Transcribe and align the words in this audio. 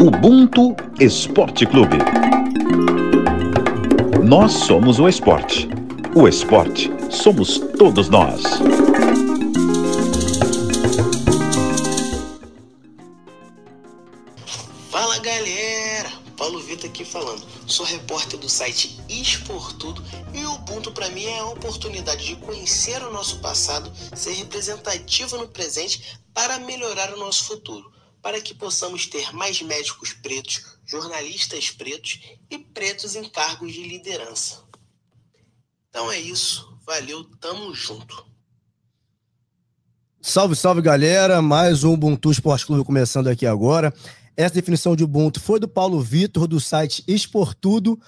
Ubuntu 0.00 0.76
Esporte 1.00 1.66
Clube. 1.66 1.98
Nós 4.24 4.52
somos 4.52 5.00
o 5.00 5.08
esporte. 5.08 5.68
O 6.14 6.28
esporte 6.28 6.88
somos 7.10 7.58
todos 7.76 8.08
nós. 8.08 8.42
Fala 14.88 15.18
galera, 15.18 16.12
Paulo 16.36 16.60
Vitor 16.60 16.88
aqui 16.88 17.04
falando. 17.04 17.42
Sou 17.66 17.84
repórter 17.84 18.38
do 18.38 18.48
site 18.48 19.00
Esportudo 19.08 20.00
e 20.32 20.44
o 20.44 20.54
Ubuntu 20.54 20.92
para 20.92 21.08
mim 21.10 21.24
é 21.24 21.40
a 21.40 21.46
oportunidade 21.46 22.24
de 22.24 22.36
conhecer 22.36 23.02
o 23.02 23.12
nosso 23.12 23.40
passado, 23.40 23.90
ser 24.14 24.32
representativo 24.34 25.36
no 25.38 25.48
presente 25.48 26.20
para 26.32 26.60
melhorar 26.60 27.12
o 27.14 27.18
nosso 27.18 27.46
futuro, 27.46 27.90
para 28.28 28.42
que 28.42 28.52
possamos 28.52 29.06
ter 29.06 29.34
mais 29.34 29.62
médicos 29.62 30.12
pretos, 30.12 30.62
jornalistas 30.84 31.70
pretos 31.70 32.20
e 32.50 32.58
pretos 32.58 33.16
em 33.16 33.24
cargos 33.24 33.72
de 33.72 33.82
liderança. 33.82 34.64
Então 35.88 36.12
é 36.12 36.20
isso, 36.20 36.78
valeu, 36.84 37.24
tamo 37.40 37.74
junto. 37.74 38.26
Salve, 40.20 40.54
salve 40.54 40.82
galera, 40.82 41.40
mais 41.40 41.84
um 41.84 41.94
Ubuntu 41.94 42.30
Esporte 42.30 42.66
Clube 42.66 42.84
começando 42.84 43.28
aqui 43.28 43.46
agora. 43.46 43.94
Essa 44.36 44.56
definição 44.56 44.94
de 44.94 45.02
Ubuntu 45.02 45.40
foi 45.40 45.58
do 45.58 45.66
Paulo 45.66 45.98
Vitor, 45.98 46.46
do 46.46 46.60
site 46.60 47.02
Esportudo. 47.08 47.98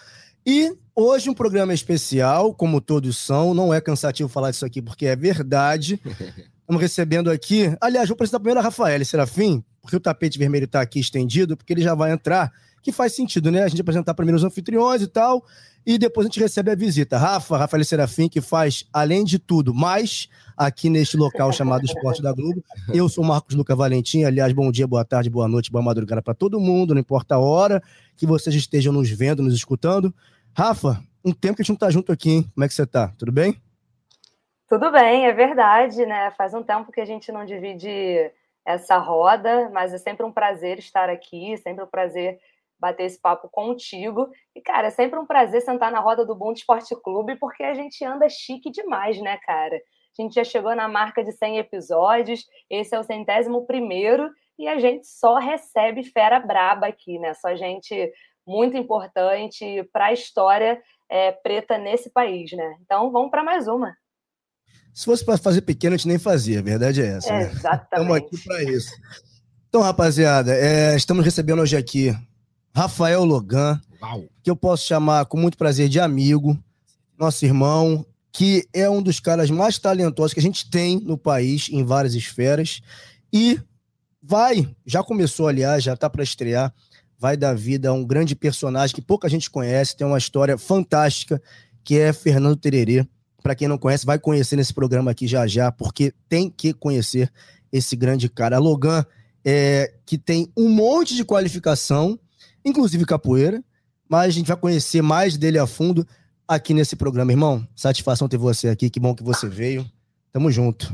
E 0.45 0.77
hoje 0.95 1.31
um 1.31 1.35
programa 1.35 1.73
especial, 1.73 2.53
como 2.53 2.83
todos 2.83 3.17
são. 3.17 3.55
Não 3.55 3.73
é 3.73 3.81
cansativo 3.81 4.29
falar 4.29 4.51
disso 4.51 4.67
aqui, 4.67 4.83
porque 4.83 5.07
é 5.07 5.17
verdade. 5.17 5.99
Estamos 6.61 6.83
recebendo 6.83 7.31
aqui. 7.31 7.75
Aliás, 7.81 8.07
vou 8.07 8.15
apresentar 8.15 8.39
primeiro 8.39 8.61
a 8.61 8.63
Rafael 8.63 9.03
Serafim, 9.05 9.65
porque 9.81 9.97
o 9.97 10.01
tapete 10.01 10.39
vermelho 10.39 10.65
está 10.65 10.81
aqui 10.81 11.01
estendido, 11.01 11.57
porque 11.57 11.73
ele 11.73 11.83
já 11.83 11.95
vai 11.95 12.13
entrar. 12.13 12.53
Que 12.83 12.93
faz 12.93 13.15
sentido, 13.15 13.51
né? 13.51 13.63
A 13.63 13.69
gente 13.69 13.81
apresentar 13.81 14.15
primeiro 14.15 14.37
os 14.37 14.45
anfitriões 14.45 15.03
e 15.03 15.07
tal. 15.07 15.45
E 15.85 15.99
depois 15.99 16.27
a 16.27 16.29
gente 16.29 16.41
recebe 16.41 16.71
a 16.71 16.75
visita. 16.75 17.19
Rafa, 17.19 17.57
Rafael 17.57 17.85
Serafim, 17.85 18.29
que 18.29 18.41
faz, 18.41 18.87
além 18.93 19.25
de 19.25 19.39
tudo, 19.39 19.75
mais 19.75 20.29
aqui 20.57 20.91
neste 20.91 21.17
local 21.17 21.53
chamado 21.53 21.85
Esporte 21.85 22.23
da 22.23 22.33
Globo. 22.33 22.63
Eu 22.93 23.09
sou 23.09 23.25
Marcos 23.25 23.55
Luca 23.55 23.75
Valentim. 23.75 24.25
Aliás, 24.25 24.53
bom 24.53 24.71
dia, 24.71 24.87
boa 24.87 25.05
tarde, 25.05 25.31
boa 25.31 25.49
noite, 25.49 25.71
boa 25.71 25.83
madrugada 25.83 26.23
para 26.23 26.35
todo 26.35 26.61
mundo, 26.61 26.95
não 26.95 27.01
importa 27.01 27.37
a 27.37 27.39
hora 27.39 27.83
que 28.17 28.27
vocês 28.27 28.55
estejam 28.55 28.93
nos 28.93 29.11
vendo, 29.11 29.43
nos 29.43 29.55
escutando. 29.55 30.15
Rafa, 30.55 31.03
um 31.25 31.33
tempo 31.33 31.57
que 31.57 31.63
a 31.63 31.65
gente 31.65 31.71
não 31.71 31.77
tá 31.77 31.91
junto 31.91 32.13
aqui, 32.13 32.31
hein? 32.31 32.51
Como 32.55 32.65
é 32.65 32.69
que 32.69 32.75
você 32.75 32.87
tá? 32.87 33.09
Tudo 33.17 33.33
bem? 33.33 33.57
Tudo 34.69 34.93
bem, 34.93 35.27
é 35.27 35.33
verdade, 35.33 36.05
né? 36.07 36.31
Faz 36.37 36.55
um 36.55 36.63
tempo 36.63 36.93
que 36.93 37.01
a 37.01 37.05
gente 37.05 37.33
não 37.33 37.45
divide 37.45 38.31
essa 38.65 38.99
roda, 38.99 39.71
mas 39.71 39.93
é 39.93 39.99
sempre 39.99 40.25
um 40.25 40.33
prazer 40.33 40.79
estar 40.79 41.09
aqui, 41.09 41.57
sempre 41.59 41.85
um 41.85 41.89
prazer 41.89 42.39
bater 42.79 43.05
esse 43.05 43.21
papo 43.21 43.49
contigo. 43.51 44.29
E, 44.55 44.61
cara, 44.61 44.89
é 44.89 44.91
sempre 44.91 45.19
um 45.19 45.27
prazer 45.27 45.61
sentar 45.61 45.93
na 45.93 46.01
roda 46.01 46.25
do 46.25 46.35
Bom 46.35 46.53
Esporte 46.53 46.95
Clube, 47.03 47.37
porque 47.37 47.63
a 47.63 47.75
gente 47.75 48.05
anda 48.05 48.29
chique 48.29 48.71
demais, 48.71 49.21
né, 49.21 49.39
cara? 49.45 49.77
A 49.77 50.23
gente 50.23 50.35
já 50.35 50.45
chegou 50.45 50.75
na 50.75 50.89
marca 50.89 51.23
de 51.23 51.33
100 51.33 51.59
episódios, 51.59 52.45
esse 52.69 52.95
é 52.95 52.99
o 52.99 53.05
centésimo 53.05 53.67
primeiro, 53.67 54.31
e 54.59 54.67
a 54.67 54.79
gente 54.79 55.07
só 55.07 55.37
recebe 55.37 56.03
fera 56.03 56.41
braba 56.41 56.87
aqui, 56.87 57.19
né? 57.19 57.35
Só 57.35 57.55
gente 57.55 58.13
muito 58.47 58.77
importante 58.77 59.83
para 59.93 60.07
a 60.07 60.13
história 60.13 60.83
é, 61.09 61.33
preta 61.33 61.79
nesse 61.79 62.11
país, 62.11 62.53
né? 62.53 62.77
Então, 62.83 63.11
vamos 63.11 63.31
para 63.31 63.45
mais 63.45 63.69
uma. 63.69 63.97
Se 64.93 65.05
fosse 65.05 65.25
para 65.25 65.39
fazer 65.39 65.63
pequeno, 65.63 65.95
a 65.95 65.97
gente 65.97 66.09
nem 66.09 66.19
fazia, 66.19 66.59
a 66.59 66.63
verdade 66.63 67.01
é 67.01 67.07
essa. 67.07 67.29
É, 67.29 67.45
né? 67.45 67.53
Exatamente. 67.53 67.85
Estamos 67.85 68.17
aqui 68.17 68.39
para 68.45 68.63
isso. 68.65 68.91
Então, 69.69 69.83
rapaziada, 69.83 70.55
é, 70.55 70.97
estamos 70.97 71.25
recebendo 71.25 71.61
hoje 71.63 71.77
aqui 71.77 72.17
Rafael 72.75 73.25
Logan, 73.25 73.81
Uau. 74.03 74.25
que 74.43 74.51
eu 74.51 74.57
posso 74.57 74.87
chamar 74.87 75.27
com 75.27 75.37
muito 75.37 75.57
prazer 75.57 75.89
de 75.89 76.01
amigo, 76.01 76.59
nosso 77.19 77.45
irmão, 77.45 78.05
que 78.33 78.67
é 78.73 78.89
um 78.89 79.03
dos 79.03 79.21
caras 79.21 79.51
mais 79.51 79.79
talentosos 79.79 80.35
que 80.35 80.41
a 80.41 80.43
gente 80.43 80.69
tem 80.69 81.01
no 81.01 81.19
país, 81.19 81.69
em 81.71 81.85
várias 81.85 82.15
esferas, 82.15 82.81
e 83.33 83.61
vai, 84.23 84.69
já 84.87 85.03
começou, 85.03 85.49
aliás, 85.49 85.83
já 85.83 85.95
está 85.95 86.09
para 86.09 86.23
estrear, 86.23 86.73
vai 87.19 87.37
dar 87.37 87.55
vida 87.55 87.91
a 87.91 87.93
um 87.93 88.05
grande 88.05 88.35
personagem 88.35 88.95
que 88.95 89.03
pouca 89.03 89.29
gente 89.29 89.51
conhece, 89.51 89.97
tem 89.97 90.07
uma 90.07 90.19
história 90.19 90.57
fantástica, 90.57 91.41
que 91.85 91.99
é 91.99 92.13
Fernando 92.13 92.57
Tererê. 92.57 93.07
Para 93.43 93.55
quem 93.55 93.69
não 93.69 93.79
conhece, 93.79 94.05
vai 94.05 94.19
conhecer 94.19 94.57
nesse 94.57 94.75
programa 94.75 95.11
aqui 95.11 95.27
já 95.27 95.47
já, 95.47 95.73
porque 95.73 96.13
tem 96.29 96.51
que 96.51 96.73
conhecer 96.73 97.31
esse 97.73 97.97
grande 97.97 98.29
cara. 98.29 98.59
Logan, 98.59 99.05
é, 99.45 99.95
que 100.05 100.19
tem 100.19 100.51
um 100.57 100.69
monte 100.69 101.15
de 101.15 101.25
qualificação, 101.25 102.19
inclusive 102.65 103.05
capoeira, 103.05 103.63
mas 104.09 104.27
a 104.27 104.31
gente 104.31 104.49
vai 104.49 104.57
conhecer 104.57 105.03
mais 105.03 105.37
dele 105.37 105.59
a 105.59 105.67
fundo 105.67 106.07
aqui 106.47 106.75
nesse 106.75 106.97
programa, 106.97 107.33
irmão. 107.33 107.67
Satisfação 107.75 108.29
ter 108.29 108.37
você 108.37 108.69
aqui, 108.69 108.91
que 108.91 109.01
bom 109.01 109.15
que 109.15 109.23
você 109.23 109.49
veio. 109.49 109.89
Tamo 110.33 110.51
junto. 110.51 110.93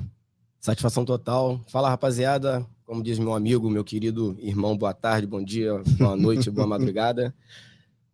Satisfação 0.61 1.05
total. 1.05 1.61
Fala, 1.69 1.89
rapaziada. 1.89 2.67
Como 2.85 3.03
diz 3.03 3.19
meu 3.19 3.35
amigo, 3.35 3.69
meu 3.69 3.83
querido 3.83 4.37
irmão, 4.41 4.77
boa 4.77 4.95
tarde, 4.95 5.27
bom 5.27 5.43
dia, 5.43 5.83
boa 5.99 6.15
noite, 6.15 6.51
boa 6.51 6.67
madrugada. 6.69 7.35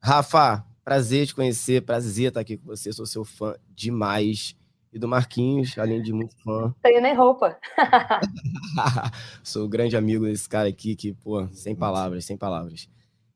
Rafa, 0.00 0.64
prazer 0.84 1.26
te 1.26 1.34
conhecer, 1.34 1.82
prazer 1.82 2.28
estar 2.28 2.40
aqui 2.40 2.56
com 2.56 2.66
você, 2.66 2.92
sou 2.92 3.06
seu 3.06 3.24
fã 3.24 3.54
demais. 3.74 4.56
E 4.94 4.98
do 4.98 5.08
Marquinhos, 5.08 5.78
além 5.78 6.02
de 6.02 6.12
muito 6.12 6.36
fã. 6.44 6.74
Tenho 6.82 7.00
nem 7.00 7.16
roupa. 7.16 7.58
sou 9.42 9.66
grande 9.66 9.96
amigo 9.96 10.26
desse 10.26 10.46
cara 10.46 10.68
aqui, 10.68 10.94
que, 10.94 11.14
pô, 11.14 11.48
sem 11.54 11.74
palavras, 11.74 12.26
sem 12.26 12.36
palavras. 12.36 12.90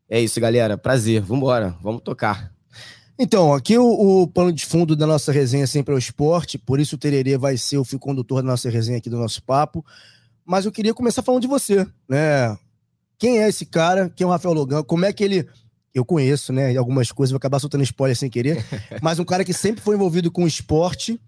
É 0.06 0.20
isso, 0.20 0.38
galera. 0.38 0.76
Prazer. 0.76 1.22
Vambora. 1.22 1.74
Vamos 1.80 2.02
tocar. 2.02 2.52
Então, 3.18 3.54
aqui 3.54 3.78
o, 3.78 4.22
o 4.22 4.28
pano 4.28 4.52
de 4.52 4.66
fundo 4.66 4.94
da 4.94 5.06
nossa 5.06 5.32
resenha 5.32 5.66
sempre 5.66 5.94
é 5.94 5.96
o 5.96 5.98
esporte, 5.98 6.58
por 6.58 6.78
isso 6.78 6.96
o 6.96 6.98
Tererê 6.98 7.38
vai 7.38 7.56
ser 7.56 7.78
o 7.78 7.84
fio 7.84 7.98
condutor 7.98 8.42
da 8.42 8.48
nossa 8.48 8.68
resenha 8.68 8.98
aqui 8.98 9.08
do 9.08 9.16
nosso 9.16 9.42
papo. 9.42 9.82
Mas 10.44 10.66
eu 10.66 10.72
queria 10.72 10.92
começar 10.92 11.22
falando 11.22 11.40
de 11.40 11.48
você, 11.48 11.86
né? 12.06 12.56
Quem 13.18 13.42
é 13.42 13.48
esse 13.48 13.64
cara? 13.64 14.10
Quem 14.14 14.24
é 14.24 14.28
o 14.28 14.30
Rafael 14.30 14.54
Logan? 14.54 14.82
Como 14.82 15.06
é 15.06 15.12
que 15.12 15.24
ele. 15.24 15.48
Eu 15.96 16.04
conheço, 16.04 16.52
né? 16.52 16.76
Algumas 16.76 17.10
coisas, 17.10 17.32
vou 17.32 17.38
acabar 17.38 17.58
soltando 17.58 17.82
spoiler 17.82 18.16
sem 18.16 18.28
querer. 18.28 18.64
mas 19.00 19.18
um 19.18 19.24
cara 19.24 19.44
que 19.44 19.52
sempre 19.52 19.82
foi 19.82 19.96
envolvido 19.96 20.30
com 20.30 20.44
o 20.44 20.46
esporte 20.46 21.18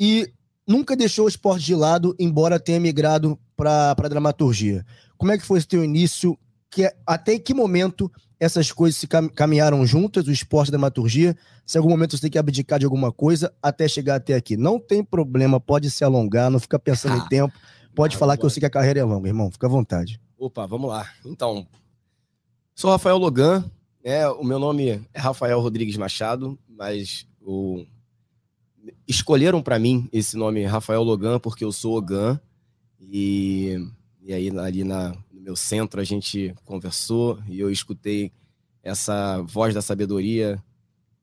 e 0.00 0.32
nunca 0.66 0.96
deixou 0.96 1.26
o 1.26 1.28
esporte 1.28 1.66
de 1.66 1.74
lado, 1.74 2.16
embora 2.18 2.58
tenha 2.58 2.80
migrado 2.80 3.38
para 3.56 3.90
a 3.90 4.08
dramaturgia. 4.08 4.84
Como 5.16 5.32
é 5.32 5.36
que 5.36 5.44
foi 5.44 5.58
esse 5.58 5.68
teu 5.68 5.84
início? 5.84 6.38
que 6.70 6.90
até 7.06 7.38
que 7.38 7.54
momento 7.54 8.10
essas 8.38 8.70
coisas 8.70 8.98
se 9.00 9.08
caminharam 9.34 9.84
juntas, 9.84 10.28
o 10.28 10.30
esporte 10.30 10.68
e 10.68 10.70
a 10.70 10.72
dramaturgia, 10.72 11.36
se 11.66 11.76
em 11.76 11.80
algum 11.80 11.90
momento 11.90 12.16
você 12.16 12.22
tem 12.22 12.30
que 12.30 12.38
abdicar 12.38 12.78
de 12.78 12.84
alguma 12.84 13.10
coisa 13.10 13.52
até 13.60 13.88
chegar 13.88 14.16
até 14.16 14.34
aqui. 14.34 14.56
Não 14.56 14.78
tem 14.78 15.02
problema, 15.02 15.58
pode 15.58 15.90
se 15.90 16.04
alongar, 16.04 16.50
não 16.50 16.60
fica 16.60 16.78
pensando 16.78 17.16
em 17.16 17.26
tempo, 17.28 17.52
pode 17.96 18.14
ah, 18.14 18.18
falar 18.18 18.36
que 18.36 18.44
eu 18.44 18.50
sei 18.50 18.60
que 18.60 18.66
a 18.66 18.70
carreira 18.70 19.00
é 19.00 19.04
longa, 19.04 19.28
irmão, 19.28 19.50
fica 19.50 19.66
à 19.66 19.70
vontade. 19.70 20.20
Opa, 20.38 20.66
vamos 20.66 20.88
lá. 20.88 21.08
Então, 21.24 21.66
sou 22.76 22.90
Rafael 22.90 23.18
Logan, 23.18 23.64
é, 24.08 24.26
o 24.26 24.42
meu 24.42 24.58
nome 24.58 24.88
é 25.12 25.18
Rafael 25.18 25.60
Rodrigues 25.60 25.98
Machado, 25.98 26.58
mas 26.66 27.26
o... 27.42 27.84
escolheram 29.06 29.62
para 29.62 29.78
mim 29.78 30.08
esse 30.10 30.36
nome 30.36 30.64
Rafael 30.64 31.02
Logan 31.02 31.38
porque 31.38 31.64
eu 31.64 31.72
sou 31.72 31.94
Logan 31.94 32.40
e, 32.98 33.76
e 34.22 34.32
aí 34.32 34.50
ali 34.58 34.82
na, 34.82 35.14
meu 35.48 35.56
centro 35.56 35.98
a 35.98 36.04
gente 36.04 36.54
conversou 36.64 37.38
e 37.48 37.58
eu 37.58 37.70
escutei 37.70 38.30
essa 38.82 39.40
voz 39.40 39.74
da 39.74 39.80
sabedoria 39.80 40.62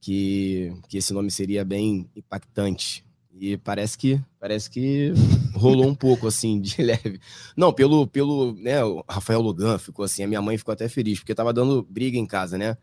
que, 0.01 0.73
que 0.89 0.97
esse 0.97 1.13
nome 1.13 1.29
seria 1.29 1.63
bem 1.63 2.09
impactante. 2.15 3.04
E 3.37 3.57
parece 3.57 3.97
que 3.97 4.21
parece 4.39 4.69
que 4.69 5.13
rolou 5.53 5.87
um 5.87 5.95
pouco 5.95 6.25
assim 6.27 6.59
de 6.59 6.79
leve. 6.83 7.19
Não, 7.55 7.73
pelo 7.73 8.07
pelo, 8.07 8.53
né, 8.53 8.83
o 8.83 9.03
Rafael 9.09 9.41
Logan 9.41 9.77
ficou 9.77 10.05
assim, 10.05 10.23
a 10.23 10.27
minha 10.27 10.41
mãe 10.41 10.57
ficou 10.57 10.71
até 10.71 10.87
feliz 10.87 11.19
porque 11.19 11.35
tava 11.35 11.51
dando 11.51 11.83
briga 11.83 12.17
em 12.17 12.25
casa, 12.25 12.57
né? 12.57 12.77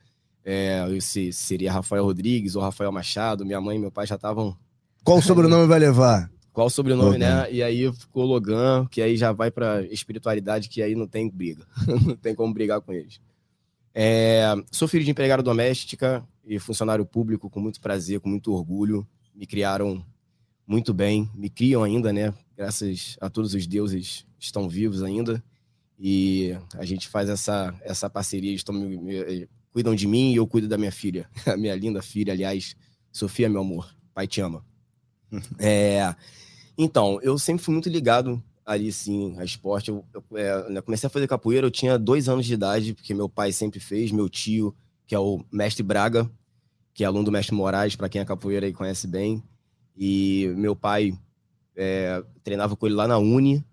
É, 0.44 0.84
se 1.00 1.32
seria 1.32 1.72
Rafael 1.72 2.04
Rodrigues 2.04 2.56
ou 2.56 2.62
Rafael 2.62 2.90
Machado, 2.93 3.46
minha 3.46 3.60
mãe 3.60 3.76
e 3.76 3.81
meu 3.81 3.93
pai 3.93 4.06
já 4.06 4.16
estavam 4.16 4.56
Qual 5.04 5.22
sobrenome 5.22 5.66
vai 5.66 5.78
levar? 5.78 6.31
Qual 6.52 6.69
sobrenome, 6.69 7.12
Logan. 7.12 7.19
né? 7.19 7.52
E 7.52 7.62
aí 7.62 7.90
ficou 7.93 8.26
Logan, 8.26 8.87
que 8.90 9.00
aí 9.00 9.16
já 9.16 9.32
vai 9.32 9.50
para 9.50 9.82
espiritualidade, 9.84 10.69
que 10.69 10.82
aí 10.82 10.94
não 10.94 11.06
tem 11.06 11.31
briga. 11.31 11.64
não 12.05 12.16
tem 12.16 12.34
como 12.34 12.52
brigar 12.52 12.81
com 12.82 12.93
eles. 12.93 13.20
É, 13.94 14.55
sou 14.70 14.87
filho 14.87 15.05
de 15.05 15.10
empregada 15.10 15.43
doméstica 15.43 16.22
e 16.44 16.58
funcionário 16.58 17.06
público 17.06 17.48
com 17.48 17.60
muito 17.60 17.81
prazer, 17.81 18.20
com 18.20 18.28
muito 18.28 18.52
orgulho. 18.52 19.06
Me 19.34 19.46
criaram 19.46 20.05
muito 20.67 20.94
bem, 20.94 21.31
me 21.35 21.50
criam 21.50 21.82
ainda, 21.82 22.12
né? 22.12 22.32
Graças 22.56 23.17
a 23.20 23.29
todos 23.29 23.55
os 23.55 23.67
deuses 23.67 24.26
estão 24.38 24.69
vivos 24.69 25.03
ainda. 25.03 25.43
E 25.99 26.56
a 26.75 26.85
gente 26.85 27.09
faz 27.09 27.29
essa, 27.29 27.75
essa 27.82 28.11
parceria, 28.11 28.53
estão 28.53 28.75
me, 28.75 28.97
me, 28.97 29.49
cuidam 29.73 29.94
de 29.94 30.06
mim 30.06 30.32
e 30.32 30.37
eu 30.37 30.47
cuido 30.47 30.69
da 30.69 30.76
minha 30.79 30.93
filha. 30.93 31.29
A 31.47 31.56
minha 31.56 31.75
linda 31.75 32.03
filha, 32.03 32.32
aliás. 32.32 32.76
Sofia, 33.11 33.49
meu 33.49 33.61
amor, 33.61 33.94
pai 34.14 34.26
te 34.26 34.41
ama. 34.41 34.64
é, 35.59 36.14
então, 36.76 37.20
eu 37.23 37.38
sempre 37.38 37.62
fui 37.62 37.73
muito 37.73 37.88
ligado 37.88 38.43
ali 38.65 38.93
sim 38.93 39.37
a 39.38 39.44
esporte. 39.44 39.91
Eu, 39.91 40.05
eu, 40.15 40.25
é, 40.37 40.76
eu, 40.76 40.82
comecei 40.82 41.06
a 41.06 41.11
fazer 41.11 41.26
capoeira, 41.26 41.67
eu 41.67 41.70
tinha 41.70 41.99
dois 41.99 42.29
anos 42.29 42.47
de 42.47 42.55
idade, 42.55 42.94
porque 42.94 43.15
meu 43.15 43.29
pai 43.29 43.53
sempre 43.53 43.81
fez, 43.81 44.11
meu 44.11 44.29
tio, 44.29 44.75
que 45.06 45.15
é 45.15 45.19
o 45.19 45.44
mestre 45.53 45.82
Braga, 45.82 46.31
que 46.94 47.05
é 47.05 47.06
aluno 47.06 47.25
do 47.25 47.32
mestre 47.32 47.55
Moraes, 47.55 47.97
para 47.97 48.08
quem 48.08 48.20
é 48.20 48.25
capoeira 48.25 48.67
aí 48.67 48.73
conhece 48.73 49.06
bem. 49.06 49.43
E 49.97 50.53
meu 50.56 50.75
pai 50.75 51.12
é, 51.77 52.23
treinava 52.43 52.77
com 52.77 52.87
ele 52.87 52.94
lá 52.94 53.06
na 53.06 53.19
Uni, 53.19 53.65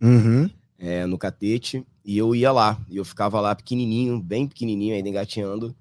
uhum. 0.00 0.48
é, 0.78 1.06
no 1.06 1.18
catete, 1.18 1.84
e 2.04 2.16
eu 2.16 2.34
ia 2.34 2.52
lá. 2.52 2.80
E 2.88 2.96
eu 2.96 3.04
ficava 3.04 3.40
lá 3.40 3.54
pequenininho, 3.54 4.20
bem 4.20 4.46
pequenininho, 4.46 4.94
ainda 4.94 5.08
engateando. 5.08 5.74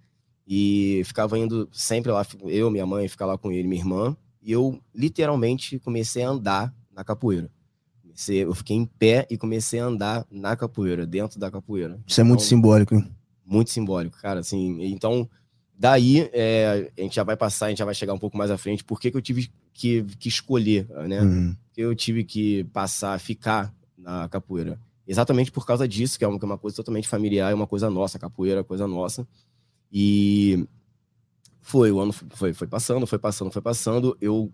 E 0.47 1.01
ficava 1.05 1.37
indo 1.37 1.67
sempre 1.71 2.11
lá, 2.11 2.25
eu, 2.45 2.71
minha 2.71 2.85
mãe, 2.85 3.07
ficar 3.07 3.25
lá 3.25 3.37
com 3.37 3.51
ele, 3.51 3.67
minha 3.67 3.81
irmã. 3.81 4.15
E 4.41 4.51
eu 4.51 4.81
literalmente 4.95 5.77
comecei 5.79 6.23
a 6.23 6.29
andar 6.29 6.73
na 6.93 7.03
capoeira. 7.03 7.49
Comecei, 8.01 8.43
eu 8.43 8.55
fiquei 8.55 8.77
em 8.77 8.85
pé 8.85 9.27
e 9.29 9.37
comecei 9.37 9.79
a 9.79 9.85
andar 9.85 10.25
na 10.31 10.55
capoeira, 10.55 11.05
dentro 11.05 11.37
da 11.39 11.51
capoeira. 11.51 11.99
Isso 12.07 12.21
então, 12.21 12.25
é 12.25 12.27
muito 12.27 12.39
então, 12.39 12.49
simbólico, 12.49 12.95
hein? 12.95 13.11
Muito 13.45 13.71
simbólico, 13.71 14.17
cara. 14.21 14.39
Assim, 14.39 14.81
então, 14.85 15.29
daí 15.77 16.29
é, 16.33 16.91
a 16.97 17.01
gente 17.01 17.15
já 17.15 17.23
vai 17.23 17.37
passar, 17.37 17.67
a 17.67 17.69
gente 17.69 17.77
já 17.77 17.85
vai 17.85 17.93
chegar 17.93 18.13
um 18.13 18.19
pouco 18.19 18.37
mais 18.37 18.49
à 18.49 18.57
frente. 18.57 18.83
Por 18.83 18.99
que, 18.99 19.11
eu 19.13 19.21
tive 19.21 19.51
que, 19.73 20.03
que 20.17 20.27
escolher, 20.27 20.87
né? 21.07 21.21
Uhum. 21.21 21.55
Eu 21.75 21.95
tive 21.95 22.23
que 22.23 22.63
passar, 22.65 23.19
ficar 23.19 23.73
na 23.97 24.27
capoeira. 24.27 24.79
Exatamente 25.07 25.51
por 25.51 25.65
causa 25.65 25.87
disso, 25.87 26.17
que 26.17 26.25
é 26.25 26.27
uma, 26.27 26.37
que 26.37 26.43
é 26.43 26.47
uma 26.47 26.57
coisa 26.57 26.75
totalmente 26.75 27.07
familiar, 27.07 27.51
é 27.51 27.55
uma 27.55 27.67
coisa 27.67 27.89
nossa, 27.89 28.19
capoeira 28.19 28.61
é 28.61 28.63
coisa 28.63 28.87
nossa. 28.87 29.27
E 29.91 30.67
foi, 31.61 31.91
o 31.91 31.99
ano 31.99 32.11
foi, 32.11 32.53
foi 32.53 32.67
passando, 32.67 33.05
foi 33.05 33.19
passando, 33.19 33.51
foi 33.51 33.61
passando. 33.61 34.17
Eu, 34.19 34.51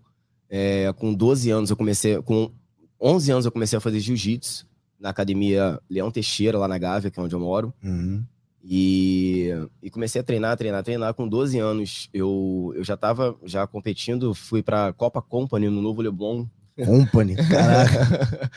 é, 0.48 0.92
com 0.92 1.12
12 1.12 1.50
anos, 1.50 1.70
eu 1.70 1.76
comecei, 1.76 2.20
com 2.22 2.52
11 3.00 3.32
anos 3.32 3.44
eu 3.46 3.52
comecei 3.52 3.76
a 3.76 3.80
fazer 3.80 3.98
jiu-jitsu 3.98 4.66
na 4.98 5.10
academia 5.10 5.80
Leão 5.90 6.10
Teixeira, 6.10 6.58
lá 6.58 6.68
na 6.68 6.78
Gávea, 6.78 7.10
que 7.10 7.18
é 7.18 7.22
onde 7.22 7.34
eu 7.34 7.40
moro. 7.40 7.74
Uhum. 7.82 8.24
E, 8.66 9.50
e, 9.82 9.90
comecei 9.90 10.22
a 10.22 10.24
treinar, 10.24 10.56
treinar, 10.56 10.82
treinar. 10.82 11.12
Com 11.12 11.28
12 11.28 11.58
anos, 11.58 12.08
eu, 12.14 12.72
eu 12.74 12.82
já 12.82 12.94
estava 12.94 13.36
já 13.44 13.66
competindo, 13.66 14.34
fui 14.34 14.62
para 14.62 14.90
Copa 14.94 15.20
Company 15.20 15.68
no 15.68 15.82
Novo 15.82 16.00
Leblon. 16.00 16.46
Company, 16.82 17.36
caraca. 17.46 18.50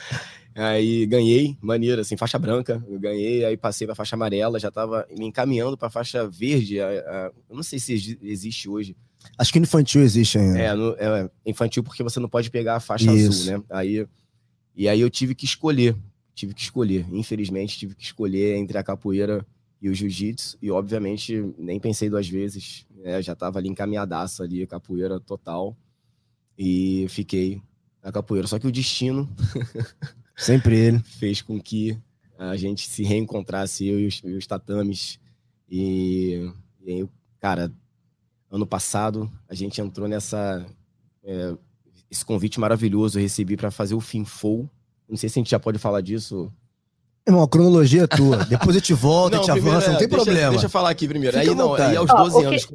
Aí 0.54 1.06
ganhei, 1.06 1.56
maneiro, 1.60 2.00
assim, 2.00 2.16
faixa 2.16 2.38
branca. 2.38 2.82
Eu 2.88 2.98
ganhei, 2.98 3.44
aí 3.44 3.56
passei 3.56 3.86
para 3.86 3.94
faixa 3.94 4.16
amarela, 4.16 4.58
já 4.58 4.68
estava 4.68 5.06
me 5.16 5.26
encaminhando 5.26 5.76
para 5.76 5.90
faixa 5.90 6.26
verde. 6.26 6.80
A, 6.80 6.88
a, 6.88 7.32
eu 7.48 7.54
não 7.54 7.62
sei 7.62 7.78
se 7.78 8.18
existe 8.22 8.68
hoje. 8.68 8.96
Acho 9.36 9.52
que 9.52 9.58
infantil 9.58 10.00
existe 10.00 10.38
ainda. 10.38 10.58
É, 10.58 10.74
no, 10.74 10.96
é, 10.98 11.30
infantil 11.44 11.84
porque 11.84 12.02
você 12.02 12.18
não 12.18 12.30
pode 12.30 12.50
pegar 12.50 12.76
a 12.76 12.80
faixa 12.80 13.12
Isso. 13.12 13.42
azul, 13.42 13.58
né? 13.58 13.64
Aí, 13.70 14.06
e 14.74 14.88
aí 14.88 15.00
eu 15.00 15.10
tive 15.10 15.34
que 15.34 15.44
escolher, 15.44 15.94
tive 16.34 16.54
que 16.54 16.62
escolher. 16.62 17.06
Infelizmente, 17.12 17.78
tive 17.78 17.94
que 17.94 18.04
escolher 18.04 18.56
entre 18.56 18.78
a 18.78 18.82
capoeira 18.82 19.46
e 19.80 19.88
o 19.88 19.94
jiu-jitsu. 19.94 20.58
E, 20.60 20.70
obviamente, 20.70 21.54
nem 21.58 21.78
pensei 21.78 22.10
duas 22.10 22.28
vezes. 22.28 22.86
Né? 22.96 23.22
Já 23.22 23.32
estava 23.32 23.58
ali 23.58 23.68
encaminhadaço 23.68 24.42
ali, 24.42 24.66
capoeira 24.66 25.20
total. 25.20 25.76
E 26.56 27.06
fiquei 27.08 27.62
na 28.02 28.10
capoeira. 28.10 28.46
Só 28.46 28.58
que 28.58 28.66
o 28.66 28.72
destino 28.72 29.28
Sempre 30.38 30.78
ele. 30.78 30.98
Fez 31.00 31.42
com 31.42 31.60
que 31.60 31.98
a 32.38 32.56
gente 32.56 32.88
se 32.88 33.02
reencontrasse, 33.02 33.84
eu 33.84 33.98
e 33.98 34.06
os, 34.06 34.22
e 34.24 34.34
os 34.34 34.46
tatames. 34.46 35.18
E, 35.68 36.50
e 36.80 36.92
aí, 36.92 37.08
cara, 37.40 37.72
ano 38.48 38.64
passado 38.64 39.30
a 39.48 39.54
gente 39.54 39.80
entrou 39.80 40.06
nessa. 40.06 40.64
É, 41.24 41.56
esse 42.08 42.24
convite 42.24 42.60
maravilhoso 42.60 43.18
eu 43.18 43.22
recebi 43.22 43.56
para 43.56 43.72
fazer 43.72 43.96
o 43.96 44.00
Finfou. 44.00 44.70
Não 45.08 45.16
sei 45.16 45.28
se 45.28 45.38
a 45.38 45.40
gente 45.40 45.50
já 45.50 45.58
pode 45.58 45.78
falar 45.78 46.00
disso. 46.00 46.52
Irmão, 47.28 47.42
a 47.42 47.48
cronologia 47.48 48.04
é 48.04 48.06
tua. 48.06 48.42
Depois 48.48 48.74
eu 48.74 48.80
te 48.80 48.94
volto, 48.94 49.34
não, 49.34 49.42
te 49.42 49.50
avança, 49.50 49.92
não 49.92 49.98
tem 49.98 50.08
deixa, 50.08 50.24
problema. 50.24 50.50
Deixa 50.50 50.64
eu 50.64 50.70
falar 50.70 50.88
aqui 50.88 51.06
primeiro. 51.06 51.38
aí, 51.38 51.54
não, 51.54 51.74
aí 51.74 51.94
aos 51.94 52.08
12 52.08 52.36
oh, 52.36 52.48
anos. 52.48 52.68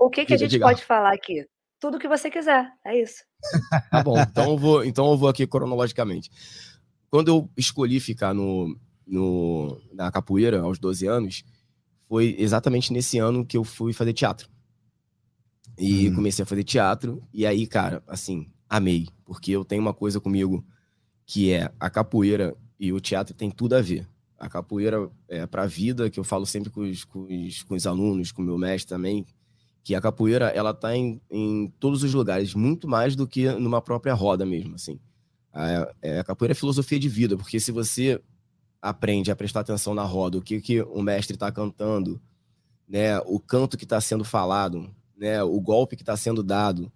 O 0.00 0.10
que, 0.10 0.24
que 0.24 0.34
a 0.34 0.36
gente 0.36 0.58
pode 0.58 0.84
falar 0.84 1.14
aqui? 1.14 1.46
Tudo 1.78 1.98
que 1.98 2.08
você 2.08 2.28
quiser, 2.28 2.68
é 2.84 3.00
isso. 3.00 3.22
Tá 3.90 4.02
bom, 4.02 4.18
então 4.18 4.50
eu 4.50 4.58
vou, 4.58 4.84
então 4.84 5.10
eu 5.10 5.16
vou 5.16 5.28
aqui 5.28 5.46
cronologicamente. 5.46 6.30
Quando 7.08 7.28
eu 7.28 7.48
escolhi 7.56 8.00
ficar 8.00 8.34
no, 8.34 8.76
no, 9.06 9.80
na 9.92 10.10
capoeira, 10.10 10.62
aos 10.62 10.80
12 10.80 11.06
anos, 11.06 11.44
foi 12.08 12.34
exatamente 12.38 12.92
nesse 12.92 13.18
ano 13.18 13.46
que 13.46 13.56
eu 13.56 13.62
fui 13.62 13.92
fazer 13.92 14.14
teatro. 14.14 14.48
E 15.78 16.08
hum. 16.08 16.14
comecei 16.16 16.42
a 16.42 16.46
fazer 16.46 16.64
teatro, 16.64 17.22
e 17.32 17.46
aí, 17.46 17.66
cara, 17.68 18.02
assim, 18.08 18.50
amei. 18.68 19.06
Porque 19.24 19.52
eu 19.52 19.64
tenho 19.64 19.82
uma 19.82 19.94
coisa 19.94 20.18
comigo 20.18 20.66
que 21.24 21.52
é 21.52 21.70
a 21.78 21.88
capoeira 21.88 22.56
e 22.78 22.92
o 22.92 23.00
teatro 23.00 23.34
tem 23.34 23.50
tudo 23.50 23.74
a 23.74 23.80
ver. 23.80 24.06
A 24.38 24.48
capoeira 24.48 25.10
é 25.28 25.46
para 25.46 25.62
a 25.62 25.66
vida, 25.66 26.10
que 26.10 26.20
eu 26.20 26.24
falo 26.24 26.44
sempre 26.44 26.70
com 26.70 26.82
os, 26.82 27.04
com 27.04 27.24
os, 27.24 27.62
com 27.62 27.74
os 27.74 27.86
alunos, 27.86 28.32
com 28.32 28.42
o 28.42 28.44
meu 28.44 28.58
mestre 28.58 28.88
também, 28.88 29.24
que 29.82 29.94
a 29.94 30.00
capoeira 30.00 30.46
ela 30.48 30.74
tá 30.74 30.94
em, 30.96 31.20
em 31.30 31.72
todos 31.78 32.02
os 32.02 32.12
lugares, 32.12 32.54
muito 32.54 32.86
mais 32.86 33.16
do 33.16 33.26
que 33.26 33.48
numa 33.52 33.80
própria 33.80 34.14
roda 34.14 34.44
mesmo, 34.44 34.74
assim. 34.74 34.98
A, 35.52 35.94
é, 36.02 36.18
a 36.18 36.24
capoeira 36.24 36.52
é 36.52 36.54
filosofia 36.54 36.98
de 36.98 37.08
vida, 37.08 37.36
porque 37.36 37.58
se 37.58 37.72
você 37.72 38.20
aprende 38.82 39.30
a 39.30 39.36
prestar 39.36 39.60
atenção 39.60 39.94
na 39.94 40.02
roda, 40.02 40.38
o 40.38 40.42
que, 40.42 40.60
que 40.60 40.82
o 40.82 41.02
mestre 41.02 41.34
está 41.34 41.50
cantando, 41.50 42.20
né, 42.86 43.18
o 43.20 43.40
canto 43.40 43.76
que 43.76 43.84
está 43.84 44.00
sendo 44.00 44.24
falado, 44.24 44.90
né, 45.16 45.42
o 45.42 45.60
golpe 45.60 45.96
que 45.96 46.02
está 46.02 46.16
sendo 46.16 46.42
dado, 46.42 46.92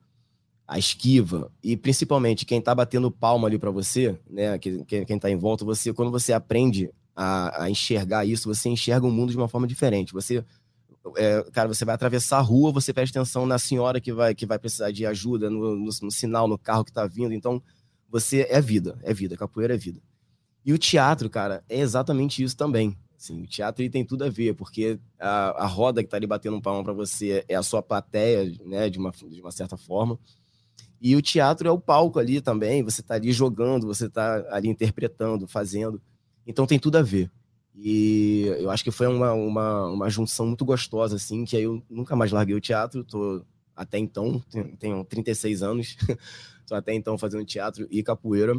a 0.70 0.78
esquiva 0.78 1.50
e 1.64 1.76
principalmente 1.76 2.46
quem 2.46 2.60
está 2.60 2.72
batendo 2.72 3.10
palma 3.10 3.48
ali 3.48 3.58
para 3.58 3.72
você, 3.72 4.16
né, 4.30 4.56
quem 4.56 5.04
está 5.16 5.28
em 5.28 5.36
volta, 5.36 5.64
você 5.64 5.92
quando 5.92 6.12
você 6.12 6.32
aprende 6.32 6.88
a, 7.16 7.64
a, 7.64 7.68
enxergar 7.68 8.24
isso, 8.24 8.48
você 8.48 8.68
enxerga 8.68 9.04
o 9.04 9.10
mundo 9.10 9.32
de 9.32 9.36
uma 9.36 9.48
forma 9.48 9.66
diferente. 9.66 10.12
Você, 10.12 10.44
é, 11.16 11.44
cara, 11.50 11.66
você 11.66 11.84
vai 11.84 11.96
atravessar 11.96 12.38
a 12.38 12.40
rua, 12.40 12.70
você 12.70 12.92
presta 12.92 13.18
atenção 13.18 13.46
na 13.46 13.58
senhora 13.58 14.00
que 14.00 14.12
vai 14.12 14.32
que 14.32 14.46
vai 14.46 14.60
precisar 14.60 14.92
de 14.92 15.04
ajuda, 15.04 15.50
no, 15.50 15.74
no, 15.74 15.90
no 16.02 16.10
sinal, 16.12 16.46
no 16.46 16.56
carro 16.56 16.84
que 16.84 16.92
está 16.92 17.04
vindo. 17.04 17.34
Então 17.34 17.60
você 18.08 18.46
é 18.48 18.60
vida, 18.60 18.96
é 19.02 19.12
vida, 19.12 19.36
capoeira 19.36 19.74
é 19.74 19.76
vida. 19.76 20.00
E 20.64 20.72
o 20.72 20.78
teatro, 20.78 21.28
cara, 21.28 21.64
é 21.68 21.80
exatamente 21.80 22.44
isso 22.44 22.56
também. 22.56 22.96
Assim, 23.18 23.42
o 23.42 23.46
teatro 23.46 23.82
ele 23.82 23.90
tem 23.90 24.04
tudo 24.04 24.22
a 24.22 24.30
ver, 24.30 24.54
porque 24.54 25.00
a, 25.18 25.64
a 25.64 25.66
roda 25.66 26.00
que 26.00 26.08
tá 26.08 26.16
ali 26.16 26.28
batendo 26.28 26.56
um 26.56 26.60
palmo 26.60 26.84
para 26.84 26.92
você 26.92 27.44
é 27.48 27.56
a 27.56 27.62
sua 27.62 27.82
plateia, 27.82 28.54
né, 28.64 28.88
de 28.88 29.00
uma, 29.00 29.10
de 29.10 29.40
uma 29.40 29.50
certa 29.50 29.76
forma. 29.76 30.16
E 31.00 31.16
o 31.16 31.22
teatro 31.22 31.66
é 31.66 31.70
o 31.70 31.80
palco 31.80 32.18
ali 32.18 32.40
também, 32.40 32.82
você 32.82 33.02
tá 33.02 33.14
ali 33.14 33.32
jogando, 33.32 33.86
você 33.86 34.08
tá 34.08 34.44
ali 34.50 34.68
interpretando, 34.68 35.48
fazendo. 35.48 36.00
Então 36.46 36.66
tem 36.66 36.78
tudo 36.78 36.98
a 36.98 37.02
ver. 37.02 37.30
E 37.74 38.44
eu 38.58 38.70
acho 38.70 38.84
que 38.84 38.90
foi 38.90 39.06
uma, 39.06 39.32
uma, 39.32 39.86
uma 39.86 40.10
junção 40.10 40.46
muito 40.46 40.64
gostosa, 40.64 41.16
assim, 41.16 41.44
que 41.44 41.56
aí 41.56 41.62
eu 41.62 41.82
nunca 41.88 42.14
mais 42.14 42.30
larguei 42.30 42.54
o 42.54 42.60
teatro, 42.60 43.02
tô 43.04 43.42
até 43.74 43.98
então, 43.98 44.42
tenho 44.78 45.02
36 45.04 45.62
anos, 45.62 45.96
Tô 46.70 46.76
até 46.76 46.94
então 46.94 47.18
fazendo 47.18 47.44
teatro 47.44 47.88
e 47.90 48.00
capoeira. 48.00 48.54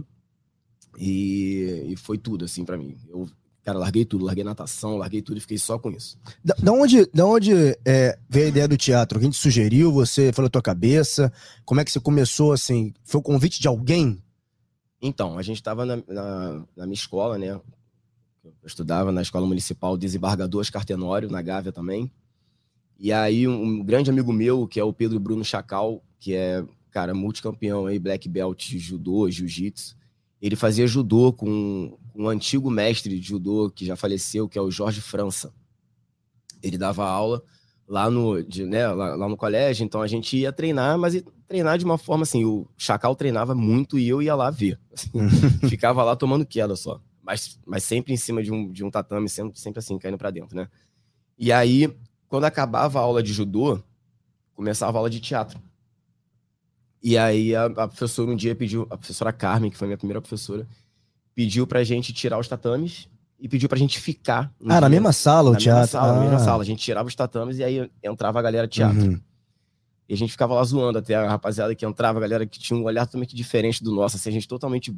E, 1.00 1.86
e 1.88 1.96
foi 1.96 2.18
tudo, 2.18 2.44
assim, 2.44 2.66
para 2.66 2.78
mim. 2.78 2.98
Eu, 3.08 3.26
cara, 3.64 3.78
larguei 3.78 4.06
tudo, 4.06 4.26
larguei 4.26 4.44
natação, 4.44 4.98
larguei 4.98 5.22
tudo 5.22 5.38
e 5.38 5.42
fiquei 5.42 5.58
só 5.58 5.78
com 5.78 5.92
isso. 5.92 6.18
Da, 6.44 6.56
da 6.56 6.72
onde, 6.72 7.06
da 7.14 7.26
onde 7.26 7.54
é, 7.86 8.18
veio 8.30 8.46
a 8.46 8.50
ideia 8.50 8.68
do 8.68 8.78
teatro? 8.78 9.20
Quem 9.20 9.30
te 9.30 9.38
sugeriu? 9.38 9.92
Você 9.92 10.32
falou 10.34 10.48
a 10.48 10.52
tua 10.52 10.62
cabeça? 10.62 11.32
Como 11.66 11.80
é 11.80 11.86
que 11.86 11.92
você 11.92 12.00
começou, 12.00 12.52
assim? 12.52 12.94
Foi 13.04 13.20
o 13.20 13.24
convite 13.24 13.62
de 13.62 13.68
alguém? 13.68 14.22
Então, 15.02 15.38
a 15.38 15.42
gente 15.42 15.58
estava 15.58 15.86
na, 15.86 15.98
na, 16.08 16.66
na, 16.76 16.86
minha 16.86 16.94
escola, 16.94 17.38
né? 17.38 17.52
Eu 17.52 17.64
estudava 18.66 19.12
na 19.12 19.22
Escola 19.22 19.48
Municipal 19.48 19.98
Desembargador 19.98 20.62
Oscar 20.62 20.86
Tenório, 20.86 21.30
na 21.30 21.42
Gávea 21.42 21.72
também. 21.72 22.12
E 23.00 23.12
aí, 23.12 23.48
um, 23.48 23.64
um 23.64 23.84
grande 23.84 24.10
amigo 24.10 24.32
meu, 24.32 24.68
que 24.68 24.80
é 24.80 24.84
o 24.84 24.94
Pedro 24.94 25.20
Bruno 25.20 25.44
Chacal, 25.44 26.04
que 26.20 26.36
é 26.36 26.64
cara, 26.92 27.14
multicampeão 27.14 27.88
aí, 27.88 27.98
black 27.98 28.28
belt 28.28 28.76
judô, 28.78 29.30
jiu-jitsu. 29.30 29.96
Ele 30.42 30.56
fazia 30.56 30.86
judô 30.86 31.32
com 31.32 31.98
um 32.22 32.30
antigo 32.30 32.70
mestre 32.70 33.20
de 33.20 33.28
judô 33.28 33.70
que 33.70 33.86
já 33.86 33.96
faleceu, 33.96 34.48
que 34.48 34.58
é 34.58 34.62
o 34.62 34.70
Jorge 34.70 35.02
França. 35.02 35.54
Ele 36.62 36.78
dava 36.78 37.06
aula 37.06 37.44
lá 37.88 38.10
no, 38.10 38.42
de, 38.44 38.66
né, 38.66 38.88
lá, 38.88 39.16
lá, 39.16 39.28
no 39.28 39.36
colégio, 39.36 39.84
então 39.84 40.02
a 40.02 40.08
gente 40.08 40.38
ia 40.38 40.54
treinar, 40.54 40.98
mas 40.98 41.16
ia 41.16 41.24
treinar 41.48 41.78
de 41.78 41.84
uma 41.84 41.98
forma 41.98 42.24
assim, 42.24 42.46
o 42.46 42.66
Chacal 42.78 43.16
treinava 43.16 43.54
muito 43.54 44.00
e 44.00 44.08
eu 44.08 44.22
ia 44.22 44.36
lá 44.36 44.50
ver. 44.50 44.80
Assim, 44.94 45.10
ficava 45.68 46.04
lá 46.04 46.16
tomando 46.16 46.46
queda 46.46 46.76
só. 46.76 47.02
Mas, 47.22 47.60
mas 47.66 47.84
sempre 47.84 48.14
em 48.14 48.18
cima 48.18 48.42
de 48.42 48.52
um, 48.52 48.72
de 48.72 48.84
um 48.84 48.90
tatame, 48.90 49.28
sempre, 49.28 49.60
sempre 49.60 49.80
assim, 49.80 49.98
caindo 49.98 50.18
para 50.18 50.32
dentro, 50.32 50.56
né? 50.56 50.70
E 51.38 51.52
aí, 51.52 51.94
quando 52.28 52.46
acabava 52.46 53.00
a 53.00 53.02
aula 53.02 53.22
de 53.22 53.34
judô, 53.34 53.82
começava 54.54 54.98
a 54.98 55.00
aula 55.00 55.10
de 55.10 55.20
teatro. 55.20 55.60
E 57.04 57.18
aí 57.18 57.56
a, 57.56 57.66
a, 57.66 57.88
professora 57.88 58.32
um 58.32 58.36
dia 58.36 58.56
pediu, 58.56 58.88
a 58.90 58.98
professora 58.98 59.34
Carmen, 59.34 59.72
que 59.72 59.78
foi 59.78 59.88
minha 59.88 59.98
primeira 59.98 60.22
professora, 60.22 60.68
pediu 61.36 61.66
pra 61.66 61.84
gente 61.84 62.14
tirar 62.14 62.40
os 62.40 62.48
tatames 62.48 63.08
e 63.40 63.48
pediu 63.48 63.68
pra 63.68 63.78
gente 63.78 64.00
ficar. 64.00 64.54
Um 64.62 64.68
ah, 64.68 64.74
dia, 64.74 64.82
na 64.82 64.90
mesma 64.90 65.12
sala 65.12 65.52
o 65.52 65.56
teatro? 65.56 65.92
Sala, 65.92 66.12
ah. 66.12 66.16
Na 66.16 66.22
mesma 66.22 66.40
sala. 66.40 66.62
A 66.62 66.66
gente 66.66 66.84
tirava 66.84 67.08
os 67.08 67.16
tatames 67.16 67.58
e 67.58 67.64
aí 67.64 67.90
entrava 68.04 68.40
a 68.40 68.42
galera 68.42 68.68
teatro. 68.68 69.02
Uhum. 69.02 69.20
E 70.08 70.14
a 70.14 70.18
gente 70.18 70.32
ficava 70.32 70.54
lá 70.54 70.64
zoando 70.64 71.00
até 71.00 71.16
a 71.16 71.28
rapaziada 71.28 71.74
que 71.74 71.86
entrava, 71.86 72.20
a 72.20 72.22
galera 72.22 72.46
que 72.46 72.60
tinha 72.60 72.78
um 72.78 72.84
olhar 72.84 73.06
totalmente 73.06 73.36
diferente 73.36 73.84
do 73.84 73.96
nosso, 73.96 74.18
assim, 74.18 74.30
a 74.30 74.34
gente 74.34 74.48
totalmente 74.48 74.94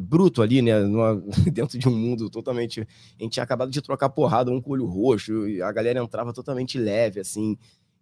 bruto 0.00 0.42
ali, 0.42 0.60
né? 0.60 0.78
Numa, 0.80 1.22
dentro 1.52 1.78
de 1.78 1.88
um 1.88 1.96
mundo 1.96 2.28
totalmente. 2.28 2.80
A 2.80 3.22
gente 3.22 3.32
tinha 3.32 3.44
acabado 3.44 3.70
de 3.70 3.80
trocar 3.80 4.08
porrada, 4.08 4.50
um 4.50 4.60
com 4.60 4.72
olho 4.72 4.86
roxo, 4.86 5.46
e 5.48 5.62
a 5.62 5.70
galera 5.72 6.00
entrava 6.00 6.32
totalmente 6.32 6.78
leve, 6.78 7.20
assim. 7.20 7.56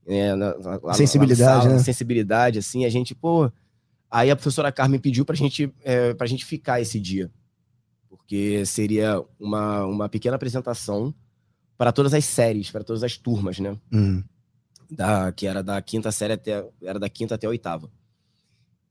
É, 0.06 0.34
na, 0.34 0.56
lá, 0.82 0.94
sensibilidade, 0.94 1.62
sala, 1.62 1.74
né? 1.74 1.78
Sensibilidade, 1.78 2.58
assim. 2.58 2.84
A 2.84 2.88
gente, 2.88 3.14
pô. 3.14 3.50
Aí 4.10 4.30
a 4.30 4.36
professora 4.36 4.72
Carmen 4.72 5.00
pediu 5.00 5.24
pra 5.24 5.36
gente, 5.36 5.72
é, 5.82 6.12
pra 6.14 6.26
gente 6.26 6.44
ficar 6.44 6.80
esse 6.80 6.98
dia. 6.98 7.30
Porque 8.12 8.64
seria 8.66 9.24
uma, 9.40 9.86
uma 9.86 10.06
pequena 10.06 10.36
apresentação 10.36 11.14
para 11.78 11.90
todas 11.90 12.12
as 12.12 12.26
séries, 12.26 12.70
para 12.70 12.84
todas 12.84 13.02
as 13.02 13.16
turmas, 13.16 13.58
né? 13.58 13.74
Uhum. 13.90 14.22
Da, 14.90 15.32
que 15.32 15.46
era 15.46 15.62
da 15.62 15.80
quinta 15.80 16.12
série 16.12 16.34
até. 16.34 16.62
Era 16.82 16.98
da 16.98 17.08
quinta 17.08 17.36
até 17.36 17.46
a 17.46 17.50
oitava. 17.50 17.90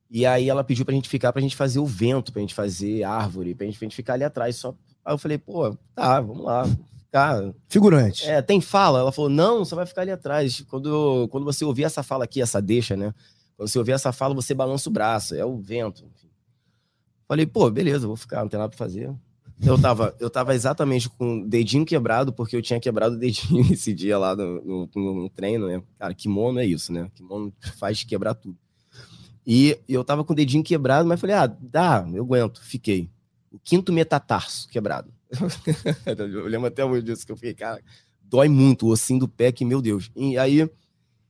E 0.09 0.25
aí 0.25 0.49
ela 0.49 0.63
pediu 0.63 0.83
pra 0.83 0.95
gente 0.95 1.07
ficar, 1.07 1.31
pra 1.31 1.41
gente 1.41 1.55
fazer 1.55 1.77
o 1.77 1.85
vento, 1.85 2.33
pra 2.33 2.41
gente 2.41 2.55
fazer 2.55 3.03
árvore, 3.03 3.53
pra 3.53 3.67
gente, 3.67 3.77
pra 3.77 3.85
gente 3.85 3.95
ficar 3.95 4.13
ali 4.15 4.23
atrás. 4.23 4.55
Só... 4.55 4.75
Aí 5.05 5.13
eu 5.13 5.19
falei, 5.19 5.37
pô, 5.37 5.77
tá, 5.93 6.19
vamos 6.19 6.43
lá. 6.43 6.65
Ficar... 7.05 7.53
Figurante. 7.69 8.27
É, 8.27 8.41
tem 8.41 8.59
fala? 8.59 8.99
Ela 8.99 9.11
falou, 9.11 9.29
não, 9.29 9.63
você 9.63 9.75
vai 9.75 9.85
ficar 9.85 10.01
ali 10.01 10.11
atrás. 10.11 10.61
Quando, 10.67 11.27
quando 11.29 11.45
você 11.45 11.63
ouvir 11.63 11.83
essa 11.83 12.01
fala 12.01 12.23
aqui, 12.23 12.41
essa 12.41 12.59
deixa, 12.59 12.97
né? 12.97 13.13
Quando 13.55 13.69
você 13.69 13.77
ouvir 13.77 13.91
essa 13.91 14.11
fala, 14.11 14.33
você 14.33 14.55
balança 14.55 14.89
o 14.89 14.91
braço, 14.91 15.35
é 15.35 15.45
o 15.45 15.57
vento. 15.57 16.03
Falei, 17.31 17.45
pô, 17.45 17.71
beleza, 17.71 18.07
vou 18.07 18.17
ficar, 18.17 18.41
não 18.41 18.49
tem 18.49 18.59
nada 18.59 18.67
pra 18.67 18.77
fazer. 18.77 19.09
Eu 19.65 19.79
tava, 19.81 20.13
eu 20.19 20.29
tava 20.29 20.53
exatamente 20.53 21.07
com 21.07 21.39
o 21.39 21.47
dedinho 21.47 21.85
quebrado, 21.85 22.33
porque 22.33 22.57
eu 22.57 22.61
tinha 22.61 22.77
quebrado 22.77 23.15
o 23.15 23.17
dedinho 23.17 23.61
esse 23.71 23.93
dia 23.93 24.17
lá 24.17 24.35
no, 24.35 24.89
no, 24.93 25.13
no 25.21 25.29
treino, 25.29 25.65
né? 25.65 25.81
Cara, 25.97 26.13
kimono 26.13 26.59
é 26.59 26.65
isso, 26.65 26.91
né? 26.91 27.09
Kimono 27.15 27.53
faz 27.77 28.03
quebrar 28.03 28.33
tudo. 28.33 28.57
E 29.47 29.79
eu 29.87 30.03
tava 30.03 30.25
com 30.25 30.33
o 30.33 30.35
dedinho 30.35 30.61
quebrado, 30.61 31.07
mas 31.07 31.21
falei, 31.21 31.37
ah, 31.37 31.47
dá, 31.47 32.05
eu 32.13 32.21
aguento. 32.21 32.61
Fiquei. 32.61 33.09
O 33.49 33.57
quinto 33.57 33.93
metatarso 33.93 34.67
quebrado. 34.67 35.09
eu 36.05 36.47
lembro 36.47 36.67
até 36.67 36.83
hoje 36.83 37.01
disso, 37.01 37.25
que 37.25 37.31
eu 37.31 37.37
fiquei, 37.37 37.53
cara, 37.53 37.81
dói 38.21 38.49
muito 38.49 38.87
o 38.87 38.89
ossinho 38.89 39.21
do 39.21 39.27
pé, 39.29 39.53
que, 39.53 39.63
meu 39.63 39.81
Deus. 39.81 40.11
E 40.17 40.37
aí, 40.37 40.69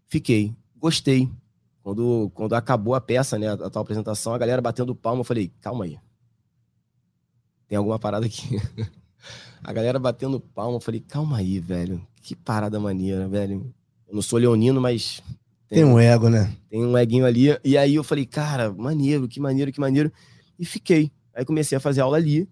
fiquei. 0.08 0.52
Gostei. 0.76 1.30
Quando, 1.84 2.32
quando 2.34 2.54
acabou 2.54 2.94
a 2.94 3.02
peça, 3.02 3.40
né, 3.40 3.52
a 3.52 3.70
tal 3.70 3.82
apresentação, 3.82 4.34
a 4.34 4.38
galera 4.38 4.62
batendo 4.62 4.96
palma, 4.96 5.22
eu 5.22 5.26
falei, 5.26 5.52
calma 5.62 5.86
aí. 5.86 5.98
Tem 7.68 7.78
alguma 7.78 7.98
parada 7.98 8.26
aqui. 8.26 8.60
a 9.64 9.74
galera 9.74 9.98
batendo 9.98 10.40
palma, 10.40 10.78
eu 10.78 10.82
falei, 10.82 11.00
calma 11.00 11.38
aí, 11.38 11.60
velho. 11.60 12.06
Que 12.22 12.36
parada 12.36 12.80
maneira, 12.80 13.28
velho. 13.28 13.74
Eu 14.08 14.16
não 14.16 14.22
sou 14.22 14.38
leonino, 14.38 14.80
mas 14.80 15.24
tem, 15.72 15.86
um 15.86 15.98
ego, 15.98 16.28
né? 16.28 16.54
Tem 16.70 16.86
um 16.86 16.98
eguinho 16.98 17.26
ali. 17.26 17.58
E 17.64 17.78
aí 17.78 17.96
eu 17.96 18.04
falei, 18.04 18.26
cara, 18.26 18.74
maneiro, 18.74 19.26
que 19.26 19.40
maneiro, 19.40 19.72
que 19.72 19.80
maneiro. 19.80 20.12
E 20.60 20.66
fiquei. 20.66 21.10
Aí 21.34 21.46
comecei 21.46 21.78
a 21.78 21.80
fazer 21.80 22.02
aula 22.02 22.18
ali. 22.18 22.48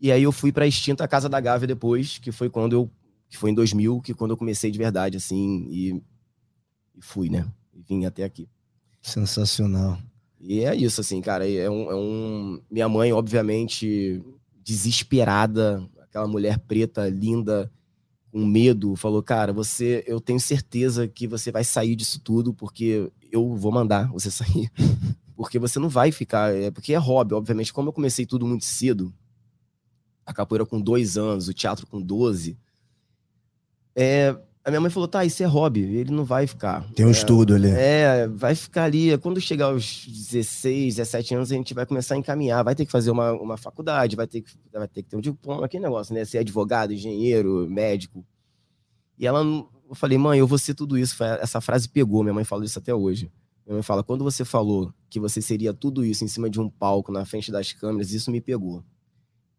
E 0.00 0.10
aí 0.10 0.22
eu 0.22 0.32
fui 0.32 0.50
pra 0.50 0.66
extinta 0.66 1.06
Casa 1.06 1.28
da 1.28 1.38
Gávea 1.38 1.68
depois, 1.68 2.16
que 2.16 2.32
foi 2.32 2.48
quando 2.48 2.72
eu. 2.72 2.90
Que 3.28 3.36
foi 3.36 3.50
em 3.50 3.54
2000, 3.54 4.00
que 4.00 4.14
quando 4.14 4.30
eu 4.30 4.36
comecei 4.38 4.70
de 4.70 4.78
verdade, 4.78 5.18
assim. 5.18 5.66
E, 5.70 6.02
e 6.96 7.02
fui, 7.02 7.28
né? 7.28 7.46
E 7.74 7.82
vim 7.82 8.06
até 8.06 8.24
aqui. 8.24 8.48
Sensacional. 9.02 9.98
E 10.40 10.60
é 10.64 10.74
isso, 10.74 11.00
assim, 11.00 11.20
cara. 11.20 11.48
É 11.48 11.68
um, 11.68 11.90
é 11.90 11.94
um. 11.94 12.60
Minha 12.70 12.88
mãe, 12.88 13.12
obviamente, 13.12 14.22
desesperada, 14.62 15.86
aquela 16.00 16.26
mulher 16.26 16.58
preta, 16.58 17.08
linda 17.08 17.70
com 18.30 18.44
medo, 18.44 18.96
falou: 18.96 19.22
Cara, 19.22 19.52
você, 19.52 20.02
eu 20.06 20.20
tenho 20.20 20.40
certeza 20.40 21.06
que 21.06 21.26
você 21.26 21.52
vai 21.52 21.64
sair 21.64 21.94
disso 21.94 22.20
tudo, 22.20 22.54
porque 22.54 23.10
eu 23.30 23.54
vou 23.56 23.70
mandar 23.70 24.10
você 24.10 24.30
sair. 24.32 24.70
porque 25.36 25.58
você 25.58 25.78
não 25.78 25.88
vai 25.88 26.10
ficar. 26.10 26.54
É, 26.54 26.70
porque 26.70 26.94
é 26.94 26.98
hobby, 26.98 27.34
obviamente. 27.34 27.72
Como 27.72 27.88
eu 27.88 27.92
comecei 27.92 28.24
tudo 28.24 28.46
muito 28.46 28.64
cedo, 28.64 29.12
a 30.24 30.32
capoeira 30.32 30.64
com 30.64 30.80
dois 30.80 31.16
anos, 31.16 31.48
o 31.48 31.54
teatro 31.54 31.86
com 31.86 32.00
12. 32.00 32.58
É, 33.94 34.36
a 34.64 34.70
minha 34.70 34.80
mãe 34.80 34.90
falou: 34.90 35.08
tá, 35.08 35.24
isso 35.24 35.42
é 35.42 35.46
hobby, 35.46 35.80
ele 35.80 36.12
não 36.12 36.24
vai 36.24 36.46
ficar. 36.46 36.88
Tem 36.92 37.04
um 37.04 37.08
é, 37.08 37.12
estudo 37.12 37.54
ali. 37.54 37.68
É, 37.70 38.28
vai 38.28 38.54
ficar 38.54 38.84
ali. 38.84 39.16
Quando 39.18 39.40
chegar 39.40 39.66
aos 39.66 40.06
16, 40.06 40.96
17 40.96 41.34
anos, 41.34 41.52
a 41.52 41.54
gente 41.54 41.74
vai 41.74 41.84
começar 41.84 42.14
a 42.14 42.18
encaminhar. 42.18 42.62
Vai 42.62 42.74
ter 42.74 42.86
que 42.86 42.92
fazer 42.92 43.10
uma, 43.10 43.32
uma 43.32 43.56
faculdade, 43.56 44.14
vai 44.14 44.26
ter, 44.26 44.42
que, 44.42 44.52
vai 44.72 44.86
ter 44.86 45.02
que 45.02 45.10
ter 45.10 45.16
um 45.16 45.20
diploma, 45.20 45.64
aquele 45.64 45.82
negócio, 45.82 46.14
né? 46.14 46.24
Ser 46.24 46.38
advogado, 46.38 46.92
engenheiro, 46.92 47.66
médico. 47.68 48.24
E 49.18 49.26
ela, 49.26 49.42
eu 49.42 49.94
falei, 49.94 50.16
mãe, 50.16 50.38
eu 50.38 50.46
vou 50.46 50.58
ser 50.58 50.74
tudo 50.74 50.96
isso. 50.96 51.22
Essa 51.24 51.60
frase 51.60 51.88
pegou, 51.88 52.22
minha 52.22 52.34
mãe 52.34 52.44
falou 52.44 52.64
isso 52.64 52.78
até 52.78 52.94
hoje. 52.94 53.32
Minha 53.66 53.74
mãe 53.74 53.82
fala: 53.82 54.04
quando 54.04 54.22
você 54.22 54.44
falou 54.44 54.94
que 55.10 55.18
você 55.18 55.42
seria 55.42 55.74
tudo 55.74 56.04
isso 56.04 56.24
em 56.24 56.28
cima 56.28 56.48
de 56.48 56.60
um 56.60 56.68
palco, 56.68 57.10
na 57.10 57.24
frente 57.24 57.50
das 57.50 57.72
câmeras, 57.72 58.12
isso 58.12 58.30
me 58.30 58.40
pegou. 58.40 58.84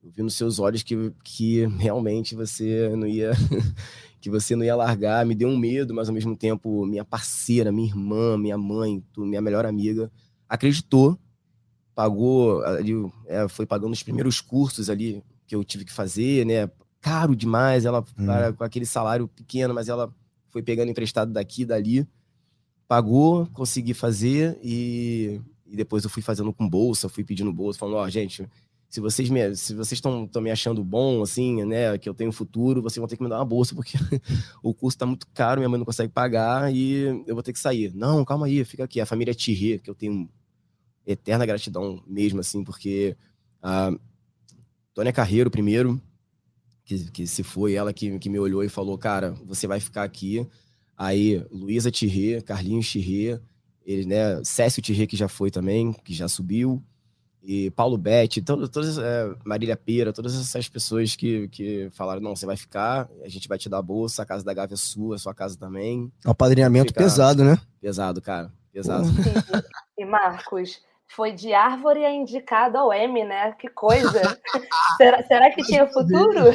Eu 0.04 0.12
vi 0.12 0.22
nos 0.22 0.36
seus 0.36 0.60
olhos 0.60 0.84
que, 0.84 1.14
que 1.24 1.66
realmente 1.78 2.36
você 2.36 2.94
não 2.94 3.08
ia 3.08 3.32
que 4.20 4.30
você 4.30 4.56
não 4.56 4.64
ia 4.64 4.76
largar, 4.76 5.26
me 5.26 5.34
deu 5.34 5.48
um 5.48 5.58
medo, 5.58 5.94
mas 5.94 6.10
ao 6.10 6.14
mesmo 6.14 6.36
tempo 6.36 6.86
minha 6.86 7.06
parceira, 7.06 7.72
minha 7.72 7.88
irmã, 7.88 8.38
minha 8.38 8.58
mãe, 8.58 9.04
minha 9.18 9.42
melhor 9.42 9.66
amiga, 9.66 10.12
acreditou, 10.48 11.18
pagou, 11.96 12.64
ali, 12.64 12.94
é, 13.28 13.48
foi 13.48 13.66
pagando 13.66 13.94
os 13.94 14.04
primeiros 14.04 14.42
cursos 14.42 14.90
ali 14.90 15.24
que 15.48 15.56
eu 15.56 15.64
tive 15.64 15.86
que 15.86 15.92
fazer, 15.92 16.46
né? 16.46 16.70
Caro 17.00 17.36
demais, 17.36 17.86
ela 17.86 18.00
hum. 18.18 18.26
para, 18.26 18.54
com 18.54 18.64
aquele 18.64 18.86
salário 18.86 19.28
pequeno, 19.28 19.74
mas 19.74 19.90
ela 19.90 20.14
foi 20.52 20.62
pegando 20.62 20.90
emprestado 20.90 21.32
daqui 21.32 21.64
e 21.64 21.66
dali, 21.66 22.08
pagou, 22.88 23.48
consegui 23.48 23.94
fazer 23.94 24.58
e, 24.62 25.40
e 25.66 25.76
depois 25.76 26.04
eu 26.04 26.10
fui 26.10 26.22
fazendo 26.22 26.54
com 26.54 26.68
bolsa, 26.68 27.10
fui 27.10 27.24
pedindo 27.24 27.52
bolsa, 27.52 27.80
falando, 27.80 27.96
ó, 27.96 28.04
oh, 28.06 28.10
gente, 28.10 28.48
se 28.94 29.00
vocês 29.00 29.28
me, 29.28 29.56
se 29.56 29.74
vocês 29.74 29.94
estão 29.94 30.30
me 30.40 30.52
achando 30.52 30.84
bom, 30.84 31.24
assim, 31.24 31.66
né, 31.66 31.98
que 31.98 32.08
eu 32.08 32.14
tenho 32.14 32.32
futuro, 32.32 32.80
vocês 32.80 33.00
vão 33.00 33.08
ter 33.08 33.18
que 33.18 33.24
me 33.24 33.28
dar 33.28 33.40
uma 33.40 33.46
bolsa, 33.46 33.74
porque 33.74 33.98
o 34.62 34.72
curso 34.72 34.94
está 34.94 35.04
muito 35.04 35.26
caro, 35.34 35.60
minha 35.60 35.68
mãe 35.68 35.80
não 35.80 35.86
consegue 35.86 36.14
pagar 36.14 36.72
e 36.72 37.06
eu 37.26 37.34
vou 37.34 37.42
ter 37.42 37.54
que 37.54 37.60
sair. 37.60 37.92
Não, 37.96 38.24
calma 38.24 38.46
aí, 38.46 38.64
fica 38.64 38.84
aqui. 38.84 39.02
A 39.02 39.06
família 39.08 39.34
Thierry, 39.34 39.80
que 39.80 39.90
eu 39.90 39.96
tenho 39.96 40.30
eterna 41.08 41.44
gratidão 41.44 42.04
mesmo, 42.06 42.40
assim, 42.40 42.64
porque 42.64 43.18
a 43.64 43.92
Tônia 44.94 45.12
Carreiro, 45.12 45.50
primeiro, 45.50 46.00
que, 46.86 47.10
que 47.10 47.26
se 47.26 47.42
foi, 47.42 47.74
ela 47.74 47.92
que, 47.92 48.20
que 48.20 48.30
me 48.30 48.38
olhou 48.38 48.64
e 48.64 48.70
falou, 48.70 48.96
cara, 48.96 49.32
você 49.44 49.66
vai 49.66 49.80
ficar 49.80 50.04
aqui. 50.04 50.48
Aí, 50.96 51.44
Luísa 51.50 51.90
Thierry, 51.92 52.44
Carlinhos 52.44 52.92
Thierry, 52.92 53.42
ele, 53.84 54.06
né, 54.06 54.44
Cécio 54.44 54.84
Thierry, 54.84 55.08
que 55.08 55.18
já 55.18 55.28
foi 55.28 55.50
também, 55.50 55.94
que 55.94 56.14
já 56.14 56.28
subiu, 56.28 56.80
e 57.46 57.70
Paulo 57.72 57.98
Betti, 57.98 58.42
todo, 58.42 58.70
todas, 58.70 58.98
é, 58.98 59.30
Marília 59.44 59.76
Pera, 59.76 60.14
todas 60.14 60.34
essas 60.34 60.70
pessoas 60.70 61.14
que, 61.14 61.50
que 61.50 61.90
falaram: 61.92 62.22
não, 62.22 62.36
você 62.36 62.46
vai 62.46 62.56
ficar, 62.56 63.10
a 63.22 63.28
gente 63.28 63.50
vai 63.50 63.58
te 63.58 63.68
dar 63.68 63.80
a 63.80 63.82
bolsa, 63.82 64.24
a 64.24 64.26
casa 64.26 64.46
da 64.46 64.54
Gávea 64.54 64.76
é 64.76 64.78
sua, 64.78 65.16
a 65.16 65.20
sua 65.20 65.34
casa 65.34 65.58
também. 65.58 66.10
É 66.26 66.30
um 66.30 66.34
padrinhamento 66.34 66.94
pesado, 66.94 67.44
né? 67.44 67.58
Pesado, 67.82 68.22
cara, 68.22 68.50
pesado. 68.72 69.10
E 69.98 70.06
Marcos, 70.06 70.82
foi 71.08 71.34
de 71.34 71.54
árvore 71.54 72.06
a 72.06 72.12
indicado 72.12 72.78
ao 72.78 72.94
M, 72.94 73.24
né? 73.26 73.52
Que 73.60 73.68
coisa! 73.68 74.22
será, 74.98 75.22
será 75.24 75.52
que 75.52 75.64
tinha 75.64 75.86
futuro? 75.88 76.46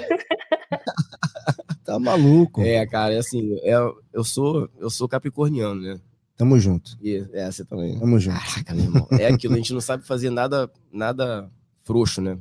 tá 1.84 1.98
maluco. 1.98 2.62
É, 2.62 2.86
cara, 2.86 3.14
é 3.14 3.18
assim, 3.18 3.58
é, 3.62 3.74
eu, 4.12 4.24
sou, 4.24 4.68
eu 4.78 4.90
sou 4.90 5.08
capricorniano, 5.08 5.80
né? 5.80 6.00
Tamo 6.38 6.56
junto. 6.56 6.96
E, 7.02 7.26
é, 7.32 7.50
você 7.50 7.64
também. 7.64 7.98
Tamo 7.98 8.16
junto. 8.20 8.38
Caraca, 8.38 8.72
meu 8.72 8.84
irmão. 8.84 9.08
É 9.10 9.26
aquilo, 9.26 9.54
a 9.54 9.56
gente 9.56 9.72
não 9.72 9.80
sabe 9.80 10.06
fazer 10.06 10.30
nada, 10.30 10.70
nada 10.90 11.50
frouxo, 11.82 12.22
né? 12.22 12.38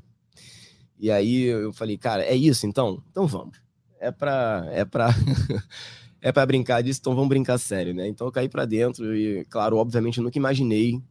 E 1.00 1.10
aí 1.10 1.46
eu 1.46 1.74
falei, 1.74 1.98
cara, 1.98 2.24
é 2.24 2.36
isso 2.36 2.68
então? 2.68 3.04
Então 3.10 3.26
vamos. 3.26 3.58
É 4.00 4.12
pra. 4.12 4.68
É 4.70 4.86
pra. 4.86 5.10
é 6.22 6.32
pra 6.32 6.46
brincar 6.46 6.84
disso, 6.84 7.00
então 7.02 7.16
vamos 7.16 7.28
brincar 7.28 7.58
sério, 7.58 7.92
né? 7.92 8.08
Então 8.08 8.28
eu 8.28 8.32
caí 8.32 8.48
pra 8.48 8.66
dentro 8.66 9.16
e, 9.16 9.44
claro, 9.46 9.78
obviamente 9.78 10.20
eu 10.20 10.24
nunca 10.24 10.38
imaginei. 10.38 11.02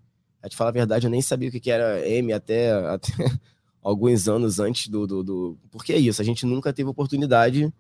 A 0.40 0.48
te 0.48 0.54
falar 0.54 0.70
a 0.70 0.72
verdade, 0.72 1.08
eu 1.08 1.10
nem 1.10 1.20
sabia 1.20 1.48
o 1.48 1.52
que 1.52 1.68
era 1.68 2.08
M 2.08 2.32
até, 2.32 2.70
até 2.86 3.12
alguns 3.82 4.28
anos 4.28 4.60
antes 4.60 4.86
do, 4.86 5.08
do, 5.08 5.24
do. 5.24 5.58
Porque 5.72 5.92
é 5.92 5.98
isso, 5.98 6.22
a 6.22 6.24
gente 6.24 6.46
nunca 6.46 6.72
teve 6.72 6.88
oportunidade 6.88 7.72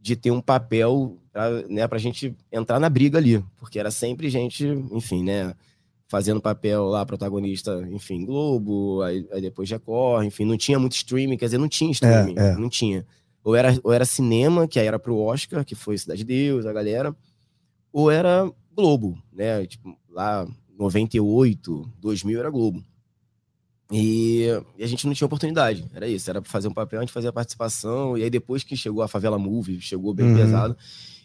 de 0.00 0.16
ter 0.16 0.30
um 0.30 0.40
papel 0.40 1.18
para 1.32 1.62
né, 1.68 1.86
a 1.88 1.98
gente 1.98 2.34
entrar 2.50 2.80
na 2.80 2.88
briga 2.88 3.18
ali, 3.18 3.44
porque 3.58 3.78
era 3.78 3.90
sempre 3.90 4.28
gente, 4.28 4.66
enfim, 4.90 5.22
né, 5.24 5.54
fazendo 6.08 6.40
papel 6.40 6.86
lá, 6.86 7.04
protagonista, 7.04 7.86
enfim, 7.90 8.24
Globo, 8.24 9.02
aí, 9.02 9.26
aí 9.32 9.40
depois 9.40 9.70
Record, 9.70 10.26
enfim, 10.26 10.44
não 10.44 10.56
tinha 10.56 10.78
muito 10.78 10.96
streaming, 10.96 11.36
quer 11.36 11.46
dizer, 11.46 11.58
não 11.58 11.68
tinha 11.68 11.90
streaming, 11.90 12.34
é, 12.38 12.50
é. 12.50 12.56
não 12.56 12.68
tinha. 12.68 13.06
Ou 13.44 13.54
era, 13.54 13.78
ou 13.82 13.92
era 13.92 14.04
cinema, 14.04 14.66
que 14.66 14.78
aí 14.80 14.86
era 14.86 14.98
pro 14.98 15.18
Oscar, 15.18 15.64
que 15.64 15.74
foi 15.74 15.98
Cidade 15.98 16.18
de 16.18 16.24
Deus, 16.24 16.66
a 16.66 16.72
galera, 16.72 17.14
ou 17.92 18.10
era 18.10 18.50
Globo, 18.74 19.18
né, 19.32 19.66
tipo, 19.66 19.96
lá 20.10 20.46
98, 20.78 21.92
2000 22.00 22.38
era 22.38 22.50
Globo. 22.50 22.82
E, 23.90 24.46
a 24.78 24.86
gente 24.86 25.06
não 25.06 25.14
tinha 25.14 25.26
oportunidade. 25.26 25.84
Era 25.94 26.06
isso, 26.06 26.28
era 26.28 26.42
pra 26.42 26.50
fazer 26.50 26.68
um 26.68 26.74
papel, 26.74 27.00
a 27.00 27.02
gente 27.02 27.12
fazia 27.12 27.30
a 27.30 27.32
participação. 27.32 28.16
E 28.16 28.22
aí 28.22 28.30
depois 28.30 28.62
que 28.62 28.76
chegou 28.76 29.02
a 29.02 29.08
Favela 29.08 29.38
Movie, 29.38 29.80
chegou 29.80 30.12
bem 30.12 30.26
uhum. 30.26 30.36
pesado. 30.36 30.76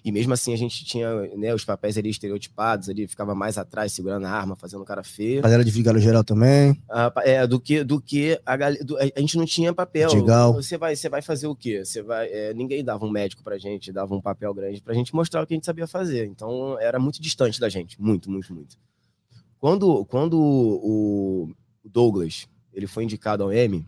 E 0.06 0.12
mesmo 0.12 0.34
assim 0.34 0.54
a 0.54 0.58
gente 0.58 0.84
tinha 0.84 1.10
né, 1.38 1.54
os 1.54 1.64
papéis 1.64 1.98
ali 1.98 2.10
estereotipados, 2.10 2.90
ali 2.90 3.08
ficava 3.08 3.34
mais 3.34 3.58
atrás, 3.58 3.94
segurando 3.94 4.26
a 4.26 4.30
arma, 4.30 4.56
fazendo 4.56 4.84
cara 4.84 5.02
feio. 5.02 5.42
Galera 5.42 5.64
de 5.64 5.72
Vigário 5.72 6.00
Geral 6.00 6.26
também. 6.26 6.78
Ah, 6.90 7.12
é, 7.24 7.48
do 7.48 7.58
que, 7.58 7.86
do 7.86 8.02
que 8.02 8.38
a, 8.46 8.58
do, 8.84 8.98
a 8.98 9.20
gente 9.20 9.38
não 9.38 9.46
tinha 9.46 9.74
papel. 9.74 10.14
Legal. 10.14 10.54
Você 10.54 10.78
vai, 10.78 10.94
você 10.94 11.08
vai 11.08 11.22
fazer 11.22 11.48
o 11.48 11.56
quê? 11.56 11.86
Você 11.86 12.02
vai, 12.02 12.28
é, 12.28 12.54
ninguém 12.54 12.84
dava 12.84 13.06
um 13.06 13.10
médico 13.10 13.44
pra 13.44 13.58
gente, 13.58 13.94
dava 13.94 14.14
um 14.14 14.22
papel 14.22 14.54
grande 14.54 14.82
pra 14.82 14.94
gente 14.94 15.16
mostrar 15.16 15.42
o 15.42 15.48
que 15.48 15.54
a 15.54 15.56
gente 15.56 15.66
sabia 15.66 15.88
fazer. 15.88 16.26
Então 16.26 16.78
era 16.82 17.00
muito 17.00 17.22
distante 17.22 17.58
da 17.58 17.70
gente, 17.70 18.02
muito, 18.02 18.30
muito, 18.30 18.54
muito. 18.54 18.78
Quando, 19.58 20.04
quando 20.06 20.38
o 20.38 21.50
Douglas 21.86 22.50
ele 22.74 22.88
foi 22.88 23.04
indicado 23.04 23.44
ao 23.44 23.52
M, 23.52 23.88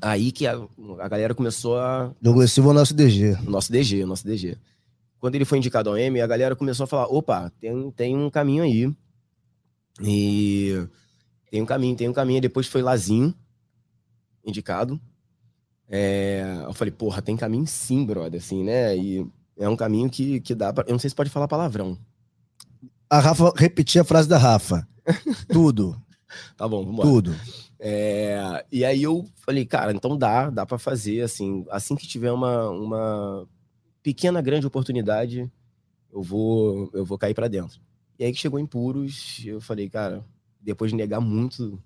aí 0.00 0.32
que 0.32 0.46
a, 0.46 0.60
a 1.00 1.08
galera 1.08 1.34
começou 1.34 1.78
a. 1.78 2.14
Douglas 2.20 2.52
Silva 2.52 2.70
é 2.70 2.72
o 2.72 2.74
nosso 2.74 2.94
DG. 2.94 3.38
O 3.46 3.50
nosso 3.50 3.70
DG, 3.70 4.04
o 4.04 4.06
nosso 4.06 4.26
DG 4.26 4.58
quando 5.20 5.34
ele 5.34 5.44
foi 5.44 5.58
indicado 5.58 5.90
ao 5.90 5.98
M, 5.98 6.20
a 6.20 6.26
galera 6.26 6.56
começou 6.56 6.84
a 6.84 6.86
falar: 6.86 7.06
opa, 7.06 7.50
tem, 7.60 7.90
tem 7.92 8.16
um 8.16 8.30
caminho 8.30 8.62
aí. 8.62 8.92
E 10.00 10.86
tem 11.50 11.60
um 11.60 11.66
caminho, 11.66 11.96
tem 11.96 12.08
um 12.08 12.12
caminho. 12.12 12.40
Depois 12.40 12.66
foi 12.66 12.82
Lazinho, 12.82 13.34
indicado. 14.44 15.00
É, 15.88 16.62
eu 16.64 16.74
falei, 16.74 16.92
porra, 16.92 17.22
tem 17.22 17.36
caminho 17.36 17.66
sim, 17.66 18.04
brother, 18.04 18.40
assim, 18.40 18.62
né? 18.62 18.96
E 18.96 19.26
é 19.56 19.68
um 19.68 19.76
caminho 19.76 20.08
que, 20.08 20.40
que 20.40 20.54
dá 20.54 20.72
pra. 20.72 20.84
Eu 20.86 20.92
não 20.92 20.98
sei 20.98 21.10
se 21.10 21.16
pode 21.16 21.30
falar 21.30 21.48
palavrão. 21.48 21.98
A 23.10 23.18
Rafa, 23.20 23.52
repetir 23.56 24.00
a 24.00 24.04
frase 24.04 24.28
da 24.28 24.38
Rafa. 24.38 24.86
Tudo. 25.50 26.00
tá 26.56 26.68
bom, 26.68 26.84
vamos 26.84 27.04
Tudo. 27.04 27.34
É, 27.80 28.64
e 28.72 28.84
aí 28.84 29.02
eu 29.02 29.24
falei, 29.36 29.64
cara, 29.64 29.92
então 29.92 30.16
dá, 30.16 30.50
dá 30.50 30.66
para 30.66 30.78
fazer, 30.78 31.22
assim, 31.22 31.64
assim 31.70 31.94
que 31.94 32.06
tiver 32.06 32.32
uma, 32.32 32.68
uma 32.70 33.48
pequena, 34.02 34.42
grande 34.42 34.66
oportunidade, 34.66 35.50
eu 36.12 36.22
vou, 36.22 36.90
eu 36.92 37.04
vou 37.04 37.18
cair 37.18 37.34
para 37.34 37.48
dentro. 37.48 37.80
E 38.18 38.24
aí 38.24 38.32
que 38.32 38.38
chegou 38.38 38.58
em 38.58 38.66
Puros, 38.66 39.42
eu 39.44 39.60
falei, 39.60 39.88
cara, 39.88 40.24
depois 40.60 40.90
de 40.90 40.96
negar 40.96 41.20
muito, 41.20 41.80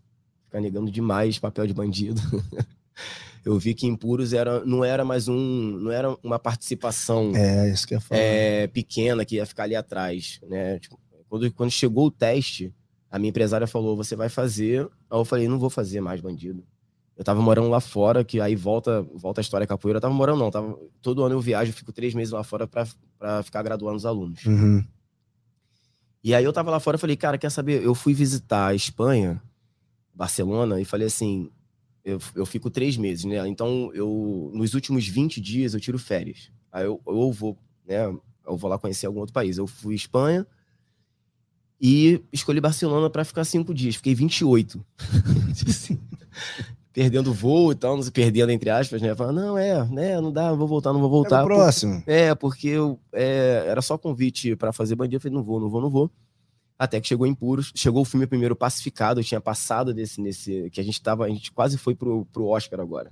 ficar 0.45 0.61
negando 0.61 0.91
demais 0.91 1.39
papel 1.39 1.67
de 1.67 1.75
bandido, 1.75 2.21
eu 3.45 3.59
vi 3.59 3.75
que 3.75 3.87
em 3.87 3.95
Puros 3.95 4.33
era, 4.33 4.65
não 4.65 4.83
era 4.83 5.05
mais 5.05 5.29
um, 5.29 5.37
não 5.79 5.91
era 5.91 6.17
uma 6.23 6.39
participação 6.39 7.33
é, 7.35 7.71
isso 7.71 7.87
que 7.87 7.97
é, 8.11 8.67
pequena 8.69 9.25
que 9.25 9.37
ia 9.37 9.45
ficar 9.45 9.65
ali 9.65 9.77
atrás, 9.77 10.41
né? 10.49 10.79
Tipo, 10.79 10.99
quando, 11.29 11.53
quando 11.53 11.71
chegou 11.71 12.07
o 12.07 12.11
teste, 12.11 12.73
a 13.13 13.19
minha 13.19 13.29
empresária 13.29 13.67
falou, 13.67 13.95
você 13.95 14.17
vai 14.17 14.31
fazer. 14.31 14.89
Aí 15.11 15.19
eu 15.19 15.25
falei, 15.27 15.47
não 15.47 15.59
vou 15.59 15.69
fazer 15.69 16.01
mais 16.01 16.19
bandido. 16.23 16.65
Eu 17.15 17.23
tava 17.23 17.43
morando 17.43 17.69
lá 17.69 17.79
fora, 17.79 18.25
que 18.25 18.41
aí 18.41 18.57
volta, 18.57 19.03
volta 19.15 19.39
a 19.39 19.43
história 19.43 19.67
capoeira. 19.67 19.99
Eu 19.99 20.01
tava 20.01 20.15
morando, 20.15 20.39
não. 20.39 20.51
Tava, 20.51 20.79
todo 21.03 21.23
ano 21.23 21.35
eu 21.35 21.41
viajo, 21.41 21.75
fico 21.75 21.93
três 21.93 22.15
meses 22.15 22.33
lá 22.33 22.43
fora 22.43 22.67
para 22.67 23.43
ficar 23.43 23.63
graduando 23.63 23.99
os 23.99 24.07
alunos. 24.07 24.43
Uhum. 24.47 24.83
E 26.25 26.35
aí 26.35 26.43
eu 26.43 26.55
tava 26.55 26.71
lá 26.71 26.81
fora 26.81 26.97
e 26.97 27.01
falei, 27.01 27.15
cara, 27.15 27.37
quer 27.37 27.51
saber? 27.51 27.85
Eu 27.85 27.95
fui 27.95 28.15
visitar 28.15 28.69
a 28.69 28.75
Espanha, 28.75 29.43
Barcelona, 30.15 30.81
e 30.81 30.85
falei 30.87 31.07
assim: 31.07 31.51
eu, 32.03 32.19
eu 32.35 32.47
fico 32.47 32.71
três 32.71 32.97
meses, 32.97 33.27
né? 33.27 33.47
Então, 33.47 33.91
eu, 33.93 34.51
nos 34.55 34.73
últimos 34.73 35.07
20 35.07 35.39
dias, 35.39 35.75
eu 35.75 35.81
tiro 35.81 35.99
férias. 35.99 36.51
Aí 36.73 36.87
eu, 36.87 36.99
eu 37.07 37.31
vou, 37.31 37.59
né? 37.87 38.07
Eu 38.47 38.57
vou 38.57 38.71
lá 38.71 38.79
conhecer 38.79 39.05
algum 39.05 39.21
outro 39.21 39.35
país. 39.35 39.59
Eu 39.59 39.67
fui 39.67 39.95
Espanha 39.95 40.47
e 41.83 42.23
escolhi 42.33 42.61
Barcelona 42.61 43.11
para 43.11 43.25
ficar 43.25 43.45
cinco 43.45 43.75
dias. 43.75 43.97
Fiquei 43.97 44.15
28. 44.15 44.81
perdendo 46.93 47.33
voo 47.33 47.73
e 47.73 47.75
tal, 47.75 47.97
não 47.97 48.03
se 48.03 48.11
perdendo 48.13 48.53
entre 48.53 48.71
aspas, 48.71 49.03
né? 49.03 49.15
Falando, 49.17 49.41
não, 49.41 49.59
é, 49.59 49.85
né, 49.87 50.21
não 50.21 50.31
dá, 50.31 50.51
não 50.51 50.57
vou 50.57 50.69
voltar, 50.69 50.93
não 50.93 51.01
vou 51.01 51.11
voltar. 51.11 51.43
É 51.43 51.45
próximo. 51.45 51.97
Porque, 51.97 52.11
é, 52.11 52.35
porque 52.35 52.69
eu, 52.69 53.01
é, 53.13 53.65
era 53.67 53.83
só 53.83 53.99
convite 53.99 54.55
para 54.55 54.73
fazer 54.73 54.95
bandido, 54.95 55.17
eu 55.17 55.21
falei, 55.21 55.37
não 55.37 55.43
vou, 55.43 55.59
não 55.59 55.69
vou, 55.69 55.81
não 55.81 55.91
vou. 55.91 56.11
Até 56.79 57.01
que 57.01 57.09
chegou 57.09 57.27
em 57.27 57.35
Puros, 57.35 57.73
chegou 57.75 58.03
o 58.03 58.05
filme 58.05 58.27
primeiro 58.27 58.55
pacificado, 58.55 59.21
eu 59.21 59.25
tinha 59.25 59.41
passado 59.41 59.93
desse, 59.93 60.21
nesse, 60.21 60.69
que 60.71 60.81
a 60.81 60.85
gente 60.85 61.01
tava, 61.03 61.25
a 61.25 61.29
gente 61.29 61.51
quase 61.51 61.79
foi 61.79 61.95
pro, 61.95 62.27
pro 62.27 62.47
Oscar 62.47 62.79
agora. 62.81 63.11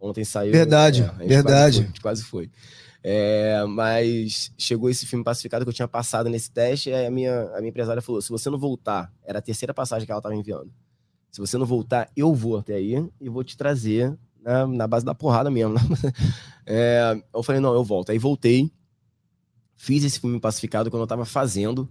Ontem 0.00 0.24
saiu. 0.24 0.52
Verdade, 0.52 1.02
é, 1.20 1.26
verdade. 1.26 1.42
Quase 1.42 1.72
foi, 1.76 1.82
a 1.82 1.86
gente 1.86 2.00
quase 2.00 2.24
foi. 2.24 2.50
É, 3.02 3.64
mas 3.64 4.52
chegou 4.58 4.90
esse 4.90 5.06
filme 5.06 5.24
pacificado 5.24 5.64
que 5.64 5.68
eu 5.68 5.74
tinha 5.74 5.88
passado 5.88 6.28
nesse 6.28 6.50
teste, 6.50 6.90
e 6.90 6.94
aí 6.94 7.06
a 7.06 7.10
minha, 7.10 7.42
a 7.54 7.58
minha 7.58 7.70
empresária 7.70 8.02
falou: 8.02 8.20
se 8.20 8.30
você 8.30 8.50
não 8.50 8.58
voltar, 8.58 9.12
era 9.22 9.38
a 9.38 9.42
terceira 9.42 9.72
passagem 9.72 10.04
que 10.04 10.12
ela 10.12 10.20
tava 10.20 10.34
enviando. 10.34 10.72
Se 11.30 11.40
você 11.40 11.56
não 11.56 11.66
voltar, 11.66 12.10
eu 12.16 12.34
vou 12.34 12.58
até 12.58 12.74
aí 12.74 13.08
e 13.20 13.28
vou 13.28 13.44
te 13.44 13.56
trazer 13.56 14.18
na, 14.40 14.66
na 14.66 14.86
base 14.86 15.04
da 15.04 15.14
porrada 15.14 15.50
mesmo. 15.50 15.74
É, 16.70 17.18
eu 17.32 17.42
falei, 17.42 17.62
não, 17.62 17.72
eu 17.72 17.82
volto. 17.82 18.12
Aí 18.12 18.18
voltei, 18.18 18.70
fiz 19.74 20.04
esse 20.04 20.20
filme 20.20 20.38
pacificado 20.38 20.90
quando 20.90 21.00
eu 21.00 21.06
tava 21.06 21.24
fazendo, 21.24 21.88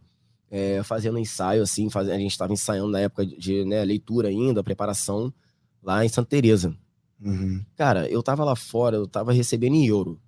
é, 0.52 0.84
fazendo 0.84 1.17
ensaio, 1.17 1.63
assim, 1.63 1.89
faz... 1.89 2.08
a 2.08 2.15
gente 2.15 2.30
estava 2.30 2.54
ensaiando 2.54 2.91
na 2.91 3.00
época 3.00 3.26
de 3.26 3.65
né, 3.65 3.84
leitura 3.84 4.28
ainda, 4.28 4.63
preparação, 4.63 5.34
lá 5.82 6.06
em 6.06 6.10
Santa 6.10 6.30
Teresa. 6.30 6.78
Uhum. 7.20 7.65
Cara, 7.76 8.08
eu 8.08 8.22
tava 8.22 8.43
lá 8.43 8.56
fora, 8.56 8.98
eu 8.98 9.08
tava 9.08 9.34
recebendo 9.34 9.74
em 9.74 9.88
euro. 9.88 10.22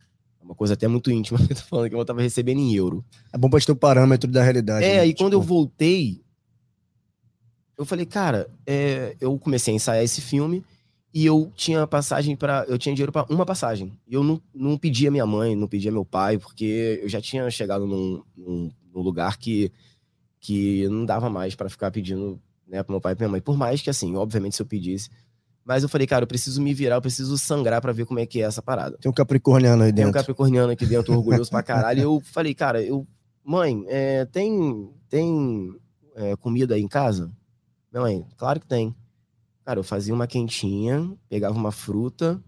Uma 0.49 0.55
coisa 0.55 0.73
até 0.73 0.87
muito 0.87 1.11
íntima 1.11 1.37
que 1.45 1.53
eu 1.53 1.55
tô 1.55 1.61
falando, 1.61 1.89
que 1.89 1.95
eu 1.95 2.03
tava 2.03 2.23
recebendo 2.23 2.57
em 2.57 2.73
euro. 2.73 3.05
É 3.31 3.37
bom 3.37 3.51
pra 3.51 3.59
ter 3.59 3.71
o 3.71 3.75
parâmetro 3.75 4.29
da 4.31 4.41
realidade. 4.41 4.83
É, 4.83 4.97
né? 4.97 5.05
e 5.05 5.09
tipo... 5.09 5.23
quando 5.23 5.33
eu 5.33 5.41
voltei, 5.41 6.23
eu 7.77 7.85
falei, 7.85 8.03
cara, 8.03 8.49
é, 8.65 9.15
eu 9.21 9.37
comecei 9.37 9.71
a 9.71 9.75
ensaiar 9.75 10.03
esse 10.03 10.21
filme 10.21 10.63
e 11.13 11.23
eu 11.23 11.51
tinha 11.55 11.85
passagem 11.85 12.35
para 12.35 12.65
eu 12.67 12.79
tinha 12.79 12.95
dinheiro 12.95 13.11
para 13.11 13.31
uma 13.31 13.45
passagem. 13.45 13.93
E 14.07 14.15
eu 14.15 14.23
não, 14.23 14.41
não 14.51 14.75
pedia 14.75 15.11
minha 15.11 15.25
mãe, 15.25 15.55
não 15.55 15.67
pedia 15.67 15.91
meu 15.91 16.03
pai, 16.03 16.39
porque 16.39 16.99
eu 17.03 17.07
já 17.07 17.21
tinha 17.21 17.47
chegado 17.51 17.85
num, 17.85 18.23
num, 18.35 18.71
num 18.91 19.01
lugar 19.01 19.37
que, 19.37 19.71
que 20.39 20.89
não 20.89 21.05
dava 21.05 21.29
mais 21.29 21.53
para 21.53 21.69
ficar 21.69 21.91
pedindo 21.91 22.41
né, 22.67 22.81
para 22.81 22.91
meu 22.91 22.99
pai 22.99 23.13
e 23.13 23.15
pra 23.15 23.27
minha 23.27 23.33
mãe. 23.33 23.41
Por 23.41 23.55
mais 23.55 23.83
que, 23.83 23.89
assim, 23.91 24.15
obviamente, 24.15 24.55
se 24.55 24.63
eu 24.63 24.65
pedisse. 24.65 25.11
Mas 25.65 25.83
eu 25.83 25.89
falei, 25.89 26.07
cara, 26.07 26.23
eu 26.23 26.27
preciso 26.27 26.61
me 26.61 26.73
virar, 26.73 26.95
eu 26.95 27.01
preciso 27.01 27.37
sangrar 27.37 27.81
para 27.81 27.91
ver 27.91 28.05
como 28.05 28.19
é 28.19 28.25
que 28.25 28.41
é 28.41 28.45
essa 28.45 28.61
parada. 28.61 28.97
Tem 28.99 29.09
um 29.09 29.13
capricorniano 29.13 29.83
aí 29.83 29.91
dentro. 29.91 30.11
Tem 30.11 30.19
um 30.19 30.23
capricorniano 30.23 30.71
aqui 30.71 30.85
dentro, 30.85 31.13
orgulhoso 31.13 31.49
pra 31.49 31.61
caralho. 31.63 31.99
E 31.99 32.03
eu 32.03 32.21
falei, 32.23 32.53
cara, 32.53 32.81
eu. 32.81 33.07
Mãe, 33.43 33.83
é, 33.87 34.25
tem, 34.25 34.91
tem 35.07 35.75
é, 36.15 36.35
comida 36.35 36.75
aí 36.75 36.81
em 36.81 36.87
casa? 36.87 37.31
Minha 37.91 38.01
mãe, 38.03 38.25
claro 38.37 38.59
que 38.59 38.67
tem. 38.67 38.95
Cara, 39.65 39.79
eu 39.79 39.83
fazia 39.83 40.13
uma 40.13 40.27
quentinha, 40.27 41.11
pegava 41.29 41.55
uma 41.55 41.71
fruta, 41.71 42.41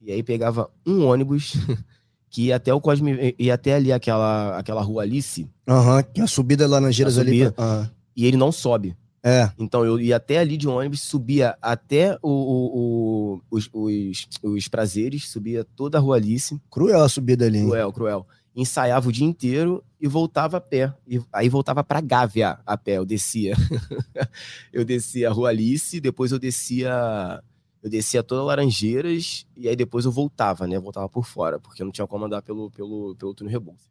e 0.00 0.12
aí 0.12 0.22
pegava 0.22 0.70
um 0.86 1.04
ônibus 1.04 1.54
que 2.30 2.46
ia 2.46 2.56
até 2.56 2.72
o 2.72 2.80
Cosme, 2.80 3.34
ia 3.38 3.54
até 3.54 3.74
ali 3.74 3.92
aquela, 3.92 4.56
aquela 4.58 4.82
rua 4.82 5.02
Alice. 5.02 5.48
Aham, 5.66 5.96
uhum, 5.96 6.02
que 6.02 6.20
a 6.20 6.26
subida 6.26 6.66
Laranjeiras 6.66 7.18
ali. 7.18 7.44
Uhum. 7.44 7.88
E 8.16 8.26
ele 8.26 8.36
não 8.36 8.50
sobe. 8.50 8.96
É. 9.22 9.50
Então 9.58 9.84
eu 9.84 9.98
ia 9.98 10.16
até 10.16 10.38
ali 10.38 10.56
de 10.56 10.68
ônibus, 10.68 11.02
subia 11.02 11.56
até 11.60 12.16
o, 12.22 12.30
o, 12.30 12.78
o 12.78 13.40
os, 13.50 13.68
os, 13.72 14.28
os, 14.42 14.68
prazeres, 14.68 15.28
subia 15.28 15.64
toda 15.64 15.98
a 15.98 16.00
rua 16.00 16.16
Alice. 16.16 16.60
Cruel 16.70 17.02
a 17.02 17.08
subida 17.08 17.46
ali. 17.46 17.58
Hein? 17.58 17.66
Cruel, 17.66 17.92
cruel 17.92 18.26
ensaiava 18.60 19.08
o 19.08 19.12
dia 19.12 19.24
inteiro 19.26 19.84
e 20.00 20.08
voltava 20.08 20.56
a 20.56 20.60
pé. 20.60 20.92
E 21.06 21.20
aí 21.32 21.48
voltava 21.48 21.84
para 21.84 22.00
Gávea 22.00 22.58
a 22.66 22.76
pé, 22.76 22.98
eu 22.98 23.04
descia. 23.04 23.54
eu 24.72 24.84
descia 24.84 25.28
a 25.28 25.32
Rua 25.32 25.50
Alice, 25.50 26.00
depois 26.00 26.32
eu 26.32 26.40
descia 26.40 27.40
eu 27.80 27.88
descia 27.88 28.24
toda 28.24 28.42
Laranjeiras 28.42 29.46
e 29.56 29.68
aí 29.68 29.76
depois 29.76 30.04
eu 30.04 30.10
voltava, 30.10 30.66
né? 30.66 30.76
voltava 30.78 31.08
por 31.08 31.24
fora, 31.24 31.60
porque 31.60 31.82
eu 31.82 31.84
não 31.84 31.92
tinha 31.92 32.06
como 32.06 32.24
andar 32.24 32.42
pelo, 32.42 32.70
pelo, 32.72 33.14
pelo 33.14 33.32
túnel 33.32 33.52
Rebouças. 33.52 33.88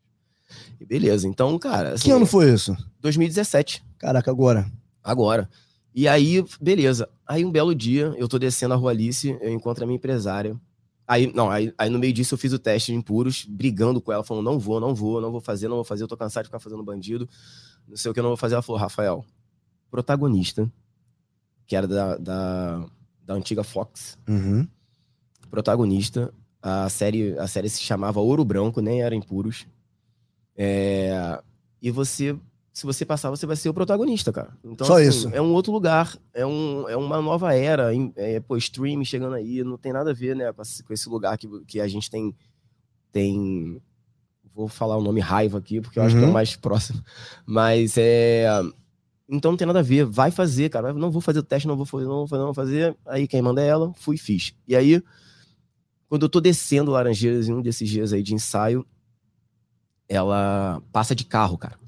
E 0.79 0.85
beleza, 0.85 1.27
então, 1.27 1.57
cara... 1.57 1.93
Assim, 1.93 2.05
que 2.05 2.11
ano 2.11 2.25
foi 2.25 2.51
isso? 2.51 2.75
2017. 2.99 3.83
Caraca, 3.97 4.29
agora. 4.29 4.69
Agora. 5.09 5.49
E 5.95 6.07
aí, 6.07 6.43
beleza. 6.61 7.09
Aí 7.25 7.43
um 7.43 7.51
belo 7.51 7.73
dia, 7.73 8.13
eu 8.17 8.27
tô 8.27 8.37
descendo 8.37 8.73
a 8.73 8.77
Rua 8.77 8.91
Alice, 8.91 9.37
eu 9.41 9.51
encontro 9.51 9.83
a 9.83 9.87
minha 9.87 9.97
empresária, 9.97 10.59
Aí, 11.07 11.31
não, 11.33 11.49
aí, 11.49 11.73
aí 11.77 11.89
no 11.89 11.97
meio 11.97 12.11
disso 12.11 12.33
eu 12.33 12.37
fiz 12.37 12.51
o 12.51 12.59
teste 12.59 12.91
de 12.91 12.97
impuros, 12.97 13.45
brigando 13.45 14.01
com 14.01 14.11
ela, 14.11 14.25
falando: 14.25 14.43
não 14.43 14.59
vou, 14.59 14.77
não 14.77 14.93
vou, 14.93 15.21
não 15.21 15.31
vou 15.31 15.39
fazer, 15.39 15.69
não 15.69 15.77
vou 15.77 15.85
fazer, 15.85 16.03
eu 16.03 16.07
tô 16.07 16.17
cansado 16.17 16.43
de 16.43 16.47
ficar 16.49 16.59
fazendo 16.59 16.83
bandido, 16.83 17.29
não 17.87 17.95
sei 17.95 18.11
o 18.11 18.13
que 18.13 18.19
eu 18.19 18.23
não 18.23 18.31
vou 18.31 18.37
fazer. 18.37 18.55
Ela 18.55 18.61
falou: 18.61 18.81
Rafael, 18.81 19.25
protagonista, 19.89 20.69
que 21.65 21.77
era 21.77 21.87
da, 21.87 22.17
da, 22.17 22.85
da 23.23 23.33
antiga 23.33 23.63
Fox, 23.63 24.17
uhum. 24.27 24.67
protagonista, 25.49 26.33
a 26.61 26.89
série, 26.89 27.39
a 27.39 27.47
série 27.47 27.69
se 27.69 27.81
chamava 27.81 28.19
Ouro 28.19 28.43
Branco, 28.43 28.81
nem 28.81 29.01
era 29.01 29.15
impuros. 29.15 29.65
É, 30.57 31.41
e 31.81 31.89
você 31.89 32.37
se 32.77 32.85
você 32.85 33.03
passar, 33.03 33.31
você 33.31 33.47
vai 33.47 33.55
ser 33.55 33.69
o 33.69 33.73
protagonista, 33.73 34.31
cara. 34.31 34.55
Então, 34.63 34.85
Só 34.85 34.99
assim, 34.99 35.09
isso. 35.09 35.29
É 35.33 35.41
um 35.41 35.51
outro 35.51 35.71
lugar, 35.71 36.15
é, 36.31 36.45
um, 36.45 36.87
é 36.87 36.95
uma 36.95 37.19
nova 37.19 37.51
era, 37.51 37.89
é, 38.15 38.39
pô, 38.39 38.55
stream 38.55 39.03
chegando 39.03 39.33
aí, 39.33 39.63
não 39.63 39.79
tem 39.79 39.91
nada 39.91 40.11
a 40.11 40.13
ver, 40.13 40.35
né, 40.35 40.53
com 40.53 40.93
esse 40.93 41.09
lugar 41.09 41.39
que, 41.39 41.47
que 41.65 41.81
a 41.81 41.87
gente 41.87 42.07
tem, 42.07 42.35
tem, 43.11 43.81
vou 44.53 44.67
falar 44.67 44.95
o 44.95 45.01
nome 45.01 45.19
raiva 45.19 45.57
aqui, 45.57 45.81
porque 45.81 45.97
eu 45.97 46.03
uhum. 46.03 46.07
acho 46.07 46.15
que 46.17 46.21
é 46.21 46.25
o 46.25 46.27
uhum. 46.27 46.33
mais 46.33 46.55
próximo, 46.55 47.03
mas 47.47 47.97
é, 47.97 48.45
então 49.27 49.53
não 49.53 49.57
tem 49.57 49.65
nada 49.65 49.79
a 49.79 49.81
ver, 49.81 50.05
vai 50.05 50.29
fazer, 50.29 50.69
cara. 50.69 50.93
Não 50.93 51.09
vou 51.09 51.19
fazer 51.19 51.39
o 51.39 51.43
teste, 51.43 51.67
não 51.67 51.75
vou 51.75 51.85
fazer, 51.87 52.05
não 52.05 52.17
vou 52.17 52.27
fazer, 52.27 52.39
não 52.41 52.53
vou 52.53 52.53
fazer. 52.53 52.95
Aí 53.07 53.27
quem 53.27 53.41
manda 53.41 53.59
é 53.59 53.65
ela, 53.65 53.91
fui 53.95 54.17
fiz. 54.17 54.53
E 54.67 54.75
aí, 54.75 55.01
quando 56.07 56.21
eu 56.21 56.29
tô 56.29 56.39
descendo 56.39 56.91
Laranjeiras 56.91 57.49
em 57.49 57.53
um 57.53 57.61
desses 57.63 57.89
dias 57.89 58.13
aí 58.13 58.21
de 58.21 58.35
ensaio, 58.35 58.85
ela 60.07 60.79
passa 60.91 61.15
de 61.15 61.25
carro, 61.25 61.57
cara. 61.57 61.87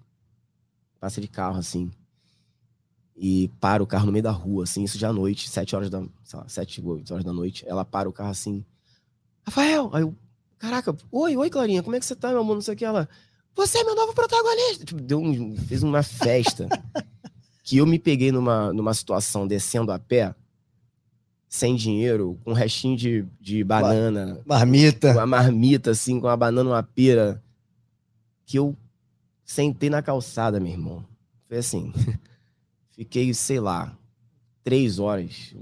Passa 1.00 1.22
de 1.22 1.28
carro, 1.28 1.58
assim. 1.58 1.92
E 3.16 3.50
para 3.60 3.84
o 3.84 3.88
carro 3.88 4.06
no 4.06 4.12
meio 4.12 4.24
da 4.24 4.32
rua, 4.32 4.64
assim, 4.64 4.84
isso 4.84 4.98
já 4.98 5.10
à 5.10 5.14
noite, 5.14 5.50
sete 5.50 5.76
horas 5.76 5.90
da, 5.90 6.02
sei 6.24 6.40
lá, 6.40 6.48
sete, 6.48 6.82
oito 6.82 7.14
horas 7.14 7.26
da 7.26 7.34
noite. 7.34 7.66
Ela 7.68 7.84
para 7.84 8.08
o 8.08 8.14
carro 8.14 8.30
assim, 8.30 8.64
Rafael! 9.44 9.90
Aí 9.94 10.04
eu, 10.04 10.16
caraca, 10.58 10.96
oi, 11.12 11.36
oi, 11.36 11.50
Clarinha, 11.50 11.84
como 11.84 11.96
é 11.96 12.00
que 12.00 12.06
você 12.06 12.16
tá, 12.16 12.30
meu 12.30 12.42
amor? 12.42 12.56
Não 12.56 12.62
sei 12.62 12.76
o 12.76 12.78
que. 12.78 12.86
Ela, 12.86 13.10
você 13.56 13.80
é 13.80 13.84
meu 13.84 13.96
novo 13.96 14.14
protagonista! 14.14 14.86
Tipo, 14.86 15.02
deu 15.02 15.20
um, 15.20 15.58
fez 15.58 15.84
uma 15.84 16.04
festa 16.04 16.70
que 17.64 17.78
eu 17.78 17.86
me 17.86 18.00
peguei 18.00 18.32
numa, 18.32 18.72
numa 18.72 18.94
situação 18.94 19.48
descendo 19.48 19.92
a 19.92 20.00
pé, 20.00 20.34
sem 21.48 21.76
dinheiro, 21.76 22.40
com 22.44 22.52
um 22.52 22.54
restinho 22.54 22.96
de, 22.96 23.26
de 23.42 23.64
banana. 23.64 24.40
Marmita. 24.46 25.14
Com 25.14 25.20
a 25.20 25.26
marmita, 25.26 25.92
assim, 25.92 26.20
com 26.20 26.28
a 26.28 26.38
banana, 26.38 26.70
uma 26.70 26.84
pera. 26.84 27.44
Que 28.46 28.58
eu 28.58 28.78
sentei 29.50 29.90
na 29.90 30.02
calçada, 30.02 30.60
meu 30.60 30.72
irmão. 30.72 31.04
Foi 31.48 31.58
assim. 31.58 31.92
Fiquei, 32.92 33.34
sei 33.34 33.60
lá, 33.60 33.98
três 34.64 35.00
horas 35.00 35.56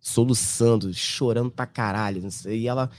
soluçando, 0.00 0.92
chorando 0.94 1.50
pra 1.50 1.66
caralho. 1.66 2.26
E 2.46 2.66
ela. 2.66 2.90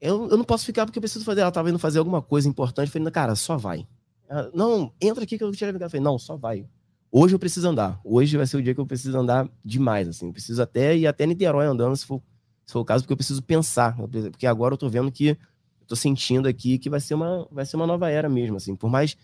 Eu, 0.00 0.28
eu 0.28 0.36
não 0.36 0.44
posso 0.44 0.64
ficar 0.64 0.86
porque 0.86 0.98
eu 0.98 1.02
preciso 1.02 1.24
fazer. 1.24 1.40
Ela 1.40 1.50
tava 1.50 1.68
indo 1.68 1.78
fazer 1.78 1.98
alguma 1.98 2.22
coisa 2.22 2.48
importante. 2.48 2.86
Eu 2.86 2.92
falei, 2.92 3.10
cara, 3.10 3.34
só 3.34 3.56
vai. 3.56 3.86
Ela, 4.28 4.50
não, 4.54 4.92
entra 5.00 5.24
aqui 5.24 5.36
que 5.36 5.42
eu 5.42 5.48
vou 5.48 5.56
tirar 5.56 5.74
a 5.74 5.84
Eu 5.84 5.90
falei, 5.90 6.04
não, 6.04 6.18
só 6.18 6.36
vai. 6.36 6.66
Hoje 7.10 7.34
eu 7.34 7.38
preciso 7.38 7.68
andar. 7.68 8.00
Hoje 8.04 8.36
vai 8.36 8.46
ser 8.46 8.56
o 8.56 8.62
dia 8.62 8.74
que 8.74 8.80
eu 8.80 8.86
preciso 8.86 9.16
andar 9.18 9.48
demais, 9.64 10.06
assim. 10.06 10.26
Eu 10.26 10.32
preciso 10.32 10.62
até 10.62 10.96
ir 10.96 11.06
até 11.06 11.26
Niterói 11.26 11.66
andando, 11.66 11.96
se 11.96 12.06
for, 12.06 12.22
se 12.66 12.72
for 12.72 12.80
o 12.80 12.84
caso, 12.84 13.02
porque 13.02 13.12
eu 13.12 13.16
preciso 13.16 13.42
pensar. 13.42 13.96
Porque 14.30 14.46
agora 14.46 14.74
eu 14.74 14.78
tô 14.78 14.88
vendo 14.88 15.10
que. 15.10 15.36
Eu 15.84 15.88
tô 15.88 15.96
sentindo 15.96 16.48
aqui 16.48 16.78
que 16.78 16.88
vai 16.88 16.98
ser 16.98 17.14
uma, 17.14 17.46
vai 17.50 17.66
ser 17.66 17.76
uma 17.76 17.86
nova 17.86 18.08
era 18.10 18.28
mesmo, 18.28 18.56
assim. 18.56 18.74
Por 18.74 18.90
mais. 18.90 19.16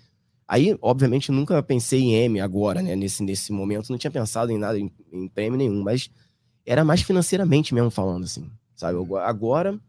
Aí, 0.46 0.76
obviamente, 0.82 1.32
nunca 1.32 1.62
pensei 1.62 2.00
em 2.00 2.14
M 2.14 2.40
agora, 2.40 2.82
né? 2.82 2.94
Nesse, 2.94 3.22
nesse 3.22 3.52
momento, 3.52 3.88
não 3.88 3.96
tinha 3.96 4.10
pensado 4.10 4.52
em 4.52 4.58
nada, 4.58 4.78
em, 4.78 4.92
em 5.12 5.28
prêmio 5.28 5.56
nenhum, 5.56 5.82
mas 5.82 6.10
era 6.66 6.84
mais 6.84 7.02
financeiramente 7.02 7.72
mesmo 7.72 7.90
falando, 7.90 8.24
assim, 8.24 8.50
sabe? 8.74 8.94
Eu, 8.94 9.16
agora 9.16 9.80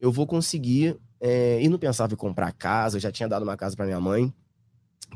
eu 0.00 0.12
vou 0.12 0.26
conseguir. 0.26 0.96
É, 1.20 1.60
e 1.60 1.68
não 1.68 1.78
pensava 1.78 2.12
em 2.12 2.16
comprar 2.16 2.52
casa, 2.52 2.96
eu 2.96 3.00
já 3.00 3.10
tinha 3.10 3.28
dado 3.28 3.42
uma 3.42 3.56
casa 3.56 3.74
para 3.74 3.86
minha 3.86 3.98
mãe, 3.98 4.32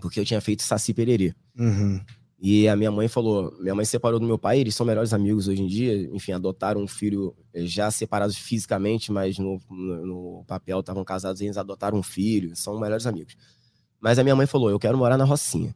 porque 0.01 0.19
eu 0.19 0.25
tinha 0.25 0.41
feito 0.41 0.65
Saci 0.65 0.93
Pererê. 0.93 1.33
Uhum. 1.57 2.01
E 2.45 2.67
a 2.67 2.75
minha 2.75 2.91
mãe 2.91 3.07
falou: 3.07 3.57
minha 3.61 3.73
mãe 3.73 3.85
separou 3.85 4.19
do 4.19 4.27
meu 4.27 4.37
pai, 4.37 4.59
eles 4.59 4.75
são 4.75 4.85
melhores 4.85 5.13
amigos 5.13 5.47
hoje 5.47 5.63
em 5.63 5.67
dia. 5.69 6.11
Enfim, 6.13 6.33
adotaram 6.33 6.83
um 6.83 6.89
filho 6.89 7.37
é, 7.55 7.65
já 7.65 7.89
separados 7.89 8.37
fisicamente, 8.37 9.13
mas 9.13 9.39
no, 9.39 9.61
no, 9.71 10.07
no 10.07 10.45
papel 10.45 10.81
estavam 10.81 11.05
casados 11.05 11.41
e 11.41 11.45
eles 11.45 11.57
adotaram 11.57 11.97
um 11.97 12.03
filho, 12.03 12.57
são 12.57 12.81
melhores 12.81 13.07
amigos. 13.07 13.37
Mas 14.01 14.19
a 14.19 14.25
minha 14.25 14.35
mãe 14.35 14.49
falou: 14.49 14.69
eu 14.71 14.79
quero 14.81 14.99
morar 14.99 15.17
na 15.17 15.23
Rocinha. 15.25 15.73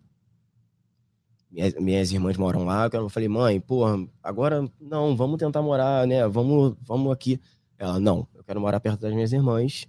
Minhas, 1.49 1.75
minhas 1.75 2.11
irmãs 2.11 2.37
moram 2.37 2.65
lá. 2.65 2.91
Eu 2.93 3.09
falei, 3.09 3.29
mãe, 3.29 3.61
porra, 3.61 4.05
agora 4.21 4.69
não, 4.81 5.17
vamos 5.17 5.39
tentar 5.39 5.63
morar, 5.63 6.05
né? 6.05 6.27
Vamos, 6.27 6.75
vamos 6.83 7.13
aqui. 7.13 7.41
Ela, 7.79 8.01
não, 8.01 8.27
eu 8.35 8.43
quero 8.43 8.61
morar 8.61 8.81
perto 8.81 9.03
das 9.03 9.15
minhas 9.15 9.33
irmãs. 9.33 9.87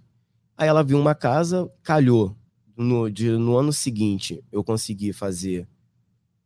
Aí 0.56 0.68
ela 0.68 0.84
viu 0.84 0.96
uma 0.96 1.14
casa, 1.16 1.68
calhou. 1.82 2.36
No, 2.76 3.10
de, 3.10 3.32
no 3.32 3.56
ano 3.56 3.72
seguinte, 3.72 4.44
eu 4.52 4.62
consegui 4.62 5.12
fazer 5.12 5.66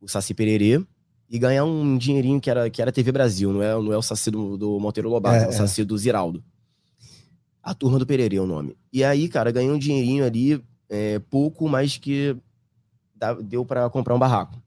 o 0.02 0.08
Saci 0.08 0.34
Pererê 0.34 0.84
e 1.30 1.38
ganhar 1.38 1.64
um 1.64 1.96
dinheirinho 1.96 2.40
que 2.40 2.50
era, 2.50 2.68
que 2.68 2.82
era 2.82 2.92
TV 2.92 3.10
Brasil, 3.12 3.52
não 3.52 3.62
é, 3.62 3.72
não 3.74 3.92
é 3.92 3.96
o 3.96 4.02
Saci 4.02 4.30
do, 4.30 4.58
do 4.58 4.78
Monteiro 4.78 5.08
Lobato, 5.08 5.44
é, 5.44 5.46
é 5.46 5.48
o 5.48 5.52
Saci 5.52 5.80
é. 5.80 5.84
do 5.84 5.96
Ziraldo. 5.96 6.44
A 7.62 7.72
Turma 7.72 7.98
do 7.98 8.06
Pererê 8.06 8.36
é 8.36 8.40
o 8.40 8.46
nome. 8.46 8.76
E 8.92 9.02
aí, 9.04 9.28
cara, 9.28 9.52
ganhei 9.52 9.70
um 9.70 9.78
dinheirinho 9.78 10.26
ali, 10.26 10.62
é, 10.90 11.20
pouco, 11.20 11.68
mas 11.68 11.96
que 11.96 12.36
deu 13.44 13.64
para 13.64 13.88
comprar 13.88 14.14
um 14.14 14.18
barraco. 14.18 14.60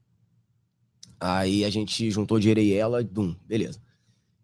Aí 1.20 1.64
a 1.64 1.70
gente 1.70 2.10
juntou 2.10 2.38
dinheiro 2.38 2.60
e 2.60 2.72
ela, 2.72 3.02
bum, 3.04 3.34
beleza. 3.46 3.78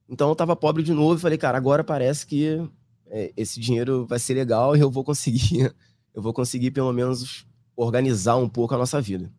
Então 0.09 0.29
eu 0.29 0.37
tava 0.37 0.55
pobre 0.55 0.83
de 0.83 0.93
novo 0.93 1.17
e 1.17 1.21
falei, 1.21 1.39
cara, 1.39 1.57
agora 1.57 1.83
parece 1.83 2.27
que 2.27 2.63
é, 3.07 3.33
esse 3.37 3.59
dinheiro 3.59 4.07
vai 4.07 4.19
ser 4.19 4.35
legal 4.35 4.77
e 4.77 4.81
eu 4.81 4.91
vou 4.91 5.03
conseguir, 5.03 5.75
eu 6.15 6.23
vou 6.23 6.33
conseguir 6.33 6.71
pelo 6.71 6.93
menos 6.93 7.47
organizar 7.75 8.37
um 8.37 8.49
pouco 8.49 8.75
a 8.75 8.79
nossa 8.79 9.01
vida. 9.01 9.33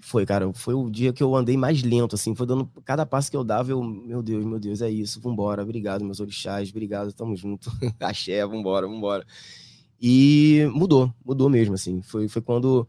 Foi, 0.00 0.24
cara, 0.24 0.52
foi 0.52 0.74
o 0.74 0.88
dia 0.88 1.12
que 1.12 1.22
eu 1.22 1.34
andei 1.36 1.56
mais 1.56 1.82
lento, 1.82 2.14
assim, 2.14 2.34
foi 2.34 2.46
dando 2.46 2.70
cada 2.84 3.04
passo 3.04 3.30
que 3.30 3.36
eu 3.36 3.44
dava, 3.44 3.70
eu, 3.70 3.82
meu 3.82 4.22
Deus, 4.22 4.44
meu 4.44 4.58
Deus, 4.58 4.80
é 4.80 4.90
isso, 4.90 5.20
vambora, 5.20 5.62
obrigado, 5.62 6.04
meus 6.04 6.20
orixás, 6.20 6.70
obrigado, 6.70 7.12
tamo 7.12 7.36
junto, 7.36 7.70
axé, 8.00 8.44
vambora, 8.46 8.86
vambora. 8.86 9.26
E 10.00 10.66
mudou, 10.72 11.12
mudou 11.24 11.50
mesmo, 11.50 11.74
assim, 11.74 12.00
foi, 12.00 12.28
foi 12.28 12.40
quando 12.40 12.88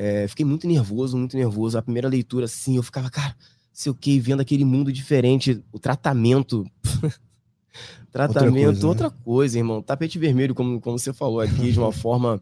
é, 0.00 0.28
fiquei 0.28 0.46
muito 0.46 0.64
nervoso, 0.68 1.18
muito 1.18 1.36
nervoso. 1.36 1.76
A 1.76 1.82
primeira 1.82 2.06
leitura, 2.08 2.44
assim, 2.44 2.76
eu 2.76 2.84
ficava, 2.84 3.10
cara, 3.10 3.34
sei 3.72 3.90
o 3.90 3.94
que, 3.96 4.20
vendo 4.20 4.38
aquele 4.38 4.64
mundo 4.64 4.92
diferente, 4.92 5.60
o 5.72 5.78
tratamento. 5.80 6.64
tratamento, 8.12 8.38
outra 8.54 8.70
coisa, 8.70 8.80
né? 8.80 8.88
outra 8.88 9.10
coisa, 9.10 9.58
irmão. 9.58 9.82
Tapete 9.82 10.16
vermelho, 10.16 10.54
como, 10.54 10.80
como 10.80 10.96
você 10.96 11.12
falou 11.12 11.40
aqui, 11.40 11.72
de 11.72 11.78
uma 11.80 11.90
forma. 11.92 12.40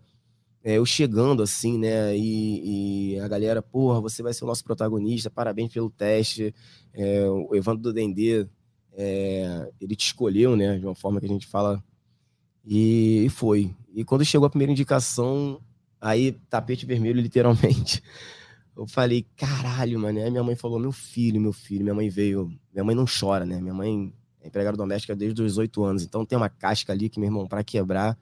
É, 0.69 0.79
eu 0.79 0.85
chegando 0.85 1.43
assim, 1.45 1.79
né? 1.79 2.17
E, 2.17 3.13
e, 3.15 3.21
a 3.21 3.29
galera, 3.29 3.63
porra, 3.63 4.01
você 4.01 4.23
vai 4.23 4.35
ser 4.35 4.43
o 4.43 4.49
nosso 4.49 4.65
protagonista, 4.65 5.31
parabéns 5.31 5.73
pelo 5.73 5.89
teste. 5.89 6.53
É, 6.93 7.29
o 7.29 7.55
Evandro 7.55 7.83
do 7.83 7.93
Dendê, 7.93 8.49
é, 8.93 9.71
ele 9.81 9.95
te 9.95 10.07
escolheu, 10.07 10.57
né? 10.57 10.79
De 10.79 10.85
uma 10.85 10.95
forma 10.95 11.21
que 11.21 11.27
a 11.27 11.29
gente 11.29 11.47
fala. 11.47 11.81
E, 12.65 13.25
e 13.27 13.29
foi. 13.29 13.73
E 13.95 14.05
quando 14.05 14.25
chegou 14.25 14.47
a 14.47 14.51
primeira 14.51 14.73
indicação, 14.73 15.61
Aí, 16.01 16.33
tapete 16.49 16.87
vermelho, 16.87 17.21
literalmente. 17.21 18.03
Eu 18.77 18.87
falei, 18.87 19.27
caralho, 19.37 19.99
mano. 19.99 20.19
Aí 20.21 20.31
minha 20.31 20.45
mãe 20.45 20.55
falou, 20.55 20.79
meu 20.79 20.93
filho, 20.93 21.41
meu 21.41 21.53
filho. 21.53 21.83
Minha 21.83 21.95
mãe 21.95 22.09
veio. 22.09 22.53
Minha 22.73 22.85
mãe 22.85 22.95
não 22.95 23.07
chora, 23.07 23.47
né? 23.47 23.61
Minha 23.61 23.75
mãe 23.75 24.13
é 24.41 24.49
empregada 24.49 24.77
doméstica 24.77 25.17
desde 25.17 25.43
os 25.43 25.57
oito 25.59 25.83
anos. 25.83 26.03
Então 26.05 26.25
tem 26.25 26.37
uma 26.37 26.49
casca 26.49 26.93
ali 26.93 27.09
que, 27.09 27.19
meu 27.19 27.29
irmão, 27.29 27.49
para 27.49 27.65
quebrar. 27.65 28.17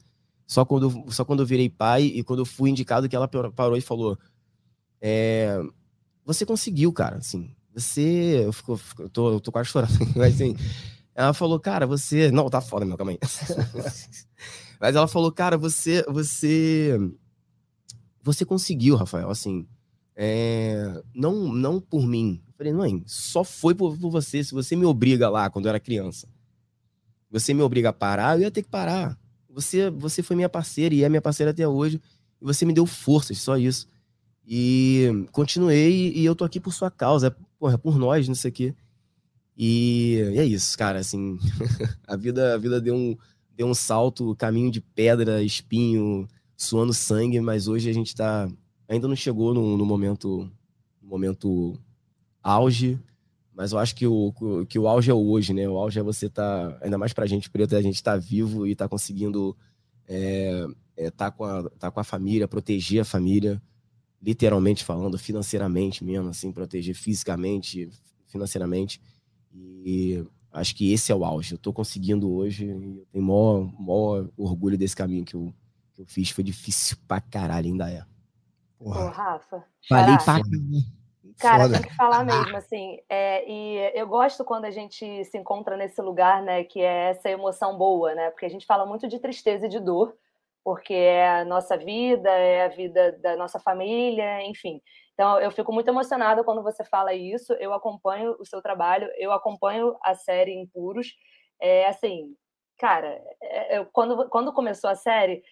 Só 0.47 0.65
quando, 0.65 1.05
só 1.11 1.25
quando 1.25 1.41
eu 1.41 1.47
virei 1.47 1.69
pai 1.69 2.05
e 2.05 2.23
quando 2.23 2.41
eu 2.41 2.47
fui 2.47 2.71
indicado 2.71 3.09
que 3.09 3.17
ela 3.17 3.29
parou 3.29 3.77
e 3.77 3.81
falou: 3.81 4.19
é, 5.01 5.61
Você 6.25 6.45
conseguiu, 6.45 6.93
cara. 6.93 7.17
Assim, 7.17 7.55
você. 7.75 8.43
Eu, 8.45 8.53
fico, 8.53 8.81
eu, 8.99 9.09
tô, 9.09 9.33
eu 9.33 9.41
tô 9.41 9.51
quase 9.51 9.71
chorando. 9.71 9.93
Mas 10.17 10.35
assim. 10.35 10.57
Ela 11.15 11.33
falou, 11.33 11.61
cara, 11.61 11.87
você. 11.87 12.31
Não, 12.31 12.51
tá 12.51 12.61
foda, 12.61 12.85
meu, 12.85 12.97
calma 12.97 13.13
aí. 13.13 13.19
Mas 14.81 14.97
ela 14.97 15.07
falou, 15.07 15.31
cara, 15.33 15.57
você. 15.57 16.05
Você 16.09 16.99
você 18.25 18.45
conseguiu, 18.45 18.97
Rafael, 18.97 19.29
assim, 19.29 19.69
é, 20.17 21.03
não, 21.15 21.53
não 21.53 21.79
por 21.79 22.07
mim. 22.07 22.43
Eu 22.49 22.55
falei, 22.57 22.73
mãe, 22.73 23.03
só 23.07 23.45
foi 23.45 23.75
por, 23.75 23.99
por, 23.99 24.11
você. 24.11 24.43
Se 24.43 24.55
você 24.55 24.75
me 24.75 24.87
obriga 24.87 25.29
lá 25.29 25.51
quando 25.51 25.67
eu 25.67 25.69
era 25.69 25.79
criança, 25.79 26.27
você 27.31 27.53
me 27.53 27.61
obriga 27.61 27.91
a 27.91 27.93
parar, 27.93 28.39
eu 28.39 28.43
ia 28.43 28.51
ter 28.51 28.63
que 28.63 28.71
parar. 28.71 29.19
Você, 29.55 29.89
você 29.89 30.23
foi 30.23 30.35
minha 30.35 30.49
parceira 30.49 30.95
e 30.95 31.05
é 31.05 31.09
minha 31.09 31.23
parceira 31.23 31.53
até 31.53 31.67
hoje. 31.67 32.01
E 32.41 32.45
você 32.45 32.67
me 32.67 32.73
deu 32.73 32.85
forças, 32.85 33.39
só 33.39 33.57
isso. 33.57 33.87
E 34.47 35.27
continuei 35.33 36.13
e 36.15 36.25
eu 36.25 36.35
tô 36.35 36.45
aqui 36.45 36.61
por 36.61 36.73
sua 36.73 36.91
causa, 36.91 37.29
é, 37.29 37.35
porra, 37.59 37.79
por 37.79 37.97
nós, 37.97 38.29
não 38.29 38.35
sei 38.35 38.51
o 38.51 38.55
quê. 38.55 38.75
E, 39.57 40.17
e 40.35 40.39
é 40.39 40.45
isso, 40.45 40.77
cara, 40.77 40.99
assim, 40.99 41.39
a 42.07 42.17
vida, 42.17 42.55
a 42.55 42.59
vida 42.59 42.81
deu 42.81 42.95
um, 42.95 43.17
deu 43.57 43.69
um 43.69 43.75
salto, 43.75 44.35
caminho 44.37 44.71
de 44.71 44.81
pedra, 44.81 45.43
espinho, 45.43 46.29
suando 46.57 46.93
sangue, 46.93 47.41
mas 47.41 47.69
hoje 47.69 47.89
a 47.89 47.93
gente 47.93 48.15
tá. 48.15 48.49
Ainda 48.89 49.09
não 49.09 49.17
chegou 49.17 49.55
no, 49.55 49.79
no 49.79 49.87
momento, 49.87 50.51
no 51.01 51.09
momento 51.09 51.79
auge, 52.43 53.01
mas 53.55 53.73
eu 53.73 53.79
acho 53.79 53.95
que 53.95 54.07
o, 54.07 54.33
que 54.69 54.79
o 54.79 54.89
auge 54.89 55.11
é 55.11 55.15
hoje, 55.15 55.55
né? 55.55 55.69
O 55.69 55.79
auge 55.79 55.99
é 56.01 56.03
você 56.03 56.29
tá, 56.29 56.77
ainda 56.83 56.99
mais 56.99 57.13
pra 57.13 57.27
gente 57.27 57.49
preto, 57.49 57.77
a 57.77 57.83
gente 57.83 58.03
tá 58.03 58.17
vivo 58.17 58.67
e 58.67 58.75
tá 58.75 58.89
conseguindo 58.89 59.57
é, 60.09 60.67
é, 60.97 61.11
tá, 61.11 61.31
com 61.31 61.45
a, 61.45 61.71
tá 61.71 61.91
com 61.91 62.01
a 62.01 62.05
família, 62.05 62.49
proteger 62.49 63.03
a 63.03 63.05
família, 63.05 63.63
literalmente 64.21 64.85
falando, 64.85 65.17
financeiramente 65.17 66.05
mesmo, 66.05 66.31
assim, 66.31 66.51
proteger 66.51 66.97
fisicamente, 66.97 67.89
financeiramente. 68.27 69.01
E 69.55 70.25
acho 70.53 70.75
que 70.75 70.93
esse 70.93 71.13
é 71.13 71.15
o 71.15 71.25
auge. 71.25 71.55
Eu 71.55 71.59
tô 71.59 71.73
conseguindo 71.73 72.33
hoje 72.33 72.67
e 72.67 72.99
eu 72.99 73.07
tenho 73.13 73.25
maior, 73.25 73.73
maior 73.81 74.29
orgulho 74.37 74.77
desse 74.77 74.97
caminho 74.97 75.25
que 75.25 75.37
eu, 75.37 75.55
que 75.95 76.03
eu 76.03 76.07
fiz 76.07 76.31
foi 76.31 76.43
difícil 76.43 76.97
pra 77.07 77.21
caralho, 77.21 77.69
ainda 77.69 77.89
é. 77.89 78.05
Porra. 78.79 79.05
Ô, 79.05 79.09
Rafa. 79.11 79.65
Falei 79.89 80.17
pra 80.25 80.41
Cara, 81.39 81.69
tem 81.69 81.83
que 81.83 81.95
falar 81.97 82.25
mesmo, 82.25 82.57
assim. 82.57 82.99
É, 83.09 83.45
e 83.49 83.93
eu 83.95 84.07
gosto 84.07 84.45
quando 84.45 84.65
a 84.65 84.71
gente 84.71 85.25
se 85.25 85.37
encontra 85.37 85.77
nesse 85.77 86.01
lugar, 86.01 86.43
né? 86.43 86.65
Que 86.65 86.81
é 86.81 87.11
essa 87.11 87.29
emoção 87.29 87.77
boa, 87.77 88.15
né? 88.15 88.31
Porque 88.31 88.47
a 88.47 88.51
gente 88.51 88.67
fala 88.67 88.87
muito 88.87 89.09
de 89.09 89.19
tristeza 89.19 89.67
e 89.67 89.69
de 89.69 89.81
dor, 89.81 90.17
porque 90.63 90.95
é 90.95 91.41
a 91.41 91.45
nossa 91.45 91.77
vida, 91.77 92.31
é 92.31 92.65
a 92.65 92.69
vida 92.69 93.13
da 93.21 93.37
nossa 93.37 93.59
família, 93.59 94.43
enfim. 94.43 94.81
Então, 95.15 95.39
eu 95.41 95.51
fico 95.51 95.73
muito 95.73 95.89
emocionada 95.89 96.43
quando 96.45 96.63
você 96.63 96.85
fala 96.85 97.15
isso. 97.15 97.53
Eu 97.55 97.73
acompanho 97.73 98.37
o 98.39 98.45
seu 98.47 98.63
trabalho, 98.63 99.09
eu 99.17 99.33
acompanho 99.33 99.97
a 100.03 100.15
série 100.15 100.55
Impuros. 100.55 101.15
É 101.61 101.87
assim, 101.89 102.35
cara, 102.79 103.21
é, 103.43 103.79
eu, 103.79 103.87
quando, 103.87 104.29
quando 104.29 104.53
começou 104.53 104.91
a 104.91 104.95
série, 104.95 105.43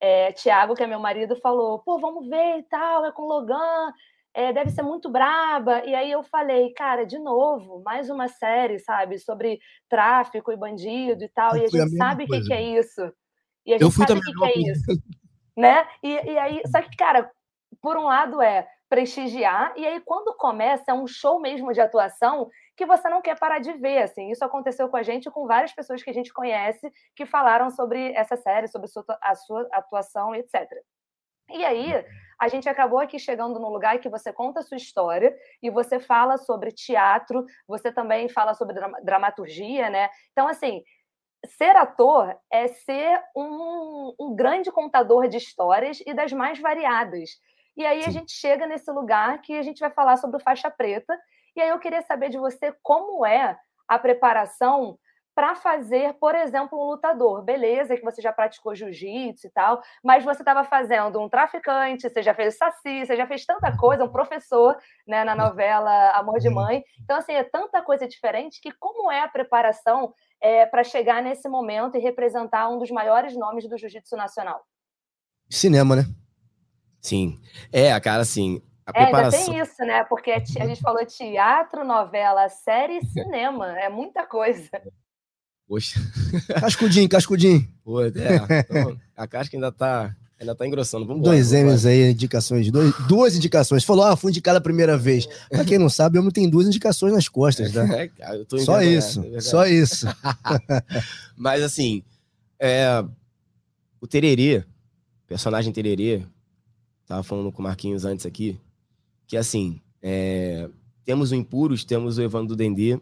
é, 0.00 0.32
Tiago, 0.32 0.74
que 0.74 0.82
é 0.82 0.86
meu 0.86 0.98
marido, 0.98 1.36
falou: 1.36 1.80
pô, 1.80 1.98
vamos 1.98 2.28
ver 2.28 2.58
e 2.58 2.62
tal, 2.64 3.04
é 3.04 3.12
com 3.12 3.26
Logan, 3.26 3.92
é, 4.34 4.52
deve 4.52 4.70
ser 4.70 4.82
muito 4.82 5.10
braba. 5.10 5.84
E 5.84 5.94
aí 5.94 6.10
eu 6.10 6.22
falei, 6.22 6.72
cara, 6.72 7.04
de 7.04 7.18
novo, 7.18 7.82
mais 7.84 8.08
uma 8.10 8.28
série, 8.28 8.78
sabe, 8.78 9.18
sobre 9.18 9.58
tráfico 9.88 10.52
e 10.52 10.56
bandido 10.56 11.24
e 11.24 11.28
tal. 11.28 11.56
Eu 11.56 11.62
e 11.62 11.64
a 11.64 11.68
gente 11.68 11.94
a 11.94 11.98
sabe 11.98 12.24
o 12.24 12.26
que, 12.26 12.40
que, 12.42 12.52
é 12.52 12.62
isso. 12.78 13.12
E 13.66 13.72
a 13.72 13.78
gente 13.78 13.82
eu 13.82 13.90
fui 13.90 14.06
sabe 14.06 14.20
o 14.20 14.22
que, 14.22 14.32
que 14.32 14.44
é 14.44 14.58
isso. 14.58 15.02
Né? 15.56 15.86
E, 16.02 16.08
e 16.32 16.38
aí, 16.38 16.62
só 16.66 16.80
que, 16.80 16.96
cara, 16.96 17.30
por 17.82 17.96
um 17.96 18.04
lado 18.04 18.40
é 18.40 18.66
prestigiar, 18.88 19.72
e 19.76 19.86
aí 19.86 20.00
quando 20.00 20.36
começa 20.36 20.90
é 20.90 20.94
um 20.94 21.06
show 21.06 21.40
mesmo 21.40 21.72
de 21.72 21.80
atuação 21.80 22.50
que 22.76 22.84
você 22.84 23.08
não 23.08 23.22
quer 23.22 23.38
parar 23.38 23.60
de 23.60 23.72
ver, 23.74 24.02
assim. 24.02 24.30
Isso 24.30 24.44
aconteceu 24.44 24.88
com 24.88 24.96
a 24.96 25.02
gente 25.02 25.30
com 25.30 25.46
várias 25.46 25.72
pessoas 25.72 26.02
que 26.02 26.10
a 26.10 26.14
gente 26.14 26.32
conhece 26.32 26.90
que 27.14 27.24
falaram 27.24 27.70
sobre 27.70 28.12
essa 28.14 28.36
série, 28.36 28.66
sobre 28.66 28.88
a 29.22 29.34
sua 29.34 29.68
atuação, 29.70 30.34
etc. 30.34 30.66
E 31.52 31.64
aí, 31.64 32.04
a 32.40 32.48
gente 32.48 32.68
acabou 32.68 32.98
aqui 32.98 33.18
chegando 33.18 33.60
num 33.60 33.68
lugar 33.68 33.98
que 33.98 34.08
você 34.08 34.32
conta 34.32 34.60
a 34.60 34.62
sua 34.62 34.78
história 34.78 35.36
e 35.62 35.70
você 35.70 36.00
fala 36.00 36.38
sobre 36.38 36.72
teatro, 36.72 37.44
você 37.68 37.92
também 37.92 38.30
fala 38.30 38.54
sobre 38.54 38.80
dramaturgia, 39.02 39.90
né? 39.90 40.08
Então, 40.32 40.48
assim, 40.48 40.82
ser 41.44 41.76
ator 41.76 42.34
é 42.50 42.66
ser 42.68 43.22
um, 43.36 44.14
um 44.18 44.34
grande 44.34 44.70
contador 44.72 45.28
de 45.28 45.36
histórias 45.36 46.02
e 46.06 46.14
das 46.14 46.32
mais 46.32 46.58
variadas. 46.58 47.30
E 47.76 47.84
aí 47.84 48.04
a 48.04 48.10
gente 48.10 48.32
chega 48.32 48.66
nesse 48.66 48.90
lugar 48.90 49.40
que 49.42 49.54
a 49.54 49.62
gente 49.62 49.80
vai 49.80 49.90
falar 49.90 50.16
sobre 50.16 50.38
o 50.38 50.42
faixa 50.42 50.70
preta. 50.70 51.18
E 51.54 51.60
aí 51.60 51.68
eu 51.68 51.78
queria 51.78 52.02
saber 52.02 52.30
de 52.30 52.38
você 52.38 52.74
como 52.82 53.24
é 53.24 53.56
a 53.86 53.98
preparação 53.98 54.98
para 55.34 55.54
fazer, 55.54 56.14
por 56.14 56.34
exemplo, 56.34 56.78
um 56.78 56.90
lutador. 56.90 57.42
Beleza, 57.42 57.96
que 57.96 58.04
você 58.04 58.20
já 58.20 58.32
praticou 58.32 58.74
jiu-jitsu 58.74 59.46
e 59.46 59.50
tal, 59.50 59.82
mas 60.02 60.24
você 60.24 60.42
estava 60.42 60.64
fazendo 60.64 61.20
um 61.20 61.28
traficante, 61.28 62.08
você 62.08 62.22
já 62.22 62.34
fez 62.34 62.56
saci, 62.56 63.06
você 63.06 63.16
já 63.16 63.26
fez 63.26 63.44
tanta 63.44 63.76
coisa, 63.76 64.04
um 64.04 64.12
professor 64.12 64.76
né, 65.06 65.24
na 65.24 65.34
novela 65.34 66.10
Amor 66.10 66.38
de 66.38 66.48
uhum. 66.48 66.54
Mãe. 66.54 66.84
Então, 67.02 67.16
assim, 67.16 67.32
é 67.32 67.44
tanta 67.44 67.80
coisa 67.82 68.06
diferente 68.06 68.60
que 68.60 68.72
como 68.72 69.10
é 69.10 69.22
a 69.22 69.28
preparação 69.28 70.12
é, 70.40 70.66
para 70.66 70.84
chegar 70.84 71.22
nesse 71.22 71.48
momento 71.48 71.96
e 71.96 72.00
representar 72.00 72.68
um 72.68 72.78
dos 72.78 72.90
maiores 72.90 73.36
nomes 73.36 73.68
do 73.68 73.76
jiu-jitsu 73.76 74.16
nacional? 74.16 74.64
Cinema, 75.48 75.96
né? 75.96 76.02
Sim. 77.00 77.40
É, 77.72 77.98
cara, 77.98 78.22
assim, 78.22 78.62
a 78.86 78.90
é, 78.90 79.04
preparação... 79.04 79.38
ainda 79.38 79.52
tem 79.52 79.60
isso, 79.60 79.82
né? 79.84 80.04
Porque 80.04 80.30
a 80.32 80.38
gente 80.38 80.80
falou 80.80 81.04
teatro, 81.04 81.84
novela, 81.84 82.48
série 82.48 82.98
e 82.98 83.06
cinema. 83.06 83.78
É 83.78 83.88
muita 83.88 84.26
coisa. 84.26 84.70
Poxa. 85.70 86.00
Cascudinho, 86.60 87.08
cascudinho. 87.08 87.68
Pô, 87.84 88.02
é, 88.02 88.08
então, 88.08 88.98
a 89.16 89.24
casca 89.28 89.56
ainda 89.56 89.70
tá, 89.70 90.16
ainda 90.36 90.52
tá 90.52 90.66
engrossando. 90.66 91.06
Vamos 91.06 91.22
dois 91.22 91.52
M's 91.52 91.86
aí, 91.86 92.10
indicações. 92.10 92.68
Dois, 92.72 92.92
duas 93.06 93.36
indicações. 93.36 93.84
Falou, 93.84 94.04
ah, 94.04 94.16
fui 94.16 94.32
indicado 94.32 94.58
a 94.58 94.60
primeira 94.60 94.98
vez. 94.98 95.28
Pra 95.48 95.64
quem 95.64 95.78
não 95.78 95.88
sabe, 95.88 96.18
eu 96.18 96.32
tenho 96.32 96.50
duas 96.50 96.66
indicações 96.66 97.12
nas 97.12 97.28
costas, 97.28 97.70
tá? 97.70 97.84
É, 97.96 98.08
cara, 98.08 98.44
só 98.64 98.82
isso, 98.82 99.24
é 99.32 99.40
só 99.40 99.64
isso. 99.64 100.08
Mas 101.36 101.62
assim, 101.62 102.02
é, 102.58 103.04
o 104.00 104.08
Tererê, 104.08 104.64
personagem 105.28 105.72
Tererê, 105.72 106.24
tava 107.06 107.22
falando 107.22 107.52
com 107.52 107.60
o 107.60 107.62
Marquinhos 107.62 108.04
antes 108.04 108.26
aqui, 108.26 108.58
que 109.24 109.36
assim, 109.36 109.80
é, 110.02 110.68
temos 111.04 111.30
o 111.30 111.36
Impuros, 111.36 111.84
temos 111.84 112.18
o 112.18 112.22
Evandro 112.22 112.56
Dendê, 112.56 112.98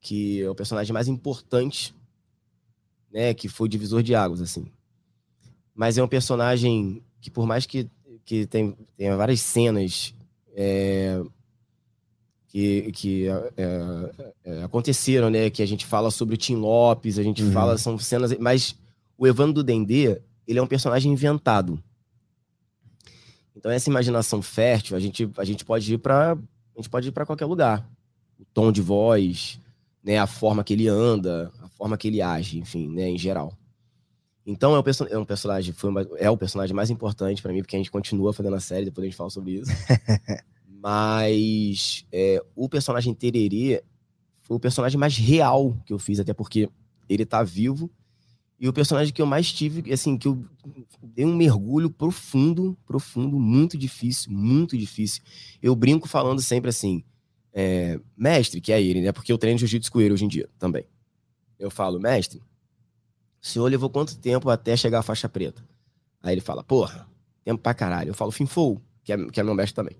que 0.00 0.40
é 0.40 0.48
o 0.48 0.54
personagem 0.54 0.92
mais 0.92 1.08
importante 1.08 1.92
né, 3.12 3.34
que 3.34 3.48
foi 3.48 3.68
divisor 3.68 4.02
de 4.02 4.14
águas, 4.14 4.40
assim. 4.40 4.66
Mas 5.74 5.98
é 5.98 6.02
um 6.02 6.08
personagem 6.08 7.02
que, 7.20 7.30
por 7.30 7.46
mais 7.46 7.66
que, 7.66 7.88
que 8.24 8.46
tem, 8.46 8.76
tenha 8.96 9.16
várias 9.16 9.40
cenas 9.40 10.14
é, 10.54 11.22
que, 12.48 12.92
que 12.92 13.28
é, 13.28 14.32
é, 14.44 14.62
aconteceram, 14.62 15.30
né, 15.30 15.50
que 15.50 15.62
a 15.62 15.66
gente 15.66 15.86
fala 15.86 16.10
sobre 16.10 16.34
o 16.34 16.38
Tim 16.38 16.56
Lopes, 16.56 17.18
a 17.18 17.22
gente 17.22 17.42
uhum. 17.42 17.52
fala, 17.52 17.78
são 17.78 17.98
cenas, 17.98 18.36
mas 18.38 18.76
o 19.16 19.26
Evandro 19.26 19.54
do 19.54 19.64
Dendê, 19.64 20.20
ele 20.46 20.58
é 20.58 20.62
um 20.62 20.66
personagem 20.66 21.12
inventado. 21.12 21.82
Então 23.54 23.70
essa 23.70 23.88
imaginação 23.88 24.42
fértil, 24.42 24.96
a 24.96 25.00
gente, 25.00 25.30
a 25.36 25.44
gente 25.44 25.64
pode 25.64 25.94
ir 25.94 25.98
para 25.98 26.32
a 26.74 26.80
gente 26.80 26.88
pode 26.88 27.08
ir 27.08 27.12
para 27.12 27.26
qualquer 27.26 27.44
lugar. 27.44 27.86
O 28.38 28.44
tom 28.46 28.72
de 28.72 28.80
voz, 28.80 29.60
né, 30.02 30.18
a 30.18 30.26
forma 30.26 30.64
que 30.64 30.72
ele 30.72 30.88
anda, 30.88 31.52
forma 31.76 31.96
que 31.96 32.08
ele 32.08 32.22
age, 32.22 32.58
enfim, 32.58 32.88
né, 32.88 33.08
em 33.08 33.18
geral. 33.18 33.56
Então 34.44 34.74
é 34.74 34.78
um, 34.78 34.82
é 35.10 35.18
um 35.18 35.24
personagem, 35.24 35.72
foi 35.72 35.90
uma, 35.90 36.02
é 36.16 36.28
o 36.28 36.36
personagem 36.36 36.74
mais 36.74 36.90
importante 36.90 37.40
para 37.40 37.52
mim, 37.52 37.60
porque 37.60 37.76
a 37.76 37.78
gente 37.78 37.90
continua 37.90 38.32
fazendo 38.32 38.56
a 38.56 38.60
série, 38.60 38.84
depois 38.86 39.04
a 39.04 39.08
gente 39.08 39.16
fala 39.16 39.30
sobre 39.30 39.52
isso. 39.52 39.70
Mas 40.66 42.04
é, 42.12 42.42
o 42.56 42.68
personagem 42.68 43.14
Tererê 43.14 43.84
foi 44.42 44.56
o 44.56 44.60
personagem 44.60 44.98
mais 44.98 45.16
real 45.16 45.76
que 45.86 45.92
eu 45.92 45.98
fiz, 45.98 46.18
até 46.18 46.34
porque 46.34 46.68
ele 47.08 47.24
tá 47.24 47.42
vivo. 47.42 47.90
E 48.58 48.68
o 48.68 48.72
personagem 48.72 49.12
que 49.12 49.22
eu 49.22 49.26
mais 49.26 49.52
tive, 49.52 49.92
assim, 49.92 50.16
que 50.16 50.28
eu 50.28 50.44
dei 51.02 51.24
um 51.24 51.34
mergulho 51.34 51.90
profundo, 51.90 52.78
profundo, 52.86 53.38
muito 53.38 53.76
difícil, 53.76 54.32
muito 54.32 54.78
difícil. 54.78 55.22
Eu 55.60 55.74
brinco 55.74 56.08
falando 56.08 56.40
sempre 56.40 56.70
assim, 56.70 57.02
é, 57.52 58.00
mestre, 58.16 58.60
que 58.60 58.72
é 58.72 58.82
ele, 58.82 59.00
né? 59.00 59.12
Porque 59.12 59.32
eu 59.32 59.38
treino 59.38 59.58
jiu-jitsu 59.58 59.90
com 59.90 60.00
ele 60.00 60.14
hoje 60.14 60.24
em 60.24 60.28
dia 60.28 60.48
também. 60.58 60.84
Eu 61.58 61.70
falo, 61.70 62.00
mestre, 62.00 62.42
o 63.42 63.46
senhor 63.46 63.70
levou 63.70 63.90
quanto 63.90 64.16
tempo 64.16 64.48
até 64.48 64.76
chegar 64.76 65.00
à 65.00 65.02
faixa 65.02 65.28
preta? 65.28 65.62
Aí 66.22 66.34
ele 66.34 66.40
fala, 66.40 66.62
porra, 66.62 67.06
tempo 67.44 67.60
pra 67.60 67.74
caralho. 67.74 68.10
Eu 68.10 68.14
falo, 68.14 68.30
Finfou, 68.30 68.80
que 69.04 69.12
é, 69.12 69.26
que 69.26 69.40
é 69.40 69.42
meu 69.42 69.54
mestre 69.54 69.74
também. 69.74 69.96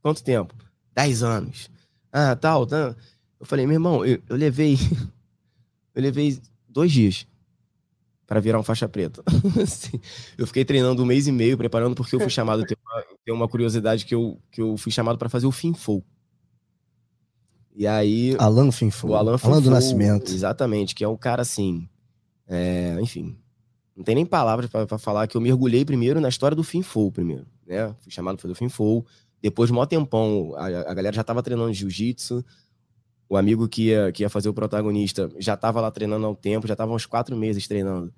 Quanto 0.00 0.22
tempo? 0.22 0.54
Dez 0.94 1.22
anos. 1.22 1.70
Ah, 2.10 2.34
tal, 2.34 2.66
tal. 2.66 2.94
Eu 3.38 3.46
falei, 3.46 3.66
meu 3.66 3.74
irmão, 3.74 4.04
eu, 4.04 4.20
eu 4.28 4.36
levei. 4.36 4.76
eu 5.94 6.02
levei 6.02 6.40
dois 6.68 6.90
dias 6.90 7.26
para 8.26 8.40
virar 8.40 8.58
um 8.58 8.62
faixa 8.62 8.88
preta. 8.88 9.22
eu 10.38 10.46
fiquei 10.46 10.64
treinando 10.64 11.02
um 11.02 11.06
mês 11.06 11.26
e 11.26 11.32
meio, 11.32 11.58
preparando, 11.58 11.94
porque 11.94 12.14
eu 12.14 12.20
fui 12.20 12.28
chamado. 12.30 12.64
Tem 12.64 12.76
uma, 12.84 13.04
tem 13.24 13.34
uma 13.34 13.48
curiosidade 13.48 14.06
que 14.06 14.14
eu, 14.14 14.38
que 14.50 14.60
eu 14.60 14.76
fui 14.76 14.90
chamado 14.90 15.18
para 15.18 15.28
fazer 15.28 15.46
o 15.46 15.52
Finfou. 15.52 16.02
E 17.74 17.86
aí. 17.86 18.36
Alan 18.38 18.70
Finfo. 18.70 19.08
O 19.08 19.14
Alan, 19.14 19.38
Finfo, 19.38 19.52
Alan 19.52 19.62
do 19.62 19.70
Nascimento. 19.70 20.30
Exatamente, 20.30 20.94
que 20.94 21.04
é 21.04 21.08
um 21.08 21.16
cara 21.16 21.42
assim. 21.42 21.88
É, 22.46 22.96
enfim. 23.00 23.36
Não 23.96 24.04
tem 24.04 24.14
nem 24.14 24.26
palavras 24.26 24.70
para 24.70 24.98
falar 24.98 25.26
que 25.26 25.36
eu 25.36 25.40
mergulhei 25.40 25.84
primeiro 25.84 26.20
na 26.20 26.28
história 26.28 26.54
do 26.54 26.64
Finfou, 26.64 27.12
primeiro. 27.12 27.46
Né? 27.66 27.94
Fui 28.00 28.10
chamado 28.10 28.36
para 28.36 28.42
fazer 28.42 28.52
o 28.52 28.56
Finfou. 28.56 29.06
Depois 29.40 29.70
de 29.70 29.76
um 29.76 29.86
tempão, 29.86 30.54
a, 30.56 30.66
a 30.66 30.94
galera 30.94 31.14
já 31.14 31.24
tava 31.24 31.42
treinando 31.42 31.72
jiu-jitsu. 31.72 32.44
O 33.28 33.36
amigo 33.36 33.68
que 33.68 33.88
ia, 33.88 34.12
que 34.12 34.22
ia 34.22 34.28
fazer 34.28 34.48
o 34.48 34.54
protagonista 34.54 35.30
já 35.38 35.56
tava 35.56 35.80
lá 35.80 35.90
treinando 35.90 36.26
há 36.26 36.30
um 36.30 36.34
tempo, 36.34 36.66
já 36.66 36.76
tava 36.76 36.92
uns 36.92 37.06
quatro 37.06 37.36
meses 37.36 37.66
treinando. 37.66 38.12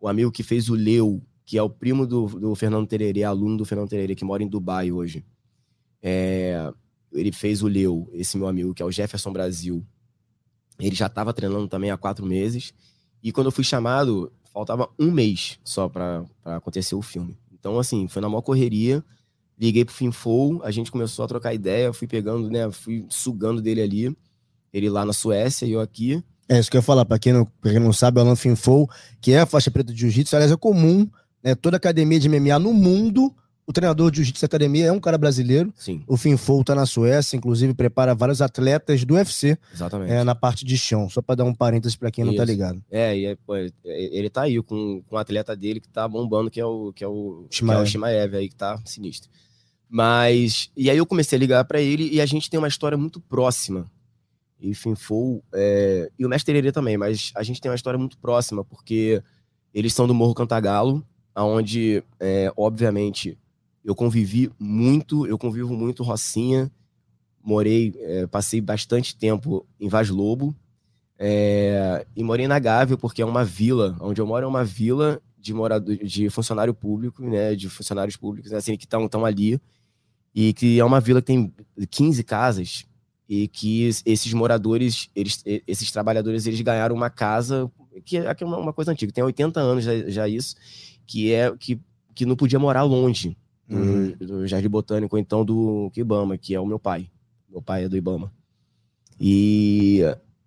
O 0.00 0.08
amigo 0.08 0.30
que 0.30 0.42
fez 0.42 0.68
o 0.68 0.74
Leu, 0.74 1.20
que 1.44 1.58
é 1.58 1.62
o 1.62 1.68
primo 1.68 2.06
do, 2.06 2.26
do 2.26 2.54
Fernando 2.54 2.86
Tererê, 2.86 3.24
aluno 3.24 3.58
do 3.58 3.64
Fernando 3.64 3.88
Tererê, 3.88 4.14
que 4.14 4.24
mora 4.24 4.42
em 4.42 4.48
Dubai 4.48 4.90
hoje. 4.90 5.24
É, 6.02 6.72
ele 7.12 7.32
fez 7.32 7.62
o 7.62 7.68
Leu, 7.68 8.08
esse 8.12 8.36
meu 8.36 8.46
amigo, 8.46 8.74
que 8.74 8.82
é 8.82 8.86
o 8.86 8.90
Jefferson 8.90 9.32
Brasil. 9.32 9.84
Ele 10.78 10.94
já 10.94 11.06
estava 11.06 11.32
treinando 11.32 11.68
também 11.68 11.90
há 11.90 11.96
quatro 11.96 12.24
meses. 12.24 12.72
E 13.22 13.32
quando 13.32 13.46
eu 13.46 13.52
fui 13.52 13.64
chamado, 13.64 14.32
faltava 14.52 14.88
um 14.98 15.10
mês 15.10 15.58
só 15.64 15.88
para 15.88 16.24
acontecer 16.44 16.94
o 16.94 17.02
filme. 17.02 17.36
Então, 17.52 17.78
assim, 17.78 18.08
foi 18.08 18.22
na 18.22 18.28
maior 18.28 18.42
correria. 18.42 19.04
Liguei 19.58 19.84
pro 19.84 19.94
Finfou, 19.94 20.62
a 20.64 20.70
gente 20.70 20.90
começou 20.90 21.24
a 21.24 21.28
trocar 21.28 21.52
ideia, 21.52 21.92
fui 21.92 22.08
pegando, 22.08 22.48
né, 22.48 22.70
fui 22.70 23.04
sugando 23.10 23.60
dele 23.60 23.82
ali. 23.82 24.16
Ele 24.72 24.88
lá 24.88 25.04
na 25.04 25.12
Suécia 25.12 25.66
e 25.66 25.72
eu 25.72 25.80
aqui. 25.80 26.24
É 26.48 26.58
isso 26.58 26.70
que 26.70 26.76
eu 26.76 26.80
ia 26.80 26.82
falar, 26.82 27.04
para 27.04 27.18
quem, 27.18 27.32
não, 27.32 27.46
quem 27.62 27.78
não 27.78 27.92
sabe, 27.92 28.18
o 28.18 28.22
Alan 28.22 28.34
Finfou, 28.34 28.88
que 29.20 29.32
é 29.32 29.40
a 29.40 29.46
faixa 29.46 29.70
preta 29.70 29.92
de 29.92 30.00
jiu-jitsu, 30.00 30.34
aliás, 30.34 30.50
é 30.50 30.56
comum, 30.56 31.08
né, 31.44 31.54
toda 31.54 31.76
academia 31.76 32.18
de 32.18 32.28
MMA 32.28 32.58
no 32.58 32.72
mundo 32.72 33.34
o 33.70 33.72
treinador 33.72 34.10
de 34.10 34.16
Jiu-Jitsu 34.16 34.44
Academia 34.44 34.86
é 34.86 34.92
um 34.92 34.98
cara 34.98 35.16
brasileiro. 35.16 35.72
Sim. 35.76 36.02
O 36.08 36.16
Finfou 36.16 36.64
tá 36.64 36.74
na 36.74 36.86
Suécia, 36.86 37.36
inclusive 37.36 37.72
prepara 37.72 38.16
vários 38.16 38.42
atletas 38.42 39.04
do 39.04 39.14
UFC. 39.14 39.56
Exatamente. 39.72 40.12
É, 40.12 40.24
na 40.24 40.34
parte 40.34 40.64
de 40.64 40.76
chão, 40.76 41.08
só 41.08 41.22
para 41.22 41.36
dar 41.36 41.44
um 41.44 41.54
parênteses 41.54 41.94
para 41.94 42.10
quem 42.10 42.24
Isso. 42.24 42.32
não 42.32 42.36
tá 42.36 42.44
ligado. 42.44 42.82
É, 42.90 43.16
e 43.16 43.26
é, 43.26 43.36
pô, 43.36 43.54
ele 43.84 44.28
tá 44.28 44.42
aí 44.42 44.60
com, 44.60 45.00
com 45.06 45.14
um 45.14 45.18
atleta 45.18 45.54
dele 45.54 45.78
que 45.78 45.88
tá 45.88 46.08
bombando, 46.08 46.50
que 46.50 46.60
é 46.60 46.64
o 46.64 46.92
que 46.92 47.04
é 47.04 47.06
o 47.06 47.46
Shimaev, 47.48 47.76
que 47.76 47.80
é 47.80 47.84
o 47.84 47.86
Shimaev 47.86 48.34
aí 48.34 48.48
que 48.48 48.56
tá 48.56 48.76
sinistro. 48.84 49.30
Mas 49.88 50.72
e 50.76 50.90
aí 50.90 50.98
eu 50.98 51.06
comecei 51.06 51.36
a 51.36 51.40
ligar 51.40 51.64
para 51.64 51.80
ele 51.80 52.08
e 52.10 52.20
a 52.20 52.26
gente 52.26 52.50
tem 52.50 52.58
uma 52.58 52.68
história 52.68 52.98
muito 52.98 53.20
próxima. 53.20 53.88
E 54.60 54.74
Finfou 54.74 55.44
é, 55.54 56.10
e 56.18 56.26
o 56.26 56.28
Mestre 56.28 56.58
Herê 56.58 56.72
também, 56.72 56.98
mas 56.98 57.30
a 57.36 57.44
gente 57.44 57.60
tem 57.60 57.70
uma 57.70 57.76
história 57.76 57.98
muito 57.98 58.18
próxima 58.18 58.64
porque 58.64 59.22
eles 59.72 59.94
são 59.94 60.08
do 60.08 60.14
Morro 60.14 60.34
Cantagalo, 60.34 61.06
aonde 61.32 62.02
é, 62.18 62.52
obviamente 62.56 63.38
eu 63.84 63.94
convivi 63.94 64.50
muito, 64.58 65.26
eu 65.26 65.38
convivo 65.38 65.74
muito 65.74 66.02
Rocinha, 66.02 66.70
morei, 67.42 67.94
é, 67.98 68.26
passei 68.26 68.60
bastante 68.60 69.16
tempo 69.16 69.66
em 69.78 69.88
Vaz 69.88 70.10
Lobo, 70.10 70.54
é, 71.18 72.06
e 72.14 72.22
morei 72.22 72.46
na 72.46 72.58
Gávea, 72.58 72.96
porque 72.96 73.22
é 73.22 73.24
uma 73.24 73.44
vila, 73.44 73.96
onde 74.00 74.20
eu 74.20 74.26
moro 74.26 74.44
é 74.44 74.48
uma 74.48 74.64
vila 74.64 75.20
de 75.38 75.54
morador, 75.54 75.96
de 75.96 76.28
funcionário 76.30 76.74
público, 76.74 77.22
né, 77.22 77.54
de 77.54 77.68
funcionários 77.68 78.16
públicos, 78.16 78.52
assim, 78.52 78.76
que 78.76 78.84
estão 78.84 79.24
ali, 79.24 79.60
e 80.34 80.52
que 80.52 80.78
é 80.78 80.84
uma 80.84 81.00
vila 81.00 81.20
que 81.20 81.26
tem 81.26 81.52
15 81.90 82.22
casas, 82.24 82.84
e 83.28 83.48
que 83.48 83.84
esses 84.04 84.32
moradores, 84.32 85.08
eles, 85.14 85.42
esses 85.66 85.90
trabalhadores, 85.90 86.46
eles 86.46 86.60
ganharam 86.60 86.94
uma 86.94 87.08
casa, 87.08 87.70
que 88.04 88.18
é, 88.18 88.36
é 88.38 88.44
uma 88.44 88.72
coisa 88.72 88.92
antiga, 88.92 89.12
tem 89.12 89.24
80 89.24 89.60
anos 89.60 89.84
já, 89.84 90.10
já 90.10 90.28
isso, 90.28 90.56
que 91.06 91.32
é 91.32 91.54
que, 91.56 91.80
que 92.14 92.26
não 92.26 92.36
podia 92.36 92.58
morar 92.58 92.82
longe 92.82 93.36
uhum. 93.76 94.12
do 94.18 94.46
Jardim 94.46 94.68
Botânico, 94.68 95.16
ou 95.16 95.20
então 95.20 95.44
do 95.44 95.90
Ibama, 95.96 96.36
que 96.36 96.54
é 96.54 96.60
o 96.60 96.66
meu 96.66 96.78
pai. 96.78 97.08
Meu 97.48 97.62
pai 97.62 97.84
é 97.84 97.88
do 97.88 97.96
Ibama. 97.96 98.32
E 99.20 100.00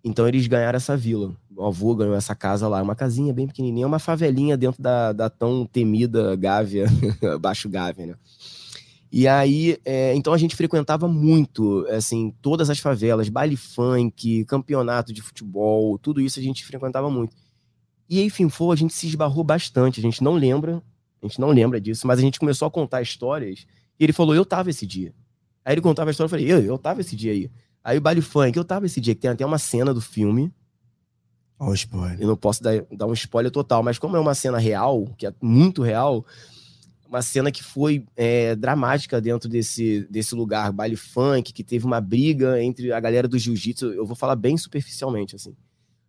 então 0.04 0.28
eles 0.28 0.48
ganharam 0.48 0.78
essa 0.78 0.98
vila. 0.98 1.36
Meu 1.50 1.66
avô 1.66 1.96
ganhou 1.96 2.16
essa 2.16 2.36
casa 2.36 2.68
lá, 2.68 2.82
uma 2.82 2.96
casinha 2.96 3.32
bem 3.34 3.48
pequenininha, 3.48 3.88
uma 3.88 4.00
favelinha 4.00 4.58
dentro 4.58 4.82
da, 4.82 5.14
da 5.14 5.30
tão 5.30 5.66
temida 5.66 6.36
Gávea, 6.36 6.88
Baixo 7.40 7.70
Gávea, 7.70 8.08
né? 8.08 8.16
E 9.16 9.28
aí, 9.28 9.78
é, 9.86 10.16
então 10.16 10.34
a 10.34 10.38
gente 10.40 10.56
frequentava 10.56 11.08
muito, 11.08 11.86
assim, 11.92 12.34
todas 12.42 12.72
as 12.72 12.80
favelas, 12.80 13.30
baile 13.30 13.56
funk, 13.56 14.44
campeonato 14.46 15.14
de 15.14 15.22
futebol, 15.22 16.00
tudo 16.00 16.20
isso 16.20 16.40
a 16.40 16.42
gente 16.42 16.66
frequentava 16.66 17.12
muito. 17.12 17.36
E 18.10 18.24
enfim, 18.24 18.50
foi, 18.50 18.74
a 18.74 18.76
gente 18.76 18.92
se 18.92 19.06
esbarrou 19.06 19.44
bastante, 19.44 20.00
a 20.00 20.04
gente 20.04 20.24
não 20.24 20.34
lembra, 20.34 20.82
a 21.26 21.30
gente 21.30 21.40
não 21.40 21.50
lembra 21.50 21.80
disso, 21.80 22.06
mas 22.06 22.20
a 22.20 22.22
gente 22.22 22.40
começou 22.40 22.68
a 22.68 22.72
contar 22.72 23.02
histórias 23.02 23.66
e 24.00 24.04
ele 24.04 24.14
falou, 24.14 24.36
eu 24.36 24.46
tava 24.46 24.70
esse 24.70 24.86
dia. 24.86 25.14
Aí 25.64 25.74
ele 25.74 25.82
contava 25.82 26.10
a 26.10 26.12
história, 26.12 26.28
eu 26.28 26.30
falei, 26.30 26.52
eu, 26.52 26.60
eu 26.60 26.78
tava 26.78 27.02
esse 27.02 27.16
dia 27.16 27.32
aí. 27.32 27.50
Aí 27.84 27.98
o 27.98 28.02
baile 28.02 28.22
funk, 28.22 28.58
eu 28.58 28.64
tava 28.64 28.86
esse 28.86 29.00
dia, 29.00 29.14
que 29.14 29.22
tem 29.22 29.32
até 29.32 29.46
uma 29.46 29.58
cena 29.58 29.94
do 29.94 30.02
filme. 30.02 30.52
Ó, 31.60 31.70
oh, 31.70 31.74
spoiler. 31.74 32.20
Eu 32.20 32.28
não 32.28 32.36
posso 32.36 32.62
dar, 32.64 32.84
dar 32.92 33.08
um 33.08 33.14
spoiler 33.14 33.52
total, 33.52 33.84
mas 33.84 33.98
como 33.98 34.18
é 34.18 34.20
uma 34.20 34.36
cena 34.36 34.58
real, 34.58 35.06
que 35.18 35.28
é 35.28 35.34
muito 35.42 35.82
real, 35.82 36.26
uma 37.08 37.22
cena 37.22 37.52
que 37.52 37.64
foi 37.64 38.06
é, 38.16 38.56
dramática 38.56 39.22
dentro 39.22 39.48
desse, 39.48 40.08
desse 40.10 40.34
lugar, 40.34 40.72
baile 40.72 40.96
funk, 40.96 41.54
que 41.54 41.64
teve 41.64 41.86
uma 41.86 42.02
briga 42.02 42.62
entre 42.62 42.92
a 42.92 43.00
galera 43.00 43.28
do 43.28 43.38
jiu-jitsu, 43.38 43.94
eu 43.94 44.06
vou 44.06 44.16
falar 44.16 44.36
bem 44.36 44.58
superficialmente, 44.58 45.36
assim. 45.36 45.56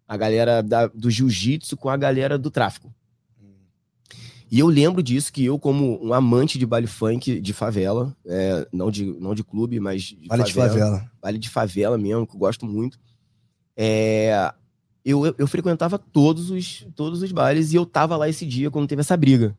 A 0.09 0.16
galera 0.16 0.62
da, 0.62 0.87
do 0.87 1.11
jiu-jitsu 1.11 1.77
com 1.77 1.88
a 1.88 1.96
galera 1.96 2.38
do 2.38 2.50
tráfico. 2.50 2.92
E 4.51 4.59
eu 4.59 4.67
lembro 4.67 5.03
disso, 5.03 5.33
que 5.33 5.45
eu, 5.45 5.59
como 5.59 6.05
um 6.05 6.13
amante 6.13 6.59
de 6.59 6.67
baile 6.67 6.87
funk 6.87 7.41
de 7.41 7.53
favela, 7.53 8.17
é, 8.27 8.69
não, 8.73 8.91
de, 8.91 9.05
não 9.19 9.35
de 9.35 9.43
clube, 9.43 9.81
mas 9.81 10.03
de 10.03 10.29
baile 10.29 10.45
favela, 10.45 10.69
de 10.69 10.79
favela. 10.79 11.11
Baile 11.21 11.39
de 11.39 11.49
favela 11.49 11.99
mesmo, 11.99 12.27
que 12.27 12.35
eu 12.35 12.39
gosto 12.39 12.67
muito. 12.67 12.99
É, 13.77 14.53
eu, 15.05 15.27
eu, 15.27 15.35
eu, 15.39 15.47
frequentava 15.47 15.99
todos 15.99 16.51
os, 16.51 16.87
todos 16.95 17.23
os 17.23 17.33
bailes 17.33 17.73
e 17.73 17.77
eu 17.77 17.85
tava 17.85 18.17
lá 18.17 18.29
esse 18.29 18.47
dia 18.47 18.71
quando 18.71 18.87
teve 18.87 19.01
essa 19.01 19.17
briga. 19.17 19.57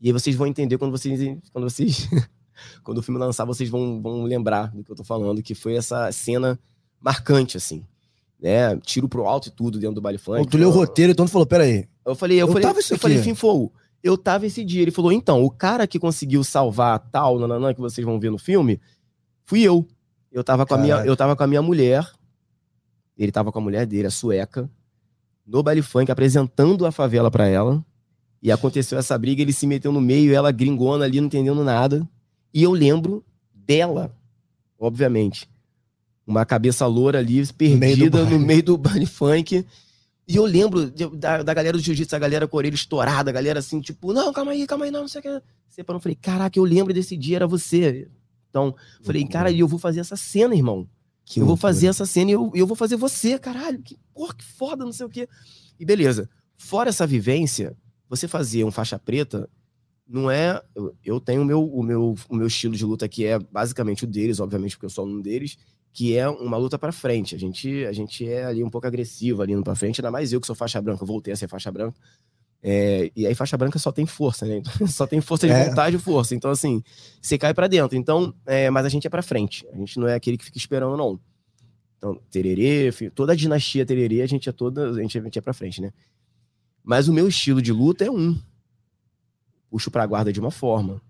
E 0.00 0.08
aí 0.08 0.12
vocês 0.12 0.36
vão 0.36 0.46
entender 0.46 0.76
quando 0.78 0.90
vocês. 0.90 1.38
Quando 1.52 1.70
vocês. 1.70 2.08
quando 2.82 2.98
o 2.98 3.02
filme 3.02 3.20
lançar, 3.20 3.44
vocês 3.44 3.68
vão, 3.68 4.00
vão 4.02 4.24
lembrar 4.24 4.74
do 4.74 4.82
que 4.82 4.90
eu 4.90 4.96
tô 4.96 5.04
falando, 5.04 5.42
que 5.42 5.54
foi 5.54 5.74
essa 5.76 6.10
cena 6.12 6.58
marcante, 7.00 7.56
assim. 7.56 7.84
Né? 8.40 8.76
Tiro 8.78 9.08
pro 9.08 9.26
alto 9.26 9.48
e 9.48 9.50
tudo 9.50 9.78
dentro 9.78 9.94
do 9.94 10.00
baile 10.00 10.18
funk. 10.18 10.48
tu 10.48 10.58
leu 10.58 10.68
o 10.68 10.72
roteiro, 10.72 11.12
então 11.12 11.26
tu 11.26 11.30
falou, 11.30 11.46
peraí. 11.46 11.88
Eu 12.04 12.14
falei, 12.14 12.36
eu, 12.36 12.46
eu 12.46 12.52
falei, 12.52 12.68
eu 12.68 12.98
falei, 12.98 13.22
fim 13.22 13.34
fogo. 13.34 13.72
Eu 14.06 14.16
tava 14.16 14.46
esse 14.46 14.64
dia. 14.64 14.82
Ele 14.82 14.92
falou, 14.92 15.10
então, 15.10 15.42
o 15.42 15.50
cara 15.50 15.84
que 15.84 15.98
conseguiu 15.98 16.44
salvar 16.44 16.98
tal, 17.10 17.40
nananã, 17.40 17.74
que 17.74 17.80
vocês 17.80 18.04
vão 18.04 18.20
ver 18.20 18.30
no 18.30 18.38
filme, 18.38 18.80
fui 19.44 19.62
eu. 19.62 19.84
Eu 20.30 20.44
tava 20.44 20.64
com, 20.64 20.74
a 20.74 20.78
minha, 20.78 20.96
eu 21.04 21.16
tava 21.16 21.34
com 21.34 21.42
a 21.42 21.46
minha 21.46 21.62
mulher, 21.62 22.08
ele 23.18 23.32
tava 23.32 23.50
com 23.50 23.58
a 23.58 23.62
mulher 23.62 23.84
dele, 23.84 24.06
a 24.06 24.10
sueca, 24.10 24.70
no 25.44 25.60
baile 25.60 25.82
funk, 25.82 26.10
apresentando 26.10 26.86
a 26.86 26.92
favela 26.92 27.30
para 27.30 27.48
ela. 27.48 27.84
E 28.40 28.52
aconteceu 28.52 28.96
essa 28.96 29.18
briga, 29.18 29.42
ele 29.42 29.52
se 29.52 29.66
meteu 29.66 29.90
no 29.90 30.00
meio, 30.00 30.32
ela 30.32 30.52
gringona 30.52 31.04
ali, 31.04 31.20
não 31.20 31.26
entendendo 31.26 31.64
nada. 31.64 32.06
E 32.54 32.62
eu 32.62 32.70
lembro 32.70 33.24
dela, 33.52 34.14
obviamente. 34.78 35.48
Uma 36.24 36.44
cabeça 36.44 36.86
loura 36.86 37.18
ali, 37.18 37.44
perdida 37.54 38.24
no 38.24 38.38
meio 38.38 38.62
do 38.62 38.76
baile 38.76 39.06
funk. 39.06 39.66
E 40.28 40.36
eu 40.36 40.44
lembro 40.44 40.90
da, 40.90 41.42
da 41.42 41.54
galera 41.54 41.76
do 41.76 41.82
jiu-jitsu, 41.82 42.16
a 42.16 42.18
galera 42.18 42.48
com 42.48 42.56
a 42.56 42.58
orelha 42.58 42.74
estourada, 42.74 43.30
a 43.30 43.32
galera 43.32 43.60
assim, 43.60 43.80
tipo, 43.80 44.12
não, 44.12 44.32
calma 44.32 44.52
aí, 44.52 44.66
calma 44.66 44.84
aí, 44.84 44.90
não, 44.90 45.02
não 45.02 45.08
sei 45.08 45.20
o 45.20 45.22
que. 45.22 45.42
Você 45.68 45.84
eu 45.86 46.00
falei, 46.00 46.16
caraca, 46.16 46.58
eu 46.58 46.64
lembro 46.64 46.92
desse 46.92 47.16
dia, 47.16 47.36
era 47.36 47.46
você. 47.46 48.08
Então, 48.50 48.74
falei, 49.02 49.26
cara, 49.26 49.52
eu 49.52 49.68
vou 49.68 49.78
fazer 49.78 50.00
essa 50.00 50.16
cena, 50.16 50.54
irmão. 50.54 50.88
Que 51.24 51.40
eu 51.40 51.46
vou 51.46 51.56
fazer 51.56 51.88
essa 51.88 52.06
cena 52.06 52.30
e 52.30 52.34
eu, 52.34 52.50
eu 52.54 52.66
vou 52.66 52.76
fazer 52.76 52.96
você, 52.96 53.38
caralho. 53.38 53.80
Que, 53.82 53.98
porra, 54.14 54.34
que 54.34 54.44
foda, 54.44 54.84
não 54.84 54.92
sei 54.92 55.06
o 55.06 55.10
quê. 55.10 55.28
E 55.78 55.84
beleza. 55.84 56.28
Fora 56.56 56.88
essa 56.88 57.06
vivência, 57.06 57.76
você 58.08 58.26
fazer 58.26 58.64
um 58.64 58.70
faixa 58.70 58.98
preta 58.98 59.48
não 60.08 60.30
é. 60.30 60.62
Eu 61.04 61.20
tenho 61.20 61.42
o 61.42 61.44
meu, 61.44 61.64
o 61.64 61.82
meu, 61.82 62.14
o 62.28 62.36
meu 62.36 62.46
estilo 62.46 62.74
de 62.74 62.84
luta 62.84 63.08
que 63.08 63.24
é 63.24 63.38
basicamente 63.38 64.04
o 64.04 64.06
deles, 64.06 64.40
obviamente, 64.40 64.76
porque 64.76 64.86
eu 64.86 64.90
sou 64.90 65.06
um 65.06 65.20
deles, 65.20 65.58
que 65.96 66.14
é 66.14 66.28
uma 66.28 66.58
luta 66.58 66.78
para 66.78 66.92
frente. 66.92 67.34
A 67.34 67.38
gente, 67.38 67.86
a 67.86 67.92
gente 67.92 68.28
é 68.28 68.44
ali 68.44 68.62
um 68.62 68.68
pouco 68.68 68.86
agressivo 68.86 69.40
ali 69.40 69.56
no 69.56 69.64
para 69.64 69.74
frente, 69.74 69.98
ainda 69.98 70.10
mais 70.10 70.30
eu 70.30 70.38
que 70.38 70.46
sou 70.46 70.54
faixa 70.54 70.78
branca, 70.78 71.02
eu 71.02 71.06
voltei 71.06 71.32
a 71.32 71.36
ser 71.36 71.48
faixa 71.48 71.72
branca. 71.72 71.98
É, 72.62 73.10
e 73.16 73.26
aí 73.26 73.34
faixa 73.34 73.56
branca 73.56 73.78
só 73.78 73.90
tem 73.90 74.04
força, 74.04 74.44
né? 74.44 74.60
só 74.88 75.06
tem 75.06 75.22
força 75.22 75.46
de 75.46 75.54
é. 75.54 75.70
vontade 75.70 75.96
e 75.96 75.98
força. 75.98 76.34
Então, 76.34 76.50
assim, 76.50 76.82
você 77.22 77.38
cai 77.38 77.54
para 77.54 77.66
dentro. 77.66 77.96
Então, 77.96 78.34
é, 78.44 78.68
mas 78.68 78.84
a 78.84 78.90
gente 78.90 79.06
é 79.06 79.10
para 79.10 79.22
frente. 79.22 79.66
A 79.72 79.76
gente 79.78 79.98
não 79.98 80.06
é 80.06 80.14
aquele 80.14 80.36
que 80.36 80.44
fica 80.44 80.58
esperando, 80.58 80.98
não. 80.98 81.18
Então, 81.96 82.20
tererê, 82.30 82.92
toda 83.14 83.32
a 83.32 83.36
dinastia 83.36 83.86
tererê, 83.86 84.20
a 84.20 84.26
gente 84.26 84.50
é 84.50 84.52
toda, 84.52 84.90
a 84.90 85.00
gente, 85.00 85.18
a 85.18 85.22
gente 85.22 85.38
é 85.38 85.40
para 85.40 85.54
frente, 85.54 85.80
né? 85.80 85.94
Mas 86.84 87.08
o 87.08 87.12
meu 87.12 87.26
estilo 87.26 87.62
de 87.62 87.72
luta 87.72 88.04
é 88.04 88.10
um. 88.10 88.38
Puxo 89.70 89.90
pra 89.90 90.04
guarda 90.04 90.30
de 90.30 90.40
uma 90.40 90.50
forma. 90.50 91.00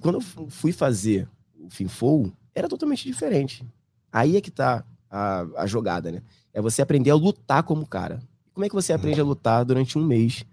Quando 0.00 0.16
eu 0.16 0.50
fui 0.50 0.72
fazer 0.72 1.28
o 1.56 1.70
Finfou, 1.70 2.32
era 2.52 2.68
totalmente 2.68 3.04
diferente. 3.04 3.64
Aí 4.12 4.36
é 4.36 4.40
que 4.40 4.50
tá 4.50 4.84
a, 5.10 5.46
a 5.56 5.66
jogada, 5.66 6.12
né? 6.12 6.22
É 6.52 6.60
você 6.60 6.82
aprender 6.82 7.10
a 7.10 7.14
lutar 7.14 7.62
como 7.62 7.86
cara. 7.86 8.22
Como 8.52 8.64
é 8.64 8.68
que 8.68 8.74
você 8.74 8.92
aprende 8.92 9.20
a 9.20 9.24
lutar 9.24 9.64
durante 9.64 9.98
um 9.98 10.04
mês 10.04 10.44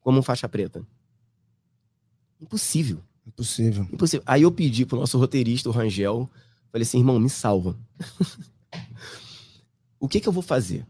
como 0.00 0.18
um 0.18 0.22
faixa 0.22 0.48
preta? 0.48 0.86
Impossível. 2.40 2.98
Impossível. 3.26 3.86
Impossível. 3.90 4.22
Aí 4.26 4.42
eu 4.42 4.52
pedi 4.52 4.84
pro 4.84 4.98
nosso 4.98 5.18
roteirista, 5.18 5.68
o 5.68 5.72
Rangel, 5.72 6.28
falei 6.70 6.82
assim, 6.82 6.98
irmão, 6.98 7.18
me 7.18 7.30
salva. 7.30 7.76
o 9.98 10.06
que 10.06 10.20
que 10.20 10.28
eu 10.28 10.32
vou 10.32 10.42
fazer? 10.42 10.86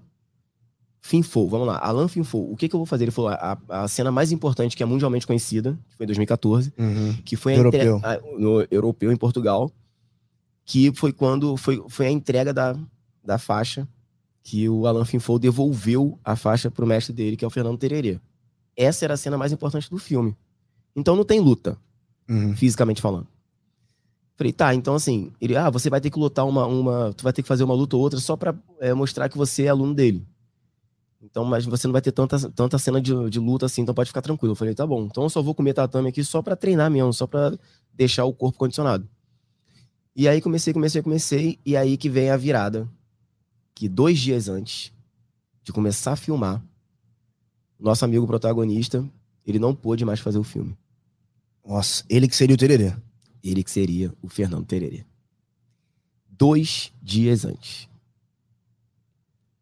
Finfou, 1.01 1.49
vamos 1.49 1.69
lá. 1.69 1.79
Alan 1.79 2.09
Finfou, 2.09 2.51
o 2.53 2.57
que, 2.57 2.69
que 2.69 2.75
eu 2.75 2.81
vou 2.81 2.87
fazer? 2.87 3.05
Ele 3.05 3.13
falou 3.13 3.31
a, 3.31 3.57
a 3.69 3.87
cena 3.87 4.11
mais 4.11 4.33
importante, 4.33 4.77
que 4.77 4.83
é 4.83 4.87
mundialmente 4.87 5.25
conhecida, 5.25 5.79
que 5.89 5.97
foi 5.97 6.05
em 6.05 6.09
2014, 6.09 6.73
uhum. 6.77 7.17
que 7.25 7.37
foi 7.37 7.57
europeu. 7.57 8.01
A, 8.03 8.19
no 8.37 8.67
europeu 8.73 9.13
em 9.13 9.17
Portugal, 9.17 9.71
que 10.67 10.93
foi 10.93 11.13
quando 11.13 11.57
foi, 11.57 11.83
foi 11.89 12.07
a 12.09 12.11
entrega 12.11 12.53
da, 12.53 12.77
da 13.25 13.39
faixa 13.39 13.89
que 14.43 14.69
o 14.69 14.87
Alan 14.87 15.05
Finfou 15.05 15.39
devolveu 15.39 16.19
a 16.25 16.37
faixa 16.37 16.71
pro 16.71 16.87
mestre 16.87 17.13
dele, 17.13 17.37
que 17.37 17.45
é 17.45 17.49
o 17.49 17.51
Fernando 17.51 17.79
Tererê. 17.79 18.21
Essa 18.77 19.05
era 19.05 19.15
a 19.15 19.17
cena 19.17 19.39
mais 19.39 19.53
importante 19.53 19.89
do 19.89 19.99
filme. 19.99 20.37
Então 20.95 21.17
não 21.17 21.25
tem 21.25 21.41
luta, 21.41 21.79
uhum. 22.29 22.55
fisicamente 22.57 23.01
falando. 23.01 23.27
Falei, 24.37 24.53
tá, 24.53 24.75
então 24.75 24.95
assim, 24.95 25.33
ele, 25.41 25.57
ah, 25.57 25.71
você 25.71 25.89
vai 25.89 26.01
ter 26.01 26.11
que 26.11 26.19
lutar 26.19 26.47
uma, 26.47 26.67
uma, 26.67 27.13
tu 27.13 27.25
vai 27.25 27.33
ter 27.33 27.43
que 27.43 27.49
fazer 27.49 27.65
uma 27.65 27.75
luta 27.75 27.97
ou 27.97 28.03
outra 28.03 28.19
só 28.21 28.37
pra 28.37 28.55
é, 28.81 28.93
mostrar 28.93 29.29
que 29.29 29.39
você 29.39 29.65
é 29.65 29.69
aluno 29.69 29.95
dele. 29.95 30.27
Então, 31.23 31.45
mas 31.45 31.65
você 31.65 31.87
não 31.87 31.93
vai 31.93 32.03
ter 32.03 32.13
tanta, 32.13 32.39
tanta 32.51 32.79
cena 32.79 33.01
de, 33.01 33.31
de 33.31 33.41
luta 33.41 33.67
assim, 33.67 33.83
então 33.83 33.95
pode 33.95 34.11
ficar 34.11 34.23
tranquilo. 34.23 34.53
Eu 34.53 34.57
falei, 34.57 34.75
tá 34.75 34.87
bom. 34.87 35.05
Então 35.05 35.23
eu 35.23 35.31
só 35.31 35.43
vou 35.43 35.55
comer 35.55 35.75
tatame 35.75 36.09
aqui 36.09 36.23
só 36.23 36.43
para 36.43 36.55
treinar 36.55 36.91
mesmo, 36.91 37.13
só 37.13 37.27
para 37.27 37.57
deixar 37.93 38.25
o 38.25 38.33
corpo 38.33 38.59
condicionado. 38.59 39.09
E 40.17 40.27
aí 40.27 40.41
comecei, 40.41 40.73
comecei, 40.73 41.03
comecei, 41.03 41.59
e 41.63 41.77
aí 41.77 41.99
que 41.99 42.09
vem 42.09 42.31
a 42.31 42.39
virada. 42.39 42.89
Que 43.75 43.87
dois 43.87 44.19
dias 44.19 44.49
antes 44.49 44.91
de 45.63 45.75
começar 45.75 46.13
a 46.13 46.17
filmar, 46.17 46.65
nosso 47.79 48.03
amigo 48.03 48.27
protagonista, 48.27 49.07
ele 49.45 49.59
não 49.59 49.75
pôde 49.75 50.07
mais 50.07 50.19
fazer 50.19 50.39
o 50.39 50.43
filme. 50.43 50.75
Nossa, 51.63 52.03
ele 52.09 52.27
que 52.27 52.35
seria 52.35 52.55
o 52.55 52.59
Tererê. 52.59 52.97
Ele 53.45 53.63
que 53.63 53.71
seria 53.71 54.11
o 54.23 54.29
Fernando 54.29 54.65
Tererê. 54.65 55.05
Dois 56.27 56.91
dias 57.03 57.45
antes 57.45 57.87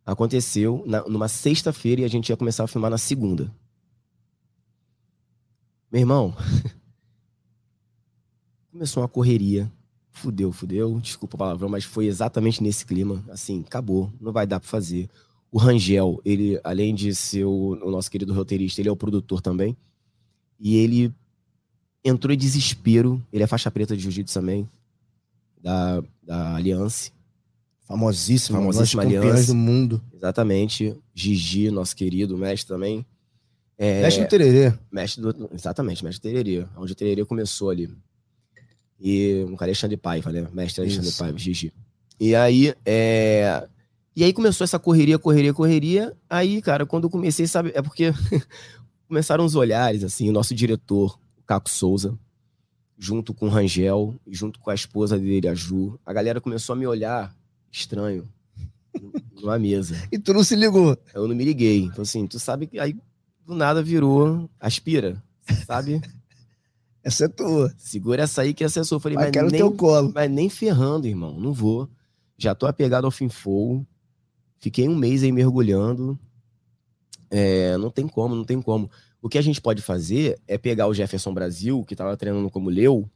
aconteceu 0.07 0.85
na, 0.87 1.03
numa 1.09 1.29
sexta-feira 1.29 2.03
e 2.03 2.05
a 2.05 2.09
gente 2.09 2.29
ia 2.29 2.37
começar 2.37 2.63
a 2.63 2.69
filmar 2.69 2.91
na 2.91 2.99
segunda. 2.99 3.53
Meu 5.91 6.01
irmão, 6.01 6.37
começou 8.71 9.03
uma 9.03 9.09
correria. 9.09 9.69
Fudeu, 10.17 10.53
fudeu, 10.53 11.01
desculpa 11.01 11.35
o 11.35 11.39
palavrão, 11.39 11.69
mas 11.69 11.85
foi 11.85 12.07
exatamente 12.07 12.63
nesse 12.63 12.87
clima. 12.87 13.23
Assim, 13.29 13.65
acabou, 13.67 14.13
não 14.21 14.33
vai 14.33 14.47
dar 14.47 14.61
pra 14.61 14.69
fazer. 14.69 15.11
O 15.51 15.59
Rangel, 15.59 16.21
ele, 16.25 16.59
além 16.63 16.95
de 16.95 17.13
ser 17.15 17.45
o, 17.45 17.73
o 17.73 17.91
nosso 17.91 18.09
querido 18.09 18.33
roteirista, 18.33 18.81
ele 18.81 18.89
é 18.89 18.93
o 18.93 18.97
produtor 18.97 19.43
também. 19.43 19.77
E 20.59 20.77
ele 20.77 21.13
entrou 22.05 22.33
em 22.33 22.39
desespero. 22.39 23.21
Ele 23.33 23.43
é 23.43 23.47
faixa 23.47 23.71
preta 23.73 23.97
de 23.97 24.03
jiu-jitsu 24.05 24.33
também, 24.33 24.69
da, 25.61 26.01
da 26.23 26.55
Aliança. 26.55 27.11
Famosíssimo, 27.81 28.59
famosíssima 28.59 29.03
aliança 29.03 29.49
do 29.49 29.55
mundo. 29.55 30.01
Exatamente. 30.15 30.97
Gigi, 31.13 31.71
nosso 31.73 31.95
querido 31.95 32.39
mestre 32.39 32.69
também. 32.69 33.05
É, 33.77 34.03
mestre 34.03 34.25
do 34.25 34.29
Tererê. 34.29 34.73
Mestre 34.93 35.21
do, 35.21 35.51
exatamente, 35.53 36.05
mestre 36.05 36.21
do 36.21 36.35
Tererê. 36.35 36.67
Onde 36.77 36.93
o 36.93 36.95
Tererê 36.95 37.25
começou 37.25 37.69
ali. 37.69 37.91
E 39.01 39.45
um 39.49 39.57
cara 39.57 39.71
Alexandre 39.71 39.97
Paiva, 39.97 40.31
né? 40.31 40.47
Mestre 40.53 40.83
Alexandre 40.83 41.09
Isso. 41.09 41.19
Paiva, 41.19 41.39
Gigi. 41.39 41.73
E 42.19 42.35
aí, 42.35 42.75
é... 42.85 43.67
E 44.17 44.23
aí 44.23 44.33
começou 44.33 44.65
essa 44.65 44.79
correria, 44.79 45.19
correria, 45.19 45.53
correria. 45.53 46.17
Aí, 46.31 46.63
cara, 46.63 46.87
quando 46.87 47.05
eu 47.05 47.11
comecei, 47.11 47.47
sabe, 47.47 47.73
é 47.75 47.83
porque 47.83 48.13
começaram 49.09 49.45
os 49.45 49.57
olhares, 49.57 50.05
assim, 50.05 50.29
o 50.29 50.33
nosso 50.33 50.55
diretor, 50.55 51.19
o 51.37 51.43
Caco 51.43 51.69
Souza, 51.69 52.17
junto 52.97 53.35
com 53.35 53.47
o 53.47 53.49
Rangel, 53.49 54.15
junto 54.29 54.61
com 54.61 54.71
a 54.71 54.75
esposa 54.75 55.19
dele, 55.19 55.49
a 55.49 55.55
Ju, 55.55 55.99
a 56.07 56.13
galera 56.13 56.41
começou 56.41 56.75
a 56.75 56.77
me 56.77 56.87
olhar 56.87 57.35
estranho 57.73 58.29
numa 59.35 59.59
mesa. 59.59 59.97
e 60.13 60.19
tu 60.19 60.33
não 60.33 60.45
se 60.45 60.55
ligou? 60.55 60.97
Eu 61.13 61.27
não 61.27 61.35
me 61.35 61.45
liguei. 61.45 61.81
Então, 61.81 62.03
assim, 62.03 62.27
tu 62.27 62.39
sabe 62.39 62.69
que 62.69 62.79
aí 62.79 62.97
do 63.45 63.55
nada 63.55 63.83
virou 63.83 64.49
aspira, 64.61 65.23
sabe? 65.67 66.01
essa 67.05 67.27
é 67.27 67.29
tua. 67.29 67.73
Segura 67.77 68.23
essa 68.23 68.43
aí 68.43 68.55
que 68.55 68.65
essa 68.65 68.81
é 68.81 68.85
sua. 68.85 68.97
Eu 68.97 69.01
falei, 69.01 69.17
mas, 69.17 69.27
mas 69.27 69.33
quero 69.33 69.51
nem, 69.51 69.61
teu 69.61 69.71
colo. 69.71 70.11
Mas 70.15 70.31
nem 70.31 70.49
ferrando, 70.49 71.07
irmão, 71.07 71.39
não 71.39 71.53
vou. 71.53 71.89
Já 72.37 72.55
tô 72.55 72.67
apegado 72.67 73.05
ao 73.05 73.11
fim 73.11 73.29
fogo. 73.29 73.87
Fiquei 74.59 74.89
um 74.89 74.97
mês 74.97 75.23
aí 75.23 75.31
mergulhando. 75.31 76.19
É, 77.31 77.77
não 77.77 77.91
tem 77.91 78.09
como, 78.09 78.35
não 78.35 78.45
tem 78.45 78.61
como. 78.63 78.91
O 79.21 79.29
que 79.29 79.37
a 79.37 79.43
gente 79.43 79.61
pode 79.61 79.83
fazer 79.83 80.41
é 80.49 80.57
pegar 80.57 80.87
o 80.87 80.95
Jefferson 80.95 81.35
Brasil, 81.35 81.85
que 81.85 81.95
tava 81.95 82.17
treinando 82.17 82.51
como 82.51 82.71
Leu, 82.71 83.09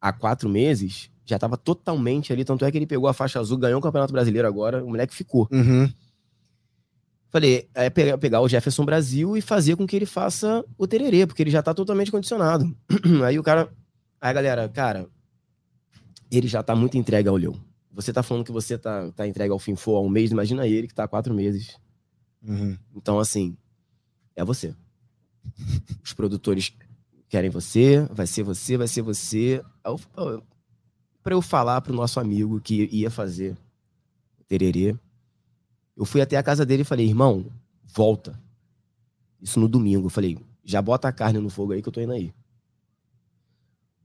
há 0.00 0.12
quatro 0.12 0.48
meses, 0.48 1.10
já 1.24 1.38
tava 1.38 1.56
totalmente 1.56 2.32
ali. 2.32 2.44
Tanto 2.44 2.64
é 2.64 2.70
que 2.70 2.78
ele 2.78 2.86
pegou 2.86 3.08
a 3.08 3.12
faixa 3.12 3.40
azul, 3.40 3.58
ganhou 3.58 3.78
o 3.78 3.82
Campeonato 3.82 4.12
Brasileiro 4.12 4.48
agora, 4.48 4.82
o 4.82 4.88
moleque 4.88 5.14
ficou. 5.14 5.48
Uhum. 5.50 5.90
Falei, 7.34 7.68
é 7.74 7.90
pegar 7.90 8.42
o 8.42 8.48
Jefferson 8.48 8.84
Brasil 8.84 9.36
e 9.36 9.40
fazer 9.40 9.74
com 9.74 9.88
que 9.88 9.96
ele 9.96 10.06
faça 10.06 10.64
o 10.78 10.86
tererê, 10.86 11.26
porque 11.26 11.42
ele 11.42 11.50
já 11.50 11.60
tá 11.60 11.74
totalmente 11.74 12.08
condicionado. 12.08 12.72
Aí 13.26 13.36
o 13.40 13.42
cara. 13.42 13.68
Aí 14.20 14.32
galera, 14.32 14.68
cara, 14.68 15.08
ele 16.30 16.46
já 16.46 16.62
tá 16.62 16.76
muito 16.76 16.96
entregue 16.96 17.28
ao 17.28 17.34
Leu. 17.34 17.58
Você 17.90 18.12
tá 18.12 18.22
falando 18.22 18.44
que 18.44 18.52
você 18.52 18.78
tá, 18.78 19.10
tá 19.10 19.26
entregue 19.26 19.50
ao 19.50 19.58
FinFo 19.58 19.96
há 19.96 20.00
um 20.00 20.08
mês, 20.08 20.30
imagina 20.30 20.64
ele 20.64 20.86
que 20.86 20.94
tá 20.94 21.02
há 21.02 21.08
quatro 21.08 21.34
meses. 21.34 21.76
Uhum. 22.40 22.78
Então, 22.94 23.18
assim, 23.18 23.56
é 24.36 24.44
você. 24.44 24.72
Os 26.04 26.14
produtores 26.14 26.72
querem 27.28 27.50
você, 27.50 28.06
vai 28.12 28.28
ser 28.28 28.44
você, 28.44 28.76
vai 28.76 28.86
ser 28.86 29.02
você. 29.02 29.60
Para 31.20 31.34
eu 31.34 31.42
falar 31.42 31.80
pro 31.80 31.92
nosso 31.92 32.20
amigo 32.20 32.60
que 32.60 32.88
ia 32.92 33.10
fazer 33.10 33.56
tererê, 34.46 34.96
eu 35.96 36.04
fui 36.04 36.20
até 36.20 36.36
a 36.36 36.42
casa 36.42 36.66
dele 36.66 36.82
e 36.82 36.84
falei, 36.84 37.06
irmão, 37.06 37.46
volta. 37.84 38.38
Isso 39.40 39.60
no 39.60 39.68
domingo. 39.68 40.06
Eu 40.06 40.10
falei, 40.10 40.38
já 40.64 40.80
bota 40.82 41.08
a 41.08 41.12
carne 41.12 41.38
no 41.38 41.50
fogo 41.50 41.72
aí 41.72 41.82
que 41.82 41.88
eu 41.88 41.92
tô 41.92 42.00
indo 42.00 42.12
aí. 42.12 42.32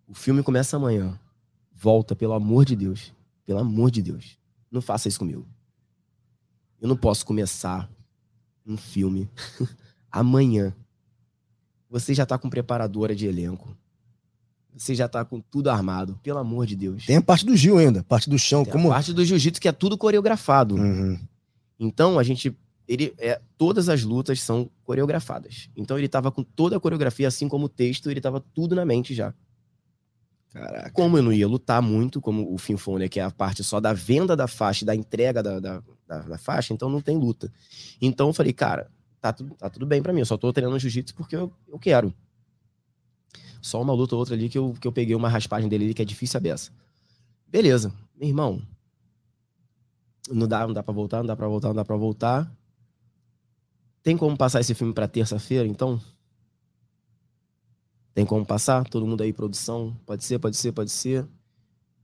O 0.07 0.13
filme 0.13 0.43
começa 0.43 0.75
amanhã. 0.75 1.19
Volta, 1.73 2.15
pelo 2.15 2.33
amor 2.33 2.65
de 2.65 2.75
Deus. 2.75 3.13
Pelo 3.45 3.59
amor 3.59 3.89
de 3.89 4.01
Deus. 4.01 4.37
Não 4.71 4.81
faça 4.81 5.07
isso 5.07 5.19
comigo. 5.19 5.47
Eu 6.79 6.87
não 6.87 6.95
posso 6.95 7.25
começar 7.25 7.89
um 8.65 8.77
filme 8.77 9.29
amanhã. 10.11 10.75
Você 11.89 12.13
já 12.13 12.25
tá 12.25 12.37
com 12.37 12.49
preparadora 12.49 13.15
de 13.15 13.25
elenco. 13.25 13.75
Você 14.75 14.93
já 14.93 15.07
tá 15.07 15.25
com 15.25 15.41
tudo 15.41 15.69
armado. 15.69 16.19
Pelo 16.21 16.37
amor 16.37 16.65
de 16.65 16.75
Deus. 16.75 17.05
Tem 17.05 17.17
a 17.17 17.21
parte 17.21 17.45
do 17.45 17.55
Gil 17.55 17.77
ainda, 17.77 18.03
parte 18.03 18.29
do 18.29 18.37
chão. 18.37 18.63
Tem 18.63 18.71
como... 18.71 18.89
a 18.89 18.95
parte 18.95 19.13
do 19.13 19.25
jiu-jitsu 19.25 19.59
que 19.59 19.67
é 19.67 19.71
tudo 19.71 19.97
coreografado. 19.97 20.75
Uhum. 20.75 21.19
Então, 21.79 22.19
a 22.19 22.23
gente. 22.23 22.55
Ele, 22.87 23.13
é, 23.19 23.39
todas 23.55 23.87
as 23.87 24.03
lutas 24.03 24.41
são 24.41 24.69
coreografadas. 24.83 25.69
Então, 25.75 25.97
ele 25.97 26.07
tava 26.07 26.31
com 26.31 26.43
toda 26.43 26.75
a 26.75 26.79
coreografia, 26.79 27.27
assim 27.27 27.47
como 27.47 27.65
o 27.65 27.69
texto, 27.69 28.09
ele 28.09 28.19
tava 28.19 28.39
tudo 28.39 28.75
na 28.75 28.83
mente 28.83 29.13
já. 29.13 29.33
Caraca. 30.51 30.89
Como 30.91 31.17
eu 31.17 31.23
não 31.23 31.31
ia 31.31 31.47
lutar 31.47 31.81
muito, 31.81 32.19
como 32.19 32.51
o 32.51 32.57
Finfone, 32.57 33.07
que 33.07 33.19
é 33.19 33.23
a 33.23 33.31
parte 33.31 33.63
só 33.63 33.79
da 33.79 33.93
venda 33.93 34.35
da 34.35 34.47
faixa 34.47 34.83
e 34.83 34.87
da 34.87 34.95
entrega 34.95 35.43
da, 35.43 35.59
da, 35.59 35.83
da, 36.07 36.19
da 36.19 36.37
faixa, 36.37 36.73
então 36.73 36.89
não 36.89 37.01
tem 37.01 37.17
luta. 37.17 37.51
Então 38.01 38.27
eu 38.27 38.33
falei, 38.33 38.51
cara, 38.51 38.91
tá, 39.21 39.31
tudo, 39.31 39.53
tá 39.55 39.69
tudo 39.69 39.85
bem 39.85 40.01
para 40.01 40.11
mim, 40.11 40.21
eu 40.21 40.25
só 40.25 40.37
tô 40.37 40.51
treinando 40.51 40.79
jiu-jitsu 40.79 41.13
porque 41.13 41.35
eu, 41.35 41.53
eu 41.67 41.77
quero. 41.77 42.11
Só 43.61 43.81
uma 43.81 43.93
luta 43.93 44.15
ou 44.15 44.19
outra 44.19 44.33
ali 44.33 44.49
que 44.49 44.57
eu, 44.57 44.73
que 44.79 44.87
eu 44.87 44.91
peguei 44.91 45.15
uma 45.15 45.29
raspagem 45.29 45.69
dele 45.69 45.85
ali 45.85 45.93
que 45.93 46.01
é 46.01 46.05
difícil 46.05 46.37
a 46.37 46.41
beça. 46.41 46.71
Beleza, 47.47 47.93
meu 48.17 48.27
irmão. 48.27 48.61
Não 50.29 50.47
dá, 50.47 50.65
não 50.65 50.73
dá 50.73 50.83
pra 50.83 50.93
voltar, 50.93 51.17
não 51.19 51.25
dá 51.25 51.35
pra 51.35 51.47
voltar, 51.47 51.67
não 51.69 51.75
dá 51.75 51.85
pra 51.85 51.95
voltar. 51.95 52.51
Tem 54.01 54.17
como 54.17 54.37
passar 54.37 54.59
esse 54.59 54.73
filme 54.73 54.93
pra 54.93 55.07
terça-feira, 55.07 55.67
então? 55.67 56.01
Tem 58.13 58.25
como 58.25 58.45
passar? 58.45 58.83
Todo 58.87 59.05
mundo 59.05 59.21
aí, 59.21 59.31
produção? 59.31 59.95
Pode 60.05 60.23
ser, 60.23 60.39
pode 60.39 60.57
ser, 60.57 60.71
pode 60.71 60.91
ser. 60.91 61.27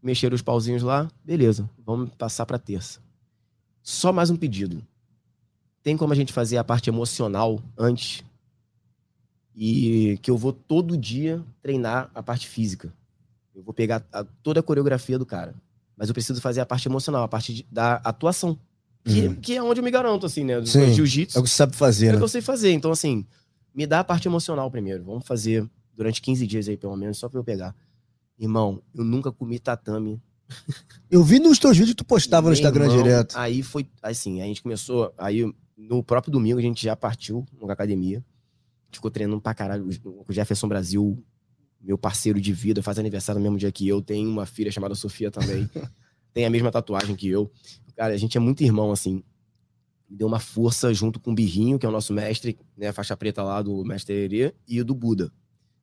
Mexer 0.01 0.31
os 0.33 0.41
pauzinhos 0.41 0.83
lá, 0.83 1.09
beleza. 1.23 1.69
Vamos 1.83 2.09
passar 2.15 2.45
para 2.45 2.59
terça. 2.59 2.99
Só 3.81 4.13
mais 4.13 4.29
um 4.29 4.37
pedido. 4.37 4.85
Tem 5.81 5.95
como 5.97 6.13
a 6.13 6.15
gente 6.15 6.33
fazer 6.33 6.57
a 6.57 6.63
parte 6.63 6.89
emocional 6.89 7.61
antes? 7.77 8.23
E 9.55 10.19
que 10.21 10.29
eu 10.29 10.37
vou 10.37 10.51
todo 10.51 10.97
dia 10.97 11.43
treinar 11.61 12.09
a 12.13 12.21
parte 12.21 12.47
física. 12.47 12.93
Eu 13.53 13.63
vou 13.63 13.73
pegar 13.73 14.03
a, 14.11 14.23
toda 14.23 14.59
a 14.59 14.63
coreografia 14.63 15.17
do 15.17 15.25
cara. 15.25 15.55
Mas 15.97 16.09
eu 16.09 16.13
preciso 16.13 16.41
fazer 16.41 16.61
a 16.61 16.65
parte 16.65 16.87
emocional, 16.87 17.23
a 17.23 17.27
parte 17.27 17.53
de, 17.53 17.67
da 17.71 17.95
atuação. 17.95 18.59
Que, 19.03 19.27
uhum. 19.27 19.35
que 19.35 19.55
é 19.55 19.61
onde 19.61 19.79
eu 19.79 19.83
me 19.83 19.91
garanto, 19.91 20.25
assim, 20.25 20.43
né? 20.43 20.55
Jiu-jitsu. 20.65 21.37
É 21.37 21.39
o 21.39 21.43
que 21.43 21.49
você 21.49 21.55
sabe 21.55 21.75
fazer, 21.75 22.07
É 22.07 22.09
né? 22.09 22.15
o 22.15 22.17
que 22.17 22.23
eu 22.23 22.27
sei 22.27 22.41
fazer. 22.41 22.71
Então, 22.71 22.91
assim, 22.91 23.25
me 23.73 23.85
dá 23.85 23.99
a 23.99 24.03
parte 24.03 24.27
emocional 24.27 24.69
primeiro. 24.71 25.03
Vamos 25.03 25.25
fazer 25.27 25.69
durante 25.93 26.21
15 26.21 26.47
dias 26.47 26.67
aí, 26.67 26.75
pelo 26.75 26.95
menos, 26.95 27.17
só 27.17 27.29
pra 27.29 27.39
eu 27.39 27.43
pegar. 27.43 27.75
Irmão, 28.37 28.81
eu 28.93 29.03
nunca 29.03 29.31
comi 29.31 29.59
tatame. 29.59 30.19
Eu 31.09 31.23
vi 31.23 31.39
nos 31.39 31.59
teus 31.59 31.77
vídeos 31.77 31.91
que 31.91 32.03
tu 32.03 32.05
postava 32.05 32.47
no 32.47 32.53
Instagram 32.53 32.85
irmão, 32.85 33.03
direto. 33.03 33.35
Aí 33.37 33.63
foi, 33.63 33.87
assim, 34.01 34.41
a 34.41 34.45
gente 34.45 34.61
começou, 34.61 35.13
aí 35.17 35.51
no 35.77 36.03
próprio 36.03 36.31
domingo 36.31 36.59
a 36.59 36.61
gente 36.61 36.83
já 36.83 36.95
partiu 36.95 37.45
na 37.61 37.73
academia. 37.73 38.23
Ficou 38.91 39.11
treinando 39.11 39.41
pra 39.41 39.53
caralho. 39.53 39.87
O 40.05 40.31
Jefferson 40.31 40.67
Brasil, 40.67 41.23
meu 41.85 41.97
parceiro 41.97 42.41
de 42.41 42.51
vida, 42.51 42.81
faz 42.81 42.97
aniversário 42.97 43.39
no 43.39 43.43
mesmo 43.43 43.59
dia 43.59 43.71
que 43.71 43.87
eu. 43.87 44.01
Tem 44.01 44.25
uma 44.25 44.45
filha 44.45 44.71
chamada 44.71 44.95
Sofia 44.95 45.29
também. 45.29 45.69
tem 46.33 46.45
a 46.45 46.49
mesma 46.49 46.71
tatuagem 46.71 47.15
que 47.15 47.29
eu. 47.29 47.51
Cara, 47.95 48.13
a 48.13 48.17
gente 48.17 48.35
é 48.35 48.39
muito 48.39 48.63
irmão, 48.63 48.91
assim. 48.91 49.23
Deu 50.09 50.27
uma 50.27 50.39
força 50.39 50.93
junto 50.93 51.19
com 51.19 51.31
o 51.31 51.35
Birrinho, 51.35 51.77
que 51.77 51.85
é 51.85 51.89
o 51.89 51.91
nosso 51.91 52.11
mestre, 52.11 52.57
né? 52.75 52.91
Faixa 52.91 53.15
preta 53.15 53.43
lá 53.43 53.61
do 53.61 53.83
mestre 53.85 54.13
Herê, 54.15 54.53
e 54.67 54.81
o 54.81 54.85
do 54.85 54.95
Buda. 54.95 55.31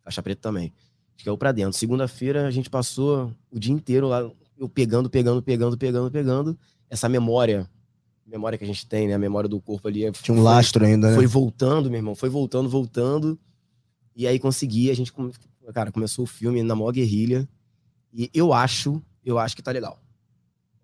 Faixa 0.02 0.22
preta 0.22 0.40
também. 0.40 0.72
Acho 1.14 1.24
que 1.24 1.28
é 1.28 1.32
o 1.32 1.38
pra 1.38 1.52
dentro. 1.52 1.78
Segunda-feira 1.78 2.46
a 2.46 2.50
gente 2.50 2.68
passou 2.68 3.32
o 3.50 3.58
dia 3.58 3.72
inteiro 3.72 4.08
lá, 4.08 4.28
eu 4.58 4.68
pegando, 4.68 5.08
pegando, 5.08 5.42
pegando, 5.42 5.78
pegando, 5.78 6.10
pegando. 6.10 6.58
Essa 6.90 7.08
memória, 7.08 7.70
memória 8.26 8.58
que 8.58 8.64
a 8.64 8.66
gente 8.66 8.86
tem, 8.86 9.06
né? 9.06 9.14
A 9.14 9.18
memória 9.18 9.48
do 9.48 9.60
corpo 9.60 9.86
ali. 9.86 10.10
Tinha 10.12 10.36
um 10.36 10.42
lastro 10.42 10.84
ainda, 10.84 11.10
né? 11.10 11.14
Foi 11.14 11.26
voltando, 11.26 11.88
meu 11.88 11.98
irmão. 11.98 12.14
Foi 12.14 12.28
voltando, 12.28 12.68
voltando. 12.68 13.38
E 14.14 14.26
aí 14.26 14.38
consegui, 14.38 14.90
a 14.90 14.94
gente, 14.94 15.12
cara, 15.72 15.92
começou 15.92 16.24
o 16.24 16.28
filme 16.28 16.62
na 16.62 16.74
maior 16.74 16.92
guerrilha. 16.92 17.48
E 18.12 18.30
eu 18.34 18.52
acho, 18.52 19.02
eu 19.24 19.38
acho 19.38 19.54
que 19.56 19.62
tá 19.62 19.70
legal. 19.70 20.00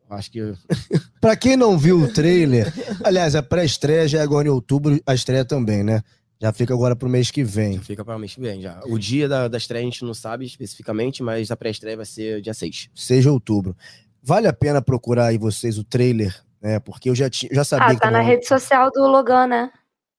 Eu 0.09 0.17
acho 0.17 0.31
que. 0.31 0.41
pra 1.21 1.37
quem 1.37 1.57
não 1.57 1.77
viu 1.79 2.01
o 2.01 2.13
trailer, 2.13 2.73
aliás, 3.05 3.35
a 3.35 3.43
pré-estreia 3.43 4.09
já 4.09 4.19
é 4.19 4.23
agora 4.23 4.49
em 4.49 4.51
outubro, 4.51 4.99
a 5.07 5.15
estreia 5.15 5.45
também, 5.45 5.83
né? 5.83 6.03
Já 6.41 6.53
fica 6.53 6.73
agora 6.73 6.95
pro 6.95 7.09
mês 7.09 7.31
que 7.31 7.43
vem. 7.43 7.75
Já 7.75 7.83
fica 7.83 8.05
para 8.05 8.17
o 8.17 8.19
mês 8.19 8.35
que 8.35 8.41
vem, 8.41 8.61
já. 8.61 8.81
O 8.87 8.97
dia 8.97 9.29
da, 9.29 9.49
da 9.49 9.59
estreia 9.59 9.83
a 9.83 9.85
gente 9.85 10.05
não 10.05 10.15
sabe 10.15 10.47
especificamente, 10.47 11.23
mas 11.23 11.51
a 11.51 11.57
pré-estreia 11.57 11.97
vai 11.97 12.07
ser 12.07 12.41
dia 12.41 12.55
6. 12.55 12.91
6 12.95 13.23
de 13.23 13.29
outubro. 13.29 13.77
Vale 14.23 14.47
a 14.47 14.53
pena 14.53 14.81
procurar 14.81 15.27
aí 15.27 15.39
vocês 15.39 15.79
o 15.79 15.85
trailer, 15.85 16.35
né? 16.63 16.79
Porque 16.79 17.11
eu 17.11 17.15
já, 17.15 17.29
tinha, 17.29 17.53
já 17.53 17.65
sabia 17.65 17.89
ah, 17.89 17.95
que. 17.95 18.01
tá 18.01 18.11
na 18.11 18.21
rede 18.21 18.47
social 18.47 18.91
do 18.93 19.07
Logan, 19.07 19.49
né? 19.49 19.71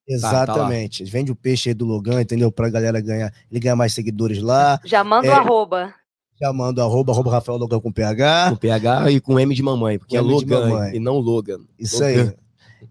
Exatamente. 0.09 1.03
Tá, 1.03 1.05
tá 1.05 1.11
Vende 1.11 1.31
o 1.31 1.35
peixe 1.35 1.69
aí 1.69 1.75
do 1.75 1.85
Logan, 1.85 2.21
entendeu? 2.21 2.51
Pra 2.51 2.69
galera 2.69 2.99
ganhar. 2.99 3.31
Ele 3.49 3.59
ganhar 3.59 3.75
mais 3.75 3.93
seguidores 3.93 4.41
lá. 4.41 4.79
Já 4.83 5.03
manda 5.03 5.27
é, 5.27 5.31
o 5.31 5.33
arroba. 5.33 5.93
Já 6.41 6.51
manda 6.51 6.81
o 6.81 6.85
arroba, 6.85 7.11
arroba 7.13 7.31
Rafael 7.31 7.57
Logan 7.57 7.79
com 7.79 7.91
PH. 7.91 8.49
Com 8.49 8.55
PH 8.55 9.11
e 9.11 9.21
com 9.21 9.39
M 9.39 9.53
de 9.53 9.61
mamãe, 9.61 9.99
porque 9.99 10.17
com 10.17 10.25
é 10.25 10.27
Logan 10.27 10.91
e 10.93 10.99
não 10.99 11.19
Logan. 11.19 11.59
Isso 11.77 12.03
Logan. 12.03 12.29
aí. 12.29 12.33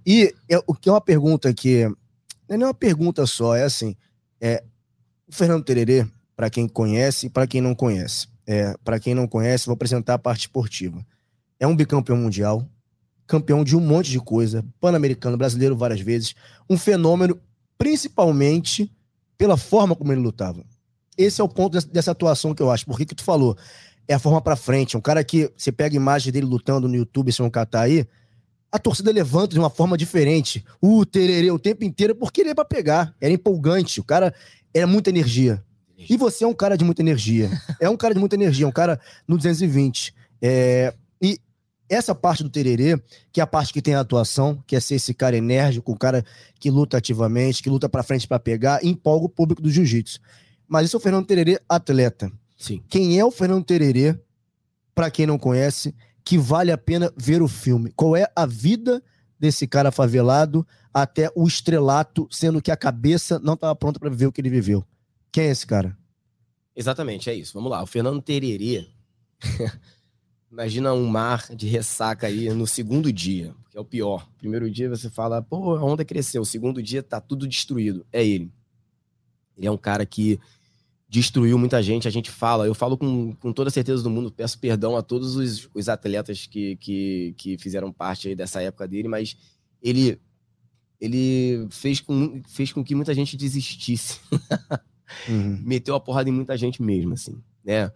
E 0.06 0.34
é, 0.48 0.58
o 0.66 0.74
que 0.74 0.88
é 0.88 0.92
uma 0.92 1.00
pergunta 1.00 1.52
que 1.52 1.90
não 2.48 2.54
é 2.54 2.56
nem 2.56 2.66
uma 2.66 2.74
pergunta 2.74 3.26
só, 3.26 3.54
é 3.54 3.64
assim, 3.64 3.94
é, 4.40 4.62
o 5.28 5.34
Fernando 5.34 5.64
Tererê, 5.64 6.06
para 6.34 6.48
quem 6.48 6.66
conhece 6.66 7.26
e 7.26 7.30
para 7.30 7.46
quem 7.46 7.60
não 7.60 7.74
conhece. 7.74 8.26
É, 8.46 8.74
para 8.82 8.98
quem 8.98 9.14
não 9.14 9.26
conhece, 9.28 9.66
vou 9.66 9.74
apresentar 9.74 10.14
a 10.14 10.18
parte 10.18 10.42
esportiva. 10.42 11.04
É 11.60 11.66
um 11.66 11.76
bicampeão 11.76 12.16
mundial, 12.16 12.66
campeão 13.28 13.62
de 13.62 13.76
um 13.76 13.80
monte 13.80 14.10
de 14.10 14.18
coisa, 14.18 14.64
pan-americano, 14.80 15.36
brasileiro 15.36 15.76
várias 15.76 16.00
vezes, 16.00 16.34
um 16.68 16.78
fenômeno 16.78 17.38
principalmente 17.76 18.90
pela 19.36 19.56
forma 19.56 19.94
como 19.94 20.12
ele 20.12 20.20
lutava. 20.20 20.64
esse 21.16 21.40
é 21.40 21.44
o 21.44 21.48
ponto 21.48 21.78
dessa, 21.86 22.10
atuação 22.10 22.54
que 22.54 22.62
eu 22.62 22.70
acho. 22.70 22.86
Por 22.86 22.96
que 22.96 23.04
que 23.04 23.14
tu 23.14 23.22
falou? 23.22 23.56
É 24.08 24.14
a 24.14 24.18
forma 24.18 24.40
pra 24.40 24.56
frente. 24.56 24.96
Um 24.96 25.00
cara 25.00 25.22
que 25.22 25.52
você 25.56 25.70
pega 25.70 25.94
imagem 25.94 26.32
dele 26.32 26.46
lutando 26.46 26.88
no 26.88 26.96
YouTube, 26.96 27.30
se 27.30 27.40
não 27.40 27.50
catar 27.50 27.82
aí, 27.82 28.06
a 28.72 28.78
torcida 28.78 29.12
levanta 29.12 29.54
de 29.54 29.58
uma 29.58 29.70
forma 29.70 29.96
diferente. 29.96 30.64
O 30.80 31.00
uh, 31.00 31.06
tererê 31.06 31.50
o 31.50 31.58
tempo 31.58 31.84
inteiro, 31.84 32.14
porque 32.14 32.40
ele 32.40 32.50
é 32.50 32.54
pra 32.54 32.64
pegar. 32.64 33.14
Era 33.20 33.32
empolgante. 33.32 34.00
O 34.00 34.04
cara 34.04 34.34
era 34.72 34.86
muita 34.86 35.10
energia. 35.10 35.62
E 35.96 36.16
você 36.16 36.44
é 36.44 36.46
um 36.46 36.54
cara 36.54 36.76
de 36.76 36.84
muita 36.84 37.02
energia. 37.02 37.50
É 37.80 37.88
um 37.88 37.96
cara 37.96 38.14
de 38.14 38.20
muita 38.20 38.34
energia, 38.34 38.66
um 38.66 38.72
cara 38.72 39.00
no 39.26 39.36
220. 39.36 40.14
É, 40.40 40.94
essa 41.88 42.14
parte 42.14 42.42
do 42.42 42.50
tererê, 42.50 43.00
que 43.32 43.40
é 43.40 43.42
a 43.42 43.46
parte 43.46 43.72
que 43.72 43.82
tem 43.82 43.94
a 43.94 44.00
atuação, 44.00 44.62
que 44.66 44.76
é 44.76 44.80
ser 44.80 44.96
esse 44.96 45.14
cara 45.14 45.36
enérgico, 45.36 45.92
o 45.92 45.98
cara 45.98 46.24
que 46.58 46.70
luta 46.70 46.96
ativamente, 46.98 47.62
que 47.62 47.70
luta 47.70 47.88
para 47.88 48.02
frente 48.02 48.26
para 48.26 48.38
pegar, 48.38 48.84
empolga 48.84 49.26
o 49.26 49.28
público 49.28 49.62
do 49.62 49.70
jiu-jitsu. 49.70 50.20
Mas 50.66 50.86
isso 50.86 50.96
é 50.96 50.98
o 50.98 51.00
Fernando 51.00 51.26
Tererê 51.26 51.58
atleta. 51.68 52.30
Sim. 52.56 52.82
Quem 52.88 53.18
é 53.18 53.24
o 53.24 53.30
Fernando 53.30 53.64
Tererê, 53.64 54.18
para 54.94 55.10
quem 55.10 55.26
não 55.26 55.38
conhece, 55.38 55.94
que 56.24 56.36
vale 56.36 56.70
a 56.70 56.76
pena 56.76 57.12
ver 57.16 57.40
o 57.40 57.48
filme? 57.48 57.90
Qual 57.96 58.14
é 58.14 58.30
a 58.36 58.44
vida 58.44 59.02
desse 59.40 59.66
cara 59.66 59.90
favelado 59.90 60.66
até 60.92 61.30
o 61.34 61.46
estrelato, 61.46 62.28
sendo 62.30 62.60
que 62.60 62.70
a 62.70 62.76
cabeça 62.76 63.38
não 63.38 63.54
estava 63.54 63.74
pronta 63.74 63.98
para 63.98 64.10
viver 64.10 64.26
o 64.26 64.32
que 64.32 64.40
ele 64.40 64.50
viveu? 64.50 64.84
Quem 65.32 65.44
é 65.44 65.50
esse 65.50 65.66
cara? 65.66 65.96
Exatamente, 66.76 67.30
é 67.30 67.34
isso. 67.34 67.54
Vamos 67.54 67.70
lá. 67.70 67.82
O 67.82 67.86
Fernando 67.86 68.20
Tererê. 68.20 68.86
Imagina 70.50 70.94
um 70.94 71.06
mar 71.06 71.46
de 71.54 71.66
ressaca 71.66 72.26
aí 72.26 72.48
no 72.50 72.66
segundo 72.66 73.12
dia, 73.12 73.54
que 73.70 73.76
é 73.76 73.80
o 73.80 73.84
pior. 73.84 74.26
Primeiro 74.38 74.70
dia 74.70 74.88
você 74.88 75.10
fala, 75.10 75.42
pô, 75.42 75.76
a 75.76 75.84
onda 75.84 76.04
cresceu. 76.04 76.40
O 76.40 76.46
segundo 76.46 76.82
dia 76.82 77.02
tá 77.02 77.20
tudo 77.20 77.46
destruído. 77.46 78.06
É 78.10 78.26
ele. 78.26 78.50
Ele 79.56 79.66
é 79.66 79.70
um 79.70 79.76
cara 79.76 80.06
que 80.06 80.40
destruiu 81.06 81.58
muita 81.58 81.82
gente. 81.82 82.08
A 82.08 82.10
gente 82.10 82.30
fala, 82.30 82.66
eu 82.66 82.74
falo 82.74 82.96
com, 82.96 83.34
com 83.34 83.52
toda 83.52 83.68
a 83.68 83.72
certeza 83.72 84.02
do 84.02 84.08
mundo, 84.08 84.32
peço 84.32 84.58
perdão 84.58 84.96
a 84.96 85.02
todos 85.02 85.36
os, 85.36 85.68
os 85.74 85.88
atletas 85.88 86.46
que, 86.46 86.76
que, 86.76 87.34
que 87.36 87.58
fizeram 87.58 87.92
parte 87.92 88.34
dessa 88.34 88.62
época 88.62 88.88
dele, 88.88 89.08
mas 89.08 89.36
ele, 89.82 90.18
ele 90.98 91.66
fez, 91.70 92.00
com, 92.00 92.42
fez 92.48 92.72
com 92.72 92.82
que 92.82 92.94
muita 92.94 93.12
gente 93.12 93.36
desistisse. 93.36 94.20
uhum. 95.28 95.60
Meteu 95.62 95.94
a 95.94 96.00
porrada 96.00 96.30
em 96.30 96.32
muita 96.32 96.56
gente 96.56 96.82
mesmo, 96.82 97.12
assim, 97.12 97.42
né? 97.62 97.90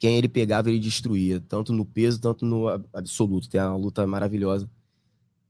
Quem 0.00 0.16
ele 0.16 0.28
pegava, 0.28 0.70
ele 0.70 0.80
destruía, 0.80 1.40
tanto 1.46 1.74
no 1.74 1.84
peso, 1.84 2.18
tanto 2.18 2.46
no 2.46 2.68
absoluto. 2.92 3.50
Tem 3.50 3.60
uma 3.60 3.76
luta 3.76 4.04
maravilhosa. 4.06 4.68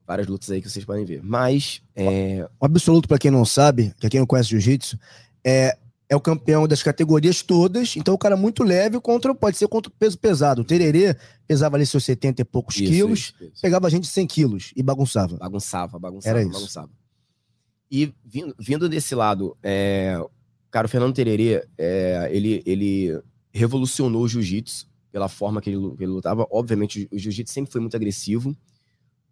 Várias 0.05 0.27
lutas 0.27 0.51
aí 0.51 0.61
que 0.61 0.69
vocês 0.69 0.83
podem 0.83 1.05
ver. 1.05 1.21
Mas. 1.23 1.81
É... 1.95 2.45
O 2.59 2.65
absoluto, 2.65 3.07
para 3.07 3.17
quem 3.17 3.31
não 3.31 3.45
sabe, 3.45 3.93
que 3.97 4.09
quem 4.09 4.19
não 4.19 4.27
conhece 4.27 4.49
jiu-jitsu, 4.49 4.99
é, 5.41 5.77
é 6.09 6.15
o 6.17 6.19
campeão 6.19 6.67
das 6.67 6.83
categorias 6.83 7.41
todas. 7.41 7.95
Então, 7.95 8.13
o 8.13 8.17
cara 8.17 8.35
muito 8.35 8.61
leve 8.61 8.99
contra, 8.99 9.33
pode 9.33 9.55
ser 9.55 9.69
contra 9.69 9.89
o 9.89 9.95
peso 9.95 10.19
pesado. 10.19 10.63
O 10.63 10.65
Tererê 10.65 11.15
pesava 11.47 11.77
ali 11.77 11.85
seus 11.85 12.03
70 12.03 12.41
e 12.41 12.45
poucos 12.45 12.75
isso, 12.75 12.91
quilos, 12.91 13.19
isso, 13.19 13.35
isso. 13.45 13.61
pegava 13.61 13.87
a 13.87 13.89
gente 13.89 14.05
100 14.05 14.27
quilos 14.27 14.73
e 14.75 14.83
bagunçava. 14.83 15.37
Bagunçava, 15.37 15.97
bagunçava, 15.97 16.37
Era 16.37 16.45
isso. 16.45 16.51
bagunçava. 16.51 16.89
E 17.89 18.13
vindo, 18.25 18.53
vindo 18.59 18.89
desse 18.89 19.15
lado, 19.15 19.55
é, 19.63 20.21
Cara, 20.71 20.87
o 20.87 20.89
Fernando 20.89 21.13
Tererê, 21.13 21.67
é, 21.77 22.29
ele, 22.31 22.63
ele 22.65 23.21
revolucionou 23.51 24.23
o 24.23 24.27
jiu-jitsu 24.27 24.87
pela 25.11 25.27
forma 25.27 25.61
que 25.61 25.69
ele, 25.69 25.95
que 25.97 26.03
ele, 26.03 26.11
lutava. 26.11 26.47
Obviamente, 26.49 27.07
o 27.11 27.17
jiu-jitsu 27.17 27.53
sempre 27.53 27.71
foi 27.71 27.81
muito 27.81 27.95
agressivo, 27.95 28.55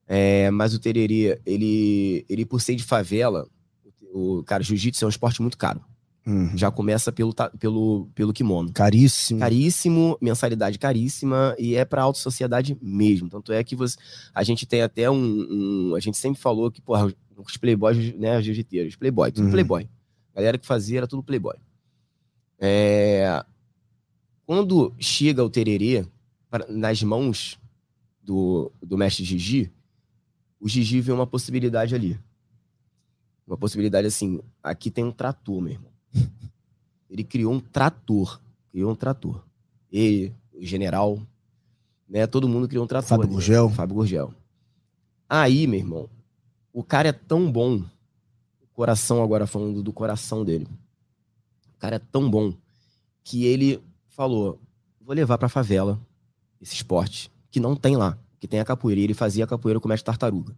é, 0.07 0.51
mas 0.51 0.74
o 0.74 0.80
Tererê, 0.80 1.39
ele, 1.45 2.26
ele, 2.28 2.45
por 2.45 2.59
ser 2.59 2.76
de 2.76 2.84
favela, 2.84 3.47
o 4.13 4.43
cara, 4.43 4.63
jiu-jitsu 4.63 5.05
é 5.05 5.07
um 5.07 5.09
esporte 5.09 5.41
muito 5.41 5.57
caro. 5.57 5.82
Uhum. 6.26 6.55
Já 6.55 6.70
começa 6.70 7.11
pelo, 7.11 7.34
pelo, 7.57 8.09
pelo 8.13 8.34
kimono. 8.34 8.72
Caríssimo. 8.72 9.39
Caríssimo, 9.39 10.17
mensalidade 10.22 10.78
caríssima 10.78 11.55
e 11.57 11.76
é 11.76 11.86
pra 11.86 12.03
alta 12.03 12.20
sociedade 12.20 12.78
mesmo. 12.82 13.30
Tanto 13.30 13.51
é 13.51 13.63
que 13.63 13.76
você, 13.76 13.97
a 14.34 14.43
gente 14.43 14.65
tem 14.65 14.82
até 14.82 15.09
um, 15.09 15.47
um 15.49 15.95
A 15.95 15.99
gente 15.99 16.17
sempre 16.17 16.39
falou 16.39 16.70
que, 16.70 16.82
porra, 16.82 17.11
os 17.36 17.57
playboys, 17.57 18.13
né, 18.15 18.41
jiu-jiteiros, 18.41 18.95
playboy, 18.95 19.32
tudo 19.32 19.45
uhum. 19.45 19.51
playboy. 19.51 19.89
A 20.36 20.39
galera 20.39 20.57
que 20.57 20.67
fazia 20.67 20.99
era 20.99 21.07
tudo 21.07 21.24
playboy. 21.24 21.55
É... 22.59 23.43
Quando 24.50 24.91
chega 24.97 25.43
o 25.43 25.50
tererê 25.50 26.08
nas 26.70 27.04
mãos 27.04 27.60
do, 28.20 28.72
do 28.82 28.97
mestre 28.97 29.24
Gigi, 29.24 29.72
o 30.60 30.68
Gigi 30.68 31.00
vê 31.02 31.12
uma 31.12 31.28
possibilidade 31.28 31.93
ali. 31.93 32.20
Uma 33.45 33.56
possibilidade 33.56 34.08
assim, 34.08 34.39
aqui 34.64 34.89
tem 34.89 35.04
um 35.04 35.12
trator, 35.12 35.62
meu 35.62 35.74
irmão. 35.74 35.91
Ele 37.08 37.24
criou 37.24 37.54
um 37.54 37.60
trator. 37.60 38.41
Criou 38.72 38.91
um 38.91 38.95
trator. 38.95 39.45
Ele, 39.91 40.34
o 40.52 40.66
general, 40.66 41.22
né? 42.10 42.26
Todo 42.26 42.50
mundo 42.50 42.68
criou 42.68 42.86
um 42.86 42.88
trator. 42.88 43.08
Fábio 43.08 43.28
Gurgel. 43.28 43.70
Fábio 43.70 43.97
Gurgel. 43.97 44.34
Aí, 45.30 45.68
meu 45.68 45.80
irmão, 45.80 46.10
o 46.74 46.84
cara 46.84 47.10
é 47.10 47.14
tão 47.14 47.52
bom 47.52 47.84
coração 48.74 49.22
agora 49.22 49.45
falando 49.45 49.84
do 49.84 49.93
coração 49.93 50.43
dele. 50.43 50.68
O 51.76 51.78
cara 51.78 51.97
é 51.97 52.00
tão 52.00 52.28
bom 52.28 52.52
que 53.24 53.45
ele 53.45 53.80
falou: 54.20 54.59
vou 54.99 55.15
levar 55.15 55.38
pra 55.38 55.47
favela 55.47 55.97
esse 56.61 56.74
esporte 56.76 57.32
que 57.49 57.57
não 57.57 57.74
tem 57.74 57.95
lá, 57.95 58.20
que 58.38 58.49
tem 58.49 58.59
a 58.59 58.65
capoeira. 58.65 58.99
E 58.99 59.05
ele 59.05 59.13
fazia 59.13 59.45
a 59.45 59.47
capoeira 59.47 59.80
com 59.80 59.88
o 59.88 59.89
mestre 59.89 60.05
tartaruga. 60.07 60.53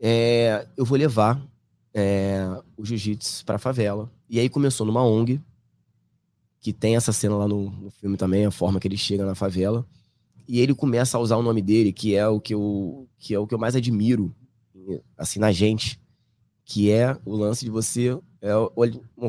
É, 0.00 0.66
eu 0.74 0.84
vou 0.86 0.96
levar 0.96 1.46
é, 1.92 2.48
o 2.74 2.86
jiu-jitsu 2.86 3.44
pra 3.44 3.58
favela. 3.58 4.10
E 4.30 4.40
aí 4.40 4.48
começou 4.48 4.86
numa 4.86 5.04
ONG, 5.04 5.42
que 6.58 6.72
tem 6.72 6.96
essa 6.96 7.12
cena 7.12 7.36
lá 7.36 7.46
no, 7.46 7.68
no, 7.70 7.90
filme 7.90 8.16
também, 8.16 8.46
a 8.46 8.50
forma 8.50 8.80
que 8.80 8.88
ele 8.88 8.96
chega 8.96 9.26
na 9.26 9.34
favela. 9.34 9.86
E 10.48 10.58
ele 10.58 10.74
começa 10.74 11.18
a 11.18 11.20
usar 11.20 11.36
o 11.36 11.42
nome 11.42 11.60
dele, 11.60 11.92
que 11.92 12.14
é 12.14 12.26
o 12.26 12.40
que 12.40 12.54
eu, 12.54 13.06
que 13.18 13.34
é 13.34 13.38
o 13.38 13.46
que 13.46 13.54
eu 13.54 13.58
mais 13.58 13.76
admiro 13.76 14.34
assim 15.18 15.38
na 15.38 15.52
gente, 15.52 16.00
que 16.72 16.90
é 16.90 17.14
o 17.26 17.36
lance 17.36 17.66
de 17.66 17.70
você 17.70 18.18
é, 18.40 18.50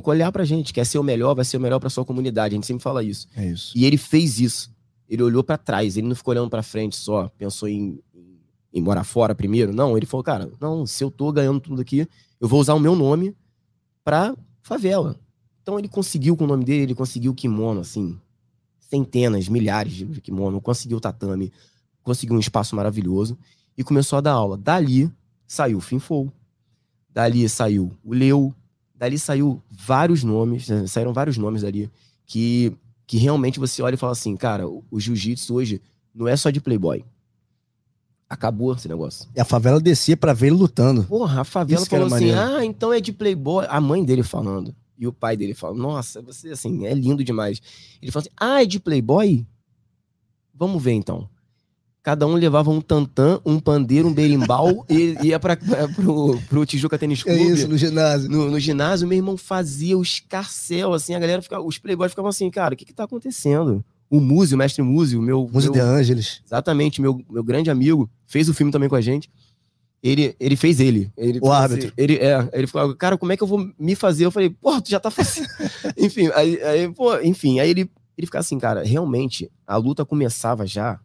olhar 0.06 0.32
pra 0.32 0.46
gente, 0.46 0.72
quer 0.72 0.86
ser 0.86 0.98
o 0.98 1.04
melhor, 1.04 1.36
vai 1.36 1.44
ser 1.44 1.58
o 1.58 1.60
melhor 1.60 1.78
pra 1.78 1.90
sua 1.90 2.06
comunidade. 2.06 2.54
A 2.54 2.56
gente 2.56 2.66
sempre 2.66 2.82
fala 2.82 3.04
isso. 3.04 3.28
É 3.36 3.46
isso. 3.46 3.78
E 3.78 3.84
ele 3.84 3.98
fez 3.98 4.40
isso. 4.40 4.74
Ele 5.10 5.22
olhou 5.22 5.44
para 5.44 5.58
trás, 5.58 5.98
ele 5.98 6.08
não 6.08 6.16
ficou 6.16 6.32
olhando 6.32 6.50
para 6.50 6.64
frente 6.64 6.96
só, 6.96 7.28
pensou 7.38 7.68
em, 7.68 8.00
em, 8.74 8.82
morar 8.82 9.04
fora 9.04 9.36
primeiro. 9.36 9.74
Não, 9.74 9.98
ele 9.98 10.06
falou, 10.06 10.24
cara, 10.24 10.50
não, 10.58 10.88
se 10.88 11.04
eu 11.04 11.12
tô 11.12 11.34
ganhando 11.34 11.60
tudo 11.60 11.82
aqui, 11.82 12.08
eu 12.40 12.48
vou 12.48 12.62
usar 12.62 12.76
o 12.76 12.80
meu 12.80 12.96
nome 12.96 13.36
pra 14.06 14.34
favela. 14.62 15.20
Então 15.62 15.78
ele 15.78 15.90
conseguiu 15.90 16.38
com 16.38 16.46
o 16.46 16.48
nome 16.48 16.64
dele, 16.64 16.84
ele 16.84 16.96
conseguiu 16.96 17.34
o 17.34 17.36
kimono, 17.36 17.82
assim, 17.82 18.18
centenas, 18.80 19.50
milhares 19.50 19.92
de 19.92 20.22
kimono, 20.22 20.62
conseguiu 20.62 20.98
o 20.98 21.02
tatame, 21.02 21.52
conseguiu 22.04 22.38
um 22.38 22.40
espaço 22.40 22.74
maravilhoso 22.74 23.38
e 23.78 23.84
começou 23.84 24.18
a 24.18 24.22
dar 24.22 24.32
aula. 24.32 24.58
Dali 24.58 25.12
saiu 25.46 25.80
o 25.80 25.82
Finfou, 25.82 26.32
Dali 27.14 27.48
saiu 27.48 27.92
o 28.04 28.14
Leu, 28.14 28.54
dali 28.96 29.20
saiu 29.20 29.62
vários 29.70 30.24
nomes, 30.24 30.68
né? 30.68 30.88
saíram 30.88 31.14
vários 31.14 31.38
nomes 31.38 31.62
dali, 31.62 31.92
que, 32.26 32.74
que 33.06 33.18
realmente 33.18 33.60
você 33.60 33.82
olha 33.82 33.96
e 33.96 33.98
fala 33.98 34.14
assim, 34.14 34.36
cara, 34.36 34.68
o, 34.68 34.84
o 34.90 35.00
jiu-jitsu 35.00 35.54
hoje 35.54 35.82
não 36.14 36.28
é 36.28 36.36
só 36.36 36.50
de 36.50 36.62
playboy. 36.62 37.04
Acabou 38.30 38.74
esse 38.74 38.88
negócio. 38.88 39.30
E 39.36 39.40
a 39.40 39.46
favela 39.46 39.80
descia 39.80 40.18
para 40.18 40.34
ver 40.34 40.48
ele 40.48 40.56
lutando. 40.56 41.04
Porra, 41.04 41.42
a 41.42 41.44
favela 41.44 41.82
Isso 41.82 41.90
falou 41.90 42.08
assim: 42.08 42.32
ah, 42.32 42.66
então 42.66 42.92
é 42.92 43.00
de 43.00 43.14
playboy. 43.14 43.66
A 43.70 43.80
mãe 43.80 44.04
dele 44.04 44.24
falando. 44.24 44.74
E 44.98 45.06
o 45.06 45.14
pai 45.14 45.38
dele 45.38 45.54
falando: 45.54 45.80
nossa, 45.80 46.20
você 46.20 46.50
assim, 46.50 46.88
é 46.88 46.96
lindo 46.96 47.24
demais. 47.24 47.62
Ele 48.02 48.12
falou 48.12 48.22
assim: 48.22 48.36
ah, 48.36 48.64
é 48.64 48.66
de 48.66 48.80
playboy? 48.80 49.46
Vamos 50.52 50.82
ver 50.82 50.94
então. 50.94 51.30
Cada 52.04 52.28
um 52.28 52.34
levava 52.34 52.70
um 52.70 52.82
tantã, 52.82 53.40
um 53.46 53.62
pandeiro, 53.62 54.10
um 54.10 54.14
berimbau 54.14 54.86
e 54.92 55.16
ia 55.24 55.40
para 55.40 55.56
pro, 55.56 56.38
pro 56.50 56.66
Tijuca 56.66 57.00
Tênis 57.00 57.22
é 57.22 57.24
Clube. 57.24 57.40
É 57.40 57.46
isso, 57.46 57.68
no 57.70 57.78
ginásio. 57.78 58.30
No, 58.30 58.52
no, 58.52 58.60
ginásio, 58.60 59.08
meu 59.08 59.18
irmão 59.18 59.38
fazia 59.38 59.98
o 59.98 60.02
escarcel, 60.02 60.92
assim, 60.92 61.16
a 61.16 61.20
galera 61.20 61.42
ficava, 61.42 61.64
os 61.64 61.78
playboys 61.78 62.12
ficavam 62.12 62.28
assim, 62.28 62.52
cara, 62.52 62.74
o 62.74 62.78
que 62.78 62.84
que 62.84 62.94
tá 62.94 63.06
acontecendo? 63.06 63.84
O 64.10 64.20
Múzio, 64.20 64.56
o 64.56 64.58
mestre 64.58 64.84
Múzio, 64.84 65.22
meu... 65.22 65.50
Múzio 65.52 65.72
meu, 65.72 65.82
de 65.82 65.90
Ângeles. 65.90 66.42
Exatamente, 66.46 67.02
meu, 67.02 67.24
meu 67.30 67.42
grande 67.42 67.72
amigo, 67.72 68.10
fez 68.28 68.50
o 68.50 68.54
filme 68.54 68.72
também 68.72 68.90
com 68.90 68.98
a 68.98 69.02
gente. 69.02 69.32
Ele, 70.04 70.36
ele 70.38 70.58
fez 70.58 70.82
ele. 70.82 71.10
ele 71.16 71.40
o 71.42 71.54
árbitro. 71.54 71.88
Assim, 71.88 71.94
ele, 71.98 72.18
é, 72.18 72.50
ele 72.52 72.68
falou, 72.68 72.94
cara, 72.98 73.18
como 73.18 73.32
é 73.32 73.38
que 73.38 73.44
eu 73.44 73.48
vou 73.48 73.72
me 73.80 73.96
fazer? 73.96 74.26
Eu 74.26 74.32
falei, 74.32 74.50
pô, 74.50 74.82
tu 74.82 74.90
já 74.90 75.00
tá 75.00 75.10
fazendo. 75.10 75.48
enfim, 75.98 76.30
aí, 76.36 76.62
aí, 76.62 76.92
pô, 76.92 77.18
enfim, 77.22 77.62
aí 77.62 77.70
ele, 77.70 77.90
ele 78.18 78.28
ficava 78.28 78.42
assim, 78.42 78.60
cara, 78.60 78.84
realmente, 78.84 79.50
a 79.66 79.78
luta 79.78 80.04
começava 80.04 80.68
já 80.68 81.00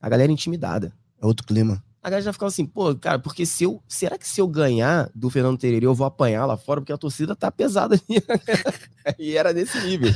a 0.00 0.08
galera 0.08 0.30
é 0.30 0.34
intimidada. 0.34 0.92
É 1.20 1.26
outro 1.26 1.46
clima. 1.46 1.82
A 2.02 2.08
galera 2.08 2.24
já 2.24 2.32
ficava 2.32 2.48
assim, 2.48 2.64
pô, 2.64 2.94
cara, 2.94 3.18
porque 3.18 3.44
se 3.44 3.64
eu. 3.64 3.82
Será 3.86 4.16
que 4.16 4.26
se 4.26 4.40
eu 4.40 4.48
ganhar 4.48 5.10
do 5.14 5.28
Fernando 5.28 5.58
Tererê, 5.58 5.84
eu 5.84 5.94
vou 5.94 6.06
apanhar 6.06 6.46
lá 6.46 6.56
fora? 6.56 6.80
Porque 6.80 6.92
a 6.92 6.98
torcida 6.98 7.36
tá 7.36 7.50
pesada 7.50 7.94
ali. 7.94 8.22
e 9.18 9.36
era 9.36 9.52
desse 9.52 9.78
nível. 9.82 10.14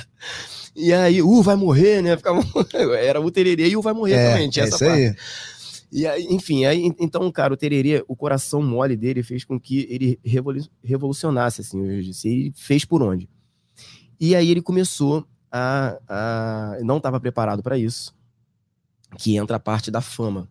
E 0.74 0.95
aí, 0.95 1.20
uh, 1.20 1.43
vai 1.43 1.57
morrer, 1.57 2.01
né? 2.01 2.16
Ficava, 2.16 2.41
era 2.97 3.20
o 3.20 3.30
Tererê 3.30 3.68
e 3.68 3.76
o 3.76 3.82
vai 3.82 3.93
morrer 3.93 4.14
é, 4.14 4.30
também. 4.30 4.51
Tinha 4.51 4.64
é 4.64 4.68
essa 4.68 4.76
isso 4.76 4.85
parte. 4.87 5.03
aí. 5.03 5.16
E 5.93 6.07
aí, 6.07 6.26
enfim, 6.30 6.64
aí, 6.64 6.91
então, 6.99 7.30
cara, 7.30 7.53
o 7.53 7.57
Tererê, 7.57 8.03
o 8.09 8.16
coração 8.16 8.62
mole 8.62 8.97
dele 8.97 9.22
fez 9.22 9.45
com 9.45 9.61
que 9.61 9.87
ele 9.89 10.18
revolucionasse, 10.82 11.61
assim, 11.61 11.80
o 11.80 11.87
jiu-jitsu. 11.87 12.26
E 12.26 12.53
fez 12.57 12.85
por 12.85 13.03
onde? 13.03 13.28
E 14.18 14.35
aí 14.35 14.51
ele 14.51 14.62
começou 14.62 15.24
a. 15.53 15.99
a 16.09 16.78
não 16.82 16.97
estava 16.97 17.20
preparado 17.20 17.62
para 17.62 17.76
isso, 17.76 18.14
que 19.19 19.37
entra 19.37 19.57
a 19.57 19.61
parte 19.61 19.91
da 19.91 20.01
fama. 20.01 20.49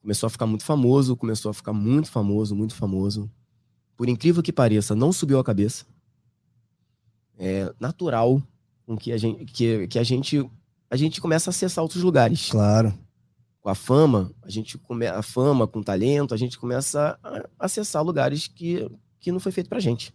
Começou 0.00 0.26
a 0.26 0.30
ficar 0.30 0.46
muito 0.46 0.64
famoso, 0.64 1.16
começou 1.16 1.50
a 1.50 1.54
ficar 1.54 1.72
muito 1.72 2.10
famoso, 2.10 2.54
muito 2.54 2.74
famoso. 2.74 3.30
Por 3.96 4.08
incrível 4.08 4.42
que 4.42 4.52
pareça, 4.52 4.94
não 4.94 5.12
subiu 5.12 5.38
a 5.38 5.44
cabeça. 5.44 5.86
É 7.38 7.72
natural 7.80 8.42
com 8.84 8.96
que 8.96 9.12
a 9.12 9.16
gente, 9.16 9.44
que, 9.46 9.88
que 9.88 9.98
a 9.98 10.02
gente, 10.02 10.48
a 10.90 10.96
gente 10.96 11.20
começa 11.20 11.48
a 11.48 11.52
acessar 11.52 11.82
outros 11.82 12.02
lugares. 12.02 12.50
Claro. 12.50 12.92
Com 13.60 13.70
a 13.70 13.74
fama, 13.74 14.30
a 14.42 14.50
gente 14.50 14.76
come, 14.76 15.06
a 15.06 15.22
fama, 15.22 15.66
com 15.66 15.82
talento, 15.82 16.34
a 16.34 16.36
gente 16.36 16.58
começa 16.58 17.18
a 17.22 17.48
acessar 17.58 18.04
lugares 18.04 18.46
que, 18.46 18.86
que 19.18 19.32
não 19.32 19.40
foi 19.40 19.52
feito 19.52 19.70
pra 19.70 19.80
gente. 19.80 20.14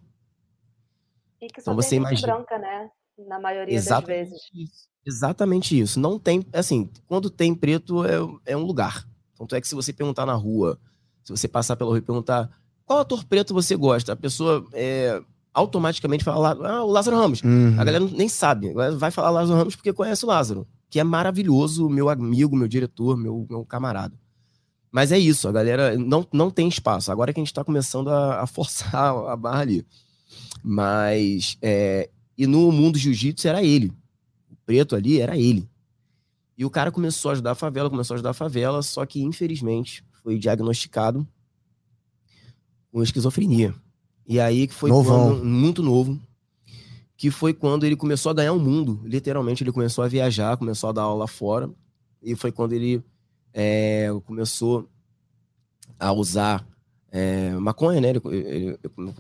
E 1.42 1.48
que 1.48 1.62
só 1.62 1.72
então 1.72 1.76
você 1.76 1.96
imagina 1.96 2.36
branca, 2.36 2.60
né? 2.60 2.92
Na 3.28 3.40
maioria 3.40 3.76
Exatamente 3.76 4.30
das 4.32 4.40
vezes. 4.40 4.50
Isso. 4.54 4.90
Exatamente 5.06 5.80
isso. 5.80 6.00
Não 6.00 6.20
tem, 6.20 6.46
assim, 6.54 6.90
quando 7.08 7.30
tem 7.30 7.54
preto 7.56 8.06
é, 8.06 8.18
é 8.46 8.58
um 8.58 8.64
lugar. 8.64 9.08
Tanto 9.38 9.56
é 9.56 9.62
que 9.62 9.68
se 9.68 9.76
você 9.76 9.94
perguntar 9.94 10.26
na 10.26 10.34
rua, 10.34 10.78
se 11.24 11.32
você 11.32 11.48
passar 11.48 11.76
pela 11.76 11.90
rua 11.90 12.00
e 12.00 12.02
perguntar 12.02 12.50
qual 12.86 13.00
ator 13.00 13.24
preto 13.24 13.54
você 13.54 13.76
gosta, 13.76 14.14
a 14.14 14.16
pessoa 14.16 14.66
é, 14.74 15.22
automaticamente 15.54 16.24
fala 16.24 16.58
ah, 16.68 16.84
o 16.84 16.92
Lázaro 16.92 17.18
Ramos. 17.18 17.42
Uhum. 17.42 17.76
A 17.80 17.84
galera 17.84 18.04
nem 18.06 18.28
sabe. 18.28 18.74
Vai 18.98 19.12
falar 19.12 19.30
Lázaro 19.30 19.58
Ramos 19.58 19.76
porque 19.76 19.94
conhece 19.94 20.26
o 20.26 20.28
Lázaro, 20.28 20.68
que 20.90 21.00
é 21.00 21.04
maravilhoso, 21.04 21.90
meu 21.90 22.10
amigo, 22.10 22.56
meu 22.56 22.68
diretor, 22.68 23.18
meu, 23.18 23.46
meu 23.50 23.66
camarada. 23.66 24.18
Mas 24.92 25.12
é 25.12 25.20
isso, 25.20 25.48
a 25.48 25.52
galera 25.52 25.96
não, 25.98 26.26
não 26.34 26.50
tem 26.50 26.68
espaço. 26.68 27.12
Agora 27.12 27.32
que 27.32 27.40
a 27.40 27.42
gente 27.42 27.52
está 27.52 27.64
começando 27.64 28.10
a, 28.10 28.42
a, 28.42 28.48
forçar 28.48 29.16
a 29.30 29.36
barra 29.36 29.62
ali. 29.62 29.86
Mas. 30.64 31.58
É, 31.62 32.10
e 32.40 32.48
no 32.48 32.72
mundo 32.72 32.98
jiu-jitsu 32.98 33.50
era 33.50 33.62
ele. 33.62 33.92
O 34.50 34.56
preto 34.66 34.96
ali 34.96 35.20
era 35.20 35.38
ele. 35.38 35.70
E 36.58 36.64
o 36.64 36.70
cara 36.70 36.90
começou 36.90 37.30
a 37.30 37.32
ajudar 37.34 37.52
a 37.52 37.56
favela, 37.56 37.90
começou 37.90 38.14
a 38.14 38.16
ajudar 38.16 38.30
a 38.30 38.34
favela, 38.34 38.82
só 38.82 39.06
que 39.06 39.22
infelizmente 39.22 40.06
foi 40.24 40.40
diagnosticado 40.40 41.28
com 42.90 43.04
esquizofrenia. 43.04 43.76
E 44.26 44.40
aí 44.40 44.68
que 44.68 44.74
foi 44.74 44.90
quando, 44.90 45.44
muito 45.44 45.84
novo, 45.84 46.18
que 47.18 47.30
foi 47.30 47.54
quando 47.54 47.86
ele 47.86 47.98
começou 47.98 48.30
a 48.30 48.34
ganhar 48.34 48.54
o 48.54 48.56
um 48.56 48.60
mundo. 48.60 49.02
Literalmente, 49.04 49.62
ele 49.62 49.74
começou 49.74 50.06
a 50.06 50.08
viajar, 50.08 50.56
começou 50.56 50.90
a 50.90 50.94
dar 50.94 51.02
aula 51.02 51.28
fora. 51.28 51.70
E 52.24 52.36
foi 52.36 52.54
quando 52.54 52.72
ele 52.72 53.04
é, 53.54 54.08
começou 54.26 54.88
a 56.00 56.14
usar 56.14 56.66
é, 57.12 57.51
maconha, 57.51 57.99
né? 57.99 58.10
Ele, 58.10 58.22
ele, 58.26 58.80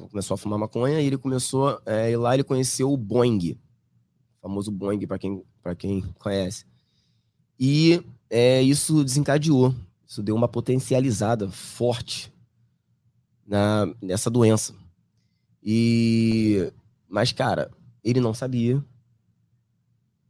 começou 0.09 0.35
a 0.35 0.37
fumar 0.37 0.59
maconha 0.59 1.01
e 1.01 1.05
ele 1.05 1.17
começou. 1.17 1.81
É, 1.85 2.11
e 2.11 2.17
lá 2.17 2.33
ele 2.33 2.43
conheceu 2.43 2.91
o 2.91 2.97
Boeing, 2.97 3.57
o 4.37 4.41
famoso 4.41 4.71
Boeing, 4.71 5.05
para 5.07 5.17
quem, 5.17 5.43
quem 5.77 6.01
conhece. 6.19 6.65
E 7.59 8.01
é, 8.29 8.61
isso 8.61 9.03
desencadeou, 9.03 9.73
isso 10.05 10.21
deu 10.21 10.35
uma 10.35 10.47
potencializada 10.47 11.49
forte 11.49 12.31
na, 13.45 13.93
nessa 14.01 14.29
doença. 14.29 14.73
E. 15.63 16.71
Mas, 17.07 17.31
cara, 17.31 17.71
ele 18.03 18.19
não 18.19 18.33
sabia. 18.33 18.83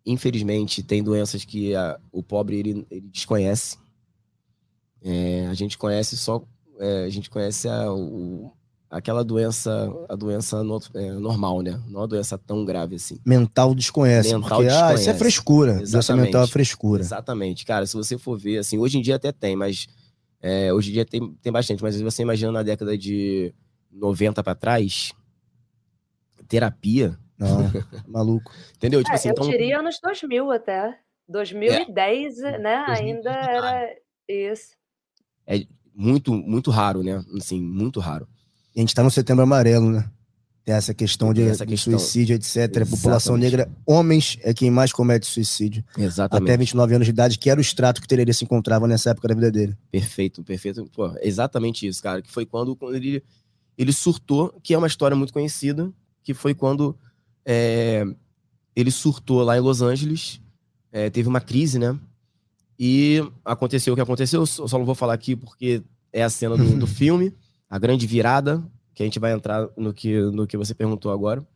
Infelizmente, 0.05 0.81
tem 0.81 1.03
doenças 1.03 1.43
que 1.43 1.75
a, 1.75 1.99
o 2.11 2.23
pobre 2.23 2.57
ele, 2.57 2.87
ele 2.89 3.07
desconhece. 3.09 3.77
É, 5.01 5.45
a 5.47 5.53
gente 5.53 5.77
conhece 5.77 6.17
só. 6.17 6.41
É, 6.79 7.03
a 7.03 7.09
gente 7.09 7.29
conhece 7.29 7.67
a, 7.67 7.91
o, 7.93 8.51
aquela 8.89 9.23
doença, 9.23 9.91
a 10.07 10.15
doença 10.15 10.63
no, 10.63 10.79
é, 10.95 11.11
normal, 11.11 11.61
né? 11.61 11.79
Não 11.87 12.03
a 12.03 12.05
doença 12.07 12.37
tão 12.37 12.65
grave 12.65 12.95
assim. 12.95 13.19
Mental 13.25 13.75
desconhece. 13.75 14.33
Mental 14.33 14.49
porque, 14.49 14.63
desconhece. 14.63 14.93
Ah, 14.93 14.95
isso 14.95 15.09
é 15.09 15.13
frescura. 15.13 15.71
Exatamente. 15.81 15.91
Doença 15.91 16.15
mental 16.15 16.43
é 16.43 16.47
frescura. 16.47 17.01
Exatamente. 17.01 17.65
Cara, 17.65 17.85
se 17.85 17.95
você 17.95 18.17
for 18.17 18.37
ver, 18.37 18.57
assim, 18.57 18.77
hoje 18.77 18.97
em 18.97 19.01
dia 19.01 19.15
até 19.15 19.31
tem, 19.31 19.55
mas. 19.55 19.87
É, 20.41 20.73
hoje 20.73 20.89
em 20.89 20.93
dia 20.93 21.05
tem, 21.05 21.33
tem 21.41 21.51
bastante, 21.51 21.83
mas 21.83 21.99
você 21.99 22.21
imagina 22.21 22.49
na 22.49 22.63
década 22.63 22.97
de 22.97 23.53
90 23.91 24.41
para 24.41 24.55
trás, 24.55 25.11
terapia. 26.47 27.17
Não, 27.37 27.59
maluco. 28.07 28.51
Entendeu? 28.75 29.01
Tipo 29.01 29.11
é, 29.11 29.15
assim, 29.15 29.29
eu 29.29 29.33
então... 29.33 29.49
diria 29.49 29.79
anos 29.79 29.99
2000 30.01 30.51
até. 30.51 30.97
2010, 31.27 32.39
é. 32.39 32.57
né? 32.57 32.85
2000, 32.87 33.05
ainda 33.05 33.29
era 33.31 33.95
isso. 34.27 34.79
É 35.45 35.65
muito, 35.99 36.33
muito 36.33 36.71
raro, 36.71 37.03
né? 37.03 37.23
Assim, 37.37 37.61
muito 37.61 37.99
raro 37.99 38.27
a 38.75 38.79
gente 38.79 38.89
está 38.89 39.03
no 39.03 39.11
setembro 39.11 39.43
amarelo, 39.43 39.91
né? 39.91 40.09
Tem 40.63 40.75
essa 40.75 40.93
questão 40.93 41.33
de, 41.33 41.41
essa 41.41 41.65
questão. 41.65 41.93
de 41.93 41.99
suicídio, 41.99 42.35
etc. 42.35 42.55
Exatamente. 42.55 42.81
A 42.81 42.95
população 42.95 43.37
negra, 43.37 43.69
homens, 43.85 44.37
é 44.41 44.53
quem 44.53 44.69
mais 44.69 44.91
comete 44.91 45.25
suicídio. 45.25 45.83
Exatamente. 45.97 46.49
Até 46.49 46.57
29 46.57 46.95
anos 46.95 47.05
de 47.05 47.11
idade, 47.11 47.39
que 47.39 47.49
era 47.49 47.59
o 47.59 47.61
extrato 47.61 47.99
que 47.99 48.05
o 48.05 48.07
Tererê 48.07 48.31
se 48.33 48.43
encontrava 48.43 48.87
nessa 48.87 49.09
época 49.09 49.27
da 49.27 49.33
vida 49.33 49.51
dele. 49.51 49.75
Perfeito, 49.91 50.43
perfeito. 50.43 50.85
Pô, 50.93 51.11
exatamente 51.21 51.87
isso, 51.87 52.03
cara. 52.03 52.21
Que 52.21 52.31
foi 52.31 52.45
quando, 52.45 52.75
quando 52.75 52.95
ele, 52.95 53.23
ele 53.77 53.91
surtou, 53.91 54.53
que 54.61 54.73
é 54.73 54.77
uma 54.77 54.87
história 54.87 55.17
muito 55.17 55.33
conhecida, 55.33 55.91
que 56.23 56.33
foi 56.33 56.53
quando 56.53 56.95
é, 57.45 58.05
ele 58.75 58.91
surtou 58.91 59.41
lá 59.41 59.57
em 59.57 59.61
Los 59.61 59.81
Angeles, 59.81 60.39
é, 60.91 61.09
teve 61.09 61.27
uma 61.27 61.41
crise, 61.41 61.79
né? 61.79 61.97
E 62.79 63.21
aconteceu 63.43 63.93
o 63.93 63.95
que 63.95 64.01
aconteceu, 64.01 64.45
só 64.45 64.77
não 64.77 64.85
vou 64.85 64.95
falar 64.95 65.13
aqui 65.13 65.35
porque 65.35 65.83
é 66.13 66.23
a 66.23 66.29
cena 66.29 66.55
do, 66.55 66.79
do 66.79 66.87
filme 66.87 67.35
a 67.69 67.77
grande 67.77 68.07
virada, 68.07 68.63
que 68.95 69.03
a 69.03 69.05
gente 69.05 69.19
vai 69.19 69.31
entrar 69.31 69.69
no 69.77 69.93
que, 69.93 70.19
no 70.19 70.47
que 70.47 70.57
você 70.57 70.73
perguntou 70.73 71.11
agora, 71.11 71.47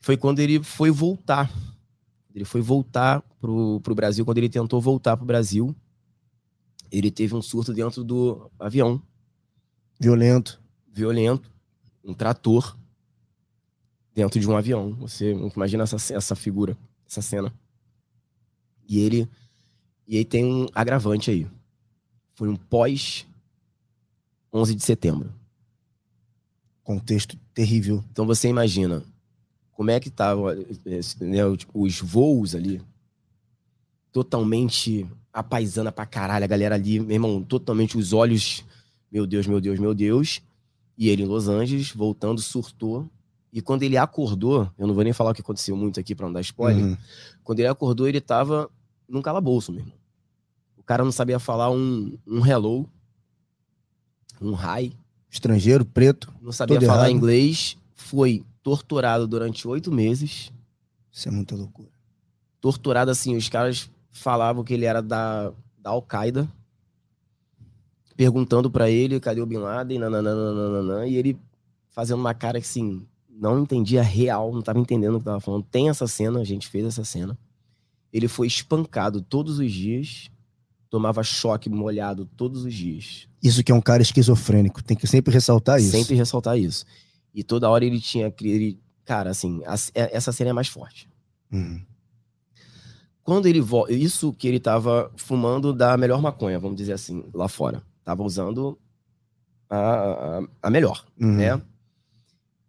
foi 0.00 0.16
quando 0.16 0.40
ele 0.40 0.62
foi 0.62 0.90
voltar. 0.90 1.50
Ele 2.34 2.44
foi 2.44 2.60
voltar 2.60 3.22
pro, 3.40 3.80
pro 3.80 3.94
Brasil, 3.94 4.24
quando 4.24 4.38
ele 4.38 4.48
tentou 4.48 4.80
voltar 4.80 5.16
pro 5.16 5.24
Brasil, 5.24 5.74
ele 6.90 7.10
teve 7.10 7.34
um 7.34 7.42
surto 7.42 7.72
dentro 7.72 8.02
do 8.02 8.50
avião. 8.58 9.00
Violento. 10.00 10.60
Violento. 10.92 11.50
Um 12.04 12.14
trator 12.14 12.76
dentro 14.14 14.40
de 14.40 14.48
um 14.48 14.56
avião. 14.56 14.94
Você 14.96 15.32
imagina 15.54 15.84
essa, 15.84 16.14
essa 16.14 16.34
figura, 16.34 16.76
essa 17.08 17.22
cena. 17.22 17.52
E 18.88 18.98
ele. 18.98 19.28
E 20.08 20.16
aí 20.16 20.24
tem 20.24 20.42
um 20.42 20.66
agravante 20.74 21.30
aí. 21.30 21.46
Foi 22.34 22.48
um 22.48 22.56
pós 22.56 23.26
11 24.50 24.74
de 24.74 24.82
setembro. 24.82 25.30
Contexto 26.82 27.36
terrível. 27.52 28.02
Então 28.10 28.26
você 28.26 28.48
imagina 28.48 29.04
como 29.72 29.90
é 29.90 30.00
que 30.00 30.08
estavam 30.08 30.46
né, 31.20 31.40
os 31.74 32.00
voos 32.00 32.54
ali, 32.54 32.80
totalmente 34.10 35.06
apaisando 35.32 35.92
pra 35.92 36.06
caralho, 36.06 36.44
a 36.44 36.48
galera 36.48 36.74
ali, 36.74 36.98
meu 36.98 37.14
irmão, 37.14 37.42
totalmente 37.42 37.96
os 37.96 38.12
olhos, 38.12 38.64
meu 39.12 39.26
Deus, 39.26 39.46
meu 39.46 39.60
Deus, 39.60 39.78
meu 39.78 39.94
Deus. 39.94 40.40
E 40.96 41.08
ele 41.08 41.22
em 41.22 41.26
Los 41.26 41.48
Angeles, 41.48 41.92
voltando, 41.92 42.40
surtou. 42.40 43.08
E 43.52 43.60
quando 43.60 43.82
ele 43.82 43.96
acordou, 43.96 44.70
eu 44.78 44.86
não 44.86 44.94
vou 44.94 45.04
nem 45.04 45.12
falar 45.12 45.30
o 45.30 45.34
que 45.34 45.42
aconteceu 45.42 45.76
muito 45.76 46.00
aqui 46.00 46.14
pra 46.14 46.26
não 46.26 46.32
dar 46.32 46.40
spoiler. 46.40 46.84
Uhum. 46.84 46.96
Quando 47.44 47.60
ele 47.60 47.68
acordou, 47.68 48.08
ele 48.08 48.20
tava 48.20 48.70
num 49.08 49.22
calabouço, 49.22 49.70
meu 49.70 49.82
irmão. 49.82 49.97
O 50.88 50.92
cara 50.96 51.04
não 51.04 51.12
sabia 51.12 51.38
falar 51.38 51.70
um, 51.70 52.16
um 52.26 52.46
hello 52.46 52.88
um 54.40 54.52
rai. 54.52 54.92
Estrangeiro, 55.30 55.84
preto. 55.84 56.32
Não 56.40 56.52
sabia 56.52 56.80
falar 56.80 57.08
errado. 57.08 57.10
inglês. 57.10 57.76
Foi 57.94 58.42
torturado 58.62 59.26
durante 59.26 59.68
oito 59.68 59.92
meses. 59.92 60.50
Isso 61.12 61.28
é 61.28 61.30
muita 61.30 61.54
loucura. 61.54 61.90
Torturado 62.58 63.10
assim, 63.10 63.36
os 63.36 63.48
caras 63.48 63.90
falavam 64.10 64.64
que 64.64 64.72
ele 64.72 64.84
era 64.84 65.02
da, 65.02 65.52
da 65.78 65.90
Al-Qaeda. 65.90 66.48
Perguntando 68.16 68.70
para 68.70 68.90
ele, 68.90 69.20
cadê 69.20 69.42
o 69.42 69.46
Bin 69.46 69.58
Laden? 69.58 69.98
Nananana, 69.98 71.06
e 71.06 71.16
ele 71.16 71.38
fazendo 71.90 72.18
uma 72.18 72.32
cara 72.32 72.58
que 72.60 72.66
assim, 72.66 73.06
não 73.28 73.60
entendia 73.60 74.02
real, 74.02 74.52
não 74.52 74.62
tava 74.62 74.78
entendendo 74.78 75.16
o 75.16 75.18
que 75.18 75.24
tava 75.26 75.40
falando. 75.40 75.64
Tem 75.70 75.88
essa 75.88 76.06
cena, 76.06 76.40
a 76.40 76.44
gente 76.44 76.66
fez 76.66 76.86
essa 76.86 77.04
cena. 77.04 77.38
Ele 78.10 78.26
foi 78.26 78.46
espancado 78.46 79.20
todos 79.20 79.58
os 79.58 79.70
dias 79.70 80.30
tomava 80.90 81.22
choque 81.22 81.68
molhado 81.68 82.26
todos 82.36 82.64
os 82.64 82.74
dias. 82.74 83.28
Isso 83.42 83.62
que 83.62 83.70
é 83.70 83.74
um 83.74 83.80
cara 83.80 84.02
esquizofrênico, 84.02 84.82
tem 84.82 84.96
que 84.96 85.06
sempre 85.06 85.32
ressaltar 85.32 85.78
isso. 85.78 85.90
Sempre 85.90 86.14
ressaltar 86.14 86.58
isso. 86.58 86.84
E 87.34 87.42
toda 87.42 87.68
hora 87.68 87.84
ele 87.84 88.00
tinha. 88.00 88.32
Ele, 88.40 88.78
cara, 89.04 89.30
assim, 89.30 89.62
a, 89.66 89.74
é, 89.94 90.16
essa 90.16 90.32
cena 90.32 90.50
é 90.50 90.52
mais 90.52 90.68
forte. 90.68 91.08
Uhum. 91.52 91.80
Quando 93.22 93.46
ele 93.46 93.60
volta. 93.60 93.92
Isso 93.92 94.32
que 94.32 94.48
ele 94.48 94.58
tava 94.58 95.12
fumando 95.16 95.72
da 95.72 95.96
melhor 95.96 96.20
maconha, 96.20 96.58
vamos 96.58 96.76
dizer 96.76 96.94
assim, 96.94 97.24
lá 97.32 97.48
fora. 97.48 97.82
Tava 98.04 98.22
usando 98.22 98.78
a, 99.68 99.78
a, 99.78 100.42
a 100.62 100.70
melhor, 100.70 101.04
uhum. 101.20 101.36
né? 101.36 101.60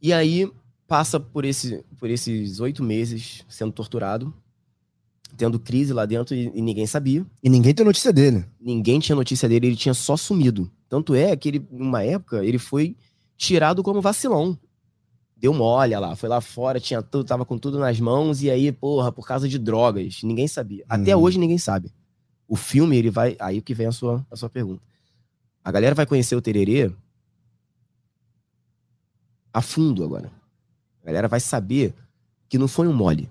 E 0.01 0.13
aí 0.13 0.51
passa 0.87 1.19
por, 1.19 1.45
esse, 1.45 1.83
por 1.97 2.09
esses 2.09 2.59
oito 2.59 2.83
meses 2.83 3.45
sendo 3.47 3.71
torturado 3.71 4.33
tendo 5.39 5.57
crise 5.57 5.93
lá 5.93 6.05
dentro 6.05 6.35
e, 6.35 6.51
e, 6.53 6.61
ninguém 6.61 6.85
sabia. 6.85 7.25
E 7.41 7.49
ninguém 7.49 7.73
tem 7.73 7.85
notícia 7.85 8.11
dele. 8.11 8.45
Ninguém 8.59 8.99
tinha 8.99 9.15
notícia 9.15 9.47
dele, 9.47 9.67
ele 9.67 9.75
tinha 9.77 9.93
só 9.93 10.17
sumido. 10.17 10.69
Tanto 10.89 11.15
é 11.15 11.33
que 11.37 11.47
ele, 11.47 11.65
numa 11.71 12.03
época, 12.03 12.43
ele 12.43 12.59
foi 12.59 12.97
tirado 13.37 13.81
como 13.81 14.01
vacilão. 14.01 14.59
deu 15.37 15.53
mole 15.53 15.95
lá, 15.95 16.13
foi 16.17 16.27
lá 16.27 16.41
fora, 16.41 16.81
tinha 16.81 17.01
tudo, 17.01 17.23
tava 17.23 17.45
com 17.45 17.57
tudo 17.57 17.79
nas 17.79 17.97
mãos, 17.97 18.43
e 18.43 18.51
aí, 18.51 18.69
porra, 18.73 19.09
por 19.09 19.25
causa 19.25 19.47
de 19.47 19.57
drogas, 19.57 20.19
ninguém 20.21 20.49
sabia. 20.49 20.83
Até 20.89 21.15
Uhum. 21.15 21.23
hoje 21.23 21.39
ninguém 21.39 21.57
sabe. 21.57 21.93
O 22.45 22.57
filme, 22.57 22.97
ele 22.97 23.09
vai. 23.09 23.37
Aí 23.39 23.61
que 23.61 23.73
vem 23.73 23.87
a 23.87 23.91
sua, 23.93 24.25
a 24.29 24.35
sua 24.35 24.49
pergunta. 24.49 24.81
A 25.63 25.71
galera 25.71 25.95
vai 25.95 26.05
conhecer 26.05 26.35
o 26.35 26.41
Tererê 26.41 26.91
a 29.53 29.61
fundo 29.61 30.03
agora. 30.03 30.29
A 31.01 31.05
galera 31.05 31.27
vai 31.29 31.39
saber 31.39 31.93
que 32.49 32.57
não 32.57 32.67
foi 32.67 32.87
um 32.87 32.93
mole. 32.93 33.29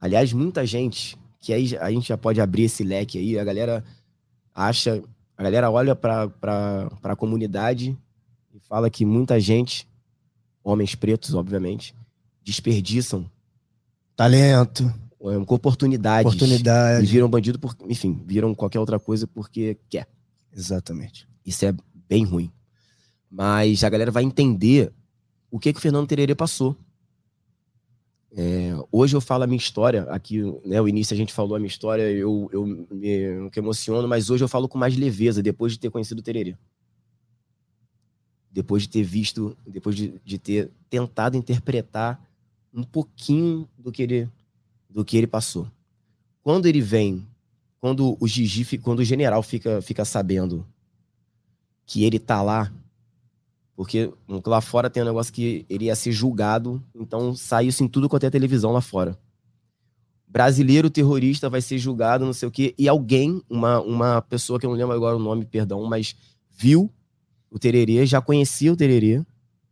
Aliás, 0.00 0.32
muita 0.32 0.64
gente, 0.64 1.16
que 1.40 1.52
aí 1.52 1.76
a 1.78 1.90
gente 1.90 2.08
já 2.08 2.16
pode 2.16 2.40
abrir 2.40 2.64
esse 2.64 2.84
leque 2.84 3.18
aí, 3.18 3.38
a 3.38 3.44
galera 3.44 3.84
acha, 4.54 5.02
a 5.36 5.42
galera 5.42 5.70
olha 5.70 5.94
pra, 5.94 6.28
pra 6.28 7.16
comunidade 7.16 7.96
e 8.54 8.60
fala 8.60 8.88
que 8.90 9.04
muita 9.04 9.40
gente, 9.40 9.88
homens 10.62 10.94
pretos, 10.94 11.34
obviamente, 11.34 11.94
desperdiçam 12.44 13.30
Talento, 14.18 14.92
é, 15.22 15.36
oportunidades. 15.36 16.24
E 16.24 16.34
oportunidade. 16.34 17.06
viram 17.06 17.30
bandido 17.30 17.56
por, 17.56 17.76
enfim, 17.88 18.20
viram 18.26 18.52
qualquer 18.52 18.80
outra 18.80 18.98
coisa 18.98 19.28
porque 19.28 19.78
quer. 19.88 20.08
Exatamente. 20.52 21.28
Isso 21.46 21.64
é 21.64 21.72
bem 22.08 22.24
ruim. 22.24 22.50
Mas 23.30 23.84
a 23.84 23.88
galera 23.88 24.10
vai 24.10 24.24
entender 24.24 24.92
o 25.48 25.60
que, 25.60 25.72
que 25.72 25.78
o 25.78 25.80
Fernando 25.80 26.08
Tererê 26.08 26.34
passou. 26.34 26.76
É, 28.36 28.72
hoje 28.92 29.16
eu 29.16 29.20
falo 29.20 29.44
a 29.44 29.46
minha 29.46 29.56
história, 29.56 30.02
aqui, 30.04 30.42
né, 30.64 30.80
o 30.80 30.88
início 30.88 31.14
a 31.14 31.16
gente 31.16 31.32
falou 31.32 31.56
a 31.56 31.58
minha 31.58 31.68
história, 31.68 32.02
eu, 32.02 32.48
eu 32.52 32.66
me, 32.66 33.50
emociono, 33.56 34.06
mas 34.06 34.28
hoje 34.28 34.44
eu 34.44 34.48
falo 34.48 34.68
com 34.68 34.76
mais 34.76 34.96
leveza, 34.96 35.42
depois 35.42 35.72
de 35.72 35.78
ter 35.78 35.90
conhecido 35.90 36.18
o 36.18 36.22
Tererê. 36.22 36.56
Depois 38.50 38.82
de 38.82 38.90
ter 38.90 39.02
visto, 39.02 39.56
depois 39.66 39.96
de, 39.96 40.20
de 40.24 40.38
ter 40.38 40.70
tentado 40.90 41.36
interpretar 41.36 42.22
um 42.72 42.82
pouquinho 42.82 43.68
do 43.78 43.90
que 43.90 44.02
ele, 44.02 44.28
do 44.90 45.04
que 45.04 45.16
ele 45.16 45.26
passou. 45.26 45.66
Quando 46.42 46.66
ele 46.66 46.80
vem, 46.80 47.26
quando 47.80 48.16
o 48.20 48.26
Gigi, 48.26 48.78
quando 48.78 49.00
o 49.00 49.04
general 49.04 49.42
fica, 49.42 49.80
fica 49.80 50.04
sabendo 50.04 50.66
que 51.86 52.04
ele 52.04 52.18
tá 52.18 52.42
lá, 52.42 52.72
porque 53.78 54.12
lá 54.44 54.60
fora 54.60 54.90
tem 54.90 55.04
um 55.04 55.06
negócio 55.06 55.32
que 55.32 55.64
ele 55.70 55.84
ia 55.84 55.94
ser 55.94 56.10
julgado, 56.10 56.82
então 56.92 57.32
saiu 57.32 57.68
isso 57.68 57.84
em 57.84 57.86
tudo 57.86 58.08
quanto 58.08 58.26
é 58.26 58.30
televisão 58.30 58.72
lá 58.72 58.80
fora. 58.80 59.16
Brasileiro 60.26 60.90
terrorista 60.90 61.48
vai 61.48 61.62
ser 61.62 61.78
julgado, 61.78 62.24
não 62.24 62.32
sei 62.32 62.48
o 62.48 62.50
quê, 62.50 62.74
e 62.76 62.88
alguém, 62.88 63.40
uma, 63.48 63.80
uma 63.80 64.20
pessoa 64.20 64.58
que 64.58 64.66
eu 64.66 64.70
não 64.70 64.76
lembro 64.76 64.96
agora 64.96 65.14
o 65.14 65.20
nome, 65.20 65.44
perdão, 65.44 65.84
mas 65.84 66.16
viu 66.50 66.92
o 67.48 67.56
Tererê, 67.56 68.04
já 68.04 68.20
conhecia 68.20 68.72
o 68.72 68.76
Tererê, 68.76 69.24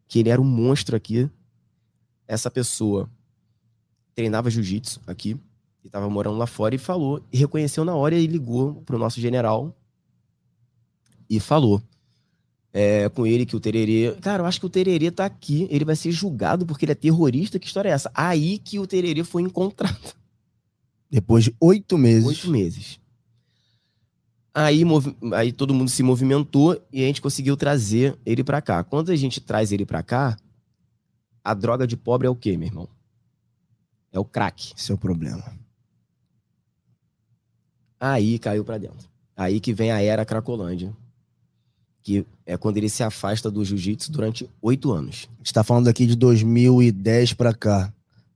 que 0.07 0.21
ele 0.21 0.29
era 0.29 0.41
um 0.41 0.45
monstro 0.45 0.95
aqui. 0.95 1.29
Essa 2.29 2.49
pessoa 2.49 3.11
treinava 4.15 4.49
jiu-jitsu 4.51 5.01
aqui, 5.05 5.37
e 5.83 5.91
tava 5.91 6.09
morando 6.09 6.39
lá 6.39 6.47
fora, 6.47 6.77
e 6.77 6.79
falou, 6.79 7.21
e 7.33 7.37
reconheceu 7.37 7.85
na 7.85 7.97
hora 7.97 8.15
e 8.15 8.29
ligou 8.29 8.83
pro 8.83 9.01
nosso 9.01 9.21
general 9.21 9.77
e 11.29 11.41
falou 11.41 11.83
é, 12.79 13.09
com 13.09 13.27
ele 13.27 13.47
que 13.47 13.57
o 13.57 13.61
Tererê. 13.61 14.15
Cara, 14.21 14.43
eu 14.43 14.47
acho 14.47 14.61
que 14.61 14.67
o 14.67 14.69
Tererê 14.69 15.11
tá 15.11 15.25
aqui, 15.25 15.67
ele 15.71 15.83
vai 15.83 15.97
ser 15.97 16.13
julgado 16.13 16.67
porque 16.67 16.85
ele 16.85 16.93
é 16.93 16.95
terrorista. 16.95 17.59
Que 17.59 17.67
história 17.67 17.89
é 17.89 17.93
essa? 17.93 18.11
Aí 18.15 18.59
que 18.59 18.79
o 18.79 18.87
Tererê 18.87 19.25
foi 19.25 19.41
encontrado. 19.41 20.15
Depois 21.11 21.45
de 21.45 21.57
oito 21.59 21.97
meses. 21.97 22.27
Oito 22.27 22.51
meses. 22.51 23.01
Aí, 24.53 24.83
aí 25.33 25.53
todo 25.53 25.73
mundo 25.73 25.89
se 25.89 26.03
movimentou 26.03 26.79
e 26.93 27.03
a 27.03 27.07
gente 27.07 27.23
conseguiu 27.23 27.57
trazer 27.57 28.15
ele 28.27 28.45
pra 28.45 28.61
cá. 28.61 28.85
Quando 28.85 29.11
a 29.11 29.17
gente 29.17 29.41
traz 29.41 29.73
ele 29.73 29.87
pra 29.87 30.03
cá, 30.03 30.37
a 31.43 31.55
droga 31.55 31.87
de 31.87 31.97
pobre 31.97 32.27
é 32.27 32.31
o 32.31 32.37
quê, 32.37 32.59
meu 32.59 32.69
irmão? 32.69 32.89
É 34.13 34.19
o 34.19 34.25
crack. 34.25 34.75
Esse 34.77 34.93
é 34.93 34.95
o 34.95 34.99
problema. 34.99 35.45
Aí 37.99 38.39
caiu 38.39 38.67
pra 38.67 38.77
dentro. 38.77 39.09
Aí 39.35 39.61
que 39.61 39.73
vem 39.73 39.91
a 39.91 40.03
era 40.03 40.27
Cracolândia. 40.27 40.95
Que 42.07 42.25
é 42.47 42.57
quando 42.57 42.77
ele 42.77 42.89
se 42.89 43.03
afasta 43.03 43.51
do 43.51 43.65
jiu-jitsu 43.65 44.13
durante 44.13 44.49
oito 44.63 44.93
anos. 44.93 45.29
A 45.35 45.39
gente 45.39 45.53
tá 45.53 45.65
falando 45.65 45.89
aqui 45.89 46.07
de 46.07 46.15
2010 46.15 47.33
pra 47.33 47.53
cá. 47.53 47.93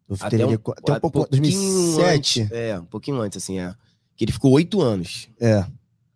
Eu 0.09 0.17
Até 0.19 0.45
um, 0.45 0.57
qu- 0.57 0.73
até 0.73 0.93
um 0.95 0.99
pouco. 0.99 1.19
pouquinho 1.21 1.41
2007. 1.41 2.41
Antes, 2.43 2.51
é, 2.53 2.81
um 2.81 2.85
pouquinho 2.85 3.21
antes, 3.21 3.37
assim, 3.41 3.61
é. 3.61 3.73
Que 4.17 4.25
ele 4.25 4.33
ficou 4.33 4.51
oito 4.51 4.81
anos. 4.83 5.29
É. 5.41 5.65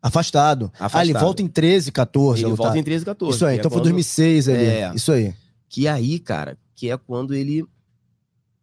Afastado. 0.02 0.64
Afastado. 0.74 1.00
Ah, 1.00 1.04
ele 1.04 1.12
volta 1.16 1.42
em 1.42 1.46
13, 1.46 1.92
14. 1.92 2.44
Ele 2.44 2.54
volta 2.54 2.76
em 2.76 2.82
13, 2.82 3.04
14. 3.04 3.36
Isso 3.36 3.46
aí, 3.46 3.52
que 3.54 3.58
é 3.58 3.60
então 3.60 3.70
foi 3.70 3.78
quando- 3.78 3.84
2006 3.84 4.48
ali. 4.48 4.64
É. 4.64 4.92
Isso 4.92 5.12
aí. 5.12 5.32
Que 5.68 5.86
aí, 5.86 6.18
cara, 6.18 6.58
que 6.74 6.90
é 6.90 6.96
quando 6.96 7.34
ele 7.34 7.64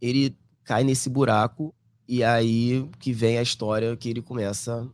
ele 0.02 0.36
cai 0.66 0.84
nesse 0.84 1.10
buraco 1.10 1.74
e 2.10 2.26
aí 2.26 2.86
que 3.00 3.14
vem 3.14 3.38
a 3.38 3.42
história 3.42 3.96
que 3.96 4.10
ele 4.10 4.22
começa 4.22 4.86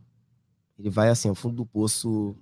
ele 0.78 0.88
vai 0.88 1.08
assim 1.08 1.28
ao 1.28 1.34
fundo 1.34 1.56
do 1.56 1.66
poço 1.66 2.36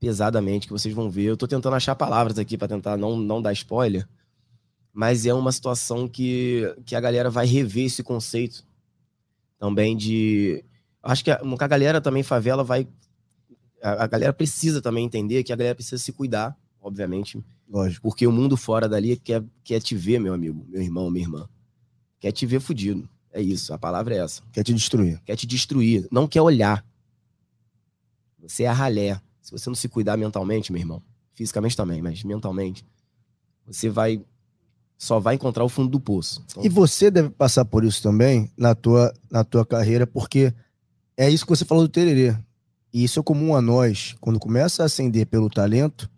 pesadamente 0.00 0.66
que 0.66 0.72
vocês 0.72 0.94
vão 0.94 1.10
ver. 1.10 1.24
Eu 1.24 1.36
tô 1.36 1.46
tentando 1.46 1.76
achar 1.76 1.94
palavras 1.94 2.38
aqui 2.38 2.56
pra 2.56 2.66
tentar 2.66 2.96
não 2.96 3.16
não 3.16 3.40
dar 3.40 3.52
spoiler, 3.52 4.08
mas 4.92 5.26
é 5.26 5.34
uma 5.34 5.52
situação 5.52 6.08
que 6.08 6.62
que 6.84 6.96
a 6.96 7.00
galera 7.00 7.30
vai 7.30 7.46
rever 7.46 7.84
esse 7.84 8.02
conceito 8.02 8.66
também 9.58 9.96
de 9.96 10.64
acho 11.02 11.22
que 11.22 11.30
a, 11.30 11.40
a 11.40 11.66
galera 11.68 12.00
também 12.00 12.22
favela 12.22 12.64
vai 12.64 12.88
a, 13.82 14.04
a 14.04 14.06
galera 14.06 14.32
precisa 14.32 14.80
também 14.80 15.04
entender 15.04 15.44
que 15.44 15.52
a 15.52 15.56
galera 15.56 15.74
precisa 15.74 15.98
se 15.98 16.12
cuidar, 16.12 16.56
obviamente, 16.80 17.42
Lógico. 17.68 18.02
porque 18.02 18.26
o 18.26 18.32
mundo 18.32 18.56
fora 18.56 18.88
dali 18.88 19.16
quer, 19.16 19.42
quer 19.62 19.80
te 19.80 19.94
ver, 19.94 20.18
meu 20.18 20.34
amigo, 20.34 20.64
meu 20.68 20.80
irmão, 20.80 21.10
minha 21.10 21.24
irmã. 21.24 21.48
Quer 22.18 22.32
te 22.32 22.44
ver 22.44 22.60
fudido. 22.60 23.08
É 23.32 23.40
isso, 23.40 23.72
a 23.72 23.78
palavra 23.78 24.14
é 24.14 24.18
essa. 24.18 24.42
Quer 24.52 24.64
te 24.64 24.74
destruir. 24.74 25.20
Quer 25.24 25.36
te 25.36 25.46
destruir, 25.46 26.06
não 26.10 26.26
quer 26.26 26.42
olhar. 26.42 26.84
Você 28.40 28.64
é 28.64 28.66
a 28.66 28.72
ralé. 28.72 29.20
Se 29.40 29.52
você 29.52 29.68
não 29.68 29.74
se 29.74 29.88
cuidar 29.88 30.16
mentalmente, 30.16 30.72
meu 30.72 30.80
irmão, 30.80 31.02
fisicamente 31.34 31.76
também, 31.76 32.02
mas 32.02 32.22
mentalmente, 32.22 32.84
você 33.66 33.88
vai 33.88 34.22
só 35.00 35.18
vai 35.18 35.34
encontrar 35.34 35.64
o 35.64 35.68
fundo 35.68 35.88
do 35.88 35.98
poço. 35.98 36.44
Então, 36.50 36.62
E 36.62 36.68
você 36.68 37.10
deve 37.10 37.30
passar 37.30 37.64
por 37.64 37.84
isso 37.84 38.02
também 38.02 38.50
na 38.54 38.74
tua, 38.74 39.14
na 39.30 39.42
tua 39.42 39.64
carreira, 39.64 40.06
porque 40.06 40.52
é 41.16 41.30
isso 41.30 41.46
que 41.46 41.50
você 41.50 41.64
falou 41.64 41.84
do 41.84 41.88
tererê. 41.88 42.36
E 42.92 43.02
isso 43.02 43.18
é 43.18 43.22
comum 43.22 43.56
a 43.56 43.62
nós. 43.62 44.14
Quando 44.20 44.38
começa 44.38 44.82
a 44.82 44.86
ascender 44.86 45.26
pelo 45.26 45.48
talento, 45.48 46.10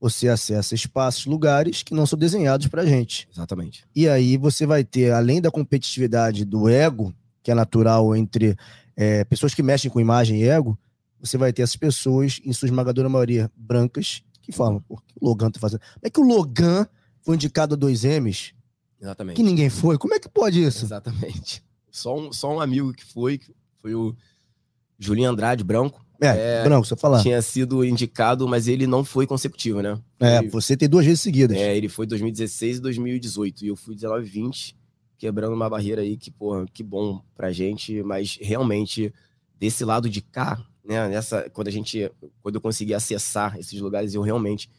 você 0.00 0.26
acessa 0.26 0.74
espaços, 0.74 1.26
lugares 1.26 1.82
que 1.82 1.92
não 1.92 2.06
são 2.06 2.18
desenhados 2.18 2.66
pra 2.68 2.86
gente. 2.86 3.28
exatamente. 3.30 3.84
E 3.94 4.08
aí 4.08 4.38
você 4.38 4.64
vai 4.64 4.84
ter, 4.84 5.12
além 5.12 5.42
da 5.42 5.50
competitividade 5.50 6.46
do 6.46 6.66
ego, 6.66 7.14
que 7.42 7.50
é 7.50 7.54
natural 7.54 8.16
entre 8.16 8.56
é, 8.96 9.22
pessoas 9.24 9.52
que 9.52 9.62
mexem 9.62 9.90
com 9.90 10.00
imagem 10.00 10.40
e 10.40 10.48
ego, 10.48 10.78
você 11.20 11.36
vai 11.38 11.52
ter 11.52 11.62
essas 11.62 11.76
pessoas, 11.76 12.40
em 12.44 12.52
sua 12.52 12.66
esmagadora 12.66 13.08
maioria, 13.08 13.50
brancas, 13.56 14.22
que 14.42 14.52
falam, 14.52 14.80
pô, 14.80 14.94
o 14.94 14.96
que 14.98 15.14
o 15.20 15.26
Logan 15.28 15.50
tá 15.50 15.60
fazendo? 15.60 15.80
Como 15.80 16.00
é 16.04 16.10
que 16.10 16.20
o 16.20 16.24
Logan 16.24 16.86
foi 17.22 17.34
indicado 17.36 17.74
a 17.74 17.76
dois 17.76 18.02
M's 18.04 18.52
Exatamente. 19.00 19.36
que 19.36 19.42
ninguém 19.42 19.68
foi? 19.70 19.96
Como 19.98 20.14
é 20.14 20.18
que 20.18 20.28
pode 20.28 20.62
isso? 20.62 20.84
Exatamente. 20.84 21.62
Só 21.90 22.18
um, 22.18 22.32
só 22.32 22.54
um 22.54 22.60
amigo 22.60 22.92
que 22.92 23.04
foi, 23.04 23.38
que 23.38 23.52
foi 23.78 23.94
o 23.94 24.14
Julinho 24.98 25.30
Andrade, 25.30 25.64
branco. 25.64 26.04
É, 26.20 26.60
É, 26.60 26.64
branco, 26.64 26.86
você 26.86 26.94
falar. 26.96 27.22
Tinha 27.22 27.40
sido 27.40 27.82
indicado, 27.84 28.46
mas 28.46 28.68
ele 28.68 28.86
não 28.86 29.02
foi 29.04 29.26
consecutivo, 29.26 29.80
né? 29.80 29.98
É, 30.20 30.38
Ele- 30.38 30.48
você 30.50 30.76
tem 30.76 30.88
duas 30.88 31.04
vezes 31.06 31.20
seguidas. 31.22 31.56
É, 31.56 31.74
ele 31.76 31.88
foi 31.88 32.06
2016 32.06 32.76
e 32.76 32.80
2018. 32.80 33.64
E 33.64 33.68
eu 33.68 33.76
fui 33.76 33.94
19 33.94 34.26
e 34.26 34.30
20, 34.30 34.76
quebrando 35.16 35.54
uma 35.54 35.68
barreira 35.70 36.02
aí 36.02 36.16
que, 36.18 36.30
porra, 36.30 36.66
que 36.72 36.82
bom 36.82 37.22
pra 37.34 37.50
gente. 37.52 38.02
Mas 38.02 38.36
realmente, 38.40 39.12
desse 39.58 39.82
lado 39.82 40.10
de 40.10 40.20
cá, 40.20 40.62
né, 40.84 41.08
nessa, 41.08 41.48
quando 41.50 41.68
a 41.68 41.70
gente, 41.70 42.10
quando 42.42 42.54
eu 42.56 42.60
consegui 42.60 42.94
acessar 42.94 43.58
esses 43.58 43.80
lugares, 43.80 44.14
eu 44.14 44.22
realmente 44.22 44.70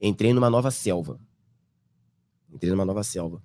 entrei 0.00 0.32
numa 0.32 0.50
nova 0.50 0.70
selva. 0.70 1.18
Entrei 2.52 2.70
numa 2.70 2.84
nova 2.84 3.02
selva. 3.02 3.42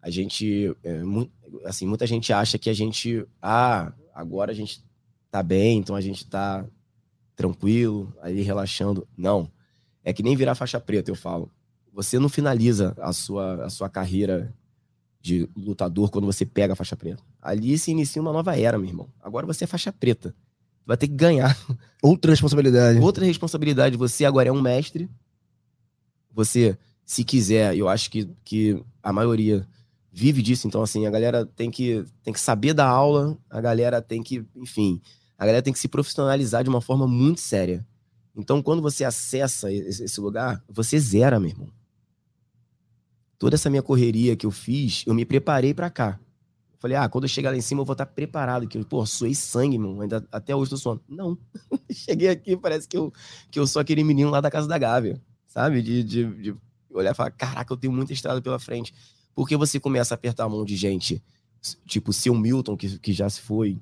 A 0.00 0.10
gente, 0.10 0.74
é, 0.82 1.02
mu- 1.02 1.30
assim, 1.64 1.86
muita 1.86 2.06
gente 2.06 2.32
acha 2.32 2.58
que 2.58 2.70
a 2.70 2.74
gente, 2.74 3.26
ah, 3.42 3.92
agora 4.14 4.52
a 4.52 4.54
gente 4.54 4.84
tá 5.30 5.42
bem, 5.42 5.78
então 5.78 5.94
a 5.96 6.00
gente 6.00 6.26
tá 6.26 6.64
tranquilo, 7.36 8.12
aí 8.20 8.40
relaxando. 8.42 9.06
Não. 9.16 9.50
É 10.04 10.12
que 10.12 10.22
nem 10.22 10.36
virar 10.36 10.54
faixa 10.54 10.80
preta, 10.80 11.10
eu 11.10 11.14
falo 11.14 11.50
você 11.98 12.16
não 12.16 12.28
finaliza 12.28 12.94
a 13.00 13.12
sua, 13.12 13.64
a 13.64 13.68
sua 13.68 13.88
carreira 13.88 14.54
de 15.20 15.48
lutador 15.56 16.12
quando 16.12 16.26
você 16.26 16.46
pega 16.46 16.72
a 16.72 16.76
faixa 16.76 16.94
preta. 16.94 17.20
Ali 17.42 17.76
se 17.76 17.90
inicia 17.90 18.22
uma 18.22 18.32
nova 18.32 18.56
era, 18.56 18.78
meu 18.78 18.86
irmão. 18.86 19.08
Agora 19.20 19.44
você 19.44 19.64
é 19.64 19.66
faixa 19.66 19.92
preta. 19.92 20.32
Vai 20.88 20.96
ter 20.96 21.06
que 21.06 21.14
ganhar. 21.14 21.54
Outra 22.00 22.30
responsabilidade. 22.30 22.98
Outra 22.98 23.22
responsabilidade, 23.26 23.94
você 23.94 24.24
agora 24.24 24.48
é 24.48 24.52
um 24.52 24.62
mestre. 24.62 25.06
Você, 26.32 26.78
se 27.04 27.22
quiser, 27.22 27.76
eu 27.76 27.90
acho 27.90 28.10
que, 28.10 28.26
que 28.42 28.82
a 29.02 29.12
maioria 29.12 29.68
vive 30.10 30.40
disso, 30.40 30.66
então 30.66 30.82
assim, 30.82 31.06
a 31.06 31.10
galera 31.10 31.44
tem 31.44 31.70
que, 31.70 32.06
tem 32.22 32.32
que 32.32 32.40
saber 32.40 32.72
da 32.72 32.88
aula, 32.88 33.36
a 33.50 33.60
galera 33.60 34.00
tem 34.00 34.22
que, 34.22 34.42
enfim, 34.56 34.98
a 35.36 35.44
galera 35.44 35.62
tem 35.62 35.74
que 35.74 35.78
se 35.78 35.88
profissionalizar 35.88 36.64
de 36.64 36.70
uma 36.70 36.80
forma 36.80 37.06
muito 37.06 37.40
séria. 37.42 37.86
Então, 38.34 38.62
quando 38.62 38.80
você 38.80 39.04
acessa 39.04 39.70
esse 39.70 40.04
esse 40.04 40.20
lugar, 40.22 40.64
você 40.66 40.98
zera, 40.98 41.38
meu 41.38 41.50
irmão. 41.50 41.68
toda 43.38 43.56
essa 43.56 43.68
minha 43.68 43.82
correria 43.82 44.34
que 44.36 44.46
eu 44.46 44.50
fiz, 44.50 45.04
eu 45.06 45.12
me 45.12 45.26
preparei 45.26 45.74
para 45.74 45.90
cá. 45.90 46.18
Falei, 46.78 46.96
ah, 46.96 47.08
quando 47.08 47.24
eu 47.24 47.28
chegar 47.28 47.50
lá 47.50 47.56
em 47.56 47.60
cima, 47.60 47.80
eu 47.80 47.84
vou 47.84 47.92
estar 47.92 48.06
preparado. 48.06 48.68
Que, 48.68 48.82
pô, 48.84 49.04
suei 49.04 49.34
sangue, 49.34 49.78
meu. 49.78 50.00
Ainda, 50.00 50.24
até 50.30 50.54
hoje 50.54 50.70
tô 50.70 50.76
suando. 50.76 51.02
Não. 51.08 51.36
Cheguei 51.90 52.28
aqui, 52.28 52.56
parece 52.56 52.86
que 52.86 52.96
eu, 52.96 53.12
que 53.50 53.58
eu 53.58 53.66
sou 53.66 53.80
aquele 53.80 54.04
menino 54.04 54.30
lá 54.30 54.40
da 54.40 54.50
casa 54.50 54.68
da 54.68 54.78
Gávea, 54.78 55.20
sabe? 55.48 55.82
De, 55.82 56.04
de, 56.04 56.24
de 56.24 56.56
olhar 56.90 57.10
e 57.10 57.14
falar, 57.14 57.32
caraca, 57.32 57.72
eu 57.72 57.76
tenho 57.76 57.92
muita 57.92 58.12
estrada 58.12 58.40
pela 58.40 58.60
frente. 58.60 58.94
Porque 59.34 59.56
você 59.56 59.80
começa 59.80 60.14
a 60.14 60.16
apertar 60.16 60.44
a 60.44 60.48
mão 60.48 60.64
de 60.64 60.76
gente, 60.76 61.22
tipo 61.84 62.12
seu 62.12 62.34
Milton, 62.34 62.76
que, 62.76 62.98
que 62.98 63.12
já 63.12 63.28
se 63.28 63.40
foi. 63.40 63.80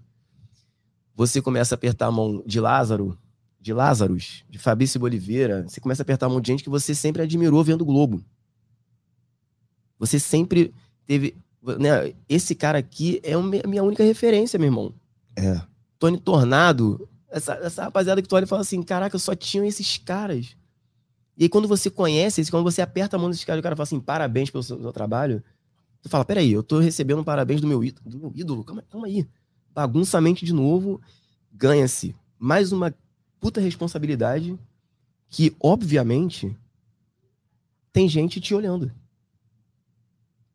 Você 1.15 1.43
começa 1.43 1.75
a 1.75 1.77
apertar 1.77 2.07
a 2.07 2.11
mão 2.11 2.43
de 2.47 2.61
Lázaro, 2.61 3.19
de 3.61 3.75
Lázaros, 3.75 4.45
de 4.49 4.59
Fabrício 4.59 4.99
Boliveira. 4.99 5.65
Você 5.69 5.81
começa 5.81 6.01
a 6.01 6.05
apertar 6.05 6.27
a 6.27 6.29
mão 6.31 6.41
de 6.41 6.49
gente 6.49 6.65
que 6.65 6.71
você 6.71 6.95
sempre 6.95 7.23
admirou 7.23 7.63
vendo 7.63 7.83
o 7.83 7.87
Globo. 7.87 8.25
Você 9.99 10.19
sempre 10.19 10.75
teve 11.07 11.37
né, 11.79 12.15
esse 12.29 12.55
cara 12.55 12.79
aqui 12.79 13.21
é 13.23 13.35
a 13.35 13.67
minha 13.67 13.83
única 13.83 14.05
referência, 14.05 14.59
meu 14.59 14.69
irmão. 14.69 14.95
É. 15.37 15.61
Tony 15.99 16.19
Tornado, 16.19 17.09
essa, 17.29 17.55
essa 17.55 17.85
rapaziada 17.85 18.23
que 18.23 18.29
tu 18.29 18.37
olha 18.37 18.45
e 18.45 18.49
fala 18.49 18.63
assim: 18.63 18.83
caraca, 18.83 19.19
só 19.19 19.35
tinham 19.35 19.65
esses 19.65 19.99
caras. 19.99 20.57
E 21.37 21.45
aí, 21.45 21.49
quando 21.49 21.69
você 21.69 21.91
conhece 21.91 22.51
quando 22.51 22.65
você 22.65 22.81
aperta 22.81 23.17
a 23.17 23.19
mão 23.19 23.29
desses 23.29 23.45
caras, 23.45 23.61
o 23.61 23.63
cara 23.63 23.77
fala 23.77 23.85
assim: 23.85 24.01
parabéns 24.01 24.51
pelo 24.51 24.63
seu, 24.63 24.81
seu 24.81 24.93
trabalho. 24.93 25.43
Tu 26.03 26.09
fala: 26.09 26.25
peraí, 26.25 26.53
eu 26.53 26.63
tô 26.63 26.79
recebendo 26.79 27.21
um 27.21 27.25
parabéns 27.25 27.61
do 27.61 27.67
meu, 27.67 27.81
do 28.05 28.19
meu 28.19 28.33
ídolo. 28.35 28.65
Calma, 28.65 28.83
calma 28.89 29.07
aí. 29.07 29.27
Bagunça 29.75 30.17
a 30.17 30.21
mente 30.21 30.45
de 30.45 30.53
novo, 30.53 31.01
ganha-se 31.53 32.15
mais 32.39 32.73
uma 32.73 32.95
puta 33.41 33.61
responsabilidade 33.61 34.59
que, 35.29 35.55
obviamente, 35.61 36.57
tem 37.93 38.09
gente 38.09 38.41
te 38.41 38.55
olhando 38.55 38.93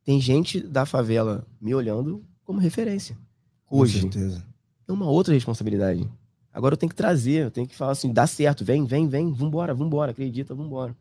tem 0.03 0.19
gente 0.19 0.59
da 0.59 0.85
favela 0.85 1.45
me 1.59 1.73
olhando 1.73 2.25
como 2.43 2.59
referência. 2.59 3.17
Hoje. 3.69 4.01
Com 4.01 4.11
certeza. 4.11 4.45
É 4.87 4.91
uma 4.91 5.09
outra 5.09 5.33
responsabilidade. 5.33 6.09
Agora 6.53 6.73
eu 6.73 6.77
tenho 6.77 6.89
que 6.89 6.95
trazer, 6.95 7.45
eu 7.45 7.51
tenho 7.51 7.67
que 7.67 7.75
falar 7.75 7.93
assim, 7.93 8.11
dá 8.11 8.27
certo, 8.27 8.65
vem, 8.65 8.85
vem, 8.85 9.07
vem, 9.07 9.31
vambora, 9.31 9.73
vambora, 9.73 10.11
acredita, 10.11 10.53
vambora. 10.53 10.95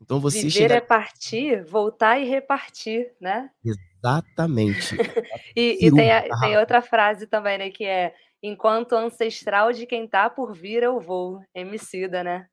Então 0.00 0.20
você 0.20 0.38
Viver 0.38 0.50
chega... 0.50 0.74
é 0.74 0.80
partir, 0.80 1.64
voltar 1.64 2.20
e 2.20 2.28
repartir, 2.28 3.12
né? 3.20 3.50
Exatamente. 3.64 4.94
e, 5.56 5.86
e 5.86 5.92
tem, 5.92 6.12
a, 6.12 6.38
tem, 6.38 6.56
outra 6.56 6.80
frase 6.80 7.26
também, 7.26 7.58
né, 7.58 7.70
que 7.70 7.84
é 7.84 8.14
enquanto 8.42 8.92
ancestral 8.92 9.72
de 9.72 9.86
quem 9.86 10.06
tá 10.06 10.30
por 10.30 10.54
vir 10.54 10.82
eu 10.82 11.00
vou, 11.00 11.40
Emicida, 11.54 12.22
né? 12.22 12.46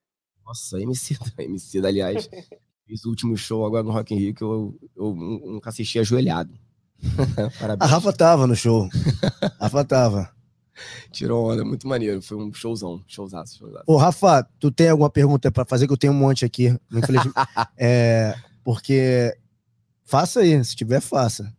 Nossa, 0.43 0.81
Emicida, 0.81 1.25
Emicida, 1.37 1.87
aliás, 1.89 2.27
Fiz 2.85 3.05
o 3.05 3.09
último 3.09 3.37
show 3.37 3.65
agora 3.65 3.83
no 3.83 3.91
Rock 3.91 4.13
in 4.13 4.17
Rio 4.17 4.35
que 4.35 4.43
eu, 4.43 4.77
eu 4.95 5.15
nunca 5.15 5.69
assisti 5.69 5.99
ajoelhado. 5.99 6.53
a 7.79 7.85
Rafa 7.85 8.13
tava 8.13 8.47
no 8.47 8.55
show. 8.55 8.87
A 9.59 9.63
Rafa 9.65 9.85
tava. 9.85 10.29
Tirou 11.11 11.51
onda, 11.51 11.63
muito 11.63 11.87
maneiro. 11.87 12.21
Foi 12.21 12.37
um 12.37 12.51
showzão, 12.53 13.01
showzaço, 13.07 13.57
showzaço. 13.59 13.85
Ô, 13.87 13.95
Rafa, 13.95 14.47
tu 14.59 14.71
tem 14.71 14.89
alguma 14.89 15.09
pergunta 15.09 15.51
para 15.51 15.65
fazer? 15.65 15.87
Que 15.87 15.93
eu 15.93 15.97
tenho 15.97 16.13
um 16.13 16.17
monte 16.17 16.45
aqui. 16.45 16.75
é, 17.77 18.33
porque 18.63 19.37
faça 20.03 20.41
aí, 20.41 20.63
se 20.63 20.75
tiver, 20.75 20.99
faça. 20.99 21.53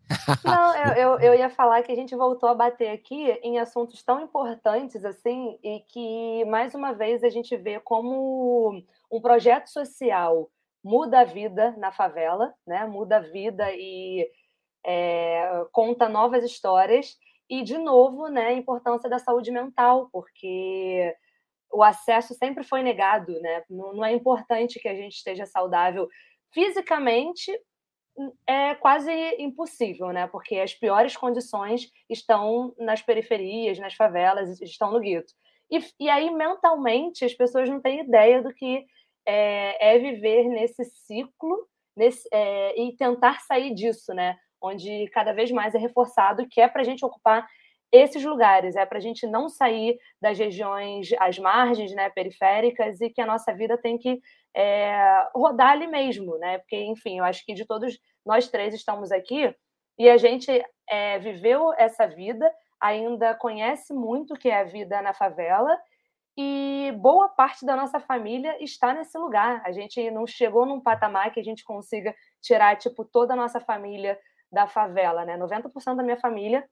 Não, 0.44 0.76
eu, 0.76 0.92
eu, 0.94 1.20
eu, 1.20 1.34
ia 1.34 1.48
falar 1.48 1.82
que 1.82 1.92
a 1.92 1.96
gente 1.96 2.14
voltou 2.14 2.48
a 2.48 2.54
bater 2.54 2.90
aqui 2.90 3.30
em 3.42 3.58
assuntos 3.58 4.02
tão 4.02 4.20
importantes 4.20 5.04
assim, 5.04 5.58
e 5.62 5.80
que, 5.88 6.44
mais 6.46 6.74
uma 6.74 6.92
vez, 6.92 7.22
a 7.22 7.30
gente 7.30 7.56
vê 7.56 7.80
como 7.80 8.82
um 9.10 9.20
projeto 9.20 9.68
social 9.68 10.50
muda 10.84 11.20
a 11.20 11.24
vida 11.24 11.74
na 11.78 11.90
favela, 11.90 12.54
né? 12.66 12.84
Muda 12.86 13.16
a 13.16 13.20
vida 13.20 13.66
e 13.72 14.28
é, 14.84 15.64
conta 15.72 16.08
novas 16.08 16.44
histórias. 16.44 17.16
E, 17.48 17.62
de 17.62 17.78
novo, 17.78 18.28
né, 18.28 18.48
a 18.48 18.52
importância 18.52 19.08
da 19.08 19.18
saúde 19.18 19.50
mental, 19.50 20.08
porque 20.12 21.14
o 21.72 21.82
acesso 21.82 22.34
sempre 22.34 22.64
foi 22.64 22.82
negado, 22.82 23.38
né? 23.40 23.64
Não, 23.68 23.94
não 23.94 24.04
é 24.04 24.12
importante 24.12 24.78
que 24.78 24.88
a 24.88 24.94
gente 24.94 25.14
esteja 25.14 25.46
saudável 25.46 26.08
fisicamente, 26.52 27.50
é 28.46 28.74
quase 28.76 29.10
impossível, 29.38 30.08
né? 30.12 30.26
Porque 30.28 30.58
as 30.58 30.72
piores 30.72 31.16
condições 31.16 31.90
estão 32.08 32.74
nas 32.78 33.02
periferias, 33.02 33.78
nas 33.78 33.94
favelas, 33.94 34.60
estão 34.60 34.92
no 34.92 35.00
gueto. 35.00 35.32
E, 35.70 35.80
e 35.98 36.08
aí, 36.08 36.30
mentalmente, 36.30 37.24
as 37.24 37.34
pessoas 37.34 37.68
não 37.68 37.80
têm 37.80 38.00
ideia 38.00 38.40
do 38.42 38.54
que 38.54 38.86
é, 39.26 39.94
é 39.94 39.98
viver 39.98 40.48
nesse 40.48 40.84
ciclo 40.84 41.68
nesse, 41.96 42.28
é, 42.32 42.80
e 42.80 42.96
tentar 42.96 43.40
sair 43.40 43.74
disso, 43.74 44.12
né? 44.12 44.36
Onde 44.60 45.08
cada 45.08 45.32
vez 45.32 45.50
mais 45.50 45.74
é 45.74 45.78
reforçado 45.78 46.48
que 46.48 46.60
é 46.60 46.68
para 46.68 46.80
a 46.82 46.84
gente 46.84 47.04
ocupar 47.04 47.46
esses 47.92 48.24
lugares, 48.24 48.74
é 48.74 48.84
para 48.84 48.98
a 48.98 49.00
gente 49.00 49.24
não 49.26 49.48
sair 49.48 49.96
das 50.20 50.36
regiões 50.36 51.10
às 51.20 51.38
margens, 51.38 51.94
né, 51.94 52.10
periféricas, 52.10 53.00
e 53.00 53.08
que 53.08 53.20
a 53.20 53.26
nossa 53.26 53.54
vida 53.54 53.78
tem 53.78 53.96
que 53.96 54.20
é, 54.52 55.28
rodar 55.32 55.72
ali 55.72 55.86
mesmo, 55.86 56.36
né? 56.38 56.58
Porque, 56.58 56.76
enfim, 56.76 57.18
eu 57.18 57.24
acho 57.24 57.44
que 57.44 57.54
de 57.54 57.64
todos 57.64 57.96
nós 58.26 58.48
três 58.48 58.74
estamos 58.74 59.12
aqui 59.12 59.54
e 59.96 60.08
a 60.08 60.16
gente 60.16 60.50
é, 60.88 61.18
viveu 61.20 61.72
essa 61.74 62.06
vida, 62.06 62.52
ainda 62.80 63.34
conhece 63.34 63.94
muito 63.94 64.34
o 64.34 64.38
que 64.38 64.48
é 64.48 64.60
a 64.60 64.64
vida 64.64 65.00
na 65.00 65.14
favela 65.14 65.78
e 66.36 66.92
boa 66.98 67.28
parte 67.28 67.64
da 67.64 67.76
nossa 67.76 68.00
família 68.00 68.56
está 68.62 68.92
nesse 68.92 69.16
lugar. 69.16 69.62
A 69.64 69.70
gente 69.70 70.10
não 70.10 70.26
chegou 70.26 70.66
num 70.66 70.80
patamar 70.80 71.32
que 71.32 71.38
a 71.38 71.44
gente 71.44 71.62
consiga 71.62 72.14
tirar 72.42 72.76
tipo 72.76 73.04
toda 73.04 73.34
a 73.34 73.36
nossa 73.36 73.60
família 73.60 74.18
da 74.50 74.66
favela, 74.66 75.24
né? 75.24 75.36
90% 75.36 75.96
da 75.96 76.02
minha 76.02 76.16
família 76.16 76.68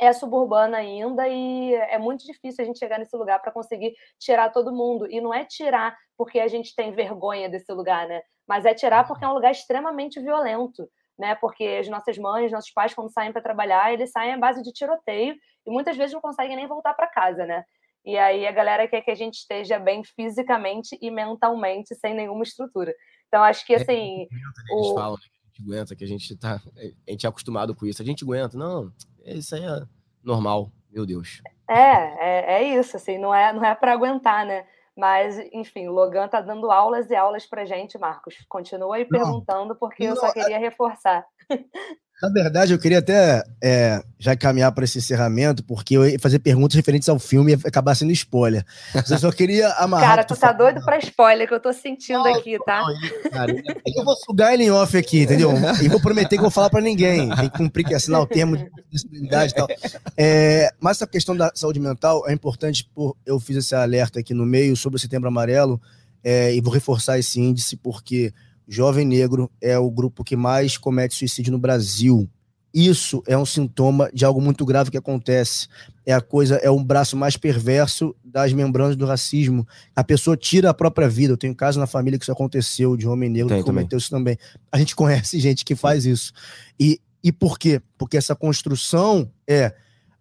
é 0.00 0.12
suburbana 0.12 0.78
ainda 0.78 1.26
e 1.28 1.74
é 1.74 1.98
muito 1.98 2.24
difícil 2.24 2.62
a 2.62 2.66
gente 2.66 2.78
chegar 2.78 2.98
nesse 2.98 3.16
lugar 3.16 3.40
para 3.40 3.52
conseguir 3.52 3.94
tirar 4.18 4.50
todo 4.50 4.72
mundo. 4.72 5.10
E 5.10 5.20
não 5.20 5.34
é 5.34 5.44
tirar 5.44 5.96
porque 6.16 6.38
a 6.38 6.48
gente 6.48 6.74
tem 6.74 6.92
vergonha 6.92 7.48
desse 7.48 7.72
lugar, 7.72 8.06
né? 8.06 8.22
Mas 8.46 8.64
é 8.64 8.72
tirar 8.72 9.06
porque 9.06 9.24
é 9.24 9.28
um 9.28 9.34
lugar 9.34 9.50
extremamente 9.50 10.20
violento, 10.20 10.88
né? 11.18 11.34
Porque 11.34 11.78
as 11.80 11.88
nossas 11.88 12.16
mães, 12.16 12.52
nossos 12.52 12.70
pais, 12.70 12.94
quando 12.94 13.12
saem 13.12 13.32
para 13.32 13.42
trabalhar, 13.42 13.92
eles 13.92 14.10
saem 14.12 14.34
à 14.34 14.38
base 14.38 14.62
de 14.62 14.72
tiroteio 14.72 15.34
e 15.66 15.70
muitas 15.70 15.96
vezes 15.96 16.14
não 16.14 16.20
conseguem 16.20 16.56
nem 16.56 16.66
voltar 16.66 16.94
para 16.94 17.08
casa, 17.08 17.44
né? 17.44 17.64
E 18.04 18.16
aí 18.16 18.46
a 18.46 18.52
galera 18.52 18.88
quer 18.88 19.02
que 19.02 19.10
a 19.10 19.14
gente 19.14 19.34
esteja 19.34 19.78
bem 19.78 20.02
fisicamente 20.04 20.98
e 21.00 21.10
mentalmente, 21.10 21.94
sem 21.94 22.14
nenhuma 22.14 22.42
estrutura. 22.42 22.94
Então, 23.26 23.42
acho 23.42 23.66
que 23.66 23.74
é, 23.74 23.76
assim. 23.76 24.22
É, 24.22 24.74
o... 24.74 24.78
Eles 24.78 24.94
falam 24.94 25.12
né, 25.12 25.18
que 25.18 25.28
a 25.28 25.56
gente 25.56 25.62
aguenta, 25.62 25.96
que 25.96 26.04
a 26.04 26.06
gente 26.06 26.36
tá. 26.36 26.60
A 27.06 27.10
gente 27.10 27.26
é 27.26 27.28
acostumado 27.28 27.74
com 27.74 27.86
isso. 27.86 28.00
A 28.00 28.04
gente 28.04 28.24
aguenta. 28.24 28.56
Não, 28.56 28.92
isso 29.24 29.54
aí 29.54 29.64
é 29.64 29.82
normal, 30.22 30.70
meu 30.90 31.04
Deus. 31.04 31.42
É, 31.68 31.74
é, 31.76 32.54
é 32.54 32.78
isso, 32.78 32.96
assim, 32.96 33.18
não 33.18 33.34
é, 33.34 33.52
não 33.52 33.62
é 33.62 33.74
para 33.74 33.92
aguentar, 33.92 34.46
né? 34.46 34.66
Mas, 34.96 35.38
enfim, 35.52 35.86
o 35.86 35.92
Logan 35.92 36.26
tá 36.26 36.40
dando 36.40 36.72
aulas 36.72 37.08
e 37.08 37.14
aulas 37.14 37.46
pra 37.46 37.64
gente, 37.64 37.96
Marcos. 37.98 38.34
Continua 38.48 38.96
aí 38.96 39.04
perguntando, 39.04 39.76
porque 39.76 40.02
não, 40.02 40.10
eu 40.10 40.16
só 40.16 40.32
queria 40.32 40.58
reforçar. 40.58 41.24
Na 42.20 42.28
verdade, 42.30 42.72
eu 42.72 42.78
queria 42.80 42.98
até 42.98 43.44
é, 43.62 44.02
já 44.18 44.34
caminhar 44.34 44.72
para 44.72 44.82
esse 44.82 44.98
encerramento, 44.98 45.62
porque 45.62 45.96
eu 45.96 46.04
ia 46.04 46.18
fazer 46.18 46.40
perguntas 46.40 46.74
referentes 46.74 47.08
ao 47.08 47.16
filme 47.16 47.52
e 47.52 47.68
acabar 47.68 47.94
sendo 47.94 48.10
spoiler. 48.10 48.64
Mas 48.92 49.08
eu 49.08 49.18
só 49.18 49.30
queria 49.30 49.68
amarrar. 49.78 50.08
Cara, 50.08 50.24
tu 50.24 50.36
tá 50.36 50.52
doido 50.52 50.84
para 50.84 50.98
spoiler 50.98 51.46
que 51.46 51.54
eu 51.54 51.60
tô 51.60 51.72
sentindo 51.72 52.24
não, 52.24 52.34
aqui, 52.34 52.58
tá? 52.66 52.82
Não, 52.82 53.30
cara, 53.30 53.52
eu 53.52 54.04
vou 54.04 54.16
sugar 54.16 54.52
ele 54.52 54.64
em 54.64 54.70
off 54.70 54.96
aqui, 54.96 55.22
entendeu? 55.22 55.52
E 55.80 55.88
vou 55.88 56.00
prometer 56.00 56.30
que 56.30 56.40
eu 56.40 56.42
vou 56.42 56.50
falar 56.50 56.70
para 56.70 56.80
ninguém. 56.80 57.28
Tem 57.28 57.48
que 57.48 57.56
cumprir, 57.56 57.86
que 57.86 57.94
assinar 57.94 58.20
o 58.20 58.26
termo 58.26 58.56
de 58.56 58.68
disponibilidade 58.90 59.52
e 59.52 59.54
tal. 59.54 59.68
É, 60.16 60.72
mas 60.80 60.96
essa 60.96 61.06
questão 61.06 61.36
da 61.36 61.52
saúde 61.54 61.78
mental 61.78 62.28
é 62.28 62.32
importante, 62.32 62.88
por, 62.92 63.16
eu 63.24 63.38
fiz 63.38 63.58
esse 63.58 63.76
alerta 63.76 64.18
aqui 64.18 64.34
no 64.34 64.44
meio 64.44 64.76
sobre 64.76 64.96
o 64.96 64.98
Setembro 64.98 65.28
Amarelo, 65.28 65.80
é, 66.24 66.52
e 66.52 66.60
vou 66.60 66.72
reforçar 66.72 67.16
esse 67.16 67.40
índice, 67.40 67.76
porque 67.76 68.32
jovem 68.68 69.06
negro 69.06 69.50
é 69.60 69.78
o 69.78 69.90
grupo 69.90 70.22
que 70.22 70.36
mais 70.36 70.76
comete 70.76 71.14
suicídio 71.14 71.52
no 71.52 71.58
Brasil. 71.58 72.28
Isso 72.72 73.22
é 73.26 73.36
um 73.36 73.46
sintoma 73.46 74.10
de 74.12 74.26
algo 74.26 74.42
muito 74.42 74.64
grave 74.66 74.90
que 74.90 74.98
acontece. 74.98 75.68
É 76.04 76.12
a 76.12 76.20
coisa, 76.20 76.56
é 76.56 76.70
um 76.70 76.84
braço 76.84 77.16
mais 77.16 77.36
perverso 77.36 78.14
das 78.22 78.52
membranas 78.52 78.94
do 78.94 79.06
racismo. 79.06 79.66
A 79.96 80.04
pessoa 80.04 80.36
tira 80.36 80.68
a 80.68 80.74
própria 80.74 81.08
vida. 81.08 81.32
Eu 81.32 81.36
tenho 81.38 81.54
um 81.54 81.56
caso 81.56 81.80
na 81.80 81.86
família 81.86 82.18
que 82.18 82.24
isso 82.26 82.32
aconteceu, 82.32 82.94
de 82.94 83.08
homem 83.08 83.30
negro 83.30 83.48
Tem 83.48 83.58
que 83.58 83.64
cometeu 83.64 83.88
também. 83.88 83.98
isso 83.98 84.10
também. 84.10 84.38
A 84.70 84.78
gente 84.78 84.94
conhece 84.96 85.40
gente 85.40 85.64
que 85.64 85.74
faz 85.74 86.04
isso. 86.04 86.32
E, 86.78 87.00
e 87.24 87.32
por 87.32 87.58
quê? 87.58 87.80
Porque 87.96 88.18
essa 88.18 88.36
construção 88.36 89.30
é 89.46 89.74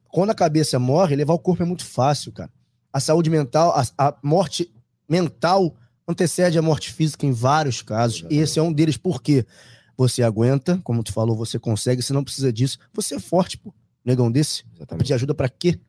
quando 0.07 0.29
a 0.29 0.35
cabeça 0.35 0.79
morre, 0.79 1.17
levar 1.17 1.33
o 1.33 1.39
corpo 1.39 1.63
é 1.63 1.65
muito 1.65 1.85
fácil, 1.85 2.31
cara. 2.31 2.49
A 2.93 2.99
saúde 2.99 3.29
mental, 3.29 3.73
a, 3.75 4.07
a 4.07 4.15
morte 4.23 4.71
mental 5.07 5.75
antecede 6.07 6.57
a 6.57 6.61
morte 6.61 6.91
física 6.91 7.25
em 7.25 7.31
vários 7.31 7.81
casos. 7.81 8.25
E 8.29 8.37
esse 8.37 8.57
é 8.57 8.61
um 8.61 8.71
deles, 8.71 8.97
porque 8.97 9.45
você 9.97 10.23
aguenta, 10.23 10.79
como 10.83 11.03
tu 11.03 11.11
falou, 11.11 11.35
você 11.35 11.57
consegue, 11.57 12.01
você 12.01 12.13
não 12.13 12.23
precisa 12.23 12.53
disso. 12.53 12.77
Você 12.93 13.15
é 13.15 13.19
forte, 13.19 13.57
pô. 13.57 13.73
Negão 14.05 14.31
desse. 14.31 14.63
Exatamente. 14.75 15.03
Pedir 15.03 15.13
ajuda 15.15 15.33
para 15.33 15.49
quê? 15.49 15.79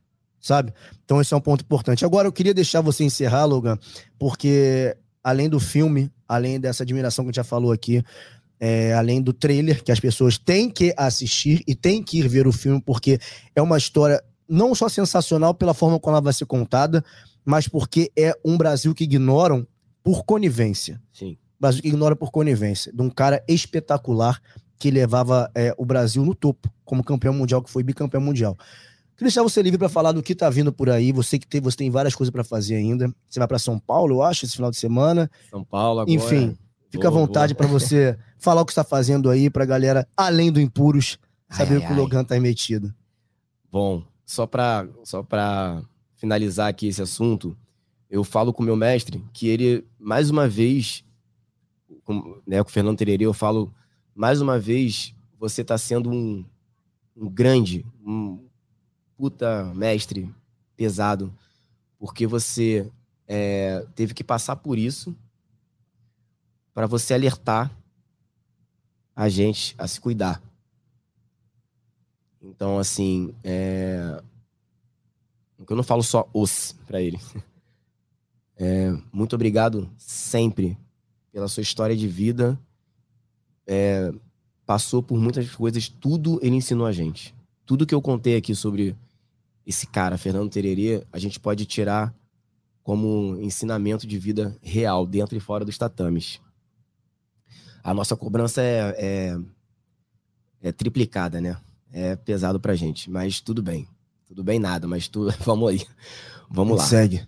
Sabe? 0.40 0.72
Então 1.04 1.20
esse 1.20 1.32
é 1.32 1.36
um 1.36 1.40
ponto 1.40 1.62
importante. 1.62 2.04
Agora 2.04 2.26
eu 2.26 2.32
queria 2.32 2.54
deixar 2.54 2.80
você 2.80 3.04
encerrar, 3.04 3.44
Logan, 3.44 3.78
porque 4.18 4.96
além 5.22 5.48
do 5.48 5.60
filme, 5.60 6.10
além 6.26 6.58
dessa 6.58 6.82
admiração 6.82 7.24
que 7.24 7.28
a 7.28 7.30
gente 7.30 7.36
já 7.36 7.44
falou 7.44 7.70
aqui, 7.70 8.02
é, 8.58 8.92
além 8.94 9.20
do 9.20 9.32
trailer, 9.32 9.84
que 9.84 9.92
as 9.92 10.00
pessoas 10.00 10.38
têm 10.38 10.70
que 10.70 10.92
assistir 10.96 11.62
e 11.66 11.74
têm 11.74 12.02
que 12.02 12.18
ir 12.18 12.28
ver 12.28 12.46
o 12.46 12.52
filme, 12.52 12.80
porque 12.80 13.20
é 13.54 13.62
uma 13.62 13.78
história 13.78 14.22
não 14.48 14.74
só 14.74 14.88
sensacional 14.88 15.54
pela 15.54 15.74
forma 15.74 16.00
como 16.00 16.14
ela 16.14 16.22
vai 16.22 16.32
ser 16.32 16.46
contada, 16.46 17.04
mas 17.44 17.68
porque 17.68 18.10
é 18.16 18.34
um 18.44 18.56
Brasil 18.56 18.94
que 18.94 19.04
ignoram 19.04 19.66
por 20.08 20.24
conivência. 20.24 20.98
Sim. 21.12 21.36
Brasil 21.60 21.82
que 21.82 21.88
ignora 21.88 22.16
por 22.16 22.30
conivência. 22.30 22.90
De 22.90 23.02
um 23.02 23.10
cara 23.10 23.44
espetacular 23.46 24.40
que 24.78 24.90
levava 24.90 25.50
é, 25.54 25.74
o 25.76 25.84
Brasil 25.84 26.24
no 26.24 26.34
topo, 26.34 26.72
como 26.82 27.04
campeão 27.04 27.34
mundial, 27.34 27.60
que 27.60 27.70
foi 27.70 27.82
bicampeão 27.82 28.22
mundial. 28.22 28.56
Queria 29.14 29.28
deixar 29.28 29.42
você 29.42 29.60
livre 29.60 29.76
para 29.76 29.90
falar 29.90 30.12
do 30.12 30.22
que 30.22 30.34
tá 30.34 30.48
vindo 30.48 30.72
por 30.72 30.88
aí. 30.88 31.12
Você 31.12 31.38
que 31.38 31.46
tem, 31.46 31.60
você 31.60 31.76
tem 31.76 31.90
várias 31.90 32.14
coisas 32.14 32.32
para 32.32 32.42
fazer 32.42 32.76
ainda. 32.76 33.14
Você 33.28 33.38
vai 33.38 33.46
para 33.46 33.58
São 33.58 33.78
Paulo, 33.78 34.14
eu 34.14 34.22
acho, 34.22 34.46
esse 34.46 34.56
final 34.56 34.70
de 34.70 34.78
semana. 34.78 35.30
São 35.50 35.62
Paulo 35.62 36.00
agora. 36.00 36.10
Enfim, 36.10 36.56
fica 36.88 37.08
à 37.08 37.10
vontade 37.10 37.54
para 37.54 37.66
você 37.66 38.16
falar 38.40 38.62
o 38.62 38.64
que 38.64 38.72
está 38.72 38.84
fazendo 38.84 39.28
aí 39.28 39.50
pra 39.50 39.66
galera, 39.66 40.08
além 40.16 40.50
do 40.50 40.58
Impuros, 40.58 41.18
saber 41.50 41.74
ai, 41.74 41.76
o 41.76 41.80
que 41.82 41.86
ai. 41.88 41.92
o 41.92 41.96
Logan 41.96 42.24
tá 42.24 42.40
metido. 42.40 42.94
Bom, 43.70 44.02
só 44.24 44.46
para 44.46 44.88
só 45.04 45.22
pra 45.22 45.82
finalizar 46.16 46.70
aqui 46.70 46.88
esse 46.88 47.02
assunto, 47.02 47.54
eu 48.10 48.24
falo 48.24 48.52
com 48.52 48.62
o 48.62 48.66
meu 48.66 48.76
mestre 48.76 49.24
que 49.32 49.48
ele, 49.48 49.84
mais 49.98 50.30
uma 50.30 50.48
vez, 50.48 51.04
com, 52.04 52.40
né, 52.46 52.62
com 52.62 52.68
o 52.68 52.72
Fernando 52.72 52.96
Tererê, 52.96 53.26
eu 53.26 53.34
falo, 53.34 53.72
mais 54.14 54.40
uma 54.40 54.58
vez, 54.58 55.14
você 55.38 55.62
está 55.62 55.76
sendo 55.76 56.10
um, 56.10 56.44
um 57.16 57.28
grande, 57.28 57.84
um 58.04 58.46
puta 59.16 59.64
mestre 59.74 60.32
pesado, 60.76 61.32
porque 61.98 62.26
você 62.26 62.90
é, 63.26 63.86
teve 63.94 64.14
que 64.14 64.24
passar 64.24 64.56
por 64.56 64.78
isso 64.78 65.14
para 66.72 66.86
você 66.86 67.14
alertar 67.14 67.70
a 69.14 69.28
gente 69.28 69.74
a 69.76 69.88
se 69.88 70.00
cuidar. 70.00 70.40
Então, 72.40 72.78
assim, 72.78 73.34
é... 73.42 74.22
eu 75.68 75.76
não 75.76 75.82
falo 75.82 76.04
só 76.04 76.28
os 76.32 76.72
para 76.86 77.02
ele. 77.02 77.18
É, 78.58 78.92
muito 79.12 79.36
obrigado 79.36 79.88
sempre 79.96 80.76
pela 81.30 81.46
sua 81.46 81.62
história 81.62 81.96
de 81.96 82.08
vida. 82.08 82.58
É, 83.64 84.12
passou 84.66 85.00
por 85.02 85.18
muitas 85.18 85.48
coisas, 85.54 85.88
tudo 85.88 86.40
ele 86.42 86.56
ensinou 86.56 86.86
a 86.86 86.92
gente. 86.92 87.34
Tudo 87.64 87.86
que 87.86 87.94
eu 87.94 88.02
contei 88.02 88.36
aqui 88.36 88.54
sobre 88.54 88.96
esse 89.64 89.86
cara, 89.86 90.18
Fernando 90.18 90.50
Tererê, 90.50 91.06
a 91.12 91.18
gente 91.18 91.38
pode 91.38 91.64
tirar 91.66 92.12
como 92.82 93.38
ensinamento 93.40 94.06
de 94.06 94.18
vida 94.18 94.56
real, 94.60 95.06
dentro 95.06 95.36
e 95.36 95.40
fora 95.40 95.64
dos 95.64 95.78
tatames. 95.78 96.40
A 97.84 97.94
nossa 97.94 98.16
cobrança 98.16 98.62
é, 98.62 98.94
é, 98.98 99.38
é 100.62 100.72
triplicada, 100.72 101.40
né? 101.40 101.56
É 101.92 102.16
pesado 102.16 102.58
pra 102.58 102.74
gente, 102.74 103.10
mas 103.10 103.40
tudo 103.40 103.62
bem. 103.62 103.86
Tudo 104.26 104.42
bem 104.42 104.58
nada, 104.58 104.88
mas 104.88 105.06
tudo, 105.06 105.32
vamos 105.44 105.70
aí. 105.70 105.86
Vamos 106.50 106.78
lá. 106.78 106.84
Segue. 106.84 107.26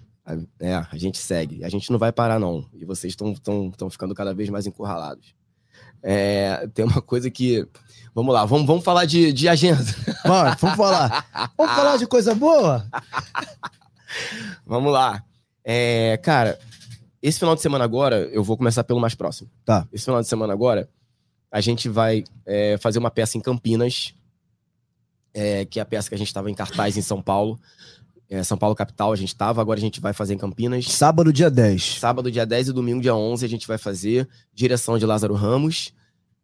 É, 0.59 0.75
a 0.75 0.97
gente 0.97 1.19
segue. 1.19 1.65
A 1.65 1.69
gente 1.69 1.91
não 1.91 1.99
vai 1.99 2.13
parar, 2.13 2.39
não. 2.39 2.69
E 2.73 2.85
vocês 2.85 3.13
estão 3.13 3.91
ficando 3.91 4.15
cada 4.15 4.35
vez 4.35 4.49
mais 4.51 4.67
encurralados. 4.67 5.35
É, 6.03 6.67
tem 6.75 6.85
uma 6.85 7.03
coisa 7.03 7.31
que. 7.31 7.67
Vamos 8.15 8.35
lá, 8.35 8.45
vamos, 8.45 8.67
vamos 8.67 8.85
falar 8.85 9.05
de, 9.05 9.33
de 9.33 9.49
agenda. 9.49 9.85
Vamos, 10.25 10.61
vamos 10.61 10.77
falar. 10.77 11.53
Vamos 11.57 11.75
falar 11.75 11.97
de 11.97 12.07
coisa 12.07 12.35
boa? 12.35 12.85
vamos 14.67 14.93
lá. 14.93 15.25
É, 15.65 16.19
cara, 16.23 16.59
esse 17.23 17.39
final 17.39 17.55
de 17.55 17.63
semana 17.63 17.85
agora, 17.85 18.29
eu 18.33 18.43
vou 18.43 18.57
começar 18.57 18.85
pelo 18.85 19.01
mais 19.01 19.15
próximo. 19.15 19.49
Tá. 19.65 19.89
Esse 19.93 20.05
final 20.05 20.21
de 20.21 20.27
semana 20.27 20.53
agora, 20.53 20.89
a 21.51 21.61
gente 21.61 21.89
vai 21.89 22.25
é, 22.45 22.77
fazer 22.79 22.99
uma 22.99 23.11
peça 23.11 23.39
em 23.39 23.41
Campinas, 23.41 24.15
é, 25.33 25.65
que 25.65 25.79
é 25.79 25.83
a 25.83 25.87
peça 25.87 26.09
que 26.09 26.15
a 26.15 26.19
gente 26.19 26.29
estava 26.29 26.51
em 26.51 26.55
cartaz 26.55 26.97
em 26.97 27.03
São 27.03 27.23
Paulo 27.23 27.59
é, 28.31 28.45
São 28.45 28.57
Paulo 28.57 28.77
capital 28.77 29.13
a 29.13 29.17
gente 29.17 29.35
tava, 29.35 29.61
agora 29.61 29.77
a 29.77 29.81
gente 29.81 30.01
vai 30.01 30.13
fazer 30.13 30.35
em 30.35 30.39
Campinas. 30.39 30.87
Sábado, 30.87 31.33
dia 31.33 31.51
10. 31.51 31.99
Sábado, 31.99 32.31
dia 32.31 32.47
10 32.47 32.69
e 32.69 32.73
domingo, 32.73 33.03
dia 33.03 33.15
11, 33.15 33.45
a 33.45 33.49
gente 33.49 33.67
vai 33.67 33.77
fazer 33.77 34.29
direção 34.55 34.97
de 34.97 35.05
Lázaro 35.05 35.35
Ramos 35.35 35.93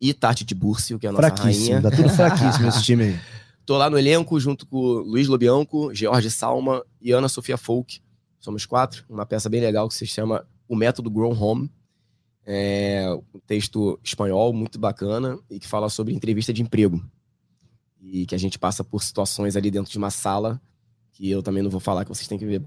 e 0.00 0.12
Tati 0.12 0.44
de 0.44 0.52
Búrcio, 0.52 0.98
que 0.98 1.06
é 1.06 1.10
a 1.10 1.12
nossa 1.12 1.28
fraquíssimo, 1.28 1.66
rainha. 1.66 1.80
Dá 1.80 1.90
tudo 1.92 2.08
fraquíssimo 2.08 2.66
esse 2.68 2.82
time 2.82 3.04
aí. 3.04 3.20
Tô 3.64 3.78
lá 3.78 3.88
no 3.88 3.96
elenco 3.96 4.38
junto 4.40 4.66
com 4.66 4.76
Luiz 4.76 5.28
Lobianco, 5.28 5.94
George 5.94 6.28
Salma 6.28 6.84
e 7.00 7.12
Ana 7.12 7.28
Sofia 7.28 7.56
Folk. 7.56 8.00
Somos 8.40 8.66
quatro, 8.66 9.04
uma 9.08 9.24
peça 9.24 9.48
bem 9.48 9.60
legal 9.60 9.88
que 9.88 9.94
se 9.94 10.06
chama 10.06 10.44
O 10.68 10.74
Método 10.74 11.08
Grown 11.08 11.40
Home. 11.40 11.70
É 12.44 13.08
um 13.32 13.38
texto 13.46 13.98
espanhol 14.02 14.52
muito 14.52 14.76
bacana 14.76 15.38
e 15.48 15.60
que 15.60 15.68
fala 15.68 15.88
sobre 15.88 16.12
entrevista 16.12 16.52
de 16.52 16.62
emprego. 16.62 17.00
E 18.00 18.26
que 18.26 18.34
a 18.34 18.38
gente 18.38 18.58
passa 18.58 18.82
por 18.82 19.02
situações 19.04 19.54
ali 19.54 19.70
dentro 19.70 19.90
de 19.90 19.98
uma 19.98 20.10
sala 20.10 20.60
que 21.16 21.30
eu 21.30 21.42
também 21.42 21.62
não 21.62 21.70
vou 21.70 21.80
falar, 21.80 22.04
que 22.04 22.10
vocês 22.10 22.28
têm 22.28 22.38
que 22.38 22.44
ver. 22.44 22.62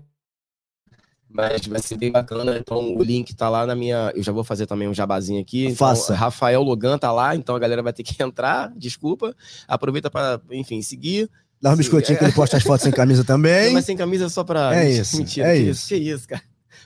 Mas 1.30 1.68
vai 1.68 1.80
ser 1.80 1.96
bem 1.96 2.12
bacana. 2.12 2.58
Então, 2.58 2.96
o 2.96 3.04
link 3.04 3.36
tá 3.36 3.48
lá 3.48 3.64
na 3.64 3.76
minha. 3.76 4.12
Eu 4.16 4.24
já 4.24 4.32
vou 4.32 4.44
fazer 4.44 4.66
também 4.66 4.88
um 4.88 4.94
jabazinho 4.94 5.40
aqui. 5.40 5.66
Então, 5.66 5.76
Faça. 5.76 6.16
Rafael 6.16 6.64
Logan 6.64 6.98
tá 6.98 7.12
lá, 7.12 7.36
então 7.36 7.56
a 7.56 7.60
galera 7.60 7.84
vai 7.84 7.94
ter 7.94 8.02
que 8.02 8.16
entrar. 8.24 8.74
Desculpa. 8.76 9.36
Aproveita 9.68 10.10
para, 10.10 10.42
enfim, 10.50 10.82
seguir. 10.82 11.30
Dá 11.62 11.72
um 11.72 11.76
biscoitinho 11.76 12.18
que 12.18 12.24
ele 12.24 12.34
posta 12.34 12.58
as 12.58 12.64
fotos 12.64 12.82
sem 12.82 12.92
camisa 12.92 13.24
também. 13.24 13.72
Mas 13.74 13.86
sem 13.86 13.96
camisa 13.96 14.26
é 14.26 14.30
só 14.30 14.44
pra. 14.44 14.76
É 14.76 14.90
isso. 14.90 15.18
Mentira. 15.18 15.50
É 15.50 15.58
que 15.58 15.70
isso. 15.70 15.88
Que 15.88 15.96
isso, 15.96 16.28
cara. 16.28 16.42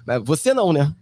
Mas 0.06 0.22
você 0.26 0.54
não, 0.54 0.74
né? 0.74 0.94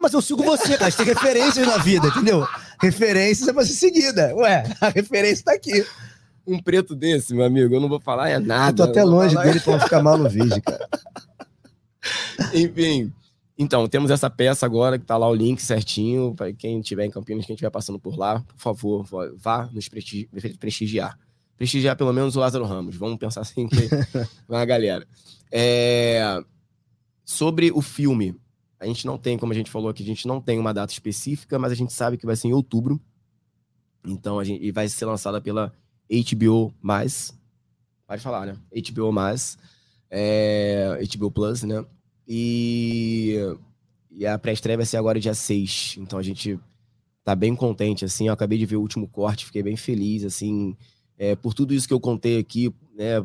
Mas 0.00 0.12
eu 0.12 0.20
sigo 0.22 0.42
você, 0.42 0.76
cara. 0.76 0.90
Você 0.90 0.96
tem 0.96 1.14
referências 1.14 1.66
na 1.66 1.78
vida, 1.78 2.08
entendeu? 2.08 2.44
Referências 2.80 3.46
é 3.46 3.52
pra 3.52 3.64
ser 3.64 3.74
seguida. 3.74 4.34
Ué, 4.34 4.64
a 4.80 4.88
referência 4.88 5.44
tá 5.44 5.52
aqui 5.52 5.84
um 6.48 6.60
preto 6.60 6.96
desse, 6.96 7.34
meu 7.34 7.44
amigo, 7.44 7.74
eu 7.74 7.80
não 7.80 7.88
vou 7.88 8.00
falar 8.00 8.30
é 8.30 8.38
nada. 8.38 8.82
Eu 8.82 8.86
tô 8.86 8.90
até 8.90 9.04
longe 9.04 9.34
falar... 9.34 9.46
dele 9.46 9.60
pra 9.60 9.72
não 9.72 9.80
ficar 9.80 10.02
mal 10.02 10.16
no 10.16 10.28
vídeo, 10.28 10.62
cara. 10.62 10.88
Enfim. 12.54 13.12
Então, 13.58 13.86
temos 13.88 14.10
essa 14.10 14.30
peça 14.30 14.64
agora, 14.64 14.98
que 14.98 15.04
tá 15.04 15.16
lá 15.16 15.28
o 15.28 15.34
link 15.34 15.60
certinho, 15.60 16.32
para 16.34 16.52
quem 16.52 16.80
tiver 16.80 17.04
em 17.04 17.10
Campinas, 17.10 17.44
quem 17.44 17.54
estiver 17.54 17.70
passando 17.70 17.98
por 17.98 18.16
lá, 18.16 18.40
por 18.40 18.56
favor, 18.56 19.06
vá 19.36 19.68
nos 19.72 19.88
prestigiar. 19.88 21.18
Prestigiar 21.56 21.96
pelo 21.96 22.12
menos 22.12 22.36
o 22.36 22.40
Lázaro 22.40 22.64
Ramos. 22.64 22.96
Vamos 22.96 23.18
pensar 23.18 23.40
assim 23.40 23.66
que 23.68 23.88
vai 24.46 24.62
a 24.62 24.64
galera. 24.64 25.06
É... 25.50 26.40
Sobre 27.24 27.72
o 27.72 27.82
filme, 27.82 28.36
a 28.78 28.86
gente 28.86 29.04
não 29.04 29.18
tem, 29.18 29.36
como 29.36 29.52
a 29.52 29.56
gente 29.56 29.70
falou 29.70 29.90
aqui, 29.90 30.04
a 30.04 30.06
gente 30.06 30.26
não 30.26 30.40
tem 30.40 30.58
uma 30.58 30.72
data 30.72 30.92
específica, 30.92 31.58
mas 31.58 31.72
a 31.72 31.74
gente 31.74 31.92
sabe 31.92 32.16
que 32.16 32.24
vai 32.24 32.36
ser 32.36 32.48
em 32.48 32.52
outubro. 32.52 33.00
Então, 34.06 34.38
a 34.38 34.44
gente, 34.44 34.64
e 34.64 34.70
vai 34.70 34.88
ser 34.88 35.04
lançada 35.04 35.40
pela 35.40 35.72
HBO+, 36.10 36.72
pode 38.06 38.22
falar, 38.22 38.46
né? 38.46 38.56
HBO+, 38.72 39.12
é, 40.10 40.98
HBO 41.16 41.30
Plus, 41.30 41.62
né? 41.62 41.84
E, 42.26 43.36
e 44.10 44.26
a 44.26 44.38
pré-estreia 44.38 44.76
vai 44.76 44.86
ser 44.86 44.96
agora 44.96 45.20
dia 45.20 45.34
6, 45.34 45.96
então 45.98 46.18
a 46.18 46.22
gente 46.22 46.58
tá 47.24 47.34
bem 47.34 47.54
contente, 47.54 48.04
assim, 48.04 48.28
eu 48.28 48.32
acabei 48.32 48.58
de 48.58 48.66
ver 48.66 48.76
o 48.76 48.80
último 48.80 49.06
corte, 49.06 49.44
fiquei 49.44 49.62
bem 49.62 49.76
feliz, 49.76 50.24
assim, 50.24 50.76
é, 51.18 51.36
por 51.36 51.52
tudo 51.52 51.74
isso 51.74 51.86
que 51.86 51.92
eu 51.92 52.00
contei 52.00 52.38
aqui, 52.38 52.72
né, 52.94 53.22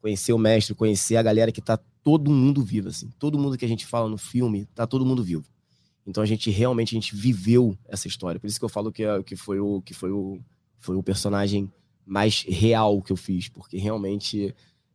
conhecer 0.00 0.32
o 0.32 0.38
mestre, 0.38 0.74
conhecer 0.74 1.16
a 1.16 1.22
galera 1.22 1.50
que 1.50 1.60
tá 1.60 1.78
todo 2.04 2.30
mundo 2.30 2.62
vivo, 2.62 2.88
assim, 2.88 3.10
todo 3.18 3.38
mundo 3.38 3.56
que 3.56 3.64
a 3.64 3.68
gente 3.68 3.86
fala 3.86 4.08
no 4.08 4.18
filme, 4.18 4.66
tá 4.74 4.86
todo 4.86 5.06
mundo 5.06 5.24
vivo. 5.24 5.44
Então 6.06 6.22
a 6.22 6.26
gente 6.26 6.50
realmente 6.50 6.94
a 6.94 6.98
gente 7.00 7.16
viveu 7.16 7.76
essa 7.88 8.06
história, 8.06 8.38
por 8.38 8.46
isso 8.46 8.58
que 8.58 8.64
eu 8.64 8.68
falo 8.68 8.92
que, 8.92 9.02
que 9.24 9.34
foi 9.36 9.58
o 9.58 9.82
que 9.82 9.92
foi 9.92 10.10
o 10.10 10.38
foi 10.78 10.94
o 10.94 11.02
personagem 11.02 11.72
mais 12.06 12.44
real 12.48 13.02
que 13.02 13.12
eu 13.12 13.16
fiz, 13.16 13.48
porque 13.48 13.76
realmente 13.76 14.54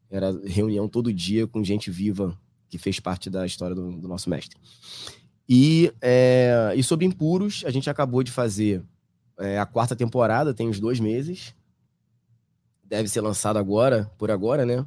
era 0.10 0.32
reunião 0.46 0.88
todo 0.88 1.14
dia 1.14 1.46
com 1.46 1.64
gente 1.64 1.92
viva 1.92 2.38
que 2.70 2.78
fez 2.78 3.00
parte 3.00 3.30
da 3.30 3.46
história 3.46 3.76
do, 3.76 3.92
do 3.92 4.08
nosso 4.08 4.30
mestre. 4.30 4.58
E, 5.48 5.92
é, 6.02 6.74
e 6.76 6.82
sobre 6.82 7.06
Impuros, 7.06 7.64
a 7.66 7.70
gente 7.70 7.90
acabou 7.90 8.24
de 8.24 8.32
fazer 8.32 8.82
é, 9.38 9.60
a 9.60 9.66
quarta 9.66 9.96
temporada, 9.96 10.54
tem 10.54 10.70
uns 10.70 10.80
dois 10.80 11.00
meses. 11.00 11.54
Deve 12.86 13.10
ser 13.10 13.20
lançado 13.20 13.58
agora, 13.58 14.10
por 14.18 14.32
agora, 14.32 14.66
né? 14.66 14.86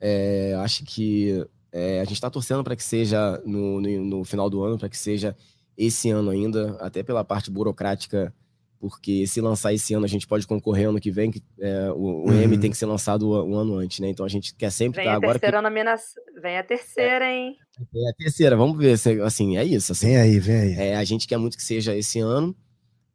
É, 0.00 0.54
acho 0.60 0.84
que 0.84 1.46
é, 1.70 2.00
a 2.00 2.04
gente 2.04 2.14
está 2.14 2.30
torcendo 2.30 2.64
para 2.64 2.76
que 2.76 2.82
seja 2.82 3.42
no, 3.44 3.80
no, 3.80 4.04
no 4.04 4.24
final 4.24 4.48
do 4.48 4.62
ano, 4.62 4.78
para 4.78 4.88
que 4.88 4.96
seja 4.96 5.36
esse 5.76 6.08
ano 6.08 6.30
ainda, 6.30 6.76
até 6.80 7.02
pela 7.02 7.22
parte 7.22 7.50
burocrática 7.50 8.32
porque 8.78 9.26
se 9.26 9.40
lançar 9.40 9.72
esse 9.72 9.94
ano 9.94 10.04
a 10.04 10.08
gente 10.08 10.26
pode 10.26 10.46
concorrer 10.46 10.88
ano 10.88 11.00
que 11.00 11.10
vem, 11.10 11.30
que 11.30 11.42
é, 11.60 11.90
o, 11.90 11.94
o 11.94 12.30
uhum. 12.30 12.42
M 12.42 12.58
tem 12.58 12.70
que 12.70 12.76
ser 12.76 12.86
lançado 12.86 13.28
um 13.44 13.54
ano 13.54 13.76
antes, 13.76 14.00
né? 14.00 14.08
Então 14.08 14.24
a 14.24 14.28
gente 14.28 14.54
quer 14.54 14.70
sempre 14.70 14.96
vem 14.96 15.04
estar 15.04 15.12
tá, 15.12 15.16
agora. 15.16 15.38
Terceira 15.38 15.58
que... 15.58 15.62
nominação... 15.62 16.22
Vem 16.40 16.58
a 16.58 16.62
terceira, 16.62 17.32
hein? 17.32 17.56
Vem 17.92 18.08
a 18.08 18.12
terceira, 18.12 18.56
vamos 18.56 18.78
ver. 18.78 18.98
Assim, 19.24 19.56
é 19.56 19.64
isso. 19.64 19.92
Assim, 19.92 20.08
vem 20.08 20.16
aí, 20.16 20.38
vem 20.38 20.56
aí. 20.56 20.72
É, 20.74 20.96
a 20.96 21.04
gente 21.04 21.26
quer 21.26 21.38
muito 21.38 21.56
que 21.56 21.62
seja 21.62 21.96
esse 21.96 22.20
ano 22.20 22.54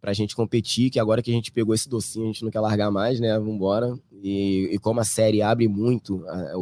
pra 0.01 0.13
gente 0.13 0.35
competir, 0.35 0.89
que 0.89 0.99
agora 0.99 1.21
que 1.21 1.29
a 1.29 1.33
gente 1.33 1.51
pegou 1.51 1.75
esse 1.75 1.87
docinho, 1.87 2.25
a 2.25 2.27
gente 2.27 2.43
não 2.43 2.49
quer 2.49 2.59
largar 2.59 2.89
mais, 2.89 3.19
né? 3.19 3.37
Vambora. 3.37 3.93
E, 4.11 4.69
e 4.71 4.79
como 4.79 4.99
a 4.99 5.05
série 5.05 5.41
abre 5.41 5.67
muito, 5.67 6.25
a, 6.27 6.57
o, 6.57 6.61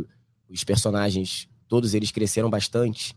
o, 0.00 0.04
os 0.48 0.64
personagens, 0.64 1.48
todos 1.68 1.92
eles 1.92 2.10
cresceram 2.10 2.48
bastante 2.48 3.14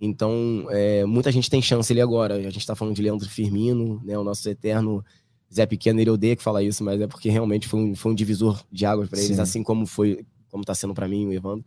então, 0.00 0.66
é, 0.70 1.04
muita 1.04 1.32
gente 1.32 1.48
tem 1.48 1.62
chance 1.62 1.92
ali 1.92 2.00
agora. 2.00 2.34
A 2.34 2.42
gente 2.42 2.58
está 2.58 2.74
falando 2.74 2.94
de 2.94 3.02
Leandro 3.02 3.28
Firmino, 3.28 4.00
né, 4.04 4.18
o 4.18 4.24
nosso 4.24 4.48
eterno 4.48 5.04
Zé 5.52 5.64
Pequeno, 5.64 6.00
ele 6.00 6.10
odeia 6.10 6.36
que 6.36 6.42
falar 6.42 6.62
isso, 6.62 6.82
mas 6.84 7.00
é 7.00 7.06
porque 7.06 7.30
realmente 7.30 7.68
foi 7.68 7.80
um, 7.80 7.94
foi 7.94 8.12
um 8.12 8.14
divisor 8.14 8.62
de 8.70 8.84
águas 8.84 9.08
para 9.08 9.20
eles, 9.20 9.36
Sim. 9.36 9.42
assim 9.42 9.62
como 9.62 9.86
foi, 9.86 10.24
como 10.50 10.64
tá 10.64 10.74
sendo 10.74 10.92
para 10.92 11.08
mim, 11.08 11.26
o 11.26 11.32
Evandro. 11.32 11.64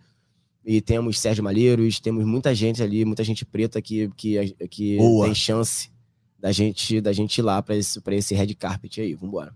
E 0.66 0.82
temos 0.82 1.20
Sérgio 1.20 1.44
Malheiros, 1.44 2.00
temos 2.00 2.26
muita 2.26 2.54
gente 2.54 2.84
ali, 2.84 3.06
muita 3.06 3.24
gente 3.24 3.46
preta 3.46 3.82
que, 3.82 4.10
que, 4.16 4.54
que 4.70 4.98
Boa. 4.98 5.26
tem 5.26 5.34
chance 5.34 5.90
da 6.38 6.52
gente, 6.52 7.02
da 7.02 7.12
gente 7.14 7.38
ir 7.38 7.42
lá 7.42 7.62
para 7.62 7.76
esse, 7.76 8.00
pra 8.02 8.16
esse 8.16 8.36
red 8.36 8.54
carpet 8.54 9.02
aí. 9.02 9.14
Vambora. 9.16 9.54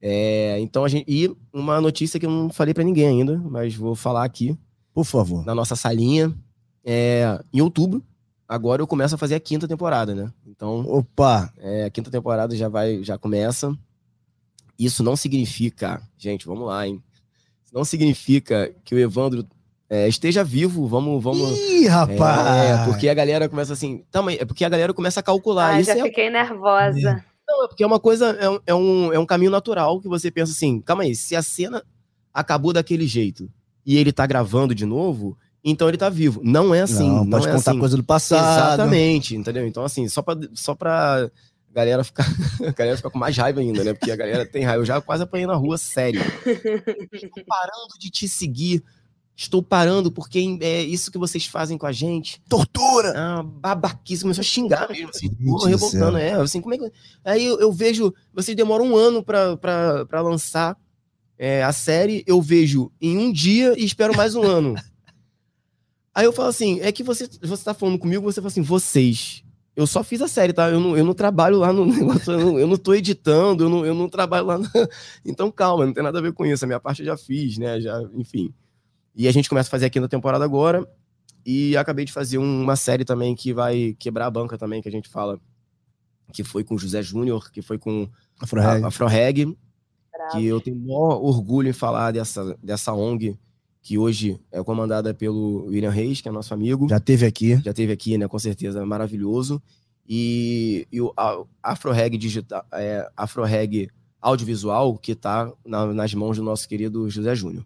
É, 0.00 0.58
então 0.60 0.84
a 0.84 0.88
gente. 0.88 1.04
E 1.08 1.34
uma 1.52 1.80
notícia 1.80 2.20
que 2.20 2.26
eu 2.26 2.30
não 2.30 2.50
falei 2.50 2.72
para 2.72 2.84
ninguém 2.84 3.06
ainda, 3.06 3.38
mas 3.38 3.74
vou 3.74 3.94
falar 3.94 4.24
aqui 4.24 4.56
Por 4.94 5.04
favor. 5.04 5.44
na 5.44 5.54
nossa 5.54 5.74
salinha. 5.74 6.32
É, 6.90 7.38
em 7.52 7.60
outubro, 7.60 8.02
agora 8.48 8.80
eu 8.80 8.86
começo 8.86 9.14
a 9.14 9.18
fazer 9.18 9.34
a 9.34 9.40
quinta 9.40 9.68
temporada, 9.68 10.14
né? 10.14 10.32
Então, 10.46 10.80
Opa! 10.88 11.52
é, 11.58 11.84
a 11.84 11.90
quinta 11.90 12.10
temporada 12.10 12.56
já 12.56 12.66
vai, 12.66 13.04
já 13.04 13.18
começa. 13.18 13.76
Isso 14.78 15.02
não 15.02 15.14
significa, 15.14 16.00
gente, 16.16 16.46
vamos 16.46 16.66
lá, 16.66 16.88
hein? 16.88 17.02
Isso 17.62 17.74
não 17.74 17.84
significa 17.84 18.74
que 18.86 18.94
o 18.94 18.98
Evandro 18.98 19.46
é, 19.90 20.08
esteja 20.08 20.42
vivo, 20.42 20.86
vamos, 20.86 21.22
vamos. 21.22 21.58
Ih, 21.58 21.88
rapaz! 21.88 22.80
É, 22.80 22.84
porque 22.86 23.06
a 23.10 23.14
galera 23.14 23.50
começa 23.50 23.74
assim. 23.74 24.02
Também, 24.10 24.38
é 24.40 24.46
porque 24.46 24.64
a 24.64 24.68
galera 24.70 24.94
começa 24.94 25.20
a 25.20 25.22
calcular. 25.22 25.74
Ah, 25.74 25.80
Isso 25.82 25.92
já 25.92 25.98
é, 25.98 26.02
fiquei 26.02 26.30
nervosa. 26.30 27.22
não, 27.46 27.64
é 27.64 27.68
porque 27.68 27.84
é 27.84 27.86
uma 27.86 28.00
coisa, 28.00 28.30
é 28.30 28.48
um, 28.48 28.60
é, 28.66 28.74
um, 28.74 29.12
é 29.12 29.18
um 29.18 29.26
caminho 29.26 29.50
natural 29.50 30.00
que 30.00 30.08
você 30.08 30.30
pensa 30.30 30.52
assim: 30.52 30.80
calma 30.80 31.02
aí, 31.02 31.14
se 31.14 31.36
a 31.36 31.42
cena 31.42 31.84
acabou 32.32 32.72
daquele 32.72 33.06
jeito 33.06 33.50
e 33.84 33.98
ele 33.98 34.10
tá 34.10 34.26
gravando 34.26 34.74
de 34.74 34.86
novo, 34.86 35.36
então 35.70 35.88
ele 35.88 35.98
tá 35.98 36.08
vivo. 36.08 36.40
Não 36.44 36.74
é 36.74 36.82
assim. 36.82 37.08
não, 37.08 37.24
Não, 37.24 37.30
pode 37.30 37.48
é 37.48 37.52
contar 37.52 37.70
assim. 37.72 37.80
coisa 37.80 37.96
do 37.96 38.04
passado. 38.04 38.74
Exatamente, 38.74 39.36
entendeu? 39.36 39.66
Então, 39.66 39.84
assim, 39.84 40.08
só 40.08 40.22
pra, 40.22 40.36
só 40.54 40.74
pra 40.74 41.30
galera 41.72 42.02
ficar, 42.04 42.24
a 42.66 42.72
galera 42.72 42.96
ficar 42.96 43.10
com 43.10 43.18
mais 43.18 43.36
raiva 43.36 43.60
ainda, 43.60 43.84
né? 43.84 43.92
Porque 43.92 44.10
a 44.10 44.16
galera 44.16 44.46
tem 44.46 44.64
raiva. 44.64 44.82
Eu 44.82 44.86
já 44.86 45.00
quase 45.00 45.22
apanhei 45.22 45.46
na 45.46 45.54
rua, 45.54 45.78
sério. 45.78 46.20
Estou 47.12 47.44
parando 47.46 47.98
de 47.98 48.10
te 48.10 48.28
seguir. 48.28 48.82
Estou 49.36 49.62
parando 49.62 50.10
porque 50.10 50.58
é 50.60 50.82
isso 50.82 51.12
que 51.12 51.18
vocês 51.18 51.46
fazem 51.46 51.78
com 51.78 51.86
a 51.86 51.92
gente. 51.92 52.42
Tortura! 52.48 53.12
Ah, 53.16 53.42
babaquice, 53.44 54.22
começou 54.22 54.40
a 54.40 54.44
xingar 54.44 54.88
mesmo, 54.90 55.10
assim, 55.10 55.32
porra, 55.32 55.60
do 55.60 55.66
revoltando, 55.66 56.18
é, 56.18 56.32
assim, 56.32 56.60
como 56.60 56.74
é 56.74 56.78
que... 56.78 56.92
Aí 57.24 57.46
eu, 57.46 57.60
eu 57.60 57.70
vejo, 57.72 58.12
vocês 58.34 58.56
demoram 58.56 58.86
um 58.86 58.96
ano 58.96 59.22
pra, 59.22 59.56
pra, 59.56 60.04
pra 60.06 60.20
lançar 60.22 60.76
é, 61.38 61.62
a 61.62 61.72
série, 61.72 62.24
eu 62.26 62.42
vejo 62.42 62.90
em 63.00 63.16
um 63.16 63.32
dia 63.32 63.78
e 63.78 63.84
espero 63.84 64.16
mais 64.16 64.34
um 64.34 64.42
ano. 64.42 64.74
Aí 66.18 66.24
eu 66.24 66.32
falo 66.32 66.48
assim, 66.48 66.80
é 66.80 66.90
que 66.90 67.04
você, 67.04 67.28
você 67.40 67.64
tá 67.64 67.72
falando 67.72 67.96
comigo, 67.96 68.22
você 68.24 68.40
fala 68.40 68.48
assim, 68.48 68.60
vocês, 68.62 69.44
eu 69.76 69.86
só 69.86 70.02
fiz 70.02 70.20
a 70.20 70.26
série, 70.26 70.52
tá? 70.52 70.68
Eu 70.68 70.80
não, 70.80 70.96
eu 70.96 71.04
não 71.04 71.14
trabalho 71.14 71.58
lá 71.58 71.72
no 71.72 71.86
negócio, 71.86 72.32
eu 72.32 72.38
não, 72.40 72.58
eu 72.58 72.66
não 72.66 72.76
tô 72.76 72.92
editando, 72.92 73.62
eu 73.64 73.68
não, 73.68 73.86
eu 73.86 73.94
não 73.94 74.08
trabalho 74.08 74.46
lá. 74.46 74.58
na- 74.58 74.68
Então 75.24 75.48
calma, 75.52 75.86
não 75.86 75.92
tem 75.92 76.02
nada 76.02 76.18
a 76.18 76.22
ver 76.22 76.32
com 76.32 76.44
isso, 76.44 76.64
a 76.64 76.66
minha 76.66 76.80
parte 76.80 77.02
eu 77.02 77.06
já 77.06 77.16
fiz, 77.16 77.56
né, 77.58 77.80
já, 77.80 78.02
enfim. 78.14 78.52
E 79.14 79.28
a 79.28 79.32
gente 79.32 79.48
começa 79.48 79.68
a 79.68 79.70
fazer 79.70 79.86
aqui 79.86 80.00
na 80.00 80.08
temporada 80.08 80.44
agora, 80.44 80.84
e 81.46 81.76
acabei 81.76 82.04
de 82.04 82.12
fazer 82.12 82.38
um- 82.38 82.62
uma 82.62 82.74
série 82.74 83.04
também 83.04 83.36
que 83.36 83.54
vai 83.54 83.94
quebrar 83.96 84.26
a 84.26 84.30
banca 84.30 84.58
também, 84.58 84.82
que 84.82 84.88
a 84.88 84.92
gente 84.92 85.08
fala, 85.08 85.38
que 86.32 86.42
foi 86.42 86.64
com 86.64 86.74
o 86.74 86.78
José 86.80 87.00
Júnior, 87.00 87.50
que 87.52 87.62
foi 87.62 87.78
com 87.78 88.08
Afro-Reg. 88.40 88.82
a 88.84 88.88
Afroreg, 88.88 89.44
Bravo. 90.12 90.32
que 90.32 90.44
eu 90.44 90.60
tenho 90.60 90.76
o 90.76 90.80
maior 90.80 91.22
orgulho 91.22 91.68
em 91.68 91.72
falar 91.72 92.10
dessa, 92.10 92.58
dessa 92.60 92.92
ONG, 92.92 93.38
que 93.80 93.96
hoje 93.96 94.38
é 94.52 94.62
comandada 94.62 95.14
pelo 95.14 95.66
William 95.66 95.90
Reis, 95.90 96.20
que 96.20 96.28
é 96.28 96.32
nosso 96.32 96.52
amigo. 96.52 96.88
Já 96.88 97.00
teve 97.00 97.24
aqui. 97.26 97.56
Já 97.64 97.72
teve 97.72 97.92
aqui, 97.92 98.18
né? 98.18 98.26
Com 98.28 98.38
certeza, 98.38 98.84
maravilhoso. 98.84 99.62
E, 100.06 100.86
e 100.90 101.00
o 101.00 101.12
Afroreg 101.62 102.16
digital, 102.16 102.64
é, 102.72 103.08
Afroreg 103.16 103.88
audiovisual, 104.20 104.96
que 104.98 105.14
tá 105.14 105.52
na- 105.64 105.92
nas 105.92 106.12
mãos 106.14 106.36
do 106.36 106.42
nosso 106.42 106.68
querido 106.68 107.08
José 107.08 107.34
Júnior. 107.34 107.64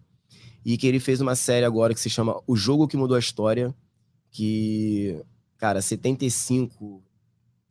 E 0.65 0.77
que 0.77 0.87
ele 0.87 1.01
fez 1.01 1.21
uma 1.21 1.35
série 1.35 1.65
agora 1.65 1.95
que 1.95 2.01
se 2.01 2.11
chama 2.11 2.41
O 2.47 2.55
Jogo 2.57 2.87
que 2.87 2.97
Mudou 2.97 3.17
a 3.17 3.21
História, 3.21 3.75
que, 4.31 5.21
cara, 5.59 5.81
75, 5.83 7.03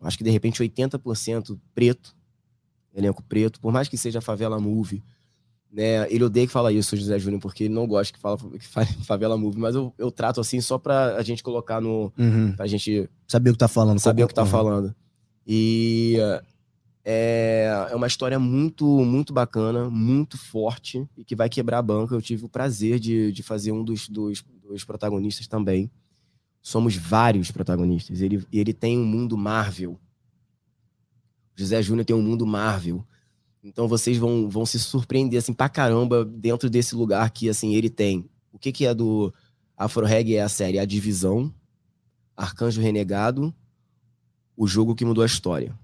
acho 0.01 0.17
que 0.17 0.23
de 0.23 0.29
repente 0.29 0.61
80% 0.61 1.57
preto, 1.73 2.15
elenco 2.93 3.23
preto, 3.23 3.59
por 3.61 3.71
mais 3.71 3.87
que 3.87 3.97
seja 3.97 4.19
favela 4.21 4.59
movie, 4.59 5.03
né? 5.71 6.05
Ele 6.11 6.23
odeia 6.23 6.45
que 6.45 6.51
fala 6.53 6.71
isso, 6.71 6.95
o 6.95 6.97
José 6.97 7.17
Júnior, 7.17 7.39
porque 7.41 7.63
ele 7.65 7.73
não 7.73 7.87
gosta 7.87 8.13
que 8.13 8.19
fala 8.19 8.37
que 8.37 8.67
favela 9.05 9.37
movie, 9.37 9.59
mas 9.59 9.73
eu, 9.75 9.93
eu 9.97 10.11
trato 10.11 10.41
assim 10.41 10.59
só 10.61 10.77
pra 10.77 11.15
a 11.15 11.23
gente 11.23 11.41
colocar 11.41 11.79
no. 11.79 12.11
Uhum. 12.17 12.53
pra 12.55 12.67
gente 12.67 13.09
Saber 13.27 13.49
o 13.51 13.53
que 13.53 13.59
tá 13.59 13.67
falando. 13.67 13.99
saber 13.99 14.23
o 14.23 14.27
que 14.27 14.33
tá 14.33 14.43
Uhum. 14.43 14.47
falando. 14.49 14.95
E 15.47 16.17
é, 17.03 17.87
é 17.91 17.95
uma 17.95 18.05
história 18.07 18.37
muito, 18.37 18.85
muito 19.05 19.33
bacana, 19.33 19.89
muito 19.89 20.37
forte 20.37 21.07
e 21.17 21.23
que 21.23 21.35
vai 21.35 21.49
quebrar 21.49 21.79
a 21.79 21.81
banca. 21.81 22.13
Eu 22.13 22.21
tive 22.21 22.45
o 22.45 22.49
prazer 22.49 22.99
de, 22.99 23.31
de 23.31 23.41
fazer 23.41 23.71
um 23.71 23.83
dos, 23.83 24.07
dos, 24.07 24.43
dos 24.63 24.83
protagonistas 24.83 25.47
também. 25.47 25.89
Somos 26.61 26.95
vários 26.95 27.49
protagonistas. 27.49 28.21
Ele, 28.21 28.45
ele 28.53 28.71
tem 28.73 28.99
um 28.99 29.05
mundo 29.05 29.35
Marvel. 29.35 29.99
José 31.55 31.81
Júnior 31.81 32.05
tem 32.05 32.15
um 32.15 32.21
mundo 32.21 32.45
Marvel. 32.45 33.03
Então 33.63 33.87
vocês 33.87 34.17
vão, 34.17 34.49
vão 34.49 34.65
se 34.65 34.79
surpreender 34.79 35.39
assim 35.39 35.53
pra 35.53 35.69
caramba 35.69 36.25
dentro 36.25 36.69
desse 36.69 36.95
lugar 36.95 37.29
que 37.29 37.47
assim 37.49 37.75
ele 37.75 37.89
tem. 37.89 38.25
O 38.51 38.57
que 38.57 38.71
que 38.71 38.85
é 38.85 38.93
do 38.93 39.33
Afro 39.77 40.05
Reg 40.05 40.35
é 40.35 40.41
a 40.41 40.49
série 40.49 40.79
A 40.79 40.85
Divisão, 40.85 41.53
Arcanjo 42.35 42.81
Renegado, 42.81 43.53
o 44.57 44.67
jogo 44.67 44.95
que 44.95 45.05
mudou 45.05 45.23
a 45.23 45.27
história. 45.27 45.77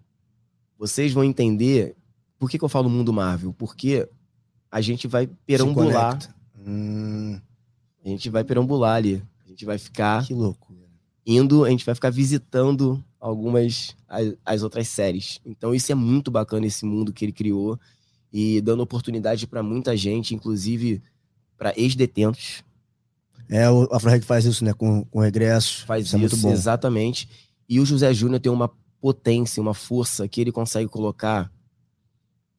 Vocês 0.77 1.13
vão 1.13 1.23
entender 1.23 1.95
por 2.37 2.49
que, 2.49 2.57
que 2.57 2.63
eu 2.63 2.69
falo 2.69 2.89
mundo 2.89 3.13
Marvel, 3.13 3.53
porque 3.53 4.07
a 4.71 4.81
gente 4.81 5.07
vai 5.07 5.27
perambular. 5.27 6.19
Hum, 6.55 7.39
a 8.03 8.09
gente 8.09 8.29
vai 8.29 8.43
perambular 8.43 8.95
ali, 8.95 9.23
a 9.45 9.49
gente 9.49 9.65
vai 9.65 9.77
ficar 9.77 10.25
que 10.25 10.33
loucura. 10.33 10.79
indo, 11.25 11.63
a 11.63 11.69
gente 11.69 11.85
vai 11.85 11.95
ficar 11.95 12.09
visitando 12.09 13.03
algumas 13.19 13.95
as, 14.07 14.33
as 14.45 14.63
outras 14.63 14.87
séries. 14.87 15.39
Então 15.45 15.73
isso 15.73 15.91
é 15.91 15.95
muito 15.95 16.29
bacana 16.31 16.65
esse 16.65 16.85
mundo 16.85 17.11
que 17.13 17.25
ele 17.25 17.31
criou 17.31 17.79
e 18.31 18.61
dando 18.61 18.81
oportunidade 18.83 19.47
para 19.47 19.63
muita 19.63 19.95
gente, 19.97 20.35
inclusive 20.35 21.01
para 21.57 21.73
ex-detentos. 21.75 22.63
É, 23.49 23.69
o 23.69 23.83
Afro-Reg 23.91 24.23
faz 24.25 24.45
isso, 24.45 24.63
né? 24.65 24.73
Com, 24.73 25.05
com 25.05 25.19
regresso. 25.19 25.85
Faz 25.85 26.05
isso 26.05 26.09
isso, 26.09 26.15
é 26.17 26.19
muito 26.19 26.37
bom. 26.37 26.51
exatamente. 26.51 27.29
E 27.67 27.79
o 27.79 27.85
José 27.85 28.13
Júnior 28.13 28.39
tem 28.41 28.51
uma 28.51 28.69
potência, 28.99 29.61
uma 29.61 29.73
força 29.73 30.27
que 30.27 30.41
ele 30.41 30.51
consegue 30.51 30.89
colocar 30.89 31.49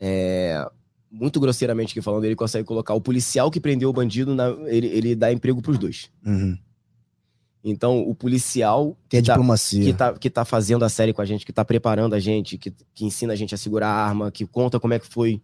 é, 0.00 0.66
muito 1.10 1.40
grosseiramente 1.40 1.92
aqui 1.92 2.02
falando, 2.02 2.24
ele 2.24 2.36
consegue 2.36 2.64
colocar 2.66 2.94
o 2.94 3.00
policial 3.00 3.50
que 3.50 3.60
prendeu 3.60 3.90
o 3.90 3.92
bandido, 3.92 4.34
na- 4.34 4.50
ele, 4.66 4.86
ele 4.86 5.14
dá 5.16 5.32
emprego 5.32 5.60
pros 5.62 5.78
dois. 5.78 6.10
Uhum. 6.24 6.56
Então, 7.70 8.00
o 8.00 8.14
policial 8.14 8.96
Tem 9.08 9.20
a 9.20 9.22
tá- 9.22 9.32
diplomacia. 9.32 9.84
que 9.84 9.92
tá, 9.92 10.12
que 10.14 10.30
tá 10.30 10.44
fazendo 10.44 10.84
a 10.84 10.88
série 10.88 11.12
com 11.12 11.20
a 11.22 11.24
gente, 11.24 11.44
que 11.46 11.52
tá 11.52 11.64
preparando 11.64 12.14
a 12.14 12.20
gente, 12.20 12.56
que, 12.58 12.72
que 12.94 13.04
ensina 13.04 13.32
a 13.32 13.36
gente 13.36 13.54
a 13.54 13.58
segurar 13.58 13.88
a 13.88 14.04
arma, 14.06 14.30
que 14.30 14.46
conta 14.46 14.78
como 14.80 14.94
é 14.94 14.98
que 14.98 15.06
foi 15.06 15.40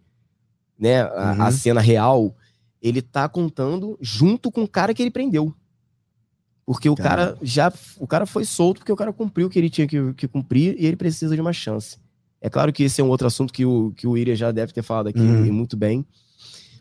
né, 0.77 1.01
a, 1.03 1.33
Uhum. 1.37 1.41
a 1.43 1.51
cena 1.51 1.81
real, 1.81 2.35
ele 2.81 3.01
tá 3.01 3.27
contando 3.29 3.97
junto 4.01 4.51
com 4.51 4.63
o 4.63 4.67
cara 4.67 4.93
que 4.93 5.01
ele 5.01 5.11
prendeu. 5.11 5.53
Porque 6.65 6.89
o 6.89 6.95
Caramba. 6.95 7.33
cara 7.33 7.37
já. 7.43 7.71
O 7.99 8.07
cara 8.07 8.25
foi 8.25 8.43
solto 8.43 8.79
porque 8.79 8.91
o 8.91 8.95
cara 8.95 9.13
cumpriu 9.13 9.47
o 9.47 9.49
que 9.49 9.59
ele 9.59 9.69
tinha 9.69 9.85
que, 9.87 10.13
que 10.13 10.27
cumprir 10.27 10.75
e 10.79 10.85
ele 10.87 10.95
precisa 10.95 11.35
de 11.35 11.41
uma 11.41 11.53
chance. 11.53 11.97
É 12.41 12.49
claro 12.49 12.73
que 12.73 12.83
esse 12.83 12.99
é 12.99 13.03
um 13.03 13.07
outro 13.09 13.27
assunto 13.27 13.53
que 13.53 13.65
o, 13.65 13.91
que 13.95 14.07
o 14.07 14.17
Iria 14.17 14.35
já 14.35 14.51
deve 14.51 14.73
ter 14.73 14.81
falado 14.81 15.07
aqui 15.07 15.19
Uhum. 15.19 15.53
muito 15.53 15.77
bem. 15.77 16.03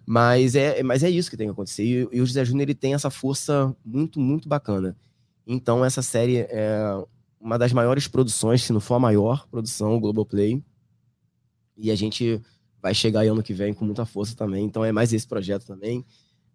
Mas 0.06 0.54
é, 0.54 0.82
mas 0.82 1.02
é 1.02 1.08
isso 1.10 1.30
que 1.30 1.36
tem 1.36 1.46
que 1.46 1.52
acontecer. 1.52 1.84
E, 1.84 2.08
e 2.16 2.20
o 2.20 2.26
José 2.26 2.44
Júnior 2.44 2.62
ele 2.64 2.74
tem 2.74 2.94
essa 2.94 3.10
força 3.10 3.74
muito, 3.84 4.18
muito 4.20 4.48
bacana. 4.48 4.96
Então, 5.46 5.84
essa 5.84 6.02
série 6.02 6.38
é 6.48 6.80
uma 7.40 7.58
das 7.58 7.72
maiores 7.72 8.08
produções, 8.08 8.62
se 8.62 8.72
não 8.72 8.80
for 8.80 8.94
a 8.94 8.98
maior 9.00 9.46
produção, 9.48 10.00
Globoplay. 10.00 10.62
E 11.76 11.90
a 11.90 11.94
gente 11.96 12.40
vai 12.80 12.94
chegar 12.94 13.20
aí 13.20 13.28
ano 13.28 13.42
que 13.42 13.52
vem 13.52 13.74
com 13.74 13.84
muita 13.84 14.06
força 14.06 14.34
também. 14.36 14.64
Então, 14.64 14.84
é 14.84 14.92
mais 14.92 15.12
esse 15.12 15.26
projeto 15.26 15.66
também. 15.66 16.04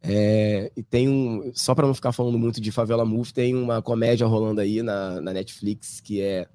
É, 0.02 0.72
e 0.76 0.82
tem 0.82 1.10
um. 1.10 1.52
Só 1.53 1.76
para 1.76 1.86
não 1.86 1.94
ficar 1.94 2.11
falando 2.11 2.40
muito 2.40 2.61
de 2.61 2.72
Favela 2.72 3.03
Move, 3.03 3.34
tem 3.34 3.56
uma 3.56 3.82
comédia 3.82 4.26
rolando 4.26 4.61
aí 4.61 4.82
na, 4.82 5.20
na 5.20 5.34
Netflix 5.34 5.99
que 5.99 6.22
é, 6.22 6.48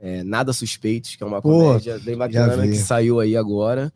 é 0.00 0.24
Nada 0.24 0.52
Suspeitos, 0.52 1.14
que 1.14 1.22
é 1.22 1.26
uma 1.26 1.40
Pô, 1.40 1.48
comédia 1.50 1.98
bem 2.00 2.16
bacana 2.16 2.66
que 2.66 2.74
saiu 2.74 3.20
aí 3.20 3.36
agora. 3.36 3.92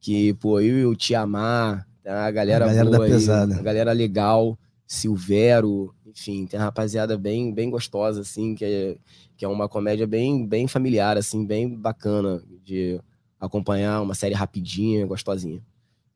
Que, 0.00 0.34
pô, 0.34 0.58
eu 0.60 0.78
e 0.78 0.86
o 0.86 0.96
Tiamar, 0.96 1.86
tá? 2.02 2.26
a 2.26 2.30
galera, 2.30 2.64
A 2.64 2.68
galera 2.68 2.84
boa 2.86 2.98
da 2.98 3.04
aí, 3.04 3.10
pesada. 3.10 3.54
a 3.56 3.62
galera 3.62 3.92
legal, 3.92 4.58
Silvero, 4.92 5.94
enfim, 6.04 6.46
tem 6.46 6.58
uma 6.58 6.66
rapaziada 6.66 7.16
bem, 7.16 7.54
bem 7.54 7.70
gostosa, 7.70 8.22
assim, 8.22 8.56
que 8.56 8.64
é, 8.64 8.96
que 9.36 9.44
é 9.44 9.48
uma 9.48 9.68
comédia 9.68 10.04
bem, 10.04 10.44
bem 10.44 10.66
familiar, 10.66 11.16
assim, 11.16 11.46
bem 11.46 11.72
bacana 11.72 12.42
de 12.64 13.00
acompanhar, 13.38 14.02
uma 14.02 14.14
série 14.14 14.34
rapidinha, 14.34 15.06
gostosinha. 15.06 15.62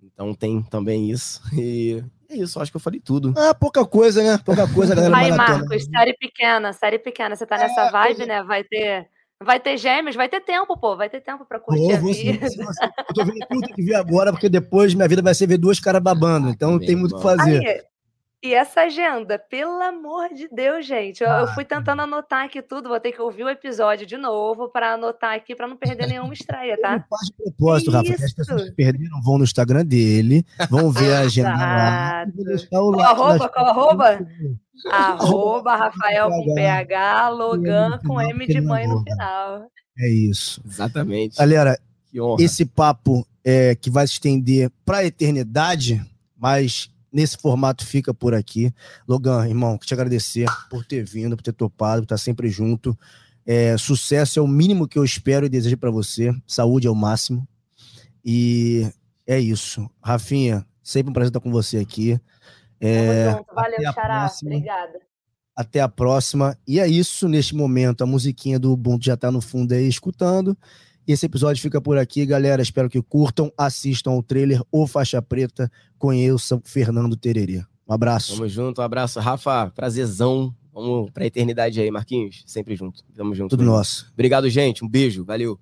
Então 0.03 0.35
tem 0.35 0.61
também 0.61 1.09
isso. 1.09 1.41
E 1.55 2.03
é 2.29 2.37
isso, 2.37 2.59
acho 2.59 2.73
que 2.73 2.77
eu 2.77 2.81
falei 2.81 2.99
tudo. 2.99 3.33
Ah, 3.37 3.55
pouca 3.55 3.87
coisa, 3.87 4.21
né? 4.21 4.39
Pouca 4.45 4.67
coisa, 4.67 4.93
galera 4.93 5.17
Aí. 5.17 5.31
Marcos, 5.31 5.85
série 5.85 6.17
pequena, 6.17 6.73
série 6.73 6.99
pequena. 6.99 7.37
Você 7.37 7.47
tá 7.47 7.57
nessa 7.57 7.93
vibe, 7.93 8.27
né? 8.27 8.43
Vai 8.43 8.65
ter, 8.65 9.09
Vai 9.41 9.61
ter 9.61 9.77
gêmeos, 9.77 10.17
vai 10.17 10.29
ter 10.29 10.41
tempo, 10.41 10.77
pô. 10.77 10.97
Vai 10.97 11.09
ter 11.09 11.21
tempo 11.21 11.45
pra 11.45 11.61
curtir 11.61 11.93
oh, 11.93 11.95
a 11.95 12.01
vida. 12.01 12.47
eu 12.47 13.15
tô 13.15 13.25
vendo 13.25 13.47
tudo 13.49 13.75
que 13.75 13.83
ver 13.85 13.95
agora, 13.95 14.33
porque 14.33 14.49
depois 14.49 14.95
minha 14.95 15.07
vida 15.07 15.23
vai 15.23 15.35
ser 15.35 15.47
ver 15.47 15.59
duas 15.59 15.79
caras 15.79 16.03
babando. 16.03 16.49
Então 16.49 16.73
não 16.73 16.81
tem 16.81 16.97
muito 16.97 17.15
o 17.15 17.19
que 17.19 17.23
fazer. 17.23 17.65
Aí, 17.65 17.83
e 18.45 18.53
essa 18.53 18.83
agenda, 18.83 19.39
pelo 19.39 19.81
amor 19.81 20.29
de 20.35 20.47
Deus, 20.49 20.87
gente. 20.87 21.25
Eu, 21.25 21.31
ah, 21.31 21.41
eu, 21.41 21.47
fui 21.55 21.65
tentando 21.65 22.03
anotar 22.03 22.45
aqui 22.45 22.61
tudo, 22.61 22.91
vou 22.91 23.01
ter 23.01 23.11
que 23.11 23.23
ouvir 23.23 23.43
o 23.43 23.49
episódio 23.49 24.07
de 24.07 24.19
novo 24.19 24.69
para 24.69 24.93
anotar 24.93 25.35
aqui, 25.35 25.57
para 25.57 25.67
não 25.67 25.79
perder 25.79 26.07
nenhuma 26.07 26.35
estreia, 26.35 26.79
tá? 26.79 26.99
Não 26.99 27.05
faz 27.09 27.31
propósito, 27.31 27.91
Rafa. 27.91 28.13
As 28.13 28.35
pessoas 28.35 28.65
que 28.65 28.73
perderam 28.73 29.23
vão 29.23 29.39
no 29.39 29.45
Instagram 29.45 29.87
dele, 29.87 30.45
vão 30.69 30.91
ver 30.93 31.15
a 31.15 31.21
agenda 31.21 31.57
lá. 31.57 32.27
Qual 32.69 33.01
arroba? 33.01 33.49
Qual 33.49 33.67
arroba? 33.67 34.27
Arroba 34.91 35.77
Rafael 35.77 36.29
com 36.29 36.55
PH, 36.55 37.29
Logan 37.31 37.99
com 38.07 38.21
M 38.21 38.47
de 38.47 38.61
mãe 38.61 38.87
no 38.87 39.03
final. 39.03 39.69
É 39.99 40.11
isso. 40.11 40.61
Exatamente. 40.67 41.39
Galera, 41.39 41.79
esse 42.39 42.67
papo 42.67 43.27
é, 43.43 43.75
que 43.75 43.89
vai 43.89 44.07
se 44.07 44.15
estender 44.15 44.71
para 44.85 44.99
a 44.99 45.05
eternidade, 45.07 46.05
mas 46.37 46.91
nesse 47.15 47.39
formato 47.39 47.87
fica 47.87 48.13
por 48.13 48.35
aqui. 48.35 48.75
Logan, 49.07 49.47
irmão, 49.47 49.79
te 49.79 49.95
agradecer 49.95 50.49
por 50.69 50.85
ter 50.85 51.05
vindo, 51.05 51.37
por 51.37 51.43
ter 51.43 51.53
topado, 51.53 52.03
por 52.03 52.07
estar 52.07 52.19
sempre 52.19 52.49
junto. 52.49 52.99
É, 53.47 53.77
sucesso 53.79 54.41
é 54.41 54.43
o 54.43 54.49
mínimo 54.49 54.89
que 54.89 54.99
eu 54.99 55.05
espero 55.05 55.47
e 55.47 55.49
desejo 55.49 55.77
para 55.77 55.93
você. 55.93 56.35
Saúde 56.45 56.89
é 56.89 56.91
o 56.91 56.95
máximo. 56.95 57.47
E 58.25 58.91
é 59.25 59.39
isso. 59.39 59.89
Rafinha, 60.03 60.67
sempre 60.83 61.11
um 61.11 61.13
prazer 61.13 61.29
estar 61.29 61.41
com 61.41 61.53
você 61.53 61.79
aqui. 61.79 62.19
É, 62.81 63.31
Valeu, 63.55 63.93
Xará. 63.95 64.31
Obrigada. 64.43 64.99
Até 65.55 65.81
a 65.81 65.89
próxima. 65.89 66.59
E 66.67 66.81
é 66.81 66.89
isso, 66.89 67.29
neste 67.29 67.55
momento, 67.55 68.03
a 68.03 68.07
musiquinha 68.07 68.59
do 68.59 68.73
Ubuntu 68.73 69.05
já 69.05 69.15
está 69.15 69.31
no 69.31 69.41
fundo 69.41 69.73
aí 69.73 69.87
escutando. 69.87 70.57
Esse 71.07 71.27
episódio 71.27 71.61
fica 71.61 71.81
por 71.81 71.99
aqui, 71.99 72.25
galera. 72.25 72.63
Espero 72.63 72.89
que 72.89 73.01
curtam, 73.03 73.53
assistam 73.59 74.11
ao 74.11 74.23
trailer 74.23 74.63
O 74.73 74.87
Faixa 74.87 75.21
Preta, 75.21 75.71
conheçam 75.99 76.63
Fernando 76.65 77.15
Tererê. 77.15 77.63
Um 77.87 77.93
abraço. 77.93 78.35
Tamo 78.35 78.49
junto, 78.49 78.81
um 78.81 78.85
abraço. 78.85 79.21
Rafa, 79.21 79.71
prazerzão. 79.75 80.55
Vamos 80.73 81.11
pra 81.11 81.27
eternidade 81.27 81.79
aí, 81.81 81.91
Marquinhos. 81.91 82.43
Sempre 82.47 82.75
junto. 82.75 83.05
Tamo 83.15 83.35
junto. 83.35 83.51
Tudo 83.51 83.63
nosso. 83.63 84.11
Obrigado, 84.15 84.49
gente. 84.49 84.85
Um 84.85 84.89
beijo. 84.89 85.25
Valeu. 85.25 85.59